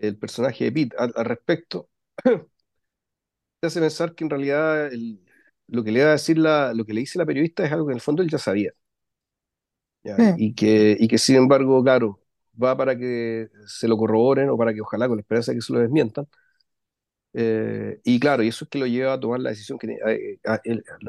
el 0.02 0.18
personaje 0.18 0.64
de 0.66 0.72
Pete 0.72 0.96
al, 0.98 1.12
al 1.16 1.26
respecto, 1.26 1.90
te 3.60 3.66
hace 3.66 3.80
pensar 3.80 4.14
que 4.14 4.24
en 4.24 4.30
realidad 4.30 4.86
el- 4.92 5.20
lo 5.68 5.82
que 5.84 5.92
le 5.92 6.02
va 6.04 6.10
a 6.10 6.12
decir 6.12 6.36
la, 6.38 6.74
lo 6.74 6.84
que 6.84 6.92
le 6.94 7.00
dice 7.00 7.18
la 7.18 7.26
periodista 7.26 7.64
es 7.64 7.72
algo 7.72 7.86
que 7.86 7.92
en 7.92 7.96
el 7.96 8.00
fondo 8.02 8.22
él 8.22 8.28
ya 8.30 8.38
sabía, 8.38 8.72
¿ya? 10.02 10.18
Eh, 10.18 10.34
Y 10.34 10.54
que, 10.54 10.96
y 10.98 11.08
que 11.08 11.18
sin 11.18 11.36
embargo, 11.36 11.82
claro, 11.82 12.20
va 12.62 12.76
para 12.76 12.96
que 12.96 13.48
se 13.66 13.88
lo 13.88 13.96
corroboren 13.96 14.50
o 14.50 14.56
para 14.58 14.74
que 14.74 14.80
ojalá 14.80 15.08
con 15.08 15.16
la 15.16 15.20
esperanza 15.22 15.52
de 15.52 15.58
que 15.58 15.62
se 15.62 15.72
lo 15.72 15.80
desmientan. 15.80 16.26
Eh, 17.34 18.00
y 18.04 18.20
claro, 18.20 18.42
y 18.42 18.48
eso 18.48 18.64
es 18.66 18.70
que 18.70 18.78
lo 18.78 18.86
lleva 18.86 19.14
a 19.14 19.20
tomar 19.20 19.40
la 19.40 19.50
decisión 19.50 19.78
que, 19.78 19.96
a, 20.44 20.52
a- 20.54 20.60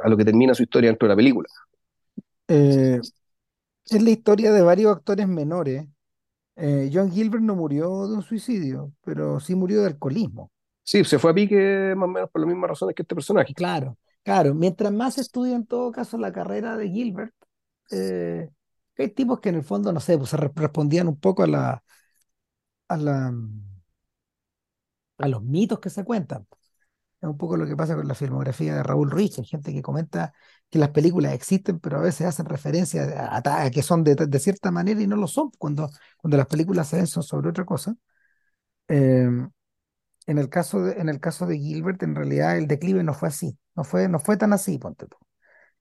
a 0.04 0.10
lo 0.10 0.16
que 0.18 0.24
termina 0.26 0.54
su 0.56 0.64
historia 0.64 0.90
dentro 0.90 1.08
de 1.08 1.14
la 1.14 1.16
película. 1.18 1.50
eh, 2.48 3.02
es 3.90 4.04
la 4.04 4.12
historia 4.12 4.52
de 4.54 4.62
varios 4.64 4.96
actores 4.96 5.28
menores 5.28 5.88
Eh, 6.56 6.90
John 6.94 7.12
Gilbert 7.12 7.44
no 7.44 7.56
murió 7.56 8.08
de 8.08 8.16
un 8.16 8.22
suicidio, 8.24 8.94
pero 9.04 9.40
sí 9.40 9.56
murió 9.56 9.82
de 9.82 9.88
alcoholismo. 9.88 10.52
Sí, 10.84 11.04
se 11.06 11.18
fue 11.20 11.32
a 11.32 11.34
pique 11.34 11.94
más 11.96 12.06
o 12.08 12.12
menos 12.12 12.30
por 12.30 12.42
las 12.42 12.50
mismas 12.50 12.70
razones 12.70 12.96
que 12.96 13.02
este 13.04 13.16
personaje. 13.16 13.54
Claro, 13.54 13.98
claro. 14.24 14.54
Mientras 14.54 14.92
más 14.92 15.16
se 15.16 15.22
estudia 15.22 15.56
en 15.56 15.66
todo 15.66 15.92
caso 15.92 16.18
la 16.18 16.32
carrera 16.32 16.78
de 16.78 16.90
Gilbert, 16.90 17.34
eh, 17.92 18.50
hay 18.98 19.10
tipos 19.10 19.40
que 19.40 19.50
en 19.50 19.56
el 19.56 19.64
fondo, 19.64 19.92
no 19.92 20.00
sé, 20.00 20.18
pues 20.18 20.30
se 20.32 20.38
re- 20.38 20.52
respondían 20.56 21.08
un 21.08 21.20
poco 21.20 21.44
a 21.44 21.48
la, 21.48 21.84
a 22.90 22.96
la, 22.98 23.32
a 25.18 25.28
los 25.28 25.42
mitos 25.44 25.80
que 25.80 25.90
se 25.90 26.04
cuentan. 26.04 26.46
Es 27.24 27.30
un 27.30 27.38
poco 27.40 27.58
lo 27.58 27.66
que 27.68 27.78
pasa 27.78 27.96
con 27.96 28.08
la 28.08 28.16
filmografía 28.16 28.76
de 28.76 28.84
Raúl 28.84 29.10
Rich. 29.12 29.40
Hay 29.40 29.46
gente 29.46 29.74
que 29.74 29.82
comenta 29.82 30.34
que 30.70 30.80
las 30.80 30.90
películas 30.92 31.34
existen, 31.34 31.80
pero 31.80 31.98
a 32.00 32.02
veces 32.02 32.28
hacen 32.28 32.46
referencia 32.48 33.04
a, 33.04 33.38
a- 33.38 33.64
a 33.66 33.72
que 33.72 33.82
son 33.84 34.04
de, 34.04 34.16
de 34.16 34.40
cierta 34.40 34.72
manera 34.72 35.02
y 35.02 35.08
no 35.08 35.16
lo 35.16 35.28
son 35.28 35.52
cuando, 35.58 35.90
cuando 36.18 36.38
las 36.38 36.48
películas 36.48 36.90
se 36.90 36.98
ven 36.98 37.08
son 37.08 37.24
sobre 37.24 37.50
otra 37.50 37.66
cosa. 37.66 37.96
Eh, 38.90 39.30
en 40.28 40.38
el 40.40 40.50
caso 40.50 40.82
de, 40.84 40.94
en 41.02 41.10
el 41.10 41.20
caso 41.22 41.46
de 41.48 41.58
Gilbert, 41.60 42.04
en 42.04 42.16
realidad 42.16 42.58
el 42.58 42.68
declive 42.68 43.04
no 43.04 43.14
fue 43.14 43.30
así, 43.30 43.58
no 43.76 43.84
fue, 43.86 44.10
no 44.10 44.20
fue 44.20 44.38
tan 44.38 44.54
así, 44.54 44.78
ponte 44.80 45.08
tú. 45.08 45.18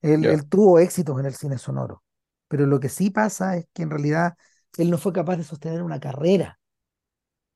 Él, 0.03 0.27
él 0.29 0.49
tuvo 0.49 0.79
éxitos 0.81 1.19
en 1.21 1.27
el 1.27 1.35
cine 1.35 1.59
sonoro, 1.59 2.05
pero 2.49 2.67
lo 2.67 2.81
que 2.81 2.89
sí 2.91 3.11
pasa 3.11 3.57
es 3.59 3.67
que 3.75 3.83
en 3.85 3.91
realidad 3.91 4.35
él 4.79 4.91
no 4.91 4.99
fue 4.99 5.13
capaz 5.15 5.37
de 5.39 5.45
sostener 5.45 5.83
una 5.83 6.01
carrera 6.01 6.61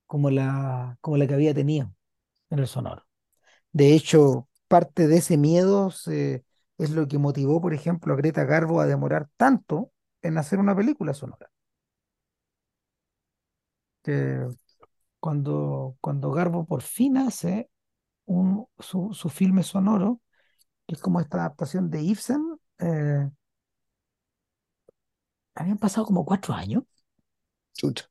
como 0.07 0.31
la, 0.31 0.99
como 1.01 1.17
la 1.17 1.27
que 1.27 1.35
había 1.35 1.55
tenido 1.55 1.93
en 2.51 2.61
el 2.61 2.69
sonoro. 2.69 3.06
De 3.81 3.94
hecho, 3.94 4.48
parte 4.69 5.07
de 5.09 5.19
ese 5.19 5.36
miedo 5.36 5.90
se- 5.90 6.44
es 6.78 6.90
lo 6.90 7.07
que 7.09 7.19
motivó, 7.19 7.61
por 7.61 7.74
ejemplo, 7.74 8.12
a 8.15 8.16
Greta 8.16 8.44
Garbo 8.44 8.81
a 8.81 8.86
demorar 8.86 9.28
tanto 9.36 9.93
en 10.23 10.39
hacer 10.39 10.59
una 10.59 10.74
película 10.77 11.15
sonora. 11.15 11.51
Que 14.03 14.47
cuando, 15.20 15.97
cuando 16.01 16.31
Garbo 16.32 16.66
por 16.66 16.82
fin 16.82 17.16
hace 17.19 17.70
un, 18.27 18.66
su, 18.81 19.15
su 19.15 19.31
filme 19.31 19.62
sonoro, 19.65 20.20
que 20.86 20.94
es 20.97 21.03
como 21.03 21.20
esta 21.20 21.39
adaptación 21.40 21.90
de 21.90 22.03
Ibsen, 22.03 22.59
eh, 22.81 23.31
habían 25.57 25.78
pasado 25.78 26.07
como 26.07 26.24
cuatro 26.24 26.55
años, 26.55 26.85
chucha. 27.74 28.07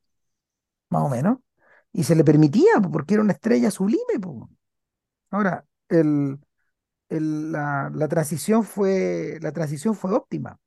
más 0.90 1.02
o 1.04 1.08
menos, 1.08 1.38
y 1.92 2.04
se 2.04 2.14
le 2.16 2.24
permitía, 2.24 2.80
po, 2.82 2.90
porque 2.90 3.14
era 3.14 3.22
una 3.22 3.32
estrella 3.32 3.70
sublime. 3.70 4.18
po. 4.20 4.50
Ahora, 5.30 5.64
la 7.08 8.08
transición 8.08 8.64
fue, 8.64 9.38
la 9.40 9.52
transición 9.52 9.94
fue 9.94 10.12
óptima, 10.12 10.58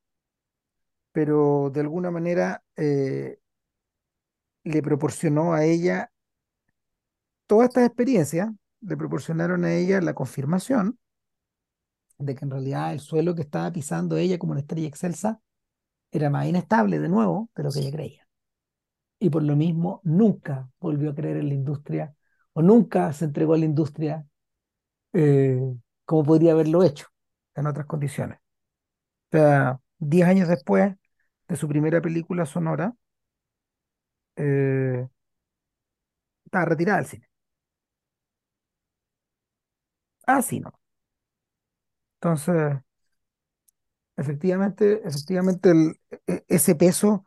pero 1.11 1.69
de 1.73 1.81
alguna 1.81 2.11
manera 2.11 2.64
eh, 2.76 3.40
le 4.64 4.81
proporcionó 4.81 5.53
a 5.53 5.65
ella 5.65 6.11
todas 7.48 7.69
estas 7.69 7.86
experiencias, 7.88 8.49
le 8.81 8.95
proporcionaron 8.98 9.65
a 9.65 9.73
ella 9.73 10.02
la 10.02 10.14
confirmación 10.14 10.98
de 12.18 12.36
que 12.36 12.45
en 12.45 12.52
realidad 12.52 12.94
el 12.94 12.99
suelo 12.99 13.34
que 13.34 13.41
estaba 13.41 13.72
pisando 13.72 14.18
ella 14.18 14.38
como 14.38 14.52
una 14.52 14.61
estrella 14.61 14.88
excelsa 14.88 15.41
era 16.11 16.30
más 16.30 16.48
inestable 16.48 16.99
de 16.99 17.10
nuevo 17.10 17.49
de 17.56 17.64
lo 17.64 17.72
que 17.72 17.80
ella 17.80 17.91
creía. 17.91 18.27
Y 19.19 19.30
por 19.30 19.44
lo 19.44 19.56
mismo 19.56 20.02
nunca 20.03 20.69
volvió 20.80 21.11
a 21.11 21.15
creer 21.15 21.38
en 21.38 21.49
la 21.49 21.56
industria 21.56 22.15
o 22.53 22.61
nunca 22.61 23.11
se 23.14 23.26
entregó 23.26 23.53
a 23.53 23.57
la 23.57 23.65
industria 23.65 24.26
eh, 25.14 25.60
como 26.06 26.23
podría 26.23 26.53
haberlo 26.53 26.84
hecho 26.84 27.07
en 27.56 27.68
otras 27.68 27.86
condiciones. 27.88 28.40
O 29.34 29.38
sea, 29.38 29.80
diez 29.99 30.27
años 30.27 30.49
después 30.49 30.95
de 31.49 31.57
su 31.57 31.68
primera 31.69 32.02
película 32.02 32.45
sonora, 32.45 32.95
eh, 34.36 35.07
estaba 36.45 36.65
retirada 36.65 36.98
del 36.99 37.07
cine. 37.07 37.30
Así, 40.26 40.60
¿no? 40.61 40.72
Entonces, 42.22 42.81
efectivamente, 44.18 45.02
efectivamente 45.07 45.69
el- 45.72 45.99
e- 46.27 46.44
ese 46.48 46.76
peso, 46.76 47.26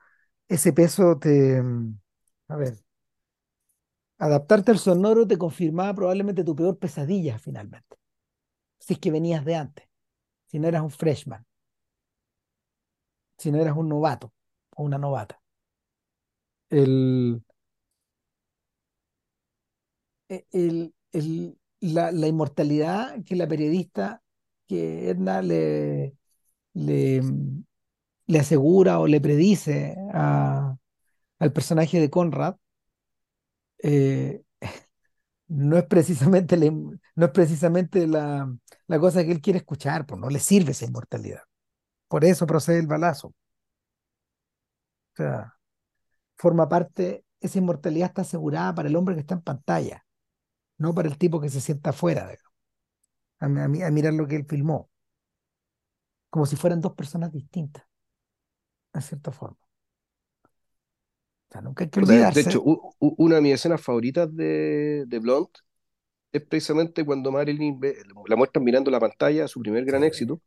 ese 0.49 0.73
peso 0.73 1.19
te, 1.19 1.63
mm, 1.63 1.99
a 2.49 2.57
ver, 2.57 2.82
adaptarte 4.27 4.71
al 4.73 4.79
sonoro 4.79 5.27
te 5.27 5.39
confirmaba 5.39 5.95
probablemente 5.95 6.45
tu 6.45 6.55
peor 6.57 6.79
pesadilla 6.79 7.39
finalmente, 7.39 7.97
si 8.81 8.95
es 8.95 9.01
que 9.01 9.11
venías 9.13 9.45
de 9.47 9.57
antes, 9.57 9.89
si 10.49 10.59
no 10.61 10.69
eras 10.69 10.83
un 10.83 10.91
freshman, 10.93 11.47
si 13.37 13.51
no 13.53 13.61
eras 13.61 13.77
un 13.77 13.89
novato 13.91 14.33
o 14.77 14.85
una 14.85 14.97
novata. 14.99 15.39
El, 16.71 17.41
e- 20.29 20.47
el, 20.53 20.95
el- 21.13 21.59
la, 21.81 22.13
la 22.13 22.29
inmortalidad 22.29 23.23
que 23.25 23.37
la 23.37 23.49
periodista, 23.49 24.23
que 24.69 25.09
Edna 25.11 25.43
le, 25.43 26.17
le, 26.75 27.23
le 28.27 28.39
asegura 28.39 28.99
o 29.01 29.07
le 29.07 29.21
predice 29.21 29.97
a- 30.15 30.77
al 31.41 31.53
personaje 31.55 32.01
de 32.01 32.11
Conrad, 32.11 32.57
eh, 33.83 34.43
no 35.49 35.79
es 35.79 35.85
precisamente, 35.87 36.57
la, 36.57 36.71
no 36.71 37.27
es 37.27 37.31
precisamente 37.33 38.07
la, 38.07 38.55
la 38.87 39.01
cosa 39.01 39.25
que 39.25 39.33
él 39.33 39.41
quiere 39.41 39.59
escuchar, 39.61 40.07
pues 40.07 40.21
no 40.21 40.31
le 40.31 40.41
sirve 40.41 40.73
esa 40.73 40.87
inmortalidad. 40.87 41.43
Por 42.09 42.25
eso 42.25 42.47
procede 42.47 42.81
el 42.81 42.87
balazo. 42.89 43.29
O 43.29 43.35
sea, 45.17 45.55
forma 46.37 46.69
parte, 46.69 47.25
esa 47.41 47.59
inmortalidad 47.59 48.09
está 48.11 48.23
asegurada 48.23 48.75
para 48.75 48.89
el 48.89 48.97
hombre 48.97 49.15
que 49.15 49.23
está 49.23 49.35
en 49.37 49.43
pantalla, 49.43 50.07
no 50.79 50.95
para 50.95 51.09
el 51.09 51.19
tipo 51.19 51.41
que 51.41 51.51
se 51.51 51.61
sienta 51.63 51.91
afuera, 51.91 52.31
a, 53.41 53.47
a 53.47 53.91
mirar 53.91 54.15
lo 54.15 54.27
que 54.27 54.37
él 54.37 54.47
filmó, 54.49 54.89
como 56.31 56.47
si 56.47 56.57
fueran 56.57 56.81
dos 56.81 56.95
personas 56.95 57.31
distintas, 57.33 57.85
en 58.95 59.03
cierta 59.03 59.33
forma. 59.33 59.62
O 61.53 61.55
sea, 61.55 61.61
nunca 61.63 61.85
hay 61.85 61.91
que 61.91 62.01
Puta, 62.01 62.27
De 62.31 62.41
hecho, 62.41 62.61
u- 62.63 62.95
u- 62.99 63.15
una 63.19 63.37
de 63.37 63.43
mis 63.43 63.55
escenas 63.55 63.81
favoritas 63.81 64.35
de, 64.35 65.05
de 65.07 65.19
Blonde 65.21 65.51
es 66.33 66.43
precisamente 66.47 67.05
cuando 67.05 67.33
Marilyn 67.33 67.81
ve- 67.81 67.97
la 68.29 68.37
muestran 68.37 68.65
mirando 68.65 68.91
la 68.91 69.01
pantalla, 69.01 69.49
su 69.49 69.61
primer 69.61 69.85
Sí, 69.87 69.87
gran 69.87 70.05
éxito, 70.05 70.41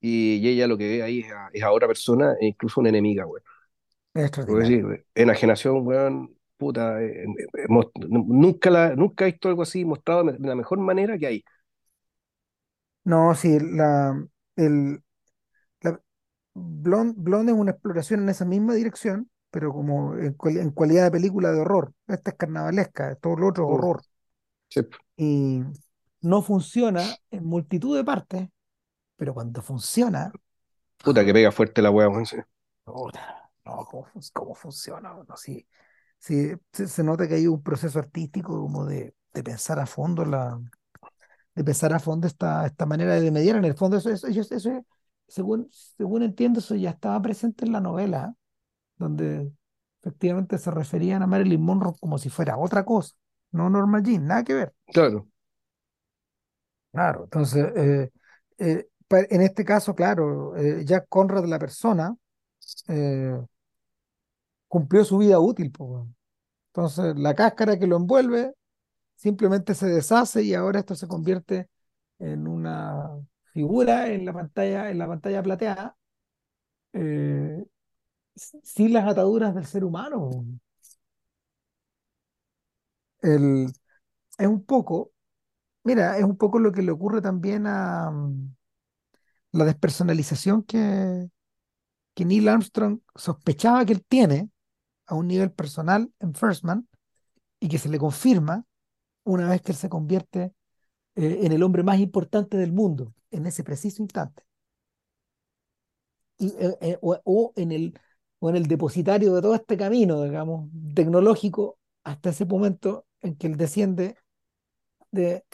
y, 0.00 0.36
ella 0.50 0.66
lo 0.68 0.78
que 0.78 0.88
ve 0.88 1.02
ahí 1.04 1.20
es 1.20 1.32
a, 1.32 1.50
es 1.52 1.62
a 1.64 1.72
otra 1.72 1.88
persona 1.88 2.34
e 2.40 2.46
incluso 2.48 2.80
una 2.80 2.90
enemiga, 2.90 3.24
güey. 3.24 3.42
decir, 4.58 5.04
enajenación, 5.14 5.86
weón, 5.86 6.36
puta, 6.56 7.02
eh, 7.02 7.24
eh, 7.24 7.46
hemos- 7.68 7.86
nunca, 8.08 8.70
la, 8.70 8.94
nunca 8.96 9.24
he 9.26 9.32
visto 9.32 9.48
algo 9.48 9.62
así 9.62 9.84
mostrado 9.84 10.24
de 10.24 10.38
la 10.48 10.54
mejor 10.54 10.78
manera 10.78 11.18
que 11.18 11.26
hay. 11.26 11.44
No, 13.04 13.34
sí, 13.34 13.58
la, 13.60 14.26
el, 14.56 15.02
la, 15.82 16.02
Blonde, 16.54 17.14
Blonde 17.18 17.52
es 17.52 17.58
una 17.58 17.72
exploración 17.72 18.22
en 18.22 18.30
esa 18.30 18.44
misma 18.46 18.74
dirección, 18.74 19.30
pero 19.54 19.72
como 19.72 20.16
en, 20.16 20.36
en 20.46 20.70
cualidad 20.72 21.04
de 21.04 21.12
película 21.12 21.52
de 21.52 21.60
horror. 21.60 21.94
Esta 22.08 22.32
es 22.32 22.36
carnavalesca, 22.38 23.16
todo 23.16 23.36
lo 23.36 23.48
otro 23.48 23.64
es 23.66 23.70
Mm, 23.70 23.80
horror. 23.80 24.04
sí, 24.70 24.82
Y 25.16 25.60
no 26.22 26.42
funciona 26.42 27.18
en 27.30 27.44
multitud 27.44 27.96
de 27.96 28.04
partes, 28.04 28.48
pero 29.16 29.34
cuando 29.34 29.62
funciona, 29.62 30.36
puta 31.02 31.24
que 31.24 31.32
pega 31.34 31.52
fuerte 31.52 31.82
la 31.82 31.90
sí. 32.26 32.36
puta, 32.84 33.50
no, 33.64 33.84
¿cómo, 33.86 34.06
cómo 34.32 34.54
funciona? 34.54 35.14
No, 35.28 35.36
sí, 35.36 35.66
sí, 36.18 36.52
se, 36.72 36.88
se 36.88 37.04
nota 37.04 37.28
que 37.28 37.34
hay 37.34 37.46
un 37.46 37.62
proceso 37.62 37.98
artístico 37.98 38.60
como 38.60 38.84
de, 38.86 39.14
de 39.32 39.42
pensar 39.44 39.78
a 39.80 39.86
fondo 39.86 40.24
la, 40.24 40.60
de 41.54 41.64
pensar 41.64 41.92
a 41.94 42.00
fondo 42.00 42.26
esta, 42.26 42.66
esta 42.66 42.86
manera 42.86 43.14
de 43.20 43.30
mediar. 43.30 43.56
En 43.56 43.64
el 43.64 43.74
fondo, 43.76 43.96
eso, 43.98 44.10
eso, 44.10 44.28
eso, 44.28 44.54
eso, 44.56 44.86
según, 45.28 45.68
según 45.72 46.22
entiendo, 46.22 46.60
eso 46.60 46.74
ya 46.76 46.90
estaba 46.90 47.20
presente 47.22 47.64
en 47.66 47.72
la 47.72 47.80
novela, 47.80 48.34
donde 48.96 49.50
efectivamente 50.00 50.58
se 50.58 50.70
referían 50.70 51.22
a 51.22 51.26
Marilyn 51.26 51.62
Monroe 51.62 51.94
como 52.00 52.18
si 52.18 52.30
fuera 52.30 52.58
otra 52.58 52.84
cosa, 52.84 53.14
no 53.52 53.70
Norma 53.70 54.02
Jean, 54.02 54.26
nada 54.26 54.44
que 54.44 54.54
ver. 54.54 54.74
Claro, 54.86 55.28
Claro, 56.92 57.24
entonces, 57.24 57.66
eh, 57.76 58.10
eh, 58.58 58.86
en 59.10 59.40
este 59.40 59.64
caso, 59.64 59.94
claro, 59.96 60.56
eh, 60.56 60.84
Jack 60.84 61.06
Conrad, 61.08 61.44
la 61.46 61.58
persona, 61.58 62.14
eh, 62.88 63.36
cumplió 64.68 65.04
su 65.04 65.18
vida 65.18 65.38
útil, 65.38 65.70
po. 65.70 66.08
Entonces, 66.68 67.16
la 67.16 67.34
cáscara 67.34 67.78
que 67.78 67.86
lo 67.86 67.96
envuelve 67.96 68.54
simplemente 69.16 69.74
se 69.74 69.88
deshace 69.88 70.42
y 70.42 70.54
ahora 70.54 70.80
esto 70.80 70.94
se 70.94 71.08
convierte 71.08 71.68
en 72.18 72.46
una 72.48 73.10
figura 73.52 74.08
en 74.08 74.24
la 74.24 74.32
pantalla, 74.32 74.90
en 74.90 74.98
la 74.98 75.08
pantalla 75.08 75.42
plateada, 75.42 75.96
eh, 76.92 77.64
sin 78.36 78.92
las 78.92 79.06
ataduras 79.08 79.54
del 79.54 79.66
ser 79.66 79.84
humano. 79.84 80.30
El, 83.22 83.66
es 84.38 84.48
un 84.48 84.64
poco, 84.64 85.12
mira, 85.84 86.18
es 86.18 86.24
un 86.24 86.36
poco 86.38 86.58
lo 86.60 86.72
que 86.72 86.82
le 86.82 86.92
ocurre 86.92 87.22
también 87.22 87.66
a 87.66 88.10
mm, 88.10 88.54
la 89.52 89.64
despersonalización 89.64 90.62
que, 90.64 91.28
que 92.14 92.24
Neil 92.24 92.48
Armstrong 92.48 93.00
sospechaba 93.16 93.84
que 93.86 93.94
él 93.94 94.04
tiene 94.06 94.50
a 95.06 95.16
un 95.16 95.28
nivel 95.28 95.52
personal 95.52 96.12
en 96.20 96.34
First 96.34 96.64
Man 96.64 96.88
y 97.60 97.68
que 97.68 97.78
se 97.78 97.88
le 97.88 97.98
confirma 97.98 98.64
una 99.24 99.48
vez 99.50 99.62
que 99.62 99.72
él 99.72 99.78
se 99.78 99.90
convierte 99.90 100.54
eh, 101.16 101.40
en 101.42 101.52
el 101.52 101.62
hombre 101.62 101.82
más 101.84 102.00
importante 102.00 102.56
del 102.56 102.72
mundo 102.72 103.14
en 103.30 103.46
ese 103.46 103.64
preciso 103.64 104.02
instante. 104.02 104.44
Y, 106.38 106.48
eh, 106.58 106.76
eh, 106.80 106.98
o, 107.00 107.20
o 107.24 107.52
en 107.56 107.72
el, 107.72 107.98
o 108.44 108.50
en 108.50 108.56
el 108.56 108.66
depositario 108.66 109.34
de 109.34 109.42
todo 109.42 109.54
este 109.54 109.76
camino, 109.78 110.22
digamos, 110.24 110.68
tecnológico, 110.94 111.78
hasta 112.04 112.30
ese 112.30 112.44
momento 112.46 113.06
en 113.22 113.36
que 113.36 113.46
él 113.46 113.56
desciende 113.56 114.16
de, 115.12 115.44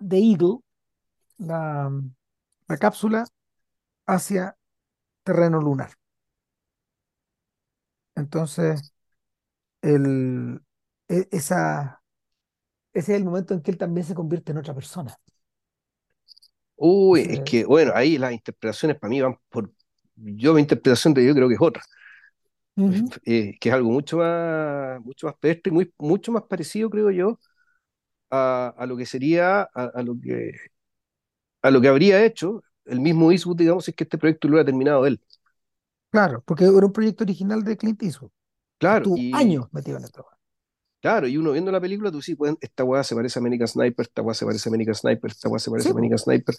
de 0.00 0.18
Eagle, 0.18 0.58
la, 1.38 1.90
la 2.68 2.78
cápsula, 2.78 3.26
hacia 4.06 4.56
terreno 5.24 5.60
lunar. 5.62 5.90
Entonces, 8.14 8.92
el, 9.82 10.60
e- 11.08 11.28
esa, 11.32 12.02
ese 12.94 13.12
es 13.14 13.18
el 13.20 13.24
momento 13.26 13.54
en 13.54 13.62
que 13.62 13.70
él 13.72 13.78
también 13.78 14.06
se 14.06 14.14
convierte 14.16 14.52
en 14.52 14.58
otra 14.58 14.74
persona. 14.74 15.16
Uy, 16.76 17.26
es 17.30 17.40
que, 17.42 17.64
bueno, 17.64 17.92
ahí 17.94 18.18
las 18.18 18.32
interpretaciones 18.32 18.98
para 18.98 19.10
mí 19.10 19.20
van 19.20 19.36
por. 19.48 19.72
Yo, 20.16 20.54
mi 20.54 20.60
interpretación 20.60 21.14
de 21.14 21.24
yo 21.26 21.34
creo 21.34 21.48
que 21.48 21.54
es 21.54 21.60
otra, 21.60 21.82
Eh, 23.24 23.56
que 23.60 23.68
es 23.68 23.74
algo 23.74 23.90
mucho 23.90 24.18
más, 24.18 25.00
mucho 25.02 25.26
más 25.26 25.36
pedestre 25.38 25.70
y 25.70 25.74
muy, 25.74 25.92
mucho 25.98 26.32
más 26.32 26.44
parecido, 26.44 26.90
creo 26.90 27.10
yo, 27.10 27.38
a, 28.30 28.74
a 28.76 28.86
lo 28.86 28.96
que 28.96 29.06
sería, 29.06 29.62
a, 29.62 29.68
a 29.94 30.02
lo 30.02 30.16
que, 30.20 30.52
a 31.62 31.70
lo 31.70 31.80
que 31.80 31.88
habría 31.88 32.24
hecho 32.24 32.62
el 32.84 33.00
mismo 33.00 33.30
Eastwood, 33.32 33.56
digamos, 33.56 33.84
si 33.84 33.90
es 33.92 33.96
que 33.96 34.04
este 34.04 34.18
proyecto 34.18 34.48
lo 34.48 34.54
hubiera 34.54 34.66
terminado 34.66 35.06
él. 35.06 35.20
claro, 36.10 36.42
porque 36.46 36.64
era 36.64 36.86
un 36.86 36.92
proyecto 36.92 37.24
original 37.24 37.64
de 37.64 37.76
Clint 37.76 38.02
Eastwood, 38.02 38.30
Claro, 38.78 39.08
estuvo 39.08 39.14
y 39.14 39.32
años 39.32 39.68
metido 39.72 39.98
en 39.98 40.04
esto. 40.04 40.26
claro, 41.00 41.26
y 41.28 41.36
uno 41.36 41.52
viendo 41.52 41.70
la 41.72 41.80
película, 41.80 42.10
tú 42.10 42.22
sí, 42.22 42.34
pues, 42.34 42.54
esta 42.60 42.84
weá 42.84 43.04
se 43.04 43.14
parece 43.14 43.38
a 43.38 43.40
American 43.42 43.68
Sniper, 43.68 44.06
esta 44.06 44.22
weá 44.22 44.34
se 44.34 44.44
parece 44.46 44.68
a 44.68 44.70
American 44.70 44.94
Sniper, 44.94 45.30
esta 45.30 45.48
weá 45.48 45.58
se 45.58 45.70
parece 45.70 45.86
Sí, 45.86 45.92
a. 45.92 45.94
American 45.94 46.18
Sniper. 46.18 46.54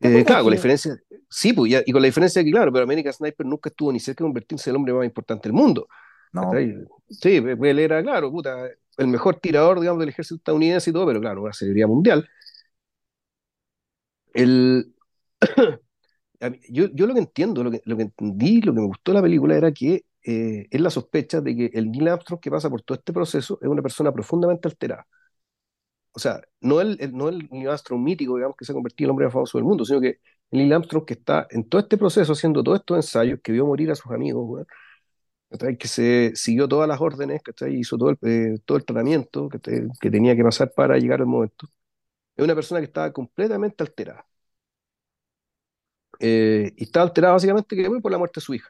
¿Te 0.00 0.08
Eh, 0.20 0.24
claro, 0.24 0.42
con 0.44 0.50
la 0.50 0.56
diferencia, 0.56 0.96
sí, 1.30 1.52
pues, 1.52 1.70
ya- 1.72 1.82
y 1.84 1.92
con 1.92 2.02
la 2.02 2.06
diferencia 2.06 2.40
de 2.40 2.44
que, 2.46 2.52
claro, 2.52 2.72
pero 2.72 2.84
American 2.84 3.12
Sniper 3.12 3.46
nunca 3.46 3.70
estuvo 3.70 3.92
ni 3.92 4.00
cerca 4.00 4.22
de 4.24 4.26
convertirse 4.28 4.70
en 4.70 4.74
el 4.74 4.76
hombre 4.76 4.94
más 4.94 5.04
importante 5.06 5.48
del 5.48 5.54
mundo. 5.54 5.86
no. 6.32 6.64
Sí, 7.08 7.36
él 7.36 7.78
era, 7.78 8.02
claro, 8.02 8.30
puta, 8.30 8.68
el 8.96 9.08
mejor 9.08 9.36
tirador, 9.40 9.80
digamos, 9.80 10.00
del 10.00 10.08
ejército 10.10 10.36
estadounidense 10.36 10.90
y 10.90 10.92
todo, 10.92 11.06
pero 11.06 11.20
claro, 11.20 11.42
una 11.42 11.52
celebridad 11.52 11.88
mundial. 11.88 12.28
El, 14.34 14.92
yo, 16.70 16.86
yo 16.92 17.06
lo 17.06 17.14
que 17.14 17.20
entiendo, 17.20 17.64
lo 17.64 17.70
que, 17.70 17.80
lo 17.84 17.96
que 17.96 18.02
entendí, 18.02 18.60
lo 18.62 18.74
que 18.74 18.80
me 18.80 18.86
gustó 18.86 19.12
de 19.12 19.16
la 19.18 19.22
película 19.22 19.56
era 19.56 19.72
que 19.72 20.04
eh, 20.24 20.66
es 20.70 20.80
la 20.80 20.90
sospecha 20.90 21.40
de 21.40 21.56
que 21.56 21.70
el 21.74 21.90
Neil 21.90 22.08
Armstrong 22.08 22.40
que 22.40 22.50
pasa 22.50 22.70
por 22.70 22.82
todo 22.82 22.96
este 22.98 23.12
proceso 23.12 23.58
es 23.62 23.68
una 23.68 23.82
persona 23.82 24.12
profundamente 24.12 24.68
alterada. 24.68 25.06
O 26.14 26.20
sea, 26.20 26.40
no 26.60 26.80
el, 26.80 26.96
el- 27.00 27.12
no 27.16 27.28
el 27.28 27.48
Neil 27.50 27.68
Armstrong 27.68 28.02
mítico, 28.02 28.36
digamos, 28.36 28.56
que 28.56 28.64
se 28.64 28.72
ha 28.72 28.74
convertido 28.74 29.06
en 29.06 29.08
el 29.08 29.12
hombre 29.12 29.26
más 29.26 29.34
famoso 29.34 29.58
del 29.58 29.64
mundo, 29.66 29.84
sino 29.84 30.00
que 30.00 30.08
el 30.50 30.58
Neil 30.60 30.72
Armstrong 30.74 31.04
que 31.06 31.14
está 31.14 31.46
en 31.50 31.68
todo 31.68 31.80
este 31.82 31.98
proceso 31.98 32.32
haciendo 32.32 32.62
todos 32.64 32.80
estos 32.80 32.96
ensayos, 32.98 33.40
que 33.42 33.52
vio 33.52 33.66
morir 33.66 33.90
a 33.90 33.94
sus 33.96 34.12
amigos, 34.12 34.66
que 35.78 35.88
se 35.88 36.32
siguió 36.34 36.68
todas 36.68 36.88
las 36.88 37.00
órdenes, 37.00 37.42
¿cachai? 37.42 37.76
hizo 37.78 37.96
todo 37.96 38.10
el, 38.10 38.18
eh, 38.22 38.58
todo 38.64 38.78
el 38.78 38.84
tratamiento 38.84 39.48
que, 39.48 39.58
te- 39.58 39.88
que 40.00 40.10
tenía 40.10 40.34
que 40.36 40.42
pasar 40.44 40.72
para 40.74 40.98
llegar 40.98 41.20
al 41.20 41.26
momento. 41.26 41.68
Es 42.36 42.44
una 42.44 42.54
persona 42.56 42.80
que 42.80 42.86
estaba 42.86 43.12
completamente 43.12 43.82
alterada. 43.84 44.26
Eh, 46.20 46.72
y 46.76 46.84
estaba 46.84 47.06
alterada 47.06 47.34
básicamente 47.34 47.76
que, 47.76 47.90
por 48.00 48.12
la 48.12 48.18
muerte 48.18 48.40
de 48.40 48.44
su 48.44 48.54
hija. 48.54 48.68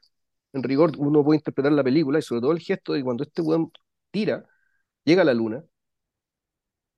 En 0.53 0.63
rigor, 0.63 0.93
uno 0.99 1.25
puede 1.25 1.39
interpretar 1.39 1.73
la 1.73 1.85
película 1.85 2.19
y 2.19 2.23
sobre 2.23 2.41
todo 2.43 2.53
el 2.53 2.61
gesto 2.61 2.93
de 2.95 3.03
cuando 3.05 3.25
este 3.25 3.43
weón 3.43 3.71
tira, 4.11 4.47
llega 5.05 5.23
a 5.23 5.25
la 5.25 5.35
luna 5.35 5.65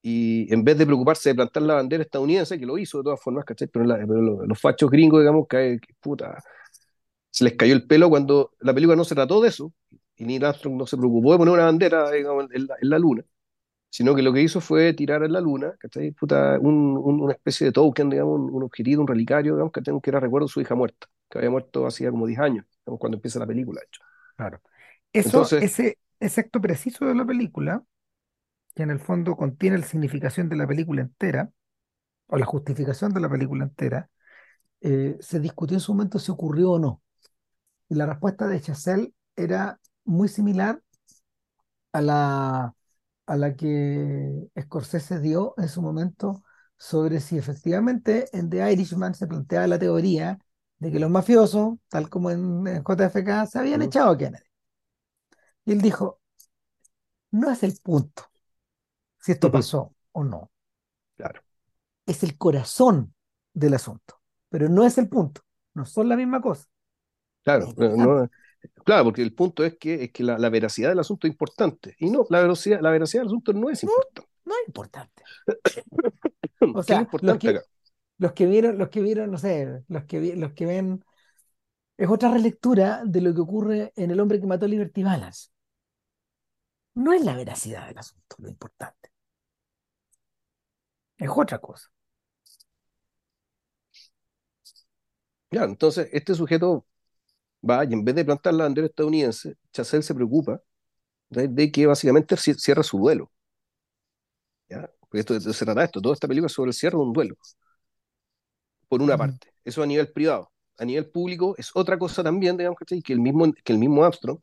y 0.03 0.53
en 0.53 0.65
vez 0.65 0.79
de 0.79 0.87
preocuparse 0.87 1.31
de 1.31 1.35
plantar 1.37 1.63
la 1.65 1.75
bandera 1.75 2.03
estadounidense, 2.05 2.59
que 2.59 2.67
lo 2.67 2.79
hizo 2.79 2.99
de 2.99 3.05
todas 3.05 3.21
formas, 3.23 3.45
¿cachai? 3.45 3.69
Pero, 3.69 3.85
la- 3.85 3.97
pero 3.99 4.23
los, 4.23 4.47
los 4.49 4.61
fachos 4.61 4.91
gringos, 4.91 5.21
digamos, 5.21 5.47
que, 5.49 5.79
que, 5.81 5.95
puta, 6.01 6.43
se 7.31 7.45
les 7.45 7.55
cayó 7.57 7.75
el 7.75 7.87
pelo 7.87 8.09
cuando 8.11 8.53
la 8.61 8.75
película 8.75 8.97
no 8.97 9.05
se 9.05 9.15
trató 9.15 9.41
de 9.41 9.49
eso 9.49 9.73
y 10.17 10.25
Neil 10.25 10.45
Armstrong 10.45 10.77
no 10.77 10.87
se 10.87 10.97
preocupó 10.97 11.33
de 11.33 11.39
poner 11.39 11.55
una 11.55 11.65
bandera, 11.65 12.11
digamos, 12.11 12.47
en 12.53 12.67
la, 12.67 12.77
en 12.81 12.91
la 12.91 12.99
luna, 12.99 13.25
sino 13.91 14.15
que 14.15 14.23
lo 14.23 14.33
que 14.33 14.43
hizo 14.43 14.61
fue 14.61 14.93
tirar 14.95 15.23
en 15.25 15.33
la 15.33 15.41
luna, 15.41 15.75
¿cachai? 15.81 16.13
Puta, 16.13 16.59
un- 16.61 16.97
un- 16.99 17.21
una 17.23 17.35
especie 17.35 17.67
de 17.67 17.73
token, 17.73 18.11
digamos, 18.11 18.41
un, 18.41 18.55
un 18.55 18.63
objetivo, 18.65 19.03
un 19.03 19.09
relicario, 19.09 19.55
digamos, 19.55 19.73
que, 19.73 19.83
que 19.83 20.11
era 20.11 20.21
recuerdo 20.21 20.47
de 20.49 20.53
su 20.53 20.61
hija 20.63 20.75
muerta, 20.77 21.09
que 21.31 21.39
había 21.39 21.51
muerto 21.51 21.87
hacía 21.87 22.11
como 22.11 22.27
10 22.27 22.41
años, 22.41 22.67
digamos, 22.87 23.01
cuando 23.01 23.17
empieza 23.19 23.39
la 23.41 23.47
película, 23.47 23.81
de 23.81 23.87
hecho. 23.89 24.03
claro. 24.37 24.61
Eso, 25.13 25.55
Entonces, 25.55 25.59
ese, 25.59 25.99
ese 26.21 26.41
acto 26.43 26.61
preciso 26.61 27.07
de 27.07 27.15
la 27.15 27.25
película, 27.27 27.85
que 28.77 28.85
en 28.85 28.91
el 28.91 29.01
fondo 29.01 29.37
contiene 29.37 29.79
la 29.79 29.87
significación 29.87 30.49
de 30.51 30.57
la 30.57 30.67
película 30.69 31.03
entera, 31.03 31.51
o 32.29 32.37
la 32.39 32.47
justificación 32.47 33.15
de 33.15 33.21
la 33.21 33.31
película 33.31 33.65
entera, 33.65 34.11
eh, 34.83 35.17
se 35.21 35.41
discutió 35.41 35.77
en 35.77 35.81
su 35.81 35.95
momento 35.95 36.19
si 36.19 36.33
ocurrió 36.33 36.73
o 36.73 36.79
no. 36.79 37.03
Y 37.89 37.97
la 37.97 38.07
respuesta 38.07 38.49
de 38.49 38.61
Chazelle 38.61 39.15
era 39.37 39.81
muy 40.05 40.29
similar 40.29 40.83
a 41.93 42.01
la, 42.03 42.75
a 43.27 43.37
la 43.37 43.57
que 43.57 44.49
Scorsese 44.61 45.21
dio 45.21 45.55
en 45.59 45.69
su 45.69 45.83
momento 45.83 46.43
sobre 46.77 47.21
si 47.21 47.39
efectivamente 47.39 48.29
en 48.33 48.51
The 48.51 48.73
Irishman 48.73 49.15
se 49.15 49.27
planteaba 49.27 49.67
la 49.67 49.79
teoría 49.79 50.39
de 50.79 50.93
que 50.93 51.01
los 51.01 51.11
mafiosos, 51.11 51.77
tal 51.89 52.11
como 52.11 52.31
en, 52.31 52.67
en 52.67 52.83
JFK, 52.85 53.47
se 53.47 53.59
habían 53.59 53.81
mm, 53.81 53.85
echado 53.85 54.11
a 54.11 54.19
Kennedy. 54.19 54.45
Y 55.67 55.73
él 55.73 55.81
dijo, 55.83 56.21
no 57.31 57.51
es 57.51 57.63
el 57.63 57.75
punto 57.83 58.25
si 59.27 59.33
esto 59.33 59.51
pasó 59.53 59.95
o 60.13 60.25
no, 60.25 60.51
claro, 61.17 61.43
es 62.07 62.23
el 62.23 62.37
corazón 62.39 63.15
del 63.55 63.75
asunto, 63.75 64.21
pero 64.49 64.69
no 64.69 64.85
es 64.85 64.99
el 64.99 65.09
punto, 65.09 65.43
no 65.75 65.85
son 65.87 66.09
la 66.09 66.17
misma 66.17 66.41
cosa. 66.41 66.67
Claro, 67.43 67.73
no, 67.77 68.29
claro, 68.85 69.05
porque 69.05 69.23
el 69.23 69.35
punto 69.35 69.65
es 69.65 69.79
que, 69.79 70.05
es 70.05 70.13
que 70.13 70.25
la, 70.25 70.39
la 70.39 70.49
veracidad 70.51 70.89
del 70.91 70.99
asunto 70.99 71.27
es 71.27 71.33
importante, 71.33 71.95
y 71.99 72.11
no, 72.11 72.27
la 72.31 72.41
veracidad, 72.43 72.81
la 72.81 72.91
veracidad 72.91 73.23
del 73.23 73.29
asunto 73.29 73.53
no 73.53 73.71
es 73.71 73.83
importante. 73.85 74.29
no 74.45 74.55
es 74.55 74.67
importante. 74.69 75.23
¿Qué 76.59 76.73
O 76.73 76.83
sea, 76.83 77.09
los 77.21 77.39
que, 77.39 77.53
acá? 77.53 77.63
los 78.19 78.33
que 78.35 78.47
vieron, 78.47 78.79
los 78.79 78.91
que 78.91 79.03
vieron, 79.03 79.31
no 79.31 79.39
sé, 79.39 79.85
los 79.89 80.05
que, 80.07 80.21
vi- 80.21 80.37
los 80.37 80.53
que 80.55 80.67
ven, 80.67 81.05
es 81.99 82.09
otra 82.11 82.31
relectura 82.33 83.03
de 83.07 83.21
lo 83.23 83.35
que 83.35 83.41
ocurre 83.43 83.93
en 83.97 84.11
El 84.13 84.21
hombre 84.21 84.41
que 84.41 84.47
mató 84.49 84.67
a 84.67 84.69
Liberty 84.69 85.03
Balance. 85.05 85.49
No 86.97 87.13
es 87.13 87.25
la 87.25 87.37
veracidad 87.37 87.87
del 87.87 87.99
asunto 87.99 88.37
lo 88.41 88.49
importante, 88.49 89.11
es 91.19 91.29
otra 91.31 91.59
cosa. 91.59 91.89
Claro, 95.51 95.71
entonces 95.71 96.09
este 96.13 96.35
sujeto 96.35 96.87
va 97.69 97.85
y 97.85 97.93
en 97.95 98.05
vez 98.05 98.15
de 98.17 98.25
plantar 98.25 98.55
la 98.55 98.65
bandera 98.65 98.87
estadounidense, 98.89 99.57
Chazelle 99.73 100.03
se 100.03 100.15
preocupa 100.15 100.63
de, 101.31 101.49
de 101.49 101.73
que 101.73 101.87
básicamente 101.87 102.37
ci- 102.37 102.57
cierra 102.59 102.83
su 102.83 102.99
duelo. 102.99 103.33
¿ya? 104.69 104.91
Porque 105.01 105.21
esto, 105.21 105.39
se 105.41 105.65
trata 105.65 105.81
de 105.81 105.87
esto, 105.87 106.01
toda 106.01 106.15
esta 106.15 106.29
película 106.29 106.47
es 106.47 106.53
sobre 106.53 106.71
el 106.71 106.75
cierre 106.75 106.97
de 106.97 107.03
un 107.03 107.13
duelo, 107.13 107.37
por 108.89 109.03
una 109.03 109.17
parte. 109.17 109.49
Eso 109.65 109.83
a 109.83 109.87
nivel 109.87 110.13
privado. 110.13 110.51
A 110.79 110.85
nivel 110.85 111.07
público 111.11 111.55
es 111.59 111.71
otra 111.75 111.99
cosa 111.99 112.23
también, 112.23 112.57
digamos, 112.57 112.79
¿cachai? 112.79 113.03
Que 113.03 113.13
el 113.13 113.21
mismo, 113.21 113.53
que 113.65 113.73
el 113.73 113.79
mismo 113.79 114.05
Armstrong 114.05 114.39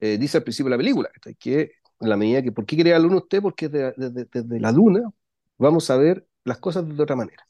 eh, 0.00 0.18
dice 0.18 0.38
al 0.38 0.44
principio 0.44 0.70
de 0.70 0.76
la 0.76 0.82
película, 0.82 1.10
¿cachai? 1.12 1.34
Que 1.36 1.72
en 2.00 2.08
la 2.10 2.16
medida 2.16 2.42
que, 2.42 2.52
¿por 2.52 2.66
qué 2.66 2.76
quiere 2.76 2.90
ir 2.90 2.96
a 2.96 2.98
la 3.00 3.04
luna 3.04 3.18
usted? 3.18 3.42
Porque 3.42 3.68
desde, 3.68 3.94
desde- 3.96 4.28
desde 4.32 4.60
la 4.60 4.72
luna 4.72 5.02
vamos 5.58 5.90
a 5.90 5.96
ver 5.96 6.26
las 6.44 6.58
cosas 6.58 6.88
de 6.88 7.02
otra 7.02 7.16
manera. 7.16 7.46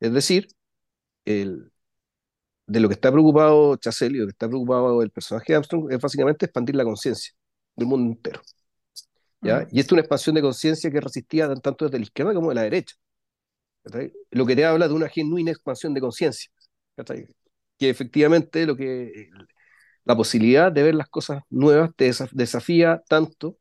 Es 0.00 0.12
decir, 0.12 0.48
el, 1.26 1.72
de 2.66 2.80
lo 2.80 2.88
que 2.88 2.94
está 2.94 3.12
preocupado 3.12 3.76
Chazelle 3.76 4.16
y 4.16 4.18
de 4.18 4.20
lo 4.22 4.26
que 4.28 4.32
está 4.32 4.48
preocupado 4.48 5.02
el 5.02 5.10
personaje 5.10 5.52
de 5.52 5.56
Armstrong 5.58 5.92
es 5.92 6.00
básicamente 6.00 6.46
expandir 6.46 6.76
la 6.76 6.84
conciencia 6.84 7.34
del 7.76 7.88
mundo 7.88 8.12
entero. 8.12 8.42
¿ya? 9.42 9.66
Y 9.70 9.80
esto 9.80 9.90
es 9.90 9.92
una 9.92 10.00
expansión 10.02 10.34
de 10.36 10.42
conciencia 10.42 10.90
que 10.90 11.00
resistía 11.00 11.52
tanto 11.56 11.84
desde 11.86 11.98
la 11.98 12.04
izquierda 12.04 12.34
como 12.34 12.50
de 12.50 12.54
la 12.56 12.62
derecha. 12.62 12.94
Lo 14.30 14.46
que 14.46 14.56
te 14.56 14.64
habla 14.64 14.88
de 14.88 14.94
una 14.94 15.08
genuina 15.08 15.50
expansión 15.50 15.92
de 15.94 16.00
conciencia. 16.00 16.50
Que 17.78 17.90
efectivamente 17.90 18.66
lo 18.66 18.76
que 18.76 19.28
la 20.04 20.16
posibilidad 20.16 20.72
de 20.72 20.84
ver 20.84 20.96
las 20.96 21.08
cosas 21.10 21.42
nuevas 21.50 21.90
te 21.96 22.10
desaf- 22.10 22.32
desafía 22.32 23.02
tanto 23.08 23.58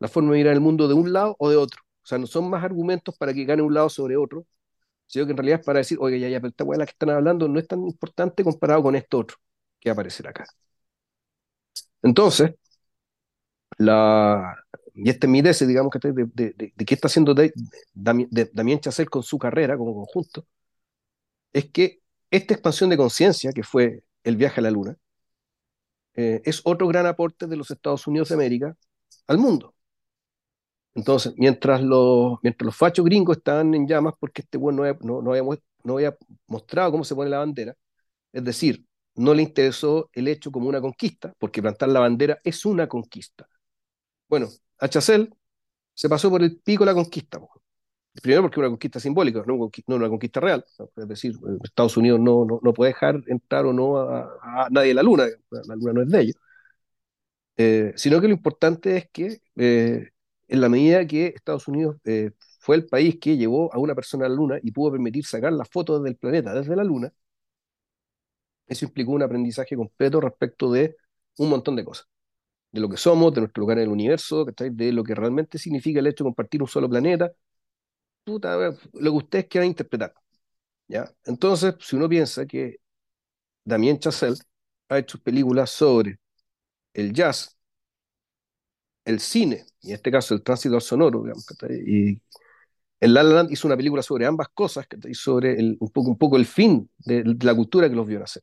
la 0.00 0.08
forma 0.08 0.32
de 0.32 0.38
mirar 0.38 0.54
el 0.54 0.60
mundo 0.62 0.88
de 0.88 0.94
un 0.94 1.12
lado 1.14 1.36
o 1.40 1.50
de 1.50 1.56
otro. 1.58 1.82
O 2.04 2.06
sea, 2.06 2.18
no 2.18 2.26
son 2.26 2.50
más 2.50 2.64
argumentos 2.64 3.16
para 3.18 3.34
que 3.34 3.44
gane 3.44 3.62
un 3.62 3.74
lado 3.74 3.88
sobre 3.88 4.16
otro, 4.16 4.46
sino 5.06 5.26
que 5.26 5.32
en 5.32 5.38
realidad 5.38 5.60
es 5.60 5.66
para 5.66 5.80
decir, 5.80 5.98
oye, 6.00 6.20
ya, 6.20 6.28
ya, 6.28 6.40
pero 6.40 6.50
esta 6.50 6.64
weá 6.64 6.76
de 6.76 6.80
la 6.80 6.86
que 6.86 6.92
están 6.92 7.10
hablando 7.10 7.48
no 7.48 7.58
es 7.60 7.68
tan 7.68 7.84
importante 7.86 8.44
comparado 8.44 8.82
con 8.82 8.96
esto 8.96 9.18
otro 9.20 9.36
que 9.80 9.90
va 9.90 9.92
a 9.92 9.94
aparecer 9.94 10.28
acá. 10.28 10.44
Entonces, 12.02 12.54
la, 13.78 14.56
y 14.94 15.10
este 15.10 15.26
es 15.26 15.30
mi 15.30 15.42
tesis, 15.42 15.66
digamos, 15.68 15.90
que 15.92 15.98
de, 16.12 16.52
de, 16.54 16.84
qué 16.86 16.94
está 16.94 17.08
haciendo 17.08 17.34
Damien 17.94 18.80
Chazelle 18.80 19.08
con 19.08 19.22
su 19.22 19.38
carrera 19.38 19.76
como 19.76 19.94
conjunto, 19.94 20.46
es 21.52 21.70
que 21.70 22.02
esta 22.30 22.54
expansión 22.54 22.90
de 22.90 22.96
conciencia, 22.96 23.52
que 23.52 23.62
fue 23.62 24.02
el 24.24 24.36
viaje 24.36 24.60
a 24.60 24.64
la 24.64 24.70
luna, 24.70 24.96
eh, 26.14 26.42
es 26.44 26.60
otro 26.64 26.86
gran 26.88 27.06
aporte 27.06 27.46
de 27.46 27.56
los 27.56 27.70
Estados 27.70 28.06
Unidos 28.06 28.28
de 28.28 28.34
América 28.36 28.76
al 29.26 29.38
mundo. 29.38 29.73
Entonces, 30.94 31.34
mientras 31.36 31.82
los, 31.82 32.38
mientras 32.42 32.66
los 32.66 32.76
fachos 32.76 33.04
gringos 33.04 33.38
estaban 33.38 33.74
en 33.74 33.86
llamas 33.86 34.14
porque 34.18 34.42
este 34.42 34.58
bueno 34.58 34.84
no 35.00 35.22
no, 35.22 35.32
había, 35.32 35.42
no 35.82 35.94
había 35.94 36.16
mostrado 36.46 36.92
cómo 36.92 37.04
se 37.04 37.14
pone 37.14 37.30
la 37.30 37.38
bandera, 37.38 37.74
es 38.32 38.44
decir, 38.44 38.86
no 39.16 39.34
le 39.34 39.42
interesó 39.42 40.10
el 40.12 40.28
hecho 40.28 40.50
como 40.52 40.68
una 40.68 40.80
conquista, 40.80 41.32
porque 41.38 41.62
plantar 41.62 41.88
la 41.90 42.00
bandera 42.00 42.40
es 42.44 42.64
una 42.66 42.88
conquista. 42.88 43.48
Bueno, 44.28 44.48
Chacel 44.88 45.34
se 45.94 46.08
pasó 46.08 46.30
por 46.30 46.42
el 46.42 46.58
pico 46.60 46.84
la 46.84 46.94
conquista. 46.94 47.40
Primero 48.22 48.42
porque 48.42 48.56
es 48.56 48.58
una 48.60 48.68
conquista 48.70 49.00
simbólica, 49.00 49.44
no, 49.46 49.70
una 49.88 50.08
conquista 50.08 50.40
real. 50.40 50.64
Es 50.96 51.08
decir, 51.08 51.34
Estados 51.64 51.96
Unidos 51.96 52.20
no, 52.20 52.44
no, 52.44 52.60
no 52.62 52.72
puede 52.74 52.92
dejar 52.92 53.20
entrar 53.26 53.66
o 53.66 53.72
no 53.72 53.98
a, 53.98 54.22
a, 54.42 54.68
nadie 54.70 54.92
a 54.92 54.94
la 54.94 55.02
luna, 55.02 55.26
la 55.50 55.76
luna 55.76 55.92
no 55.94 56.02
es 56.02 56.10
de 56.10 56.20
ellos. 56.22 56.36
Eh, 57.56 57.92
sino 57.96 58.20
que 58.20 58.26
lo 58.28 58.34
importante 58.34 58.96
es 58.96 59.08
que 59.10 59.40
eh, 59.56 60.10
en 60.48 60.60
la 60.60 60.68
medida 60.68 61.06
que 61.06 61.26
Estados 61.28 61.68
Unidos 61.68 61.96
eh, 62.04 62.32
fue 62.60 62.76
el 62.76 62.86
país 62.86 63.18
que 63.20 63.36
llevó 63.36 63.72
a 63.74 63.78
una 63.78 63.94
persona 63.94 64.26
a 64.26 64.28
la 64.28 64.34
luna 64.36 64.58
y 64.62 64.72
pudo 64.72 64.92
permitir 64.92 65.24
sacar 65.26 65.52
las 65.52 65.68
fotos 65.68 66.02
del 66.02 66.16
planeta 66.16 66.54
desde 66.54 66.76
la 66.76 66.84
luna, 66.84 67.12
eso 68.66 68.84
implicó 68.84 69.12
un 69.12 69.22
aprendizaje 69.22 69.76
completo 69.76 70.20
respecto 70.20 70.70
de 70.72 70.96
un 71.38 71.50
montón 71.50 71.76
de 71.76 71.84
cosas. 71.84 72.06
De 72.72 72.80
lo 72.80 72.88
que 72.88 72.96
somos, 72.96 73.34
de 73.34 73.42
nuestro 73.42 73.62
lugar 73.62 73.78
en 73.78 73.84
el 73.84 73.90
universo, 73.90 74.44
de 74.46 74.92
lo 74.92 75.04
que 75.04 75.14
realmente 75.14 75.58
significa 75.58 76.00
el 76.00 76.08
hecho 76.08 76.24
de 76.24 76.28
compartir 76.28 76.62
un 76.62 76.68
solo 76.68 76.88
planeta, 76.88 77.32
puta, 78.24 78.56
lo 78.94 79.10
que 79.12 79.16
ustedes 79.18 79.46
quieran 79.46 79.68
interpretar. 79.68 80.14
¿ya? 80.88 81.10
Entonces, 81.24 81.74
si 81.80 81.96
uno 81.96 82.08
piensa 82.08 82.46
que 82.46 82.78
Damien 83.64 83.98
Chazelle 83.98 84.36
ha 84.88 84.98
hecho 84.98 85.18
películas 85.22 85.70
sobre 85.70 86.18
el 86.94 87.12
jazz, 87.12 87.56
el 89.04 89.20
cine, 89.20 89.64
y 89.80 89.88
en 89.88 89.94
este 89.94 90.10
caso 90.10 90.34
el 90.34 90.42
tránsito 90.42 90.74
al 90.74 90.82
sonoro, 90.82 91.22
digamos, 91.22 91.46
y 91.86 92.20
el 93.00 93.14
La 93.14 93.22
La 93.22 93.34
Land 93.34 93.52
hizo 93.52 93.68
una 93.68 93.76
película 93.76 94.02
sobre 94.02 94.26
ambas 94.26 94.48
cosas, 94.48 94.86
y 95.06 95.14
sobre 95.14 95.58
el, 95.58 95.76
un, 95.80 95.90
poco, 95.90 96.10
un 96.10 96.18
poco 96.18 96.36
el 96.36 96.46
fin 96.46 96.88
de, 96.98 97.22
la 97.42 97.54
cultura 97.54 97.88
que 97.88 97.96
los 97.96 98.06
vio 98.06 98.18
nacer. 98.18 98.42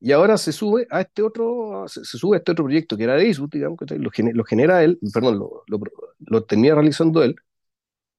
Y 0.00 0.12
ahora 0.12 0.36
se 0.36 0.52
sube 0.52 0.86
a 0.90 1.00
este 1.00 1.22
otro, 1.22 1.84
se, 1.86 2.04
sube 2.04 2.36
a 2.36 2.38
este 2.38 2.52
otro 2.52 2.64
proyecto 2.64 2.96
que 2.96 3.04
era 3.04 3.14
de 3.14 3.26
Eastwood, 3.26 3.50
digamos, 3.50 3.78
que 3.78 3.96
lo, 3.96 4.10
lo, 4.32 4.44
genera 4.44 4.82
él, 4.82 4.98
perdón, 5.12 5.38
lo, 5.38 5.62
lo, 6.18 6.44
termina 6.44 6.74
realizando 6.74 7.22
él, 7.22 7.36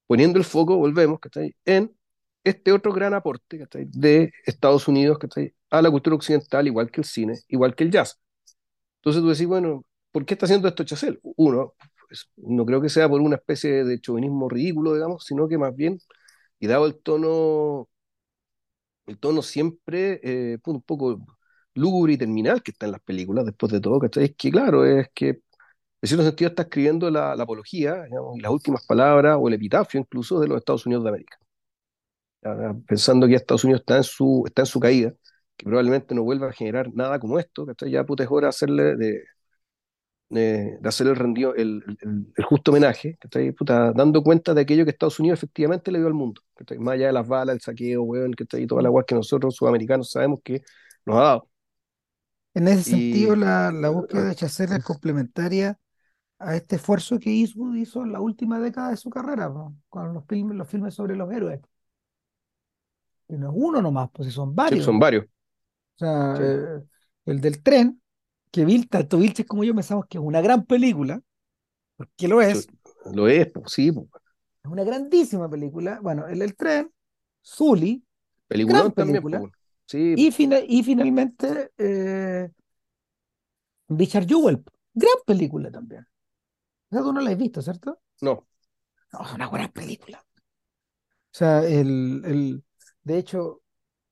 poniendo 0.07 0.40
el 0.40 0.45
foco, 0.45 0.78
volvemos, 0.78 1.20
en 1.66 1.95
este 2.44 2.72
otro 2.72 2.94
gran 2.94 3.14
aporte 3.14 3.68
de 3.72 4.32
Estados 4.45 4.88
Unidos 4.88 5.18
a 5.70 5.82
la 5.82 5.91
cultura 5.91 6.16
occidental, 6.16 6.68
igual 6.68 6.91
que 6.91 7.02
el 7.02 7.06
cine, 7.06 7.40
igual 7.49 7.76
que 7.76 7.84
el 7.84 7.91
jazz. 7.91 8.20
Entonces 8.99 9.22
tú 9.22 9.30
decís, 9.30 9.48
bueno, 9.48 9.84
¿por 10.16 10.26
qué 10.26 10.36
está 10.36 10.46
haciendo 10.46 10.70
esto 10.70 10.86
Chazelle? 10.86 11.20
Uno, 11.36 11.74
pues, 12.08 12.30
no 12.38 12.66
creo 12.66 12.82
que 12.82 12.88
sea 12.88 13.10
por 13.10 13.20
una 13.20 13.36
especie 13.36 13.84
de 13.84 14.00
chauvinismo 14.00 14.48
ridículo, 14.48 14.94
digamos, 14.94 15.26
sino 15.26 15.50
que 15.50 15.58
más 15.58 15.76
bien, 15.76 16.00
y 16.60 16.68
dado 16.68 16.86
el 16.88 16.96
tono, 17.02 17.90
el 19.08 19.20
tono 19.20 19.42
siempre 19.42 20.22
eh, 20.24 20.58
un 20.66 20.82
poco 20.82 21.20
lúgubre 21.74 22.14
y 22.14 22.18
terminal 22.18 22.64
que 22.64 22.72
está 22.72 22.86
en 22.86 22.94
las 22.94 23.02
películas, 23.02 23.46
después 23.46 23.72
de 23.74 23.82
todo, 23.82 24.00
¿cachai? 24.00 24.26
Es 24.26 24.36
que 24.38 24.52
claro, 24.52 24.86
es 24.86 25.10
que 25.14 25.28
en 25.30 25.42
cierto 26.04 26.26
sentido 26.26 26.50
está 26.50 26.64
escribiendo 26.64 27.10
la, 27.12 27.34
apología, 27.34 28.04
digamos, 28.06 28.42
las 28.42 28.52
últimas 28.52 28.86
palabras 28.86 29.38
o 29.40 29.48
el 29.50 29.56
epitafio 29.56 30.00
incluso 30.00 30.40
de 30.40 30.48
los 30.48 30.60
Estados 30.60 30.86
Unidos 30.86 31.04
de 31.04 31.10
América. 31.10 31.38
Pensando 32.88 33.28
que 33.28 33.36
Estados 33.36 33.64
Unidos 33.64 33.82
está 33.82 33.98
en 33.98 34.04
su, 34.04 34.80
caída, 34.80 35.14
que 35.58 35.66
probablemente 35.66 36.14
no 36.16 36.24
vuelva 36.24 36.50
a 36.50 36.54
generar 36.54 36.94
nada 36.94 37.20
como 37.20 37.40
esto, 37.40 37.66
¿cachai? 37.66 37.92
Ya 37.92 38.06
puta 38.06 38.24
es 38.24 38.30
hora 38.32 38.50
hacerle 38.50 38.96
de, 38.96 39.24
de, 40.30 40.77
de 40.80 40.89
hacer 40.89 41.07
el, 41.07 41.15
rendido, 41.15 41.56
el, 41.56 41.84
el, 42.02 42.34
el, 42.35 42.45
justo 42.45 42.72
homenaje, 42.72 43.18
¿cachai? 43.19 43.52
Puta, 43.52 43.91
dando 43.93 44.23
cuenta 44.23 44.53
de 44.53 44.61
aquello 44.61 44.84
que 44.85 44.91
Estados 44.91 45.19
Unidos 45.19 45.39
efectivamente 45.39 45.91
le 45.91 45.99
dio 45.99 46.07
al 46.07 46.14
mundo, 46.14 46.41
¿cachai? 46.56 46.80
Más 46.80 46.95
allá 46.95 47.07
de 47.07 47.14
las 47.14 47.27
balas, 47.27 47.56
el 47.56 47.61
saqueo, 47.61 48.03
weón, 48.03 48.34
¿cachai? 48.34 48.64
Y 48.64 48.68
toda 48.68 48.81
la 48.81 48.89
guay 48.89 49.06
que 49.07 49.15
nosotros, 49.15 49.56
sudamericanos, 49.56 50.11
sabemos 50.11 50.39
que 50.43 50.64
nos 51.06 51.18
ha 51.18 51.22
dado. 51.22 51.49
En 52.53 52.68
ese 52.68 52.89
y, 52.89 52.93
sentido, 52.93 53.35
la, 53.35 53.72
la 53.72 53.89
búsqueda 53.89 54.26
de 54.30 54.35
Chacel 54.35 54.72
es 54.72 54.84
complementaria 54.84 55.77
a 56.39 56.56
este 56.56 56.77
esfuerzo 56.77 57.19
que 57.19 57.30
Eastwood 57.30 57.76
hizo 57.76 58.03
en 58.03 58.11
la 58.11 58.19
última 58.19 58.60
década 58.60 58.91
de 58.91 58.97
su 58.97 59.10
carrera, 59.10 59.49
¿no? 59.49 59.76
con 59.89 60.14
los 60.14 60.26
filmes, 60.26 60.57
los 60.57 60.68
filmes 60.68 60.93
sobre 60.93 61.15
los 61.15 61.31
héroes. 61.31 61.61
Y 63.27 63.34
no 63.38 63.49
es 63.49 63.53
uno 63.56 63.81
nomás, 63.81 64.10
pues 64.14 64.34
son 64.34 64.53
varios. 64.53 64.80
Sí, 64.81 64.85
son 64.85 64.99
varios. 64.99 65.26
O 65.26 65.97
sea, 65.97 66.35
sí. 66.35 66.43
eh, 66.43 66.84
el 67.26 67.41
del 67.41 67.64
tren, 67.64 68.02
que 68.64 68.88
tanto 68.90 69.18
Vilches 69.18 69.45
como 69.45 69.65
yo 69.65 69.76
pensamos 69.76 70.06
que 70.07 70.18
es 70.18 70.23
una 70.23 70.40
gran 70.40 70.65
película, 70.65 71.22
porque 71.98 72.27
lo 72.30 72.41
es. 72.41 72.68
Lo 73.14 73.27
es, 73.27 73.52
pues, 73.52 73.72
sí. 73.72 73.91
Pues. 73.91 74.07
Es 74.64 74.72
una 74.72 74.86
grandísima 74.86 75.49
película. 75.49 75.99
Bueno, 76.02 76.26
el 76.27 76.40
del 76.40 76.56
tren, 76.56 76.90
Zully, 77.45 78.02
película 78.48 78.80
gran 78.80 78.91
película. 78.94 79.38
También, 79.40 79.52
sí, 79.86 80.14
y, 80.15 80.32
fina, 80.32 80.60
y 80.65 80.84
finalmente 80.84 81.72
eh, 81.77 82.49
Richard 83.90 84.26
Jewell, 84.26 84.64
gran 84.94 85.18
película 85.26 85.69
también. 85.69 86.07
Esa 86.90 87.02
tú 87.02 87.11
no 87.11 87.19
la 87.19 87.32
has 87.32 87.38
visto, 87.38 87.61
¿cierto? 87.61 87.99
No. 88.22 88.48
No, 89.11 89.26
es 89.26 89.34
una 89.34 89.49
buena 89.49 89.69
película. 89.69 90.26
O 90.34 91.38
sea, 91.38 91.65
el, 91.65 92.22
el, 92.23 92.64
de 93.03 93.18
hecho, 93.18 93.64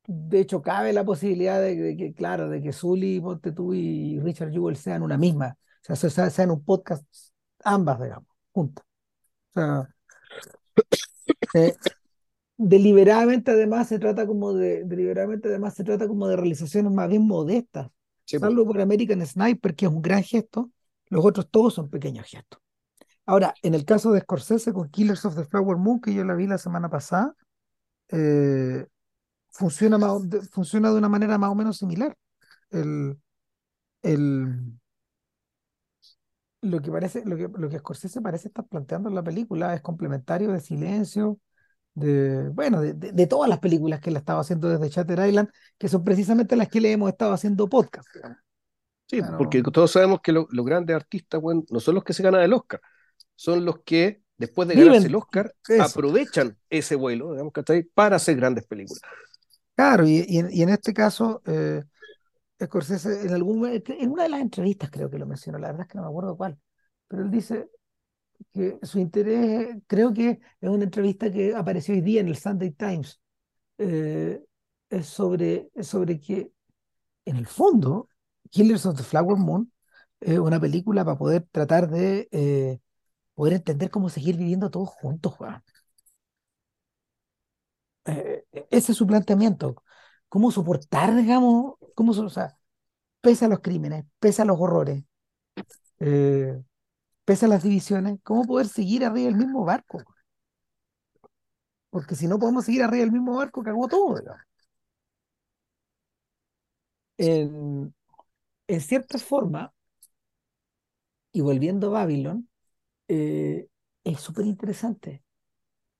de 0.05 0.39
hecho, 0.39 0.61
cabe 0.61 0.93
la 0.93 1.03
posibilidad 1.03 1.61
de, 1.61 1.75
de 1.75 1.97
que, 1.97 2.13
claro, 2.13 2.49
de 2.49 2.61
que 2.61 2.73
Zully, 2.73 3.21
Ponte 3.21 3.51
tú 3.51 3.73
y 3.73 4.19
Richard 4.19 4.51
Jewell 4.51 4.75
sean 4.75 5.01
una 5.01 5.17
misma. 5.17 5.57
O 5.89 5.95
sea, 5.95 6.29
sean 6.29 6.51
un 6.51 6.63
podcast, 6.63 7.05
ambas, 7.63 8.01
digamos, 8.01 8.29
juntas. 8.51 8.85
O 9.49 9.53
sea, 9.53 9.89
eh, 11.53 11.75
deliberadamente 12.57 13.51
además 13.51 13.87
se 13.87 13.99
trata 13.99 14.25
como 14.25 14.53
de, 14.53 14.83
deliberadamente 14.85 15.49
además 15.49 15.73
se 15.73 15.83
trata 15.83 16.07
como 16.07 16.27
de 16.27 16.35
realizaciones 16.35 16.91
más 16.91 17.09
bien 17.09 17.27
modestas. 17.27 17.89
Sí, 18.25 18.39
Salvo 18.39 18.65
por 18.65 18.79
American 18.79 19.25
Sniper, 19.25 19.75
que 19.75 19.85
es 19.85 19.91
un 19.91 20.01
gran 20.01 20.23
gesto, 20.23 20.71
los 21.09 21.25
otros 21.25 21.49
todos 21.49 21.73
son 21.73 21.89
pequeños 21.89 22.25
gestos. 22.25 22.59
Ahora, 23.25 23.53
en 23.63 23.73
el 23.73 23.85
caso 23.85 24.11
de 24.11 24.21
Scorsese 24.21 24.73
con 24.73 24.89
Killers 24.89 25.25
of 25.25 25.35
the 25.35 25.45
Flower 25.45 25.77
Moon, 25.77 25.99
que 25.99 26.13
yo 26.13 26.23
la 26.23 26.35
vi 26.35 26.47
la 26.47 26.57
semana 26.57 26.89
pasada, 26.89 27.35
eh, 28.09 28.85
funciona, 29.53 29.97
más, 29.97 30.21
funciona 30.51 30.91
de 30.91 30.97
una 30.97 31.09
manera 31.09 31.37
más 31.37 31.51
o 31.51 31.55
menos 31.55 31.77
similar. 31.77 32.15
El, 32.69 33.17
el, 34.01 34.73
lo, 36.61 36.81
que 36.81 36.91
parece, 36.91 37.23
lo, 37.25 37.37
que, 37.37 37.47
lo 37.47 37.69
que 37.69 37.79
Scorsese 37.79 38.21
parece 38.21 38.49
estar 38.49 38.65
planteando 38.65 39.09
en 39.09 39.15
la 39.15 39.23
película 39.23 39.73
es 39.73 39.81
complementario 39.81 40.51
de 40.51 40.59
silencio, 40.59 41.39
de, 41.93 42.49
bueno, 42.49 42.81
de, 42.81 42.93
de, 42.93 43.11
de 43.11 43.27
todas 43.27 43.49
las 43.49 43.59
películas 43.59 43.99
que 44.01 44.09
él 44.09 44.17
estaba 44.17 44.41
haciendo 44.41 44.67
desde 44.67 44.89
Chatter 44.89 45.27
Island, 45.27 45.49
que 45.77 45.87
son 45.87 46.03
precisamente 46.03 46.55
las 46.55 46.67
que 46.67 46.81
le 46.81 46.91
hemos 46.91 47.09
estado 47.09 47.33
haciendo 47.33 47.69
podcast. 47.69 48.07
Sí, 49.07 49.19
claro. 49.19 49.37
porque 49.37 49.61
todos 49.61 49.91
sabemos 49.91 50.21
que 50.21 50.31
lo, 50.31 50.47
los 50.49 50.65
grandes 50.65 50.95
artistas, 50.95 51.39
bueno, 51.39 51.63
no 51.69 51.79
son 51.79 51.95
los 51.95 52.03
que 52.03 52.13
se 52.13 52.23
ganan 52.23 52.41
el 52.41 52.53
Oscar, 52.53 52.81
son 53.35 53.63
los 53.63 53.83
que 53.83 54.23
después 54.37 54.67
de 54.67 54.75
ganarse 54.75 55.07
el 55.07 55.15
Oscar 55.15 55.53
eso. 55.67 55.83
aprovechan 55.83 56.57
ese 56.69 56.95
vuelo, 56.95 57.31
digamos, 57.33 57.53
para 57.93 58.15
hacer 58.15 58.37
grandes 58.37 58.65
películas. 58.65 59.01
Claro, 59.75 60.05
y, 60.07 60.23
y, 60.29 60.61
en 60.61 60.69
este 60.69 60.93
caso, 60.93 61.41
eh, 61.47 61.81
Scorsese, 62.63 63.23
en, 63.23 63.33
algún, 63.33 63.65
en 63.67 64.11
una 64.11 64.23
de 64.23 64.29
las 64.29 64.41
entrevistas 64.41 64.91
creo 64.91 65.09
que 65.09 65.17
lo 65.19 65.25
mencionó, 65.27 65.59
la 65.59 65.67
verdad 65.69 65.83
es 65.83 65.87
que 65.89 65.97
no 65.97 66.03
me 66.03 66.09
acuerdo 66.09 66.37
cuál, 66.37 66.59
pero 67.07 67.23
él 67.23 67.31
dice 67.31 67.69
que 68.53 68.79
su 68.83 68.99
interés, 68.99 69.77
creo 69.87 70.13
que 70.13 70.39
es 70.61 70.69
una 70.69 70.85
entrevista 70.85 71.31
que 71.31 71.55
apareció 71.55 71.95
hoy 71.95 72.01
día 72.01 72.21
en 72.21 72.29
el 72.29 72.37
Sunday 72.37 72.71
Times, 72.71 73.21
eh, 73.79 74.41
es 74.89 75.07
sobre, 75.07 75.69
es 75.75 75.87
sobre 75.87 76.19
que 76.19 76.51
en 77.25 77.37
el 77.37 77.47
fondo, 77.47 78.09
Killers 78.51 78.85
of 78.85 78.97
the 78.97 79.03
Flower 79.03 79.37
Moon 79.37 79.71
es 80.21 80.39
una 80.39 80.59
película 80.59 81.05
para 81.05 81.17
poder 81.17 81.47
tratar 81.51 81.89
de 81.89 82.29
eh, 82.31 82.79
poder 83.35 83.53
entender 83.55 83.89
cómo 83.91 84.09
seguir 84.09 84.37
viviendo 84.37 84.69
todos 84.71 84.89
juntos, 84.89 85.33
Juan. 85.35 85.63
Eh, 88.05 88.43
ese 88.71 88.91
es 88.91 88.97
su 88.97 89.07
planteamiento. 89.07 89.83
¿Cómo 90.29 90.51
soportar, 90.51 91.15
digamos, 91.15 91.75
cómo, 91.95 92.11
o 92.11 92.29
sea, 92.29 92.57
pese 93.21 93.45
a 93.45 93.49
los 93.49 93.61
crímenes, 93.61 94.05
pese 94.19 94.41
a 94.43 94.45
los 94.45 94.59
horrores, 94.59 95.03
eh, 95.99 96.61
pese 97.25 97.45
a 97.47 97.49
las 97.49 97.63
divisiones, 97.63 98.19
cómo 98.23 98.45
poder 98.45 98.67
seguir 98.67 99.05
arriba 99.05 99.27
del 99.27 99.37
mismo 99.37 99.65
barco? 99.65 100.03
Porque 101.91 102.15
si 102.15 102.27
no 102.27 102.37
podemos 102.39 102.65
seguir 102.65 102.83
arriba 102.83 103.03
del 103.05 103.13
mismo 103.13 103.37
barco, 103.37 103.63
cagó 103.63 103.87
todo, 103.87 104.17
en 108.67 108.81
cierta 108.81 109.17
forma, 109.19 109.73
y 111.31 111.41
volviendo 111.41 111.87
a 111.87 111.91
Babylon, 112.01 112.49
eh, 113.09 113.67
es 114.05 114.21
súper 114.21 114.47
interesante. 114.47 115.23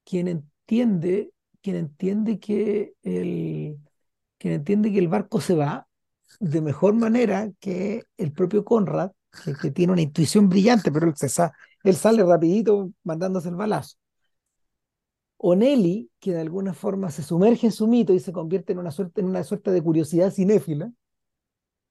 Quien 0.06 0.30
entiende, 0.30 1.33
quien 1.64 1.78
entiende 1.78 2.40
que 2.40 2.96
el, 3.04 3.80
quien 4.40 4.56
entiende 4.56 4.92
que 4.94 5.00
el 5.00 5.10
barco 5.10 5.42
se 5.42 5.56
va 5.56 5.88
de 6.40 6.62
mejor 6.62 6.96
manera 6.96 7.52
que 7.62 8.04
el 8.18 8.34
propio 8.34 8.66
Conrad, 8.66 9.12
que, 9.46 9.56
que 9.56 9.72
tiene 9.72 9.94
una 9.94 10.02
intuición 10.04 10.50
brillante, 10.50 10.92
pero 10.92 11.08
él, 11.08 11.14
se 11.18 11.30
sa- 11.30 11.54
él 11.84 11.96
sale 11.96 12.24
rapidito 12.26 12.92
mandándose 13.04 13.50
el 13.50 13.56
balazo. 13.56 13.98
O 15.38 15.54
Nelly, 15.56 16.10
que 16.20 16.32
de 16.34 16.42
alguna 16.42 16.74
forma 16.74 17.12
se 17.12 17.22
sumerge 17.22 17.68
en 17.68 17.72
su 17.72 17.88
mito 17.88 18.14
y 18.14 18.20
se 18.20 18.34
convierte 18.34 18.74
en 18.74 18.80
una 18.80 18.90
suerte, 18.92 19.22
en 19.22 19.28
una 19.28 19.44
suerte 19.44 19.70
de 19.72 19.84
curiosidad 19.84 20.32
cinéfila, 20.32 20.92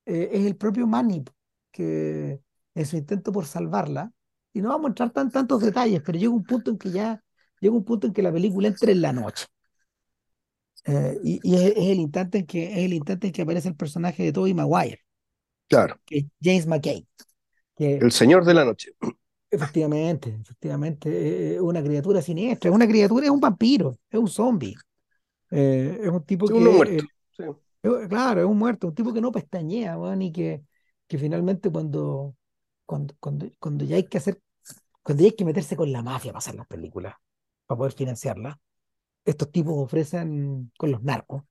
eh, 0.06 0.28
es 0.32 0.46
el 0.46 0.56
propio 0.56 0.86
Manny, 0.86 1.24
que 1.70 2.40
en 2.74 2.86
su 2.86 2.96
intento 2.96 3.32
por 3.32 3.46
salvarla, 3.46 4.12
y 4.52 4.60
no 4.62 4.68
vamos 4.70 4.86
a 4.86 4.88
entrar 4.88 5.10
tan 5.12 5.30
tantos 5.30 5.62
detalles, 5.62 6.02
pero 6.04 6.18
llega 6.18 6.32
un 6.32 6.44
punto 6.44 6.70
en 6.70 6.78
que 6.78 6.90
ya, 6.90 7.22
llega 7.60 7.74
un 7.74 7.84
punto 7.84 8.06
en 8.06 8.12
que 8.12 8.22
la 8.22 8.32
película 8.32 8.68
entra 8.68 8.90
en 8.92 9.00
la 9.02 9.12
noche. 9.12 9.46
Eh, 10.84 11.18
y 11.24 11.40
y 11.44 11.54
es, 11.56 11.62
es 11.72 11.76
el 11.78 12.00
instante 12.00 12.38
en 12.38 12.46
que, 12.46 12.72
es 12.72 12.78
el 12.78 12.92
instante 12.94 13.28
en 13.28 13.32
que 13.32 13.42
aparece 13.42 13.68
el 13.68 13.76
personaje 13.76 14.22
de 14.24 14.32
Tobey 14.32 14.54
Maguire, 14.54 15.00
Claro, 15.68 16.00
que 16.06 16.18
es 16.18 16.24
James 16.42 16.66
McCain, 16.66 17.06
que 17.76 18.06
el 18.06 18.12
señor 18.12 18.44
de 18.44 18.52
la 18.54 18.64
noche. 18.66 18.92
efectivamente, 19.50 20.38
efectivamente, 20.42 21.10
eh, 21.10 21.54
es 21.56 21.60
una 21.60 21.82
criatura 21.82 22.22
siniestra, 22.22 22.70
es 22.70 22.74
una 22.76 22.86
criatura, 22.86 23.24
es 23.26 23.30
un 23.30 23.40
vampiro, 23.40 23.96
es 24.10 24.18
un 24.18 24.28
zombie, 24.28 24.74
eh, 25.50 26.00
es 26.02 26.09
un 26.10 26.24
tipo 26.24 26.46
Sí, 26.46 26.52
uno 26.54 26.72
que, 26.72 26.72
muerto. 26.72 27.04
eh, 27.04 27.09
Sí, 27.36 27.44
es- 27.82 28.09
claro, 28.09 28.40
es 28.42 28.46
un 28.48 28.59
muerto, 28.59 28.88
un 28.88 28.94
tipo 28.96 29.12
que 29.14 29.20
no 29.22 29.32
pestañea, 29.32 29.96
y 30.20 30.32
que, 30.32 30.64
que 31.09 31.18
finalmente 31.18 31.70
cuando, 31.70 32.36
cuando, 32.86 33.14
cuando, 33.20 33.46
cuando 33.60 33.84
ya 33.84 33.96
hay 33.96 34.04
que 34.06 34.18
hacer, 34.18 34.40
cuando 35.02 35.22
ya 35.24 35.28
hay 35.30 35.36
que 35.36 35.44
meterse 35.46 35.76
con 35.76 35.92
la 35.92 36.02
mafia 36.02 36.32
para 36.32 36.38
hacer 36.40 36.54
las 36.56 36.66
películas, 36.68 37.16
para 37.66 37.78
poder 37.78 37.92
financiarlas, 37.94 38.56
estos 39.24 39.50
tipos 39.52 39.74
ofrecen 39.76 40.72
con 40.78 40.90
los 40.92 41.02
narcos, 41.02 41.44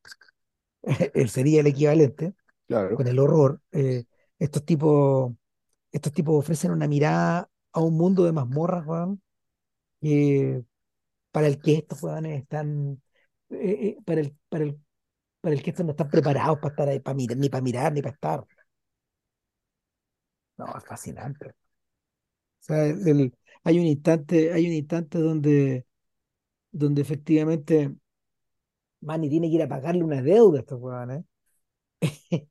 él 1.15 1.30
sería 1.30 1.61
el 1.61 1.68
equivalente, 1.68 2.35
claro. 2.68 2.98
con 2.98 3.07
el 3.07 3.19
horror, 3.19 3.61
eh, 3.73 4.06
estos 4.39 4.65
tipos, 4.65 5.34
estos 5.91 6.14
tipos 6.14 6.35
ofrecen 6.38 6.72
una 6.72 6.88
mirada 6.88 7.49
a 7.73 7.81
un 7.81 7.98
mundo 7.98 8.26
de 8.26 8.34
mazmorras, 8.34 8.85
weón, 8.88 9.22
que- 10.02 10.64
para 11.31 11.48
el 11.48 11.61
que 11.61 11.76
estos 11.76 12.03
weones 12.03 12.41
están, 12.41 13.02
eh, 13.52 13.98
eh, 13.99 14.03
para 14.06 14.22
el, 14.22 14.35
para 14.49 14.65
el, 14.65 14.80
para 15.41 15.56
el 15.56 15.64
que 15.64 15.72
estos 15.72 15.85
no 15.85 15.91
están 15.93 16.10
preparados 16.10 16.60
para 16.60 16.69
estar 16.73 16.89
ahí, 16.89 16.99
para 17.02 17.15
mirar, 17.15 17.38
ni 17.38 17.49
para 17.49 17.64
mirar, 17.64 17.93
ni 17.93 18.02
para 18.03 18.15
estar. 18.15 18.45
No, 20.61 20.68
es 20.77 20.85
fascinante. 20.91 21.53
O 22.61 22.64
sea, 22.64 22.85
el- 22.85 23.34
hay 23.64 23.80
un 23.80 23.85
instante, 23.88 24.53
hay 24.53 24.65
un 24.68 24.73
instante 24.73 25.18
donde, 25.19 25.85
donde 26.72 27.02
efectivamente 27.02 27.95
Manny 29.02 29.30
tiene 29.30 29.49
que 29.49 29.56
ir 29.56 29.64
a 29.64 29.68
pagarle 29.68 30.03
una 30.03 30.22
deuda 30.22 30.57
a 30.60 30.61
estos 30.61 30.80
weones, 30.81 31.26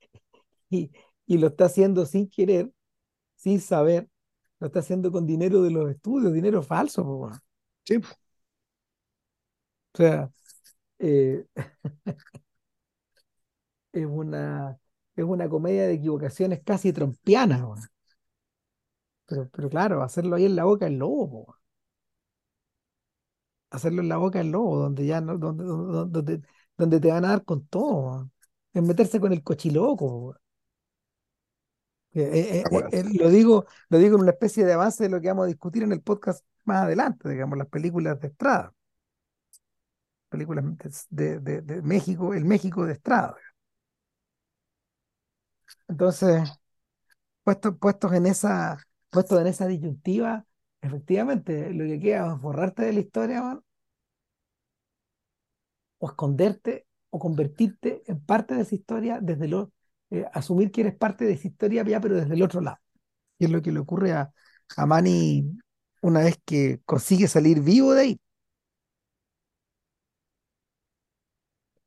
y, 0.71 0.91
y 1.27 1.39
lo 1.39 1.49
está 1.49 1.67
haciendo 1.67 2.07
sin 2.07 2.29
querer, 2.31 2.73
sin 3.37 3.61
saber, 3.61 4.09
lo 4.61 4.67
está 4.69 4.81
haciendo 4.81 5.13
con 5.13 5.27
dinero 5.27 5.63
de 5.63 5.71
los 5.73 5.91
estudios, 5.91 6.33
dinero 6.35 6.63
falso, 6.63 7.05
po. 7.05 7.31
Sí, 7.85 8.01
O 9.95 9.97
sea, 9.97 10.31
eh, 10.99 11.45
es 13.93 14.05
una, 14.07 14.79
es 15.17 15.25
una 15.25 15.49
comedia 15.49 15.87
de 15.87 15.95
equivocaciones 15.95 16.61
casi 16.65 16.93
trompianas, 16.93 17.63
weón. 17.63 17.81
Pero, 19.27 19.49
pero 19.51 19.71
claro, 19.71 20.03
hacerlo 20.03 20.37
ahí 20.37 20.45
en 20.47 20.57
la 20.57 20.65
boca 20.65 20.85
del 20.87 20.99
lobo, 20.99 21.47
po. 21.47 21.57
Hacerlo 23.71 24.03
en 24.03 24.09
la 24.09 24.17
boca 24.19 24.39
del 24.39 24.51
lobo, 24.51 24.79
donde 24.79 25.07
ya 25.07 25.21
no, 25.21 25.39
donde, 25.39 25.65
donde, 25.65 26.11
donde, 26.11 26.43
donde 26.77 27.01
te 27.01 27.09
van 27.13 27.25
a 27.25 27.29
dar 27.29 27.45
con 27.45 27.67
todo. 27.67 28.31
Es 28.73 28.83
meterse 28.83 29.21
con 29.21 29.33
el 29.33 29.43
cochiloco. 29.43 30.37
Eh, 32.13 32.23
eh, 32.23 32.65
eh, 32.73 32.85
eh, 32.93 33.05
lo 33.15 33.29
digo, 33.29 33.67
lo 33.89 33.99
digo 33.99 34.17
en 34.17 34.23
una 34.23 34.33
especie 34.33 34.65
de 34.65 34.73
avance 34.73 35.05
de 35.05 35.11
lo 35.11 35.21
que 35.21 35.29
vamos 35.29 35.45
a 35.45 35.49
discutir 35.49 35.85
en 35.85 35.93
el 35.93 36.03
podcast 36.03 36.45
más 36.65 36.83
adelante, 36.85 37.29
digamos, 37.29 37.57
las 37.57 37.69
películas 37.69 38.21
de 38.21 38.29
Estrada, 38.29 38.75
películas 40.29 40.65
de, 41.11 41.39
de, 41.41 41.63
de 41.63 41.83
México, 41.83 42.35
el 42.35 42.45
México 42.45 42.85
de 42.87 42.93
Estrada. 42.95 43.37
Entonces, 45.89 46.49
puestos, 47.45 47.77
puestos 47.79 48.13
en 48.15 48.27
esa, 48.27 48.79
puestos 49.11 49.41
en 49.41 49.47
esa 49.49 49.67
disyuntiva, 49.67 50.47
efectivamente, 50.83 51.73
lo 51.73 51.85
que 51.87 52.01
queda 52.01 52.35
es 52.35 52.41
borrarte 52.41 52.83
de 52.85 52.93
la 52.93 53.01
historia, 53.01 53.43
man, 53.43 53.63
o 55.99 56.07
esconderte, 56.11 56.87
o 57.11 57.19
convertirte 57.19 58.03
en 58.07 58.21
parte 58.25 58.55
de 58.55 58.63
esa 58.63 58.75
historia 58.75 59.19
desde 59.21 59.49
lo, 59.49 59.73
eh, 60.11 60.25
asumir 60.33 60.71
que 60.71 60.83
eres 60.83 60.95
parte 60.97 61.25
de 61.25 61.33
esa 61.35 61.49
historia 61.49 61.85
ya, 61.85 62.01
pero 62.01 62.17
desde 62.17 62.35
el 62.35 62.43
otro 62.43 62.61
lado. 62.61 62.79
Y 63.39 63.47
es 63.47 63.51
lo 63.51 63.63
que 63.63 63.73
le 63.73 63.81
ocurre 63.81 64.13
a, 64.13 64.33
a 64.77 64.87
Manny 64.87 65.59
una 66.03 66.21
vez 66.23 66.39
que 66.45 66.81
consigue 66.87 67.29
salir 67.29 67.61
vivo 67.63 67.95
de 67.95 68.03
ahí. 68.03 68.21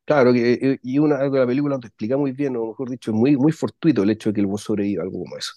Claro, 0.06 0.34
que, 0.34 0.54
eh, 0.54 0.80
y 0.84 1.00
una, 1.00 1.18
algo 1.18 1.36
de 1.36 1.42
la 1.42 1.48
película 1.48 1.76
no 1.76 1.80
te 1.80 1.88
explica 1.88 2.18
muy 2.18 2.34
bien, 2.34 2.58
o 2.58 2.68
mejor 2.68 2.90
dicho, 2.90 3.12
es 3.12 3.16
muy, 3.18 3.38
muy 3.38 3.54
fortuito 3.54 4.04
el 4.04 4.10
hecho 4.10 4.30
de 4.30 4.34
que 4.36 4.42
el 4.42 4.48
buen 4.48 4.58
sobreviva, 4.58 5.04
algo 5.04 5.20
como 5.20 5.38
eso. 5.38 5.54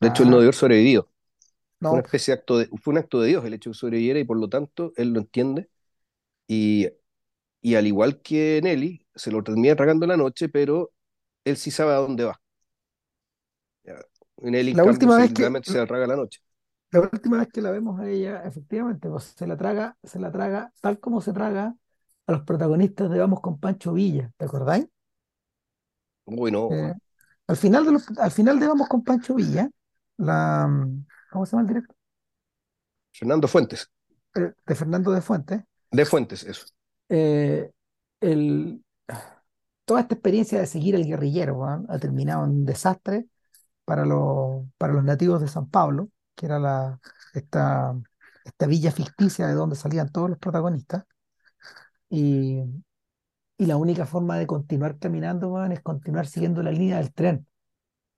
De 0.00 0.08
hecho, 0.08 0.24
no 0.26 0.32
Ah, 0.32 0.38
debió 0.38 0.44
haber 0.48 0.56
sobrevivido. 0.56 1.11
Fue 1.82 1.96
una 1.96 2.02
no, 2.02 2.04
especie 2.04 2.34
de 2.34 2.40
acto 2.40 2.58
de, 2.58 2.66
fue 2.82 2.92
un 2.92 2.98
acto 2.98 3.20
de 3.20 3.28
Dios 3.28 3.44
el 3.44 3.54
hecho 3.54 3.70
de 3.70 3.74
que 3.74 3.78
sobreviviera 3.80 4.20
y 4.20 4.24
por 4.24 4.38
lo 4.38 4.48
tanto 4.48 4.92
él 4.96 5.12
lo 5.12 5.20
entiende. 5.20 5.68
Y, 6.48 6.88
y 7.62 7.76
al 7.76 7.86
igual 7.88 8.22
que 8.22 8.60
Nelly, 8.62 9.06
se 9.14 9.32
lo 9.32 9.42
termina 9.44 9.76
tragando 9.76 10.04
en 10.06 10.10
la 10.10 10.18
noche, 10.18 10.48
pero 10.50 10.92
él 11.44 11.56
sí 11.58 11.70
sabe 11.72 11.92
a 11.92 11.96
dónde 11.96 12.24
va. 12.26 12.40
Nelly, 14.42 14.74
la 14.74 14.84
última 14.84 15.16
vez 15.18 15.32
que, 15.32 15.48
se 15.62 15.78
la 15.78 15.86
traga 15.86 16.06
la 16.06 16.16
noche. 16.16 16.40
la 16.90 17.00
última 17.00 17.38
vez 17.38 17.48
que 17.52 17.62
la 17.62 17.70
vemos 17.70 17.98
a 18.00 18.08
ella, 18.08 18.42
efectivamente, 18.44 19.08
pues, 19.08 19.24
se 19.36 19.46
la 19.46 19.56
traga, 19.56 19.96
se 20.02 20.18
la 20.20 20.30
traga 20.32 20.72
tal 20.80 21.00
como 21.00 21.20
se 21.20 21.32
traga 21.32 21.74
a 22.26 22.32
los 22.32 22.42
protagonistas 22.42 23.10
de 23.10 23.18
Vamos 23.18 23.40
con 23.40 23.58
Pancho 23.58 23.92
Villa, 23.94 24.30
¿te 24.36 24.44
acordáis? 24.44 24.86
Uy, 26.26 26.50
no, 26.50 26.68
Eh, 26.68 26.92
al 27.48 27.56
final 27.56 27.84
de 27.84 27.92
los- 27.92 28.08
al 28.18 28.30
final 28.30 28.58
de 28.60 28.68
Vamos 28.68 28.88
con 28.88 29.02
Pancho 29.04 29.34
Villa, 29.34 29.70
la, 30.18 30.66
mm, 30.68 31.06
¿cómo 31.32 31.46
se 31.46 31.52
llama 31.52 31.62
el 31.62 31.68
director? 31.68 31.96
Fernando 33.12 33.48
Fuentes, 33.48 33.90
Eh, 34.34 34.52
de 34.66 34.74
Fernando 34.74 35.10
de 35.12 35.20
Fuentes, 35.22 35.62
de 35.90 36.04
Fuentes, 36.04 36.42
eso. 36.44 36.66
eh, 37.08 37.70
el, 38.20 38.84
toda 39.84 40.00
esta 40.00 40.14
experiencia 40.14 40.58
de 40.60 40.66
seguir 40.66 40.96
al 40.96 41.04
guerrillero, 41.04 41.54
weón, 41.56 41.86
ha 41.88 41.98
terminado 41.98 42.44
en 42.44 42.50
un 42.50 42.64
desastre 42.64 43.26
para 43.84 44.04
los, 44.06 44.66
para 44.78 44.92
los 44.94 45.04
nativos 45.04 45.40
de 45.40 45.48
San 45.48 45.68
Pablo, 45.70 46.08
que 46.36 46.46
era 46.46 46.58
la, 46.58 47.00
esta, 47.34 47.94
esta 48.44 48.66
villa 48.66 48.92
ficticia 48.92 49.46
de 49.46 49.54
donde 49.54 49.76
salían 49.76 50.10
todos 50.12 50.30
los 50.30 50.38
protagonistas. 50.38 51.04
Y, 52.10 52.60
y 53.58 53.66
la 53.66 53.76
única 53.76 54.06
forma 54.06 54.38
de 54.38 54.46
continuar 54.46 54.98
caminando, 54.98 55.48
weón, 55.50 55.72
es 55.72 55.80
continuar 55.82 56.26
siguiendo 56.26 56.62
la 56.62 56.72
línea 56.72 56.98
del 56.98 57.12
tren. 57.12 57.46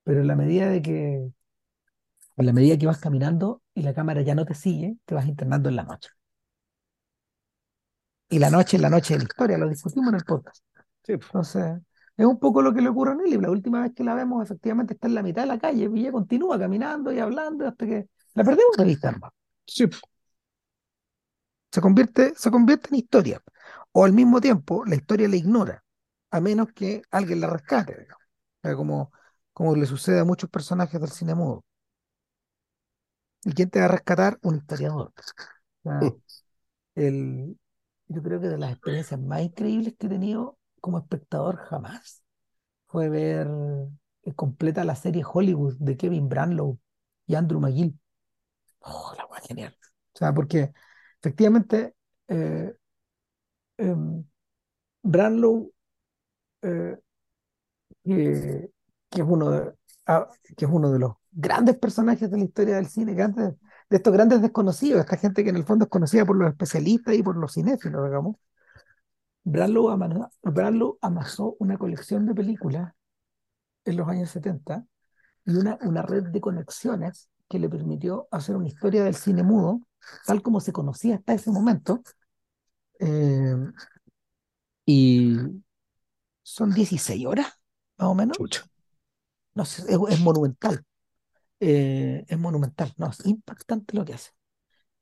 Pero 0.05 0.21
en 0.23 0.27
la 0.29 0.37
medida 0.37 0.69
de 0.69 0.83
que, 0.83 1.31
en 2.37 2.47
la 2.47 2.53
medida 2.53 2.79
que 2.79 2.87
vas 2.87 2.99
caminando 2.99 3.63
y 3.75 3.83
la 3.83 3.95
cámara 3.95 4.23
ya 4.23 4.35
no 4.35 4.45
te 4.47 4.55
sigue, 4.55 4.97
te 5.05 5.15
vas 5.15 5.27
internando 5.27 5.69
en 5.69 5.77
la 5.77 5.85
noche. 5.85 6.11
Y 8.29 8.39
la 8.39 8.51
noche 8.51 8.77
es 8.77 8.83
la 8.83 8.91
noche 8.91 9.15
de 9.15 9.19
la 9.21 9.25
historia, 9.25 9.59
lo 9.59 9.69
discutimos 9.69 10.09
en 10.09 10.15
el 10.17 10.25
podcast. 10.25 10.63
Sí, 11.05 11.13
Entonces, 11.13 11.81
es 12.17 12.27
un 12.27 12.39
poco 12.39 12.63
lo 12.63 12.73
que 12.73 12.81
le 12.81 12.89
ocurre 12.89 13.13
a 13.13 13.15
Nelly. 13.15 13.39
La 13.39 13.51
última 13.51 13.83
vez 13.83 13.93
que 13.95 14.05
la 14.05 14.15
vemos, 14.15 14.43
efectivamente, 14.43 14.95
está 14.95 15.09
en 15.09 15.15
la 15.15 15.23
mitad 15.23 15.43
de 15.43 15.49
la 15.49 15.59
calle 15.59 15.91
y 15.95 16.01
ella 16.01 16.13
continúa 16.13 16.59
caminando 16.59 17.13
y 17.13 17.19
hablando 17.19 17.67
hasta 17.67 17.87
que 17.87 18.09
la 18.35 18.45
perdemos 18.45 18.77
de 18.77 18.85
vista, 18.85 19.09
hermano. 19.11 19.33
sí. 19.67 19.85
Se 21.71 21.81
convierte, 21.81 22.33
se 22.37 22.51
convierte 22.51 22.89
en 22.91 22.97
historia. 22.97 23.43
O 23.93 24.05
al 24.05 24.13
mismo 24.13 24.41
tiempo, 24.41 24.85
la 24.87 24.95
historia 24.97 25.29
la 25.29 25.37
ignora, 25.37 25.85
a 26.31 26.41
menos 26.41 26.69
que 26.73 27.03
alguien 27.11 27.41
la 27.41 27.49
rescate, 27.51 27.97
digamos. 27.99 28.23
Como, 28.77 29.13
como 29.53 29.77
le 29.77 29.87
sucede 29.87 30.21
a 30.21 30.25
muchos 30.25 30.51
personajes 30.51 31.01
del 31.01 31.11
cine 31.11 31.35
mudo. 31.35 31.65
¿Y 33.45 33.53
quién 33.53 33.71
te 33.71 33.81
va 33.81 33.87
a 33.87 33.89
rescatar? 33.89 34.39
Un 34.43 34.57
historiador. 34.57 35.13
O 35.83 35.83
sea, 35.83 36.01
el, 36.95 37.59
yo 38.09 38.23
creo 38.23 38.41
que 38.41 38.49
de 38.49 38.59
las 38.59 38.73
experiencias 38.73 39.21
más 39.21 39.43
increíbles 39.43 39.95
que 39.99 40.07
he 40.07 40.11
tenido 40.11 40.59
como 40.81 40.99
espectador 40.99 41.57
jamás 41.57 42.23
fue 42.87 43.09
ver 43.09 43.49
eh, 44.23 44.35
completa 44.35 44.85
la 44.85 44.95
serie 44.95 45.25
Hollywood 45.25 45.77
de 45.79 45.97
Kevin 45.97 46.29
Branlow 46.29 46.79
y 47.27 47.35
Andrew 47.35 47.61
McGill. 47.61 47.99
Oh, 48.81 49.13
la 49.17 49.27
wea 49.27 49.41
genial. 49.41 49.77
O 50.15 50.19
sea, 50.19 50.33
porque 50.33 50.73
efectivamente 51.21 51.95
eh, 52.29 52.75
em, 53.79 54.25
Branlow, 55.03 55.73
eh, 56.63 56.97
que 58.05 58.71
es 59.11 59.23
uno 59.27 59.51
de, 59.51 59.73
ah, 60.07 60.29
que 60.57 60.65
es 60.67 60.71
uno 60.73 60.91
de 60.93 60.99
los 60.99 61.15
grandes 61.33 61.77
personajes 61.79 62.31
de 62.31 62.39
la 62.39 62.45
historia 62.45 62.77
del 62.77 62.87
cine, 62.89 63.15
grandes- 63.15 63.55
de 63.91 63.97
estos 63.97 64.13
grandes 64.13 64.43
desconocidos, 64.43 65.01
esta 65.01 65.17
gente 65.17 65.45
que 65.45 65.51
en 65.51 65.57
el 65.57 65.65
fondo 65.65 65.85
es 65.85 65.91
conocida 65.91 66.25
por 66.27 66.37
los 66.37 66.49
especialistas 66.51 67.15
y 67.15 67.23
por 67.23 67.37
los 67.37 67.53
cinéfilos, 67.55 68.05
digamos. 68.05 68.37
Branlow, 69.45 69.91
ama- 69.91 70.31
Branlow 70.43 70.99
amasó 71.03 71.57
una 71.59 71.77
colección 71.79 72.27
de 72.27 72.35
películas 72.35 72.93
en 73.85 73.97
los 73.97 74.09
años 74.09 74.31
70 74.31 74.87
y 75.47 75.57
una, 75.57 75.79
una 75.83 76.03
red 76.03 76.25
de 76.25 76.41
conexiones 76.41 77.31
que 77.49 77.59
le 77.59 77.69
permitió 77.71 78.29
hacer 78.33 78.57
una 78.57 78.69
historia 78.69 79.05
del 79.05 79.15
cine 79.17 79.43
mudo, 79.43 79.83
tal 80.27 80.43
como 80.43 80.61
se 80.61 80.73
conocía 80.73 81.17
hasta 81.17 81.35
ese 81.35 81.51
momento. 81.53 82.03
eh, 83.01 83.57
y 84.87 85.37
son 86.43 86.73
16 86.75 87.27
horas, 87.27 87.49
más 87.99 88.09
o 88.09 88.15
menos. 88.15 88.39
Chucha. 88.39 88.65
No 89.55 89.63
es, 89.65 89.79
es 89.81 90.21
monumental. 90.21 90.85
eh, 91.61 92.25
es 92.29 92.39
monumental, 92.39 92.93
no, 92.99 93.11
es 93.11 93.25
impactante 93.27 93.97
lo 93.97 94.05
que 94.05 94.15
hace. 94.15 94.33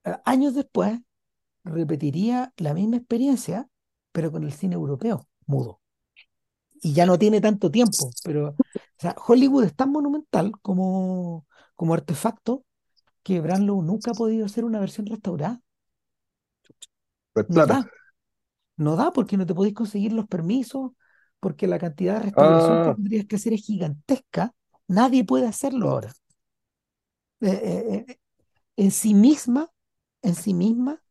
Eh, 0.04 0.16
años 0.26 0.54
después 0.54 1.00
repetiría 1.64 2.52
la 2.58 2.74
misma 2.74 2.96
experiencia, 2.98 3.68
pero 4.12 4.32
con 4.32 4.44
el 4.44 4.52
cine 4.52 4.74
europeo, 4.76 5.28
mudo. 5.46 5.80
Y 6.82 6.92
ya 6.94 7.06
no 7.06 7.18
tiene 7.18 7.40
tanto 7.40 7.70
tiempo, 7.70 8.10
pero 8.22 8.48
o 8.50 8.56
sea, 8.98 9.14
Hollywood 9.26 9.64
es 9.64 9.74
tan 9.76 9.90
monumental 9.92 10.52
como, 10.62 11.46
como 11.76 11.94
artefacto 11.94 12.64
que 13.22 13.40
Branlow 13.40 13.82
nunca 13.82 14.12
ha 14.12 14.14
podido 14.14 14.46
hacer 14.46 14.64
una 14.64 14.80
versión 14.80 15.06
restaurada. 15.06 15.62
Pues 17.32 17.46
No 17.48 17.66
da, 17.66 17.78
no 18.76 18.96
da 18.96 19.12
porque 19.12 19.36
no 19.36 19.46
te 19.46 19.54
podéis 19.54 19.74
conseguir 19.74 20.12
los 20.12 20.26
permisos, 20.28 20.92
porque 21.42 21.66
la 21.66 21.80
cantidad 21.80 22.14
de 22.14 22.20
restauración 22.26 22.80
que 22.80 22.90
Ah, 22.90 22.94
tendrías 22.94 23.26
que 23.26 23.36
hacer 23.36 23.52
es 23.52 23.64
gigantesca. 23.66 24.54
Nadie 24.86 25.24
puede 25.24 25.48
hacerlo 25.48 25.90
ahora. 25.90 26.14
Eh, 27.40 27.48
eh, 27.50 28.04
eh, 28.08 28.18
en 28.76 28.92
sí 28.92 29.14
misma, 29.14 29.70
en 30.22 30.36
sí 30.36 30.54
misma, 30.54 31.02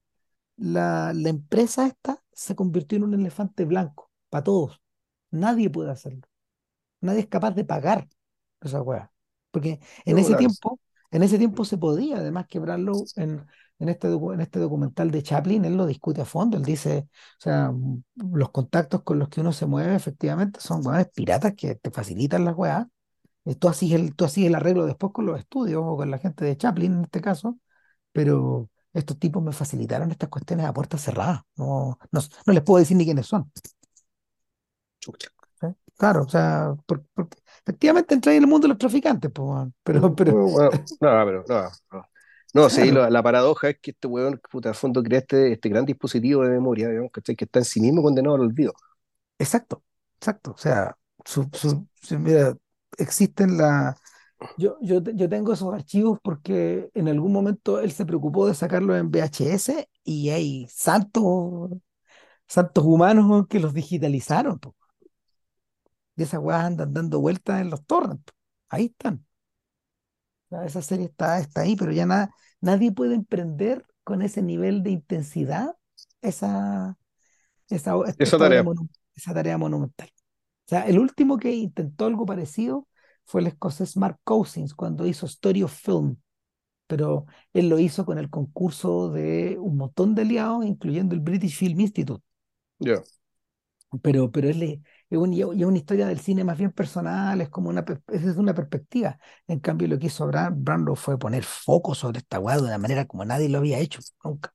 la, 0.58 1.14
la 1.14 1.30
empresa 1.30 1.88
esta 1.88 2.24
se 2.32 2.56
convirtió 2.56 2.98
en 2.98 3.04
un 3.06 3.14
elefante 3.16 3.66
blanco 3.66 4.10
para 4.30 4.46
todos. 4.46 4.82
Nadie 5.32 5.70
puede 5.70 5.92
hacerlo. 5.92 6.22
Nadie 7.02 7.22
es 7.22 7.28
capaz 7.28 7.52
de 7.52 7.66
pagar 7.66 8.08
esa 8.62 8.82
hueá. 8.82 9.12
Porque 9.52 9.80
en 10.06 10.18
ese 10.18 10.36
tiempo, 10.36 10.80
en 11.12 11.24
ese 11.24 11.38
tiempo 11.38 11.66
se 11.66 11.78
podía, 11.78 12.18
además 12.18 12.48
que 12.48 12.60
Branlow 12.60 13.06
en, 13.18 13.46
en 13.82 13.90
este, 13.90 14.08
en 14.10 14.42
este 14.42 14.60
documental 14.60 15.12
de 15.12 15.24
Chaplin, 15.24 15.66
él 15.66 15.76
lo 15.78 15.86
discute 15.88 16.22
a 16.22 16.26
fondo. 16.26 16.58
Él 16.58 16.64
dice, 16.64 17.08
o 17.40 17.42
sea, 17.42 17.72
mm, 17.72 18.04
los 18.34 18.52
contactos 18.52 19.04
con 19.04 19.20
los 19.20 19.30
que 19.30 19.42
uno 19.42 19.54
se 19.54 19.66
mueve 19.66 19.96
efectivamente 19.96 20.60
son 20.62 20.86
hueones 20.86 21.08
piratas 21.14 21.54
que 21.56 21.76
te 21.76 21.92
facilitan 21.92 22.46
las 22.46 22.56
hueás. 22.56 22.88
Eh, 23.46 23.56
Tú 23.56 23.70
haces 23.70 23.92
el, 23.94 24.16
tú 24.16 24.26
haces 24.26 24.46
el 24.46 24.56
arreglo 24.56 24.86
después 24.86 25.14
con 25.14 25.26
los 25.26 25.40
estudios 25.40 25.82
o 25.86 25.98
con 25.98 26.12
la 26.12 26.20
gente 26.20 26.46
de 26.46 26.58
Chaplin 26.58 26.94
en 26.96 27.04
este 27.06 27.22
caso, 27.22 27.58
pero 28.14 28.70
estos 28.94 29.20
tipos 29.20 29.44
me 29.44 29.54
facilitaron 29.54 30.12
estas 30.12 30.30
cuestiones 30.30 30.66
a 30.68 30.74
puerta 30.74 30.98
cerrada. 31.00 31.46
No, 31.58 32.00
no, 32.12 32.22
no 32.48 32.54
les 32.54 32.64
puedo 32.64 32.80
decir 32.80 32.98
ni 32.98 33.06
quiénes 33.06 33.28
son. 33.28 33.52
Chucha. 35.00 35.30
¿sí? 35.60 35.68
Claro, 35.98 36.24
o 36.24 36.30
sea, 36.30 36.76
por- 36.86 37.06
porque 37.14 37.38
efectivamente 37.64 38.14
entra 38.14 38.34
en 38.34 38.44
el 38.44 38.48
mundo 38.50 38.66
de 38.66 38.70
los 38.70 38.78
traficantes, 38.78 39.32
pues, 39.34 39.68
pero, 39.84 40.16
pero, 40.16 40.32
no, 41.00 41.26
pero 41.26 41.46
no, 41.48 41.70
no. 41.92 42.11
No, 42.54 42.70
sí, 42.70 42.92
la, 42.92 43.10
la 43.10 43.24
paradoja 43.24 43.70
es 43.70 43.80
que 43.80 43.92
este 43.92 44.08
weón, 44.08 44.42
puta, 44.52 44.70
al 44.70 44.76
fondo 44.76 45.02
crea 45.04 45.20
este, 45.20 45.54
este 45.54 45.70
gran 45.70 45.86
dispositivo 45.86 46.44
de 46.44 46.50
memoria, 46.52 46.90
digamos. 46.90 47.12
Que 47.12 47.22
está 47.46 47.60
en 47.60 47.66
sí 47.66 47.80
mismo 47.82 48.02
condenado 48.04 48.36
al 48.36 48.42
olvido. 48.42 48.74
exacto, 49.40 49.84
exacto. 50.18 50.52
O 50.52 50.58
sea, 50.58 50.98
su, 51.26 51.50
su, 51.54 51.88
su- 52.02 52.20
mira, 52.20 52.56
existen 52.98 53.58
la. 53.58 53.96
Yo, 54.58 54.78
yo, 54.82 55.02
yo 55.04 55.30
tengo 55.30 55.54
esos 55.54 55.74
archivos 55.74 56.20
porque 56.24 56.92
en 56.94 57.08
algún 57.10 57.34
momento 57.34 57.80
él 57.82 57.92
se 57.94 58.06
preocupó 58.06 58.48
de 58.48 58.56
sacarlos 58.56 58.98
en 59.00 59.08
VHS 59.08 59.90
y 60.04 60.30
hay 60.32 60.68
santos, 60.70 61.72
santos 62.48 62.86
humanos 62.86 63.48
que 63.50 63.60
los 63.60 63.74
digitalizaron, 63.74 64.60
po. 64.60 64.76
Y 66.16 66.24
esas 66.24 66.40
weas 66.42 66.64
andan 66.66 66.94
dando 66.94 67.20
vueltas 67.20 67.62
en 67.62 67.70
los 67.70 67.86
torrents. 67.86 68.34
Ahí 68.70 68.86
están. 68.86 69.26
Sea, 70.52 70.66
esa 70.66 70.84
serie 70.84 71.08
está, 71.08 71.40
está 71.40 71.64
ahí, 71.64 71.78
pero 71.78 71.94
ya 71.94 72.06
nada, 72.08 72.36
nadie 72.62 72.94
puede 72.94 73.16
emprender 73.16 73.86
con 74.06 74.24
ese 74.24 74.44
nivel 74.44 74.84
de 74.84 74.92
intensidad 74.92 75.78
esa, 76.22 76.98
esa, 77.70 77.96
Esa 78.18 78.38
obra 78.38 78.60
tarea, 78.60 78.64
monu- 78.64 78.90
esa 79.16 79.34
tarea 79.34 79.58
monumental. 79.58 80.10
O 80.66 80.70
sea, 80.70 80.88
el 80.88 81.00
último 81.00 81.38
que 81.38 81.54
intentó 81.54 82.06
algo 82.08 82.26
parecido 82.26 82.88
fue 83.26 83.42
el 83.42 83.48
escocés 83.48 83.98
Mark 83.98 84.20
Cousins 84.24 84.76
cuando 84.76 85.08
hizo 85.08 85.26
Story 85.28 85.64
of 85.64 85.74
Film, 85.74 86.18
pero 86.88 87.26
él 87.54 87.70
lo 87.70 87.80
hizo 87.80 88.06
con 88.06 88.18
el 88.20 88.30
concurso 88.30 89.12
de 89.12 89.58
un 89.60 89.78
montón 89.78 90.16
de 90.16 90.24
aliados, 90.24 90.66
incluyendo 90.66 91.16
el 91.16 91.22
British 91.22 91.58
Film 91.58 91.80
Institute. 91.82 92.24
ya. 92.80 93.04
Pero, 94.02 94.32
pero 94.32 94.50
le- 94.52 94.82
es, 95.12 95.18
un- 95.20 95.34
y 95.34 95.42
es 95.42 95.48
una 95.48 95.78
historia 95.78 96.08
del 96.08 96.20
cine 96.22 96.44
más 96.46 96.58
bien 96.58 96.72
personal, 96.74 97.42
es 97.42 97.50
como 97.50 97.70
una, 97.70 97.86
es 98.10 98.24
una 98.38 98.54
perspectiva. 98.56 99.20
En 99.48 99.60
cambio, 99.60 99.88
lo 99.88 100.00
que 100.00 100.08
hizo 100.08 100.28
Bra- 100.28 100.52
Brando 100.56 100.96
fue 100.96 101.20
poner 101.20 101.44
foco 101.44 101.96
sobre 101.96 102.20
esta 102.20 102.40
weá 102.40 102.58
de 102.58 102.64
una 102.64 102.78
manera 102.80 103.06
como 103.06 103.26
nadie 103.26 103.50
lo 103.50 103.60
había 103.60 103.80
hecho 103.80 104.00
nunca. 104.24 104.54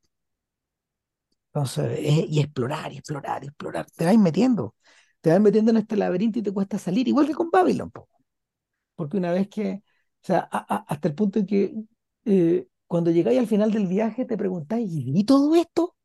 Entonces, 1.52 1.98
es- 2.00 2.26
y 2.30 2.40
explorar, 2.40 2.92
y 2.92 2.98
explorar, 2.98 3.42
y 3.44 3.46
explorar. 3.48 3.86
Te 3.96 4.04
vas 4.04 4.18
metiendo, 4.18 4.74
te 5.20 5.30
vas 5.30 5.40
metiendo 5.40 5.70
en 5.70 5.78
este 5.78 5.96
laberinto 5.96 6.38
y 6.38 6.42
te 6.42 6.52
cuesta 6.52 6.78
salir, 6.78 7.08
igual 7.08 7.26
que 7.26 7.34
con 7.34 7.50
Babylon, 7.50 7.90
po. 7.90 8.08
Porque 8.96 9.18
una 9.18 9.32
vez 9.32 9.48
que, 9.48 9.82
o 10.22 10.26
sea, 10.26 10.48
a- 10.52 10.76
a- 10.76 10.84
hasta 10.88 11.08
el 11.08 11.14
punto 11.14 11.38
en 11.40 11.46
que 11.46 11.74
eh, 12.26 12.68
cuando 12.86 13.10
llegáis 13.12 13.38
al 13.40 13.46
final 13.48 13.72
del 13.72 13.86
viaje 13.88 14.24
te 14.26 14.36
preguntáis, 14.38 14.90
¿y 14.92 15.04
viví 15.04 15.24
todo 15.24 15.54
esto? 15.56 15.96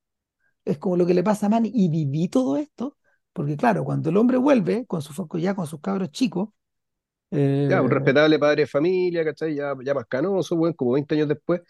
Es 0.65 0.77
como 0.79 0.97
lo 0.97 1.05
que 1.07 1.13
le 1.15 1.23
pasa 1.23 1.47
a 1.47 1.49
Manny, 1.49 1.71
y 1.73 1.89
viví 1.89 2.29
todo 2.29 2.57
esto, 2.57 2.97
porque 3.33 3.57
claro, 3.57 3.83
cuando 3.85 4.09
el 4.09 4.17
hombre 4.17 4.37
vuelve 4.37 4.85
con 4.87 5.01
su 5.01 5.13
ya 5.39 5.55
con 5.55 5.67
sus 5.67 5.81
cabros 5.81 6.11
chicos, 6.11 6.49
Ya, 7.67 7.81
un 7.81 7.89
eh, 7.91 7.91
respetable 7.91 8.39
padre 8.39 8.63
de 8.63 8.67
familia, 8.67 9.23
¿cachai? 9.23 9.55
Ya, 9.55 9.73
ya 9.83 9.93
más 9.93 10.05
canoso, 10.07 10.57
como 10.75 10.91
20 10.93 11.15
años 11.15 11.27
después. 11.27 11.61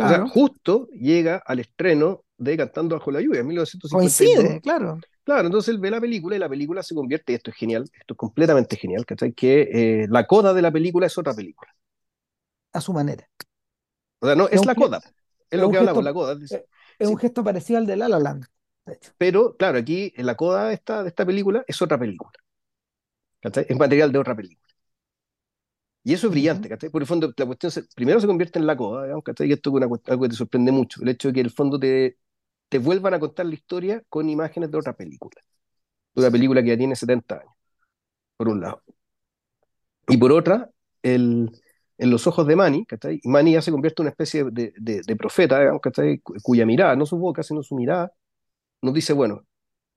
O 0.00 0.08
sea, 0.08 0.20
justo 0.20 0.88
llega 0.92 1.38
al 1.46 1.60
estreno 1.60 2.24
de 2.38 2.56
Cantando 2.56 2.96
bajo 2.96 3.10
la 3.12 3.20
lluvia, 3.22 3.40
en 3.40 3.46
1952. 3.48 3.80
coincide, 3.90 4.60
claro, 4.62 5.04
Claro, 5.24 5.46
entonces 5.46 5.74
él 5.74 5.80
ve 5.80 5.90
la 5.90 6.00
película 6.00 6.36
y 6.36 6.40
la 6.40 6.48
película 6.48 6.82
se 6.82 6.94
convierte, 6.94 7.32
y 7.32 7.36
esto 7.36 7.50
es 7.52 7.56
genial, 7.58 7.84
esto 8.00 8.14
es 8.14 8.18
completamente 8.18 8.76
genial, 8.76 9.06
¿cachai? 9.06 9.32
Que 9.34 10.02
eh, 10.04 10.06
la 10.10 10.26
coda 10.26 10.54
de 10.54 10.62
la 10.62 10.72
película 10.72 11.06
es 11.06 11.18
otra 11.18 11.34
película. 11.34 11.72
a 12.72 12.80
su 12.80 12.92
manera. 12.92 13.28
O 14.20 14.26
sea, 14.26 14.34
no, 14.36 14.48
Es 14.50 14.66
la 14.66 14.74
coda, 14.74 15.00
es 15.50 15.58
es 15.58 15.60
lo 15.60 15.70
que 15.70 15.78
hablamos, 15.78 16.02
gesto, 16.02 16.04
la 16.04 16.12
coda. 16.12 16.36
es- 16.48 16.62
un 17.08 17.16
gesto 17.18 17.44
parecido 17.44 17.78
al 17.78 17.86
de 17.86 17.96
La 17.96 18.08
La 18.08 18.18
Land, 18.18 18.46
de 18.88 18.94
hecho. 18.96 19.12
pero 19.18 19.56
claro, 19.56 19.78
aquí 19.78 20.12
en 20.16 20.26
la 20.26 20.36
coda 20.36 20.68
de 20.68 20.74
esta, 20.74 21.02
de 21.02 21.08
esta 21.10 21.26
película 21.26 21.64
es 21.66 21.80
otra 21.82 21.98
película, 21.98 22.32
¿cachai? 23.40 23.66
Es 23.68 23.76
material 23.78 24.12
de 24.12 24.18
otra 24.18 24.36
película. 24.36 24.68
Y 26.04 26.14
eso 26.14 26.28
es 26.28 26.30
brillante, 26.32 26.68
¿cachai? 26.68 26.90
Por 26.90 27.02
el 27.02 27.06
fondo, 27.08 27.32
la 27.36 27.46
cuestión 27.46 27.70
se- 27.72 27.82
primero 27.94 28.20
se 28.20 28.26
convierte 28.26 28.58
en 28.58 28.66
la 28.66 28.76
coda, 28.76 29.04
digamos, 29.04 29.24
¿cachai? 29.24 29.48
Y 29.48 29.52
esto 29.52 29.76
es 29.78 29.82
algo 30.08 30.22
que 30.22 30.28
te 30.30 30.34
sorprende 30.36 30.72
mucho, 30.72 31.02
el 31.02 31.08
hecho 31.10 31.28
de 31.28 31.34
que 31.34 31.40
el 31.40 31.50
fondo 31.50 31.78
te, 31.78 32.18
te 32.68 32.78
vuelvan 32.78 33.14
a 33.14 33.20
contar 33.20 33.46
la 33.46 33.54
historia 33.54 34.02
con 34.08 34.28
imágenes 34.30 34.70
de 34.70 34.78
otra 34.78 34.94
película, 34.96 35.42
de 36.14 36.22
una 36.22 36.30
película 36.32 36.62
que 36.62 36.68
ya 36.70 36.78
tiene 36.78 36.96
70 36.96 37.36
años, 37.40 37.54
por 38.36 38.48
un 38.50 38.60
lado. 38.62 38.82
Y 40.08 40.16
por 40.16 40.32
otra, 40.32 40.70
el, 41.02 41.50
en 41.98 42.10
los 42.10 42.26
ojos 42.26 42.46
de 42.46 42.56
Manny, 42.56 42.86
¿cachai? 42.86 43.20
Y 43.22 43.28
Manny 43.28 43.52
ya 43.52 43.62
se 43.62 43.70
convierte 43.70 44.02
en 44.02 44.04
una 44.04 44.10
especie 44.10 44.44
de, 44.44 44.72
de- 44.78 45.02
de 45.06 45.16
profeta, 45.16 45.58
digamos, 45.60 45.80
¿cachai? 45.82 46.18
Cu- 46.20 46.34
Cuya 46.42 46.64
mirada, 46.66 46.96
no 46.96 47.06
su 47.06 47.18
boca, 47.18 47.42
sino 47.42 47.62
su 47.62 47.74
mirada, 47.76 48.12
nos 48.82 48.94
dice, 48.94 49.12
bueno, 49.12 49.46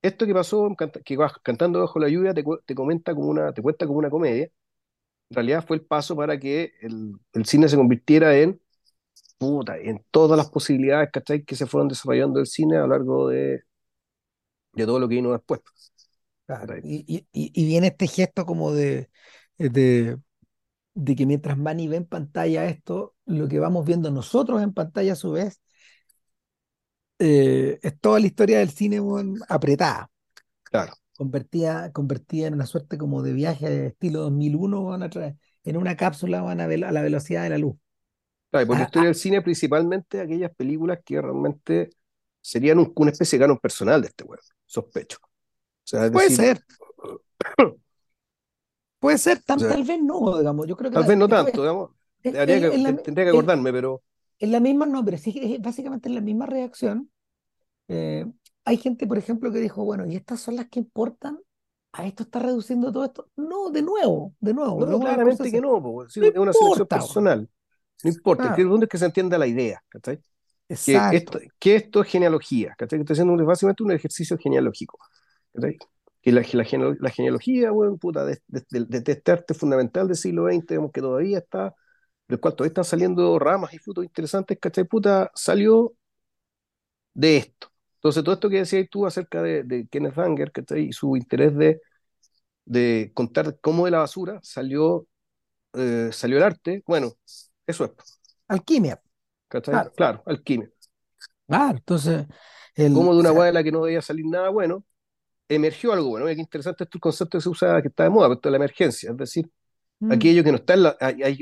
esto 0.01 0.25
que 0.25 0.33
pasó, 0.33 0.69
que 1.05 1.17
vas 1.17 1.33
cantando 1.43 1.79
bajo 1.81 1.99
la 1.99 2.09
lluvia, 2.09 2.33
te, 2.33 2.43
te 2.65 2.75
comenta 2.75 3.15
como 3.15 3.29
una, 3.29 3.53
te 3.53 3.61
cuenta 3.61 3.87
como 3.87 3.99
una 3.99 4.09
comedia. 4.09 4.45
En 5.29 5.35
realidad 5.35 5.65
fue 5.67 5.77
el 5.77 5.85
paso 5.85 6.15
para 6.15 6.39
que 6.39 6.73
el, 6.81 7.13
el 7.33 7.45
cine 7.45 7.69
se 7.69 7.77
convirtiera 7.77 8.37
en, 8.37 8.61
puta, 9.39 9.77
en 9.79 10.05
todas 10.11 10.37
las 10.37 10.49
posibilidades, 10.51 11.11
¿cachai? 11.13 11.43
Que 11.45 11.55
se 11.55 11.67
fueron 11.67 11.87
desarrollando 11.89 12.39
el 12.39 12.47
cine 12.47 12.77
a 12.77 12.81
lo 12.81 12.87
largo 12.89 13.29
de, 13.29 13.63
de 14.73 14.85
todo 14.85 14.99
lo 14.99 15.07
que 15.07 15.15
vino 15.15 15.31
después. 15.31 15.61
claro. 16.45 16.77
Y, 16.83 17.05
y, 17.07 17.27
y 17.33 17.65
viene 17.65 17.87
este 17.87 18.07
gesto 18.07 18.45
como 18.45 18.71
de, 18.73 19.09
de, 19.57 20.17
de 20.95 21.15
que 21.17 21.27
mientras 21.27 21.57
Manny 21.59 21.87
ve 21.87 21.97
en 21.97 22.05
pantalla 22.07 22.65
esto, 22.67 23.15
lo 23.25 23.47
que 23.47 23.59
vamos 23.59 23.85
viendo 23.85 24.11
nosotros 24.11 24.63
en 24.63 24.73
pantalla 24.73 25.13
a 25.13 25.15
su 25.15 25.31
vez, 25.33 25.61
eh, 27.21 27.79
es 27.83 27.99
toda 28.01 28.19
la 28.19 28.27
historia 28.27 28.59
del 28.59 28.71
cine 28.71 28.99
apretada. 29.49 30.09
Claro. 30.63 30.93
convertida, 31.17 31.91
convertida 31.91 32.47
en 32.47 32.53
una 32.55 32.65
suerte 32.65 32.97
como 32.97 33.21
de 33.21 33.33
viaje 33.33 33.69
de 33.69 33.87
estilo 33.87 34.21
2001 34.21 34.83
van 34.85 35.03
a 35.03 35.09
tra- 35.09 35.37
en 35.63 35.77
una 35.77 35.95
cápsula 35.95 36.41
van 36.41 36.61
a, 36.61 36.67
la 36.67 37.01
velocidad 37.01 37.43
de 37.43 37.49
la 37.49 37.57
luz. 37.57 37.75
Claro, 38.49 38.65
y 38.65 38.67
por 38.67 38.77
la 38.77 38.83
Ah, 38.83 38.85
historia 38.85 39.07
ah, 39.07 39.07
del 39.07 39.15
cine, 39.15 39.41
principalmente 39.41 40.19
aquellas 40.19 40.53
películas 40.55 40.99
que 41.05 41.21
realmente 41.21 41.89
serían 42.41 42.79
un- 42.79 42.91
una 42.95 43.11
especie 43.11 43.39
de 43.39 43.43
canon 43.43 43.59
personal 43.59 44.01
de 44.01 44.07
este 44.09 44.23
weón, 44.25 44.41
sospecho. 44.65 45.17
O 45.23 45.27
sea, 45.85 46.05
es 46.05 46.11
puede 46.11 46.29
decir, 46.29 46.37
ser, 46.37 46.63
puede 48.99 49.17
ser, 49.17 49.39
o 49.39 49.43
tan, 49.43 49.59
sea, 49.59 49.67
tal 49.67 49.83
vez 49.83 50.01
no, 50.01 50.37
digamos. 50.37 50.67
Yo 50.67 50.75
creo 50.77 50.91
que 50.91 50.95
tal 50.95 51.03
la- 51.03 51.07
vez 51.07 51.17
no 51.17 51.27
tanto, 51.27 51.61
digamos, 51.61 51.91
es, 52.23 52.33
es- 52.33 52.61
que, 52.61 52.77
la, 52.77 52.95
tendría 52.97 53.25
que 53.25 53.29
acordarme, 53.31 53.71
pero 53.73 54.03
es 54.41 54.49
la 54.49 54.59
misma, 54.59 54.85
no, 54.87 55.03
pero 55.05 55.17
sí, 55.19 55.33
es 55.41 55.61
básicamente 55.61 56.09
es 56.09 56.15
la 56.15 56.21
misma 56.21 56.45
reacción. 56.47 57.11
Eh, 57.89 58.25
hay 58.65 58.77
gente, 58.77 59.07
por 59.07 59.17
ejemplo, 59.17 59.51
que 59.51 59.59
dijo, 59.59 59.83
bueno, 59.85 60.05
¿y 60.07 60.15
estas 60.15 60.41
son 60.41 60.55
las 60.57 60.69
que 60.69 60.79
importan? 60.79 61.39
a 61.93 62.05
esto 62.07 62.23
está 62.23 62.39
reduciendo 62.39 62.91
todo 62.91 63.05
esto. 63.05 63.29
No, 63.37 63.69
de 63.71 63.81
nuevo, 63.81 64.35
de 64.41 64.53
nuevo, 64.53 64.85
No, 64.85 64.99
claramente 64.99 65.51
que 65.51 65.59
no, 65.61 65.81
po, 65.81 66.07
sí, 66.09 66.21
No 66.21 66.27
es 66.27 66.35
una 66.37 66.53
selección 66.53 66.87
importa, 66.87 67.03
weón. 67.05 67.27
personal. 67.27 67.49
No 68.03 68.09
importa, 68.11 68.49
Claro, 68.49 68.55
el 68.55 68.69
punto 68.69 68.85
es 68.85 68.89
que 68.89 68.97
se 68.97 69.05
entienda 69.05 69.37
la 69.37 69.47
idea, 69.47 69.83
¿cachai? 69.89 70.21
Que 70.83 71.07
esto, 71.11 71.39
que 71.59 71.75
esto 71.77 72.01
es 72.01 72.09
genealogía, 72.09 72.75
¿cachai? 72.77 72.99
Que 72.99 73.03
está 73.03 73.13
haciendo 73.13 73.35
básicamente 73.45 73.83
un 73.83 73.91
ejercicio 73.93 74.37
genealógico, 74.37 74.99
¿cachai? 75.53 75.77
Que 76.21 76.31
la, 76.33 76.41
la, 76.53 76.97
la 76.99 77.09
genealogía, 77.11 77.71
weón, 77.73 77.99
puta, 77.99 78.25
de, 78.25 78.41
de- 78.47 78.65
de 79.01 79.11
este 79.13 79.31
arte 79.31 79.53
fundamental 79.55 80.07
del 80.07 80.17
siglo 80.17 80.45
XX, 80.45 80.75
digamos, 80.75 80.91
que 80.93 81.01
todavía 81.01 81.39
está, 81.39 81.75
del 82.31 82.39
cual 82.41 82.55
todavía 82.55 82.69
están 82.71 82.85
saliendo 82.85 83.37
ramas 83.39 83.73
y 83.73 83.79
frutos 83.79 84.05
interesantes, 84.05 84.57
¿cachai? 84.59 84.85
Puta, 84.85 85.31
salió 85.35 85.93
de 87.13 87.37
esto. 87.37 87.71
Entonces, 87.95 88.23
todo 88.23 88.33
esto 88.35 88.49
que 88.49 88.57
decías 88.57 88.87
tú 88.89 89.05
acerca 89.05 89.41
de, 89.41 89.63
de 89.63 89.87
Kenneth 89.87 90.17
Anger, 90.17 90.51
¿cachai? 90.51 90.87
Y 90.89 90.93
su 90.93 91.15
interés 91.17 91.55
de, 91.55 91.81
de 92.65 93.11
contar 93.15 93.59
cómo 93.61 93.85
de 93.85 93.91
la 93.91 93.99
basura 93.99 94.39
salió, 94.43 95.07
eh, 95.75 96.09
salió 96.13 96.37
el 96.37 96.43
arte, 96.43 96.83
bueno, 96.87 97.13
eso 97.67 97.85
es, 97.85 97.91
Alquimia, 98.47 99.01
¿cachai? 99.47 99.81
claro, 99.81 99.93
Claro, 99.95 100.23
alquimia. 100.25 100.69
claro. 101.47 101.77
Entonces, 101.77 102.27
el, 102.75 102.91
Cómo 102.91 103.13
de 103.13 103.19
o 103.19 103.21
una 103.21 103.31
sea, 103.31 103.31
hueá 103.31 103.47
de 103.47 103.53
la 103.53 103.63
que 103.63 103.71
no 103.71 103.83
debía 103.85 104.01
salir 104.01 104.25
nada 104.25 104.49
bueno, 104.49 104.83
emergió 105.49 105.93
algo 105.93 106.09
bueno. 106.09 106.25
Mira 106.25 106.35
qué 106.35 106.41
interesante 106.41 106.85
es 106.85 106.91
el 106.93 107.01
concepto 107.01 107.39
que 107.39 107.43
se 107.43 107.49
usa, 107.49 107.81
que 107.81 107.89
está 107.89 108.03
de 108.05 108.11
moda, 108.11 108.27
pero 108.29 108.35
esto 108.35 108.49
es 108.49 108.51
la 108.51 108.57
emergencia, 108.57 109.11
es 109.11 109.17
decir, 109.17 109.51
mm, 110.01 110.25
aquello 110.25 110.43
que 110.43 110.51
no 110.51 110.57
está, 110.57 110.73
en 110.75 110.83
la- 110.83 110.97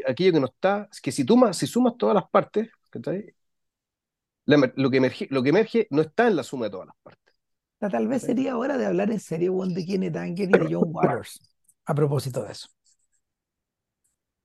aquello 0.07 0.33
que 0.33 0.39
no 0.39 0.47
está, 0.47 0.87
es 0.91 1.01
que 1.01 1.11
si, 1.11 1.23
tú 1.25 1.37
más, 1.37 1.57
si 1.57 1.67
sumas 1.67 1.97
todas 1.97 2.15
las 2.15 2.29
partes, 2.29 2.69
lo, 4.75 4.89
que 4.91 4.97
emerge, 4.97 5.27
lo 5.31 5.41
que 5.43 5.49
emerge 5.49 5.87
no 5.91 6.01
está 6.01 6.27
en 6.27 6.35
la 6.35 6.43
suma 6.43 6.65
de 6.65 6.71
todas 6.71 6.87
las 6.87 6.95
partes. 7.03 7.33
tal 7.79 8.07
vez 8.07 8.23
sería 8.23 8.57
hora 8.57 8.77
de 8.77 8.85
hablar 8.85 9.11
en 9.11 9.19
serio, 9.19 9.53
de 9.73 9.85
Kenneth 9.85 10.15
Anger 10.17 10.49
y 10.51 10.55
de 10.57 10.67
John 10.73 10.89
Waters, 10.93 11.39
a 11.85 11.95
propósito 11.95 12.43
de 12.43 12.51
eso. 12.53 12.67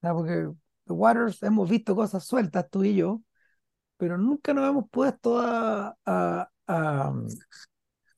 Porque 0.01 0.51
Waters 0.86 1.43
hemos 1.43 1.69
visto 1.70 1.95
cosas 1.97 2.24
sueltas, 2.24 2.69
tú 2.70 2.85
y 2.85 2.95
yo, 2.97 3.23
pero 3.99 4.19
nunca 4.19 4.55
nos 4.55 4.69
hemos 4.70 4.91
puesto 4.91 5.39
a, 5.41 5.97
a, 6.07 6.51
a- 6.69 7.11
o 7.12 7.28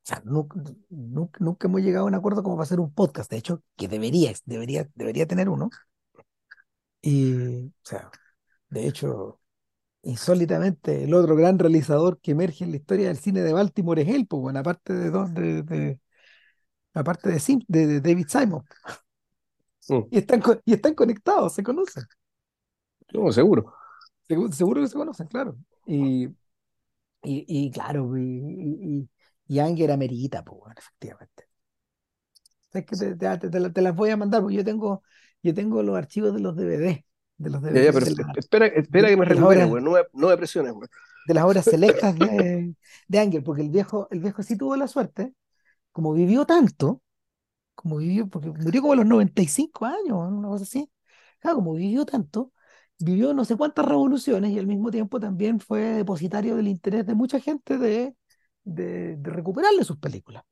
sea, 0.09 0.23
nunca, 0.25 0.61
nunca, 0.91 1.39
nunca 1.43 1.69
hemos 1.69 1.81
llegado 1.83 2.05
a 2.07 2.09
un 2.09 2.15
acuerdo 2.15 2.43
como 2.43 2.57
para 2.57 2.65
hacer 2.65 2.81
un 2.81 2.93
podcast, 2.95 3.31
de 3.31 3.39
hecho, 3.39 3.63
que 3.77 3.89
debería, 3.89 4.33
debería, 4.47 4.89
debería 4.95 5.27
tener 5.27 5.49
uno. 5.49 5.71
Y, 7.03 7.67
o 7.67 7.73
sea, 7.83 8.11
de 8.71 8.89
hecho, 8.89 9.41
insólitamente, 10.03 11.05
el 11.05 11.15
otro 11.15 11.37
gran 11.37 11.59
realizador 11.59 12.21
que 12.21 12.33
emerge 12.33 12.65
en 12.65 12.73
la 12.73 12.79
historia 12.79 13.09
del 13.09 13.19
cine 13.19 13.43
de 13.43 13.53
Baltimore 13.55 14.03
es 14.03 14.09
él, 14.09 14.27
pues, 14.29 14.43
bueno, 14.43 14.61
aparte 14.61 14.95
de, 14.95 15.11
dos- 15.11 15.35
de, 15.35 15.63
de- 15.65 16.01
aparte 16.95 17.31
de, 17.31 17.41
Sim- 17.41 17.65
de, 17.69 17.87
de 17.89 18.01
David 18.01 18.27
Simon. 18.29 18.65
Mm, 19.89 20.11
Y 20.11 20.19
están, 20.19 20.43
y 20.65 20.73
están 20.75 20.95
conectados, 20.95 21.55
se 21.55 21.63
conocen. 21.63 22.05
no, 23.13 23.33
seguro. 23.33 23.73
Seguro, 24.29 24.53
seguro 24.53 24.81
que 24.83 24.89
se 24.89 24.95
conocen, 24.99 25.27
claro. 25.29 25.57
Y, 25.87 26.27
y, 26.27 26.35
y 27.23 27.71
claro, 27.71 28.17
y, 28.19 29.09
y, 29.47 29.59
Anger 29.61 29.91
amerita, 29.93 30.45
pues, 30.45 30.59
bueno, 30.61 30.75
efectivamente. 30.79 31.49
Es 32.73 32.85
que 32.87 32.97
te, 32.97 33.17
te- 33.17 33.39
te- 33.39 33.51
te 33.51 33.61
la- 33.61 33.73
te 33.73 33.83
las 33.83 33.95
voy 33.97 34.11
a 34.11 34.17
mandar, 34.17 34.43
porque 34.43 34.57
yo 34.57 34.65
tengo, 34.65 35.03
yo 35.43 35.55
tengo 35.55 35.83
los 35.83 35.97
archivos 35.97 36.35
de 36.35 36.41
los 36.41 36.57
DVD, 36.57 37.07
de 37.39 37.51
los 37.51 37.63
Ya, 37.69 37.83
ya, 37.83 37.93
DVD, 37.93 37.93
pero 37.93 38.07
la- 38.07 38.37
espera, 38.37 38.67
espera 38.67 39.09
de, 39.09 39.09
que 39.09 39.17
me 39.17 39.25
recupere, 39.25 39.65
güey. 39.65 39.83
No 39.83 39.93
me, 39.93 40.01
no 40.13 40.29
me 40.29 40.37
presiones, 40.37 40.73
güey. 40.73 40.89
de 41.25 41.35
las 41.35 41.45
obras 41.45 41.67
selectas 41.67 42.17
de, 42.19 42.75
de 43.09 43.19
Anger, 43.19 43.43
porque 43.43 43.63
el 43.63 43.71
viejo, 43.71 44.09
el 44.11 44.21
viejo 44.21 44.43
sí 44.43 44.57
tuvo 44.57 44.77
la 44.77 44.89
suerte, 44.89 45.35
como 45.93 46.13
vivió 46.15 46.47
tanto, 46.47 47.03
como 47.75 47.99
vivió, 47.99 48.29
porque 48.29 48.51
murió 48.51 48.83
como 48.83 48.95
a 48.95 48.97
los 48.97 49.07
95 49.07 49.87
años, 49.87 50.19
una 50.33 50.49
cosa 50.49 50.65
así. 50.65 50.91
Claro, 51.41 51.57
como 51.59 51.75
vivió 51.75 52.07
tanto, 52.07 52.53
vivió 53.01 53.35
no 53.35 53.45
sé 53.45 53.57
cuántas 53.57 53.87
revoluciones 53.87 54.53
y 54.53 54.59
al 54.59 54.67
mismo 54.69 54.91
tiempo 54.93 55.21
también 55.21 55.61
fue 55.61 55.81
depositario 55.83 56.57
del 56.57 56.69
interés 56.69 57.07
de 57.07 57.15
mucha 57.15 57.41
gente 57.41 57.79
de, 57.79 58.17
de, 58.67 59.17
de 59.19 59.31
recuperarle 59.31 59.85
sus 59.85 59.99
películas. 59.99 60.45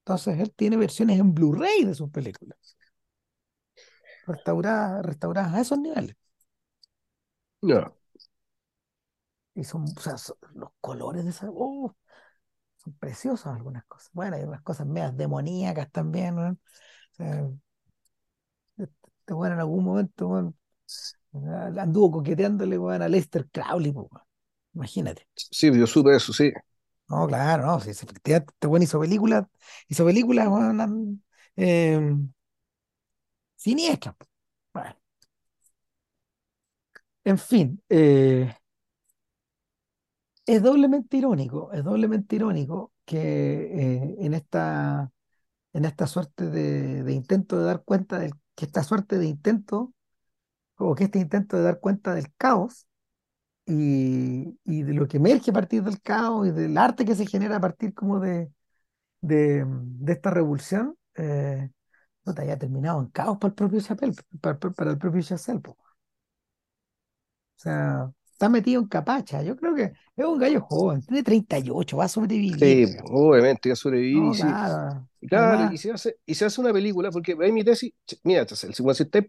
Entonces 0.00 0.38
él 0.40 0.52
tiene 0.54 0.76
versiones 0.76 1.18
en 1.20 1.32
Blu-ray 1.34 1.84
de 1.84 1.94
sus 1.94 2.10
películas, 2.10 2.58
restauradas, 4.26 5.04
restauradas 5.06 5.54
a 5.54 5.60
esos 5.60 5.78
niveles. 5.78 6.16
No. 7.62 7.94
Y 9.54 9.64
son, 9.64 9.84
o 9.96 10.00
sea, 10.00 10.16
son- 10.18 10.36
los 10.54 10.70
colores 10.80 11.24
de 11.24 11.30
esa, 11.30 11.48
oh, 11.50 11.94
son 12.78 12.94
preciosos 12.94 13.46
algunas 13.48 13.84
cosas. 13.86 14.10
Bueno, 14.14 14.36
hay 14.36 14.44
unas 14.44 14.62
cosas 14.62 14.86
medias 14.86 15.16
demoníacas 15.16 15.90
también, 15.92 16.36
¿no? 16.36 16.50
O 16.52 16.58
sea, 17.12 17.50
este 18.78 19.34
bueno 19.34 19.54
en 19.54 19.60
algún 19.60 19.84
momento, 19.84 20.28
bueno, 20.28 20.54
anduvo 21.78 22.10
coqueteándole, 22.12 22.78
weón, 22.78 23.02
a 23.02 23.08
Lester 23.08 23.48
Crowley. 23.50 23.94
Imagínate. 24.74 25.26
Sí, 25.34 25.70
yo 25.78 25.86
supe 25.86 26.14
eso, 26.16 26.32
sí. 26.32 26.52
No, 27.08 27.26
claro, 27.28 27.66
no, 27.66 27.80
sí, 27.80 27.90
efectivamente, 27.90 28.52
este 28.54 28.66
weón 28.66 28.82
hizo 28.82 28.98
películas, 29.00 29.44
hizo 29.88 30.04
películas, 30.06 30.46
an- 30.48 31.22
eh, 31.56 32.00
siniestras. 33.56 34.14
po. 34.16 34.26
Bueno, 34.74 34.96
en 37.24 37.38
fin, 37.38 37.82
eh, 37.88 38.54
es 40.46 40.62
doblemente 40.62 41.16
irónico, 41.16 41.72
es 41.72 41.84
doblemente 41.84 42.36
irónico 42.36 42.92
que 43.04 43.18
eh, 43.20 44.16
en 44.20 44.34
esta, 44.34 45.10
en 45.74 45.84
esta 45.86 46.06
suerte 46.08 46.50
de, 46.50 47.04
de 47.04 47.12
intento 47.14 47.58
de 47.58 47.66
dar 47.66 47.84
cuenta 47.84 48.18
del, 48.20 48.34
que 48.56 48.66
esta 48.66 48.84
suerte 48.84 49.18
de 49.18 49.26
intento, 49.26 49.94
o 50.76 50.94
que 50.96 51.04
este 51.06 51.20
intento 51.20 51.56
de 51.58 51.64
dar 51.64 51.80
cuenta 51.80 52.14
del 52.14 52.32
caos, 52.36 52.86
y, 53.66 54.58
y 54.64 54.82
de 54.82 54.94
lo 54.94 55.08
que 55.08 55.18
emerge 55.18 55.50
a 55.50 55.54
partir 55.54 55.82
del 55.82 56.00
caos 56.02 56.46
y 56.48 56.50
del 56.52 56.76
arte 56.78 57.04
que 57.04 57.14
se 57.14 57.26
genera 57.26 57.56
a 57.56 57.60
partir 57.60 57.94
como 57.94 58.20
de, 58.20 58.50
de, 59.22 59.64
de 59.66 60.12
esta 60.14 60.30
revolución, 60.30 60.96
eh, 61.16 61.70
puta, 62.24 62.42
haya 62.42 62.58
terminado 62.58 63.00
en 63.02 63.08
caos 63.08 63.38
para 63.38 63.50
el 63.50 63.54
propio 63.56 63.80
Chapelle, 63.80 64.14
para, 64.40 64.58
para- 64.60 64.92
el 64.92 64.98
propio 64.98 65.22
Chazelle, 65.22 65.60
po. 65.60 65.72
O 65.72 65.76
sea, 67.56 68.12
está 68.32 68.48
metido 68.48 68.80
en 68.82 68.88
capacha. 68.88 69.42
Yo 69.42 69.56
creo 69.56 69.74
que 69.74 69.92
es 70.16 70.24
un 70.26 70.38
gallo 70.38 70.60
joven, 70.60 71.02
tiene 71.02 71.22
38, 71.22 71.96
va 71.96 72.04
a 72.04 72.08
sobrevivir. 72.08 72.82
Sí, 72.84 72.86
obviamente, 73.04 73.68
que 73.70 73.76
sobrevivir 73.76 74.24
No, 74.24 74.34
y 74.34 74.60
claro. 74.60 75.08
Y 75.20 75.28
claro, 75.28 75.64
y 75.64 75.78
se 75.78 75.92
hace, 75.92 76.18
y 76.26 76.34
se 76.36 76.46
hace 76.46 76.60
una 76.62 76.72
película, 76.72 77.10
porque 77.12 77.36
ahí 77.42 77.52
mi 77.52 77.64
tesis, 77.64 77.92
mira, 78.24 78.46
Chacel, 78.46 78.74
si 78.74 78.84
estáis, 79.04 79.26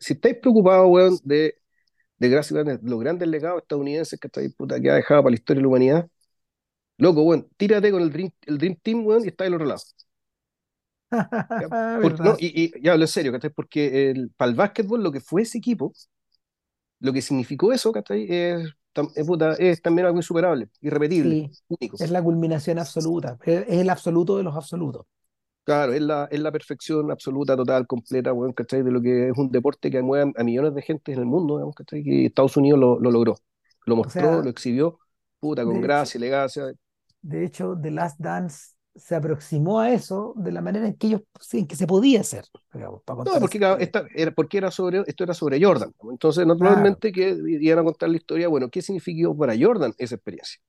si 0.00 0.14
estáis 0.14 0.36
preocupados, 0.38 0.88
weón, 0.90 1.20
de, 1.24 1.56
de 2.20 2.30
gracias 2.30 2.66
a 2.68 2.80
los 2.82 3.00
grandes 3.00 3.28
legados 3.28 3.62
estadounidenses 3.62 4.20
que, 4.20 4.28
está 4.28 4.42
puta, 4.58 4.80
que 4.80 4.90
ha 4.90 4.96
dejado 4.96 5.22
para 5.24 5.32
la 5.32 5.36
historia 5.36 5.60
de 5.60 5.62
la 5.64 5.68
humanidad, 5.68 6.10
loco, 6.98 7.22
weón, 7.24 7.48
tírate 7.58 7.90
con 7.92 8.02
el 8.02 8.12
Dream, 8.12 8.32
el 8.46 8.58
Dream 8.58 8.76
Team, 8.82 9.06
weón, 9.06 9.24
y 9.24 9.28
está 9.28 9.44
al 9.44 9.54
otro 9.54 9.66
lado. 9.66 9.82
no, 12.20 12.36
y, 12.38 12.72
y 12.76 12.82
ya 12.82 12.92
hablo 12.92 13.04
en 13.04 13.08
serio, 13.08 13.32
¿cachai? 13.32 13.50
Porque 13.50 14.10
el, 14.10 14.30
para 14.36 14.50
el 14.50 14.56
básquetbol 14.56 15.02
lo 15.02 15.12
que 15.12 15.20
fue 15.20 15.42
ese 15.42 15.58
equipo, 15.58 15.92
lo 17.00 17.12
que 17.12 17.22
significó 17.22 17.72
eso, 17.72 17.92
¿cachai? 17.92 18.26
Es, 18.28 18.68
es, 19.14 19.26
puta, 19.26 19.54
es 19.54 19.82
también 19.82 20.06
algo 20.06 20.18
insuperable, 20.18 20.68
irrepetible, 20.80 21.38
Sí, 21.38 21.56
único. 21.68 21.98
es 21.98 22.10
la 22.10 22.22
culminación 22.22 22.78
absoluta, 22.78 23.38
es, 23.44 23.62
es 23.68 23.78
el 23.80 23.90
absoluto 23.90 24.36
de 24.36 24.42
los 24.44 24.56
absolutos. 24.56 25.06
Claro, 25.64 25.92
es 25.92 26.00
la, 26.00 26.26
es 26.30 26.40
la 26.40 26.50
perfección 26.50 27.10
absoluta, 27.12 27.56
total, 27.56 27.86
completa, 27.86 28.32
weón, 28.32 28.52
¿cachai? 28.52 28.82
De 28.82 28.90
lo 28.90 29.00
que 29.00 29.28
es 29.28 29.38
un 29.38 29.50
deporte 29.52 29.90
que 29.90 30.02
mueve 30.02 30.32
a 30.36 30.42
millones 30.42 30.74
de 30.74 30.82
gente 30.82 31.12
en 31.12 31.20
el 31.20 31.26
mundo. 31.26 31.72
Que 31.88 32.26
Estados 32.26 32.56
Unidos 32.56 32.80
lo, 32.80 32.98
lo 32.98 33.10
logró, 33.10 33.36
lo 33.86 33.96
O 34.02 34.08
mostró, 34.08 34.42
sea, 34.42 34.42
lo 34.42 34.50
exhibió, 34.50 34.98
puta, 35.38 35.64
con 35.64 35.80
de 35.80 35.86
hecho, 35.86 36.10
gracia, 36.10 36.18
elegancia. 36.18 36.72
de 37.22 37.44
hecho, 37.44 37.76
The 37.80 37.90
Last 37.90 38.18
Dance 38.20 38.74
se 38.94 39.14
aproximó 39.14 39.80
a 39.80 39.90
eso 39.92 40.34
de 40.36 40.52
la 40.52 40.60
manera 40.62 40.86
en 40.86 40.94
que 40.96 41.06
ellos, 41.08 41.22
en 41.52 41.66
que 41.66 41.76
se 41.76 41.86
podía 41.86 42.20
hacer, 42.20 42.44
digamos, 42.72 43.02
para 43.04 43.18
No, 43.22 43.38
porque, 43.38 43.58
claro, 43.58 43.78
esta, 43.78 44.06
era, 44.14 44.30
porque 44.32 44.58
era 44.58 44.70
sobre, 44.70 45.02
esto 45.06 45.24
era 45.24 45.34
sobre 45.34 45.62
Jordan. 45.62 45.92
Entonces, 46.10 46.46
Claro, 46.58 46.98
naturalmente, 46.98 47.12
que 47.12 47.36
iban 47.60 47.78
a 47.80 47.84
contar 47.84 48.08
la 48.08 48.16
historia, 48.16 48.48
bueno, 48.48 48.70
¿qué 48.70 48.80
significó 48.82 49.36
para 49.36 49.54
Jordan 49.58 49.92
esa 49.98 50.14
experiencia? 50.14 50.60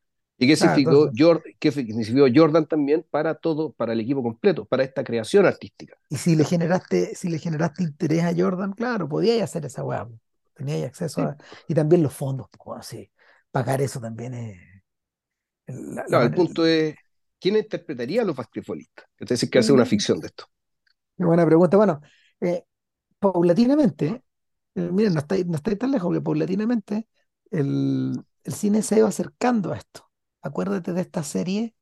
¿Y 0.41 0.47
qué 0.47 0.55
significó, 0.57 1.09
entonces, 1.09 1.15
Jor- 1.15 1.43
qué 1.59 1.71
significó 1.71 2.25
Jordan 2.33 2.67
también 2.67 3.05
para 3.09 3.35
todo, 3.35 3.73
para 3.73 3.93
el 3.93 3.99
equipo 4.01 4.23
completo, 4.23 4.65
para 4.65 4.83
esta 4.83 5.03
creación 5.03 5.45
artística? 5.45 5.95
y 6.09 6.17
si 6.17 6.35
le 6.35 6.43
generaste, 6.45 7.15
si 7.15 7.29
le 7.29 7.39
generaste 7.39 7.83
interés 7.83 8.23
a 8.23 8.33
Jordan, 8.35 8.73
claro, 8.73 9.07
podías 9.09 9.41
hacer 9.41 9.65
esa 9.65 9.83
weá, 9.83 10.07
tenías 10.55 10.83
acceso 10.87 11.21
Sí, 11.21 11.23
a, 11.23 11.37
y 11.67 11.73
también 11.75 12.03
los 12.03 12.13
fondos, 12.13 12.49
po, 12.49 12.63
bueno, 12.65 12.83
sí, 12.83 13.09
pagar 13.51 13.81
eso 13.81 13.99
también 14.01 14.33
es 14.33 14.57
la, 15.67 16.05
la 16.07 16.19
claro, 16.19 16.25
el 16.25 16.33
punto 16.33 16.65
es, 16.65 16.97
¿quién 17.39 17.57
interpretaría 17.57 18.21
a 18.21 18.25
los 18.25 18.35
basquetbolistas? 18.35 19.05
Es 19.17 19.27
decir, 19.29 19.49
que 19.49 19.59
hace 19.59 19.73
una 19.73 19.85
Mm, 19.85 19.85
ficción 19.85 20.19
de 20.19 20.27
esto. 20.27 20.45
qué 21.17 21.25
buena 21.25 21.45
pregunta. 21.45 21.77
Bueno, 21.77 22.01
eh, 22.41 22.65
paulatinamente, 23.19 24.23
eh, 24.75 24.81
miren, 24.93 25.15
no 25.15 25.21
estáis, 25.21 25.47
no 25.47 25.57
estáis 25.57 25.79
tan 25.79 25.91
lejos 25.91 26.13
que 26.13 26.21
paulatinamente 26.21 27.09
el, 27.51 28.23
el 28.45 28.53
cine 28.53 28.83
se 28.83 28.97
ido 28.99 29.07
acercando 29.07 29.73
a 29.73 29.77
esto. 29.79 30.10
Acuérdate 30.41 30.93
de 30.93 31.01
esta 31.01 31.23
serie 31.23 31.75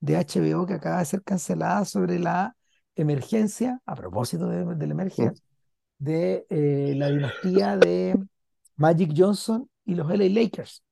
de 0.00 0.16
HBO 0.16 0.66
que 0.66 0.74
acaba 0.74 0.98
de 1.00 1.06
ser 1.06 1.22
cancelada 1.24 1.84
sobre 1.84 2.18
la 2.18 2.56
emergencia, 2.96 3.80
a 3.86 3.94
propósito 3.96 4.48
de, 4.48 4.86
Mm, 5.18 5.30
emerger, 5.30 5.34
de 5.98 6.46
eh, 6.50 6.94
la 6.96 7.08
dinastía 7.08 7.76
de 7.78 8.18
Magic 8.76 9.12
Johnson 9.16 9.70
y 9.84 9.94
los 9.96 10.10
LA 10.10 10.42
Lakers. 10.42 10.84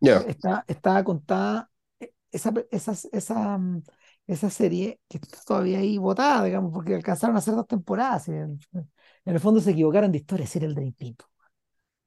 Ya, 0.00 0.26
Está, 0.26 0.64
estaba 0.68 1.04
contada 1.04 1.70
eh, 2.00 2.12
esa, 2.32 2.52
esa, 2.70 2.92
esa, 3.12 3.58
mm, 3.58 3.82
esa 4.26 4.50
serie 4.50 5.00
que 5.08 5.18
está 5.18 5.38
todavía 5.46 5.78
ahí 5.78 5.98
botada, 5.98 6.44
digamos, 6.44 6.72
porque 6.72 6.94
alcanzaron 6.94 7.36
a 7.36 7.40
hacer 7.40 7.54
dos 7.54 7.66
temporadas. 7.66 8.28
y 8.28 8.32
en, 8.32 8.60
en 8.74 9.34
el 9.34 9.40
fondo 9.40 9.60
se 9.60 9.72
equivocaron 9.72 10.12
de 10.12 10.18
historia, 10.18 10.44
ese 10.44 10.58
era 10.58 10.66
el 10.68 10.74
Dream 10.74 10.92
Team. 10.94 11.16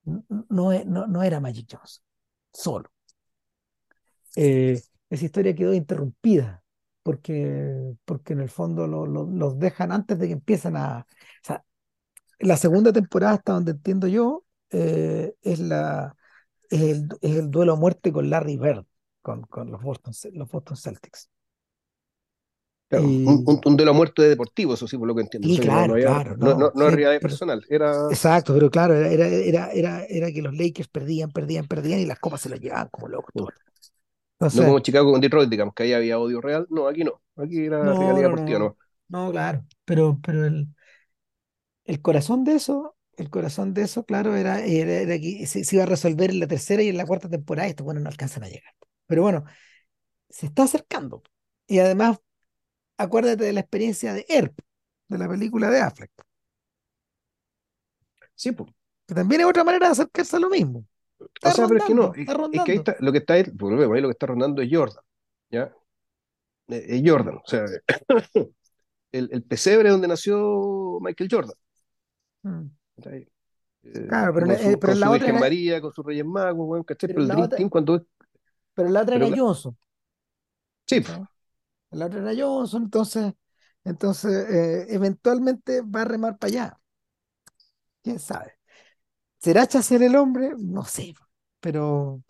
No, 0.05 0.23
no, 0.49 0.71
e- 0.73 0.85
no- 0.85 1.07
no 1.07 1.23
era 1.23 1.39
Magic 1.39 1.67
Johnson, 1.71 2.03
solo. 2.53 2.89
Eh, 4.35 4.81
esa 5.09 5.25
historia 5.25 5.55
quedó 5.55 5.73
interrumpida 5.73 6.63
porque, 7.03 7.95
porque 8.05 8.33
en 8.33 8.39
el 8.41 8.49
fondo 8.49 8.87
lo- 8.87 9.05
lo- 9.05 9.25
los 9.29 9.59
dejan 9.59 9.91
antes 9.91 10.17
de 10.19 10.27
que 10.27 10.33
empiecen 10.33 10.75
a... 10.77 10.99
O 11.01 11.05
sea, 11.45 11.63
la 12.39 12.57
segunda 12.57 12.93
temporada, 12.93 13.33
hasta 13.35 13.53
donde 13.53 13.71
entiendo 13.71 14.07
yo, 14.07 14.45
eh, 14.71 15.35
es 15.41 15.59
la, 15.59 16.15
es 16.69 16.81
el, 16.81 17.09
es 17.21 17.37
el 17.37 17.51
duelo 17.51 17.73
a 17.73 17.75
muerte 17.77 18.11
con 18.13 18.29
Larry 18.29 18.57
Bird, 18.57 18.85
con, 19.21 19.43
con 19.43 19.71
los 19.71 19.81
Boston, 19.83 20.13
los 20.33 20.49
Boston 20.51 20.77
Celtics. 20.77 21.29
claro. 22.89 23.19
Un, 23.23 23.41
Y, 23.41 23.45
un, 23.45 23.61
un 23.65 23.77
duelo 23.77 23.91
a 23.91 23.93
muerte 23.95 24.21
deportivo, 24.23 24.73
eso 24.73 24.87
sí, 24.87 24.97
por 24.97 25.07
lo 25.07 25.15
que 25.15 25.21
entiendo. 25.21 25.49
O 25.49 25.51
y 25.51 25.57
sea 25.57 25.65
que 25.65 25.71
no, 25.71 25.81
claro, 25.81 25.93
había, 25.93 26.09
claro, 26.15 26.37
no, 26.37 26.53
no, 26.53 26.55
no, 26.55 26.71
sí, 26.73 26.99
pero, 27.17 27.37
personal, 27.37 27.65
era. 27.69 27.91
exacto, 28.07 28.53
pero 28.53 28.71
claro, 28.71 28.95
era, 28.95 29.27
era, 29.27 29.71
era, 29.73 30.05
era, 30.05 30.31
que 30.31 30.41
los 30.41 30.55
Lakers 30.55 30.87
perdían, 30.89 31.31
perdían, 31.31 31.67
perdían 31.67 31.99
y 32.01 32.05
las 32.07 32.19
copas 32.19 32.41
se 32.41 32.49
las 32.49 32.59
llevaban 32.61 32.89
como 32.91 33.07
locos 33.09 33.33
No 34.51 34.63
como 34.63 34.79
Chicago 34.79 35.11
con 35.11 35.21
Detroit, 35.21 35.49
digamos, 35.49 35.73
que 35.73 35.83
ahí 35.83 35.93
había 35.93 36.19
odio 36.19 36.41
real. 36.41 36.67
No, 36.69 36.87
aquí 36.87 37.03
no. 37.03 37.21
Aquí 37.35 37.65
era 37.65 37.93
no, 37.93 37.93
rivalidad 37.93 38.23
no, 38.23 38.29
deportiva, 38.29 38.59
no, 38.59 38.59
¿no? 38.59 38.77
claro, 39.31 39.65
pero, 39.85 40.19
pero 40.23 40.45
el, 40.45 40.67
el 41.85 42.01
corazón 42.01 42.43
de 42.43 42.55
eso, 42.55 42.95
el 43.17 43.29
corazón 43.29 43.73
de 43.73 43.83
eso, 43.83 44.05
claro, 44.05 44.35
era, 44.35 44.63
era, 44.65 44.93
era 44.93 45.19
que 45.19 45.45
se, 45.47 45.63
se 45.63 45.75
iba 45.75 45.83
a 45.83 45.87
resolver 45.87 46.29
en 46.31 46.39
la 46.39 46.47
tercera 46.47 46.81
y 46.83 46.89
en 46.89 46.97
la 46.97 47.05
cuarta 47.05 47.29
temporada 47.29 47.67
y 47.67 47.71
estos 47.71 47.85
bueno 47.85 47.99
no 48.01 48.09
alcanzan 48.09 48.43
a 48.43 48.47
llegar. 48.49 48.73
Pero 49.07 49.21
bueno, 49.23 49.45
se 50.29 50.47
está 50.47 50.63
acercando. 50.63 51.23
Y 51.67 51.79
además, 51.79 52.19
acuérdate 52.97 53.45
de 53.45 53.53
la 53.53 53.61
experiencia 53.61 54.13
de 54.13 54.25
Erp, 54.29 54.59
de 55.09 55.19
la 55.19 55.29
película 55.29 55.69
de 55.71 55.81
Affleck, 55.81 56.11
Sí, 58.35 58.51
pues. 58.51 58.71
que 59.07 59.15
también 59.15 59.41
es 59.41 59.47
otra 59.47 59.63
manera 59.63 59.87
de 59.87 59.91
acercarse 59.93 60.35
a 60.35 60.39
lo 60.39 60.49
mismo. 60.49 60.85
O 61.43 61.49
Está 61.49 61.51
sea, 61.51 61.67
pero 61.67 61.79
es 61.79 61.85
que 61.85 61.93
no, 61.95 62.05
rondando, 62.05 62.15
es, 62.15 62.29
está 62.29 62.33
es 62.51 62.63
que 62.63 62.71
ahí 62.71 62.77
rondando. 62.77 62.79
está, 62.79 62.95
lo 62.99 63.11
que 63.11 63.19
está, 63.19 63.33
ahí- 63.35 63.45
volvemos, 63.53 63.95
ahí 63.95 64.01
lo 64.01 64.07
que 64.09 64.13
está 64.13 64.27
rondando 64.27 64.61
es 64.61 64.69
Jordan, 64.71 65.03
¿ya? 65.49 65.73
Eh, 66.69 66.85
Es 66.89 67.03
Jordan, 67.05 67.37
o 67.37 67.43
sea, 67.47 67.65
el, 69.11 69.29
el 69.31 69.43
pesebre 69.43 69.89
donde 69.89 70.07
nació 70.07 70.99
Michael 71.01 71.29
Jordan, 71.31 71.55
Mm. 72.45 72.69
¿cachai? 72.95 73.27
Eh, 73.83 74.07
Claro, 74.07 74.33
pero, 74.33 74.45
con 74.45 74.57
en- 74.57 74.71
eh, 74.73 74.77
su, 74.77 74.79
pero 74.79 74.93
con 74.93 74.95
en 74.95 74.99
su 74.99 75.09
la 75.09 75.11
otra 75.11 75.29
Virgen 75.29 75.37
era, 75.37 75.45
María, 75.45 75.81
con 75.81 75.93
sus 75.93 76.05
Reyes 76.05 76.25
Magos, 76.25 76.67
weón, 76.67 76.83
¿cachai? 76.83 77.09
pero 77.11 77.21
Pero 77.21 77.25
el 77.25 77.29
la 77.29 77.35
Dream 77.35 77.49
otra, 77.49 77.59
Team 77.59 77.69
cuando 77.69 78.05
pero 78.73 78.89
la 78.89 79.01
otra 79.01 79.15
pero 79.15 79.25
era 79.25 79.29
cla- 79.29 79.39
Johnson, 79.39 79.77
sí. 80.87 81.03
En 81.91 81.99
la 81.99 82.07
otra 82.07 82.19
era 82.21 82.33
Johnson, 82.45 82.83
entonces, 82.83 83.33
entonces 83.83 84.31
eh, 84.49 84.85
eventualmente 84.89 85.81
va 85.81 86.01
a 86.01 86.05
remar 86.05 86.37
para 86.37 86.49
allá. 86.51 86.79
¿Quién 88.01 88.19
sabe? 88.19 88.52
¿Será 89.43 89.67
Chacer 89.67 90.01
el 90.01 90.15
hombre? 90.15 90.53
No 90.57 90.85
sé, 90.85 91.13
pero, 91.59 92.23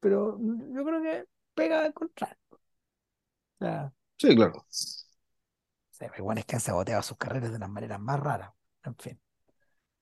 pero 0.00 0.38
yo 0.38 0.84
creo 0.84 1.00
que 1.02 1.24
pega 1.54 1.82
al 1.82 1.94
contrario. 1.94 2.36
O 2.50 2.58
sea, 3.58 3.90
sí, 4.18 4.36
claro. 4.36 4.62
igual 6.18 6.36
es 6.36 6.44
que 6.44 6.56
han 6.56 6.60
saboteado 6.60 7.02
sus 7.02 7.16
carreras 7.16 7.48
de 7.52 7.56
unas 7.56 7.70
maneras 7.70 7.98
más 8.00 8.20
raras. 8.20 8.50
En 8.84 8.94
fin. 8.96 9.18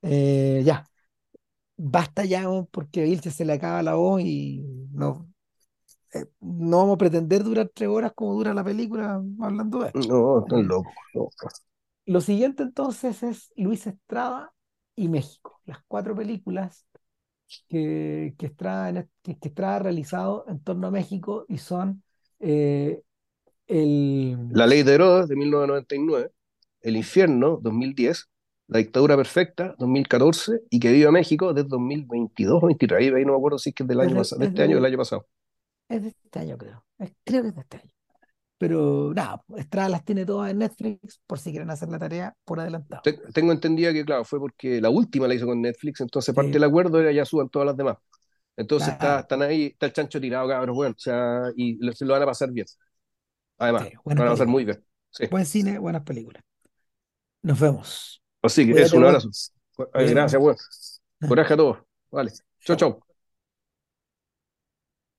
Eh, 0.03 0.63
ya, 0.65 0.85
basta 1.77 2.25
ya, 2.25 2.49
porque 2.73 3.03
a 3.03 3.05
Vilche 3.05 3.31
se 3.31 3.45
le 3.45 3.53
acaba 3.53 3.81
la 3.85 3.95
voz 3.95 4.21
y 4.23 4.61
no, 4.91 5.33
eh, 6.15 6.27
no 6.41 6.79
vamos 6.79 6.95
a 6.97 6.99
pretender 6.99 7.45
durar 7.45 7.71
tres 7.73 7.89
horas 7.89 8.11
como 8.13 8.35
dura 8.35 8.53
la 8.55 8.65
película 8.65 9.23
hablando 9.41 9.83
de 9.83 9.87
esto. 9.95 10.01
No, 10.01 10.63
locos. 10.63 10.93
no. 11.15 11.29
lo 12.07 12.21
siguiente 12.21 12.65
entonces 12.65 13.23
es 13.23 13.53
Luis 13.55 13.87
Estrada 13.87 14.53
y 15.05 15.09
México, 15.09 15.61
las 15.67 15.79
cuatro 15.89 16.15
películas 16.17 16.87
que, 17.69 18.35
que, 18.39 18.47
Estrada, 18.47 19.07
que, 19.23 19.39
que 19.39 19.49
Estrada 19.49 19.77
ha 19.77 19.79
realizado 19.81 20.45
en 20.49 20.61
torno 20.63 20.89
a 20.89 20.91
México 20.91 21.45
y 21.49 21.59
son 21.59 22.03
eh, 22.41 23.03
el, 23.69 24.39
La 24.49 24.67
Ley 24.67 24.83
de 24.83 24.95
Herodes 24.95 25.29
de 25.29 25.37
1999, 25.37 26.31
El 26.83 26.97
Infierno 26.97 27.59
2010, 27.63 28.29
La 28.69 28.79
Dictadura 28.79 29.17
Perfecta 29.17 29.75
2014 29.79 30.63
y 30.71 30.81
Que 30.81 30.93
Viva 30.93 31.11
México 31.13 31.53
desde 31.55 31.69
2022 31.69 32.63
o 32.63 32.67
23. 32.67 32.99
Ahí, 33.01 33.09
ahí 33.15 33.25
no 33.25 33.33
me 33.33 33.39
acuerdo 33.39 33.59
si 33.59 33.71
es 33.71 33.75
que 33.75 33.83
es 33.85 33.89
del 33.89 34.01
año 34.01 34.17
pasado, 34.17 34.41
de 34.41 34.47
es 34.47 34.49
este 34.49 34.63
año 34.63 34.77
o 34.77 34.81
del 34.81 34.85
de- 34.85 34.87
año 34.87 34.99
pasado. 34.99 35.27
es 35.89 36.03
de 36.03 36.09
este 36.11 36.39
año, 36.41 36.57
creo. 36.59 36.85
Creo 37.25 37.43
que 37.43 37.49
es 37.49 37.55
de 37.55 37.61
este 37.63 37.77
año. 37.79 37.93
Pero 38.61 39.13
nada, 39.15 39.43
Estrada 39.57 39.89
las 39.89 40.05
tiene 40.05 40.27
todas 40.27 40.51
en 40.51 40.59
Netflix 40.59 41.21
por 41.27 41.39
si 41.39 41.51
quieren 41.51 41.71
hacer 41.71 41.89
la 41.89 41.99
tarea 41.99 42.37
por 42.45 42.61
adelantado. 42.61 43.03
Te- 43.03 43.15
tengo 43.33 43.53
entendido 43.53 43.93
que, 43.93 44.05
claro, 44.05 44.25
fue 44.25 44.39
porque 44.39 44.81
la 44.81 44.91
última 44.91 45.27
la 45.27 45.35
hizo 45.35 45.47
con 45.47 45.61
Netflix, 45.63 46.01
entonces 46.01 46.35
parte 46.35 46.51
Sí, 46.51 46.55
del 46.59 46.65
acuerdo 46.69 47.01
era 47.01 47.11
ya 47.13 47.25
suban 47.25 47.49
todas 47.49 47.67
las 47.67 47.77
demás. 47.77 47.97
Entonces 48.57 48.95
está, 48.95 49.21
están 49.21 49.43
ahí, 49.43 49.67
está 49.67 49.87
el 49.87 49.93
chancho 49.95 50.21
tirado, 50.21 50.49
cabrón, 50.49 50.77
bueno, 50.77 50.95
o 50.97 51.01
sea, 51.01 51.45
y 51.57 51.79
se 51.95 52.05
lo 52.05 52.13
van 52.15 52.23
a 52.23 52.27
pasar 52.27 52.53
bien. 52.53 52.67
Además, 53.59 53.89
sí, 53.89 53.95
lo 54.15 54.25
van 54.25 54.29
a 54.29 54.33
pasar 54.33 54.49
muy 54.49 54.65
bien. 54.67 54.85
Sí. 55.11 55.25
Buen 55.31 55.47
cine, 55.47 55.79
buenas 55.79 56.03
películas. 56.03 56.43
Nos 57.43 57.59
vemos. 57.61 58.23
Así 58.43 58.67
que 58.67 58.83
es 58.83 58.95
un 58.95 59.05
abrazo. 59.05 59.29
Gracias, 59.95 60.41
bueno. 60.41 60.59
Coraje 61.25 61.55
a 61.55 61.57
todos. 61.57 61.79
Vale. 62.11 62.33
Chau, 62.65 62.77
chau. 62.77 63.05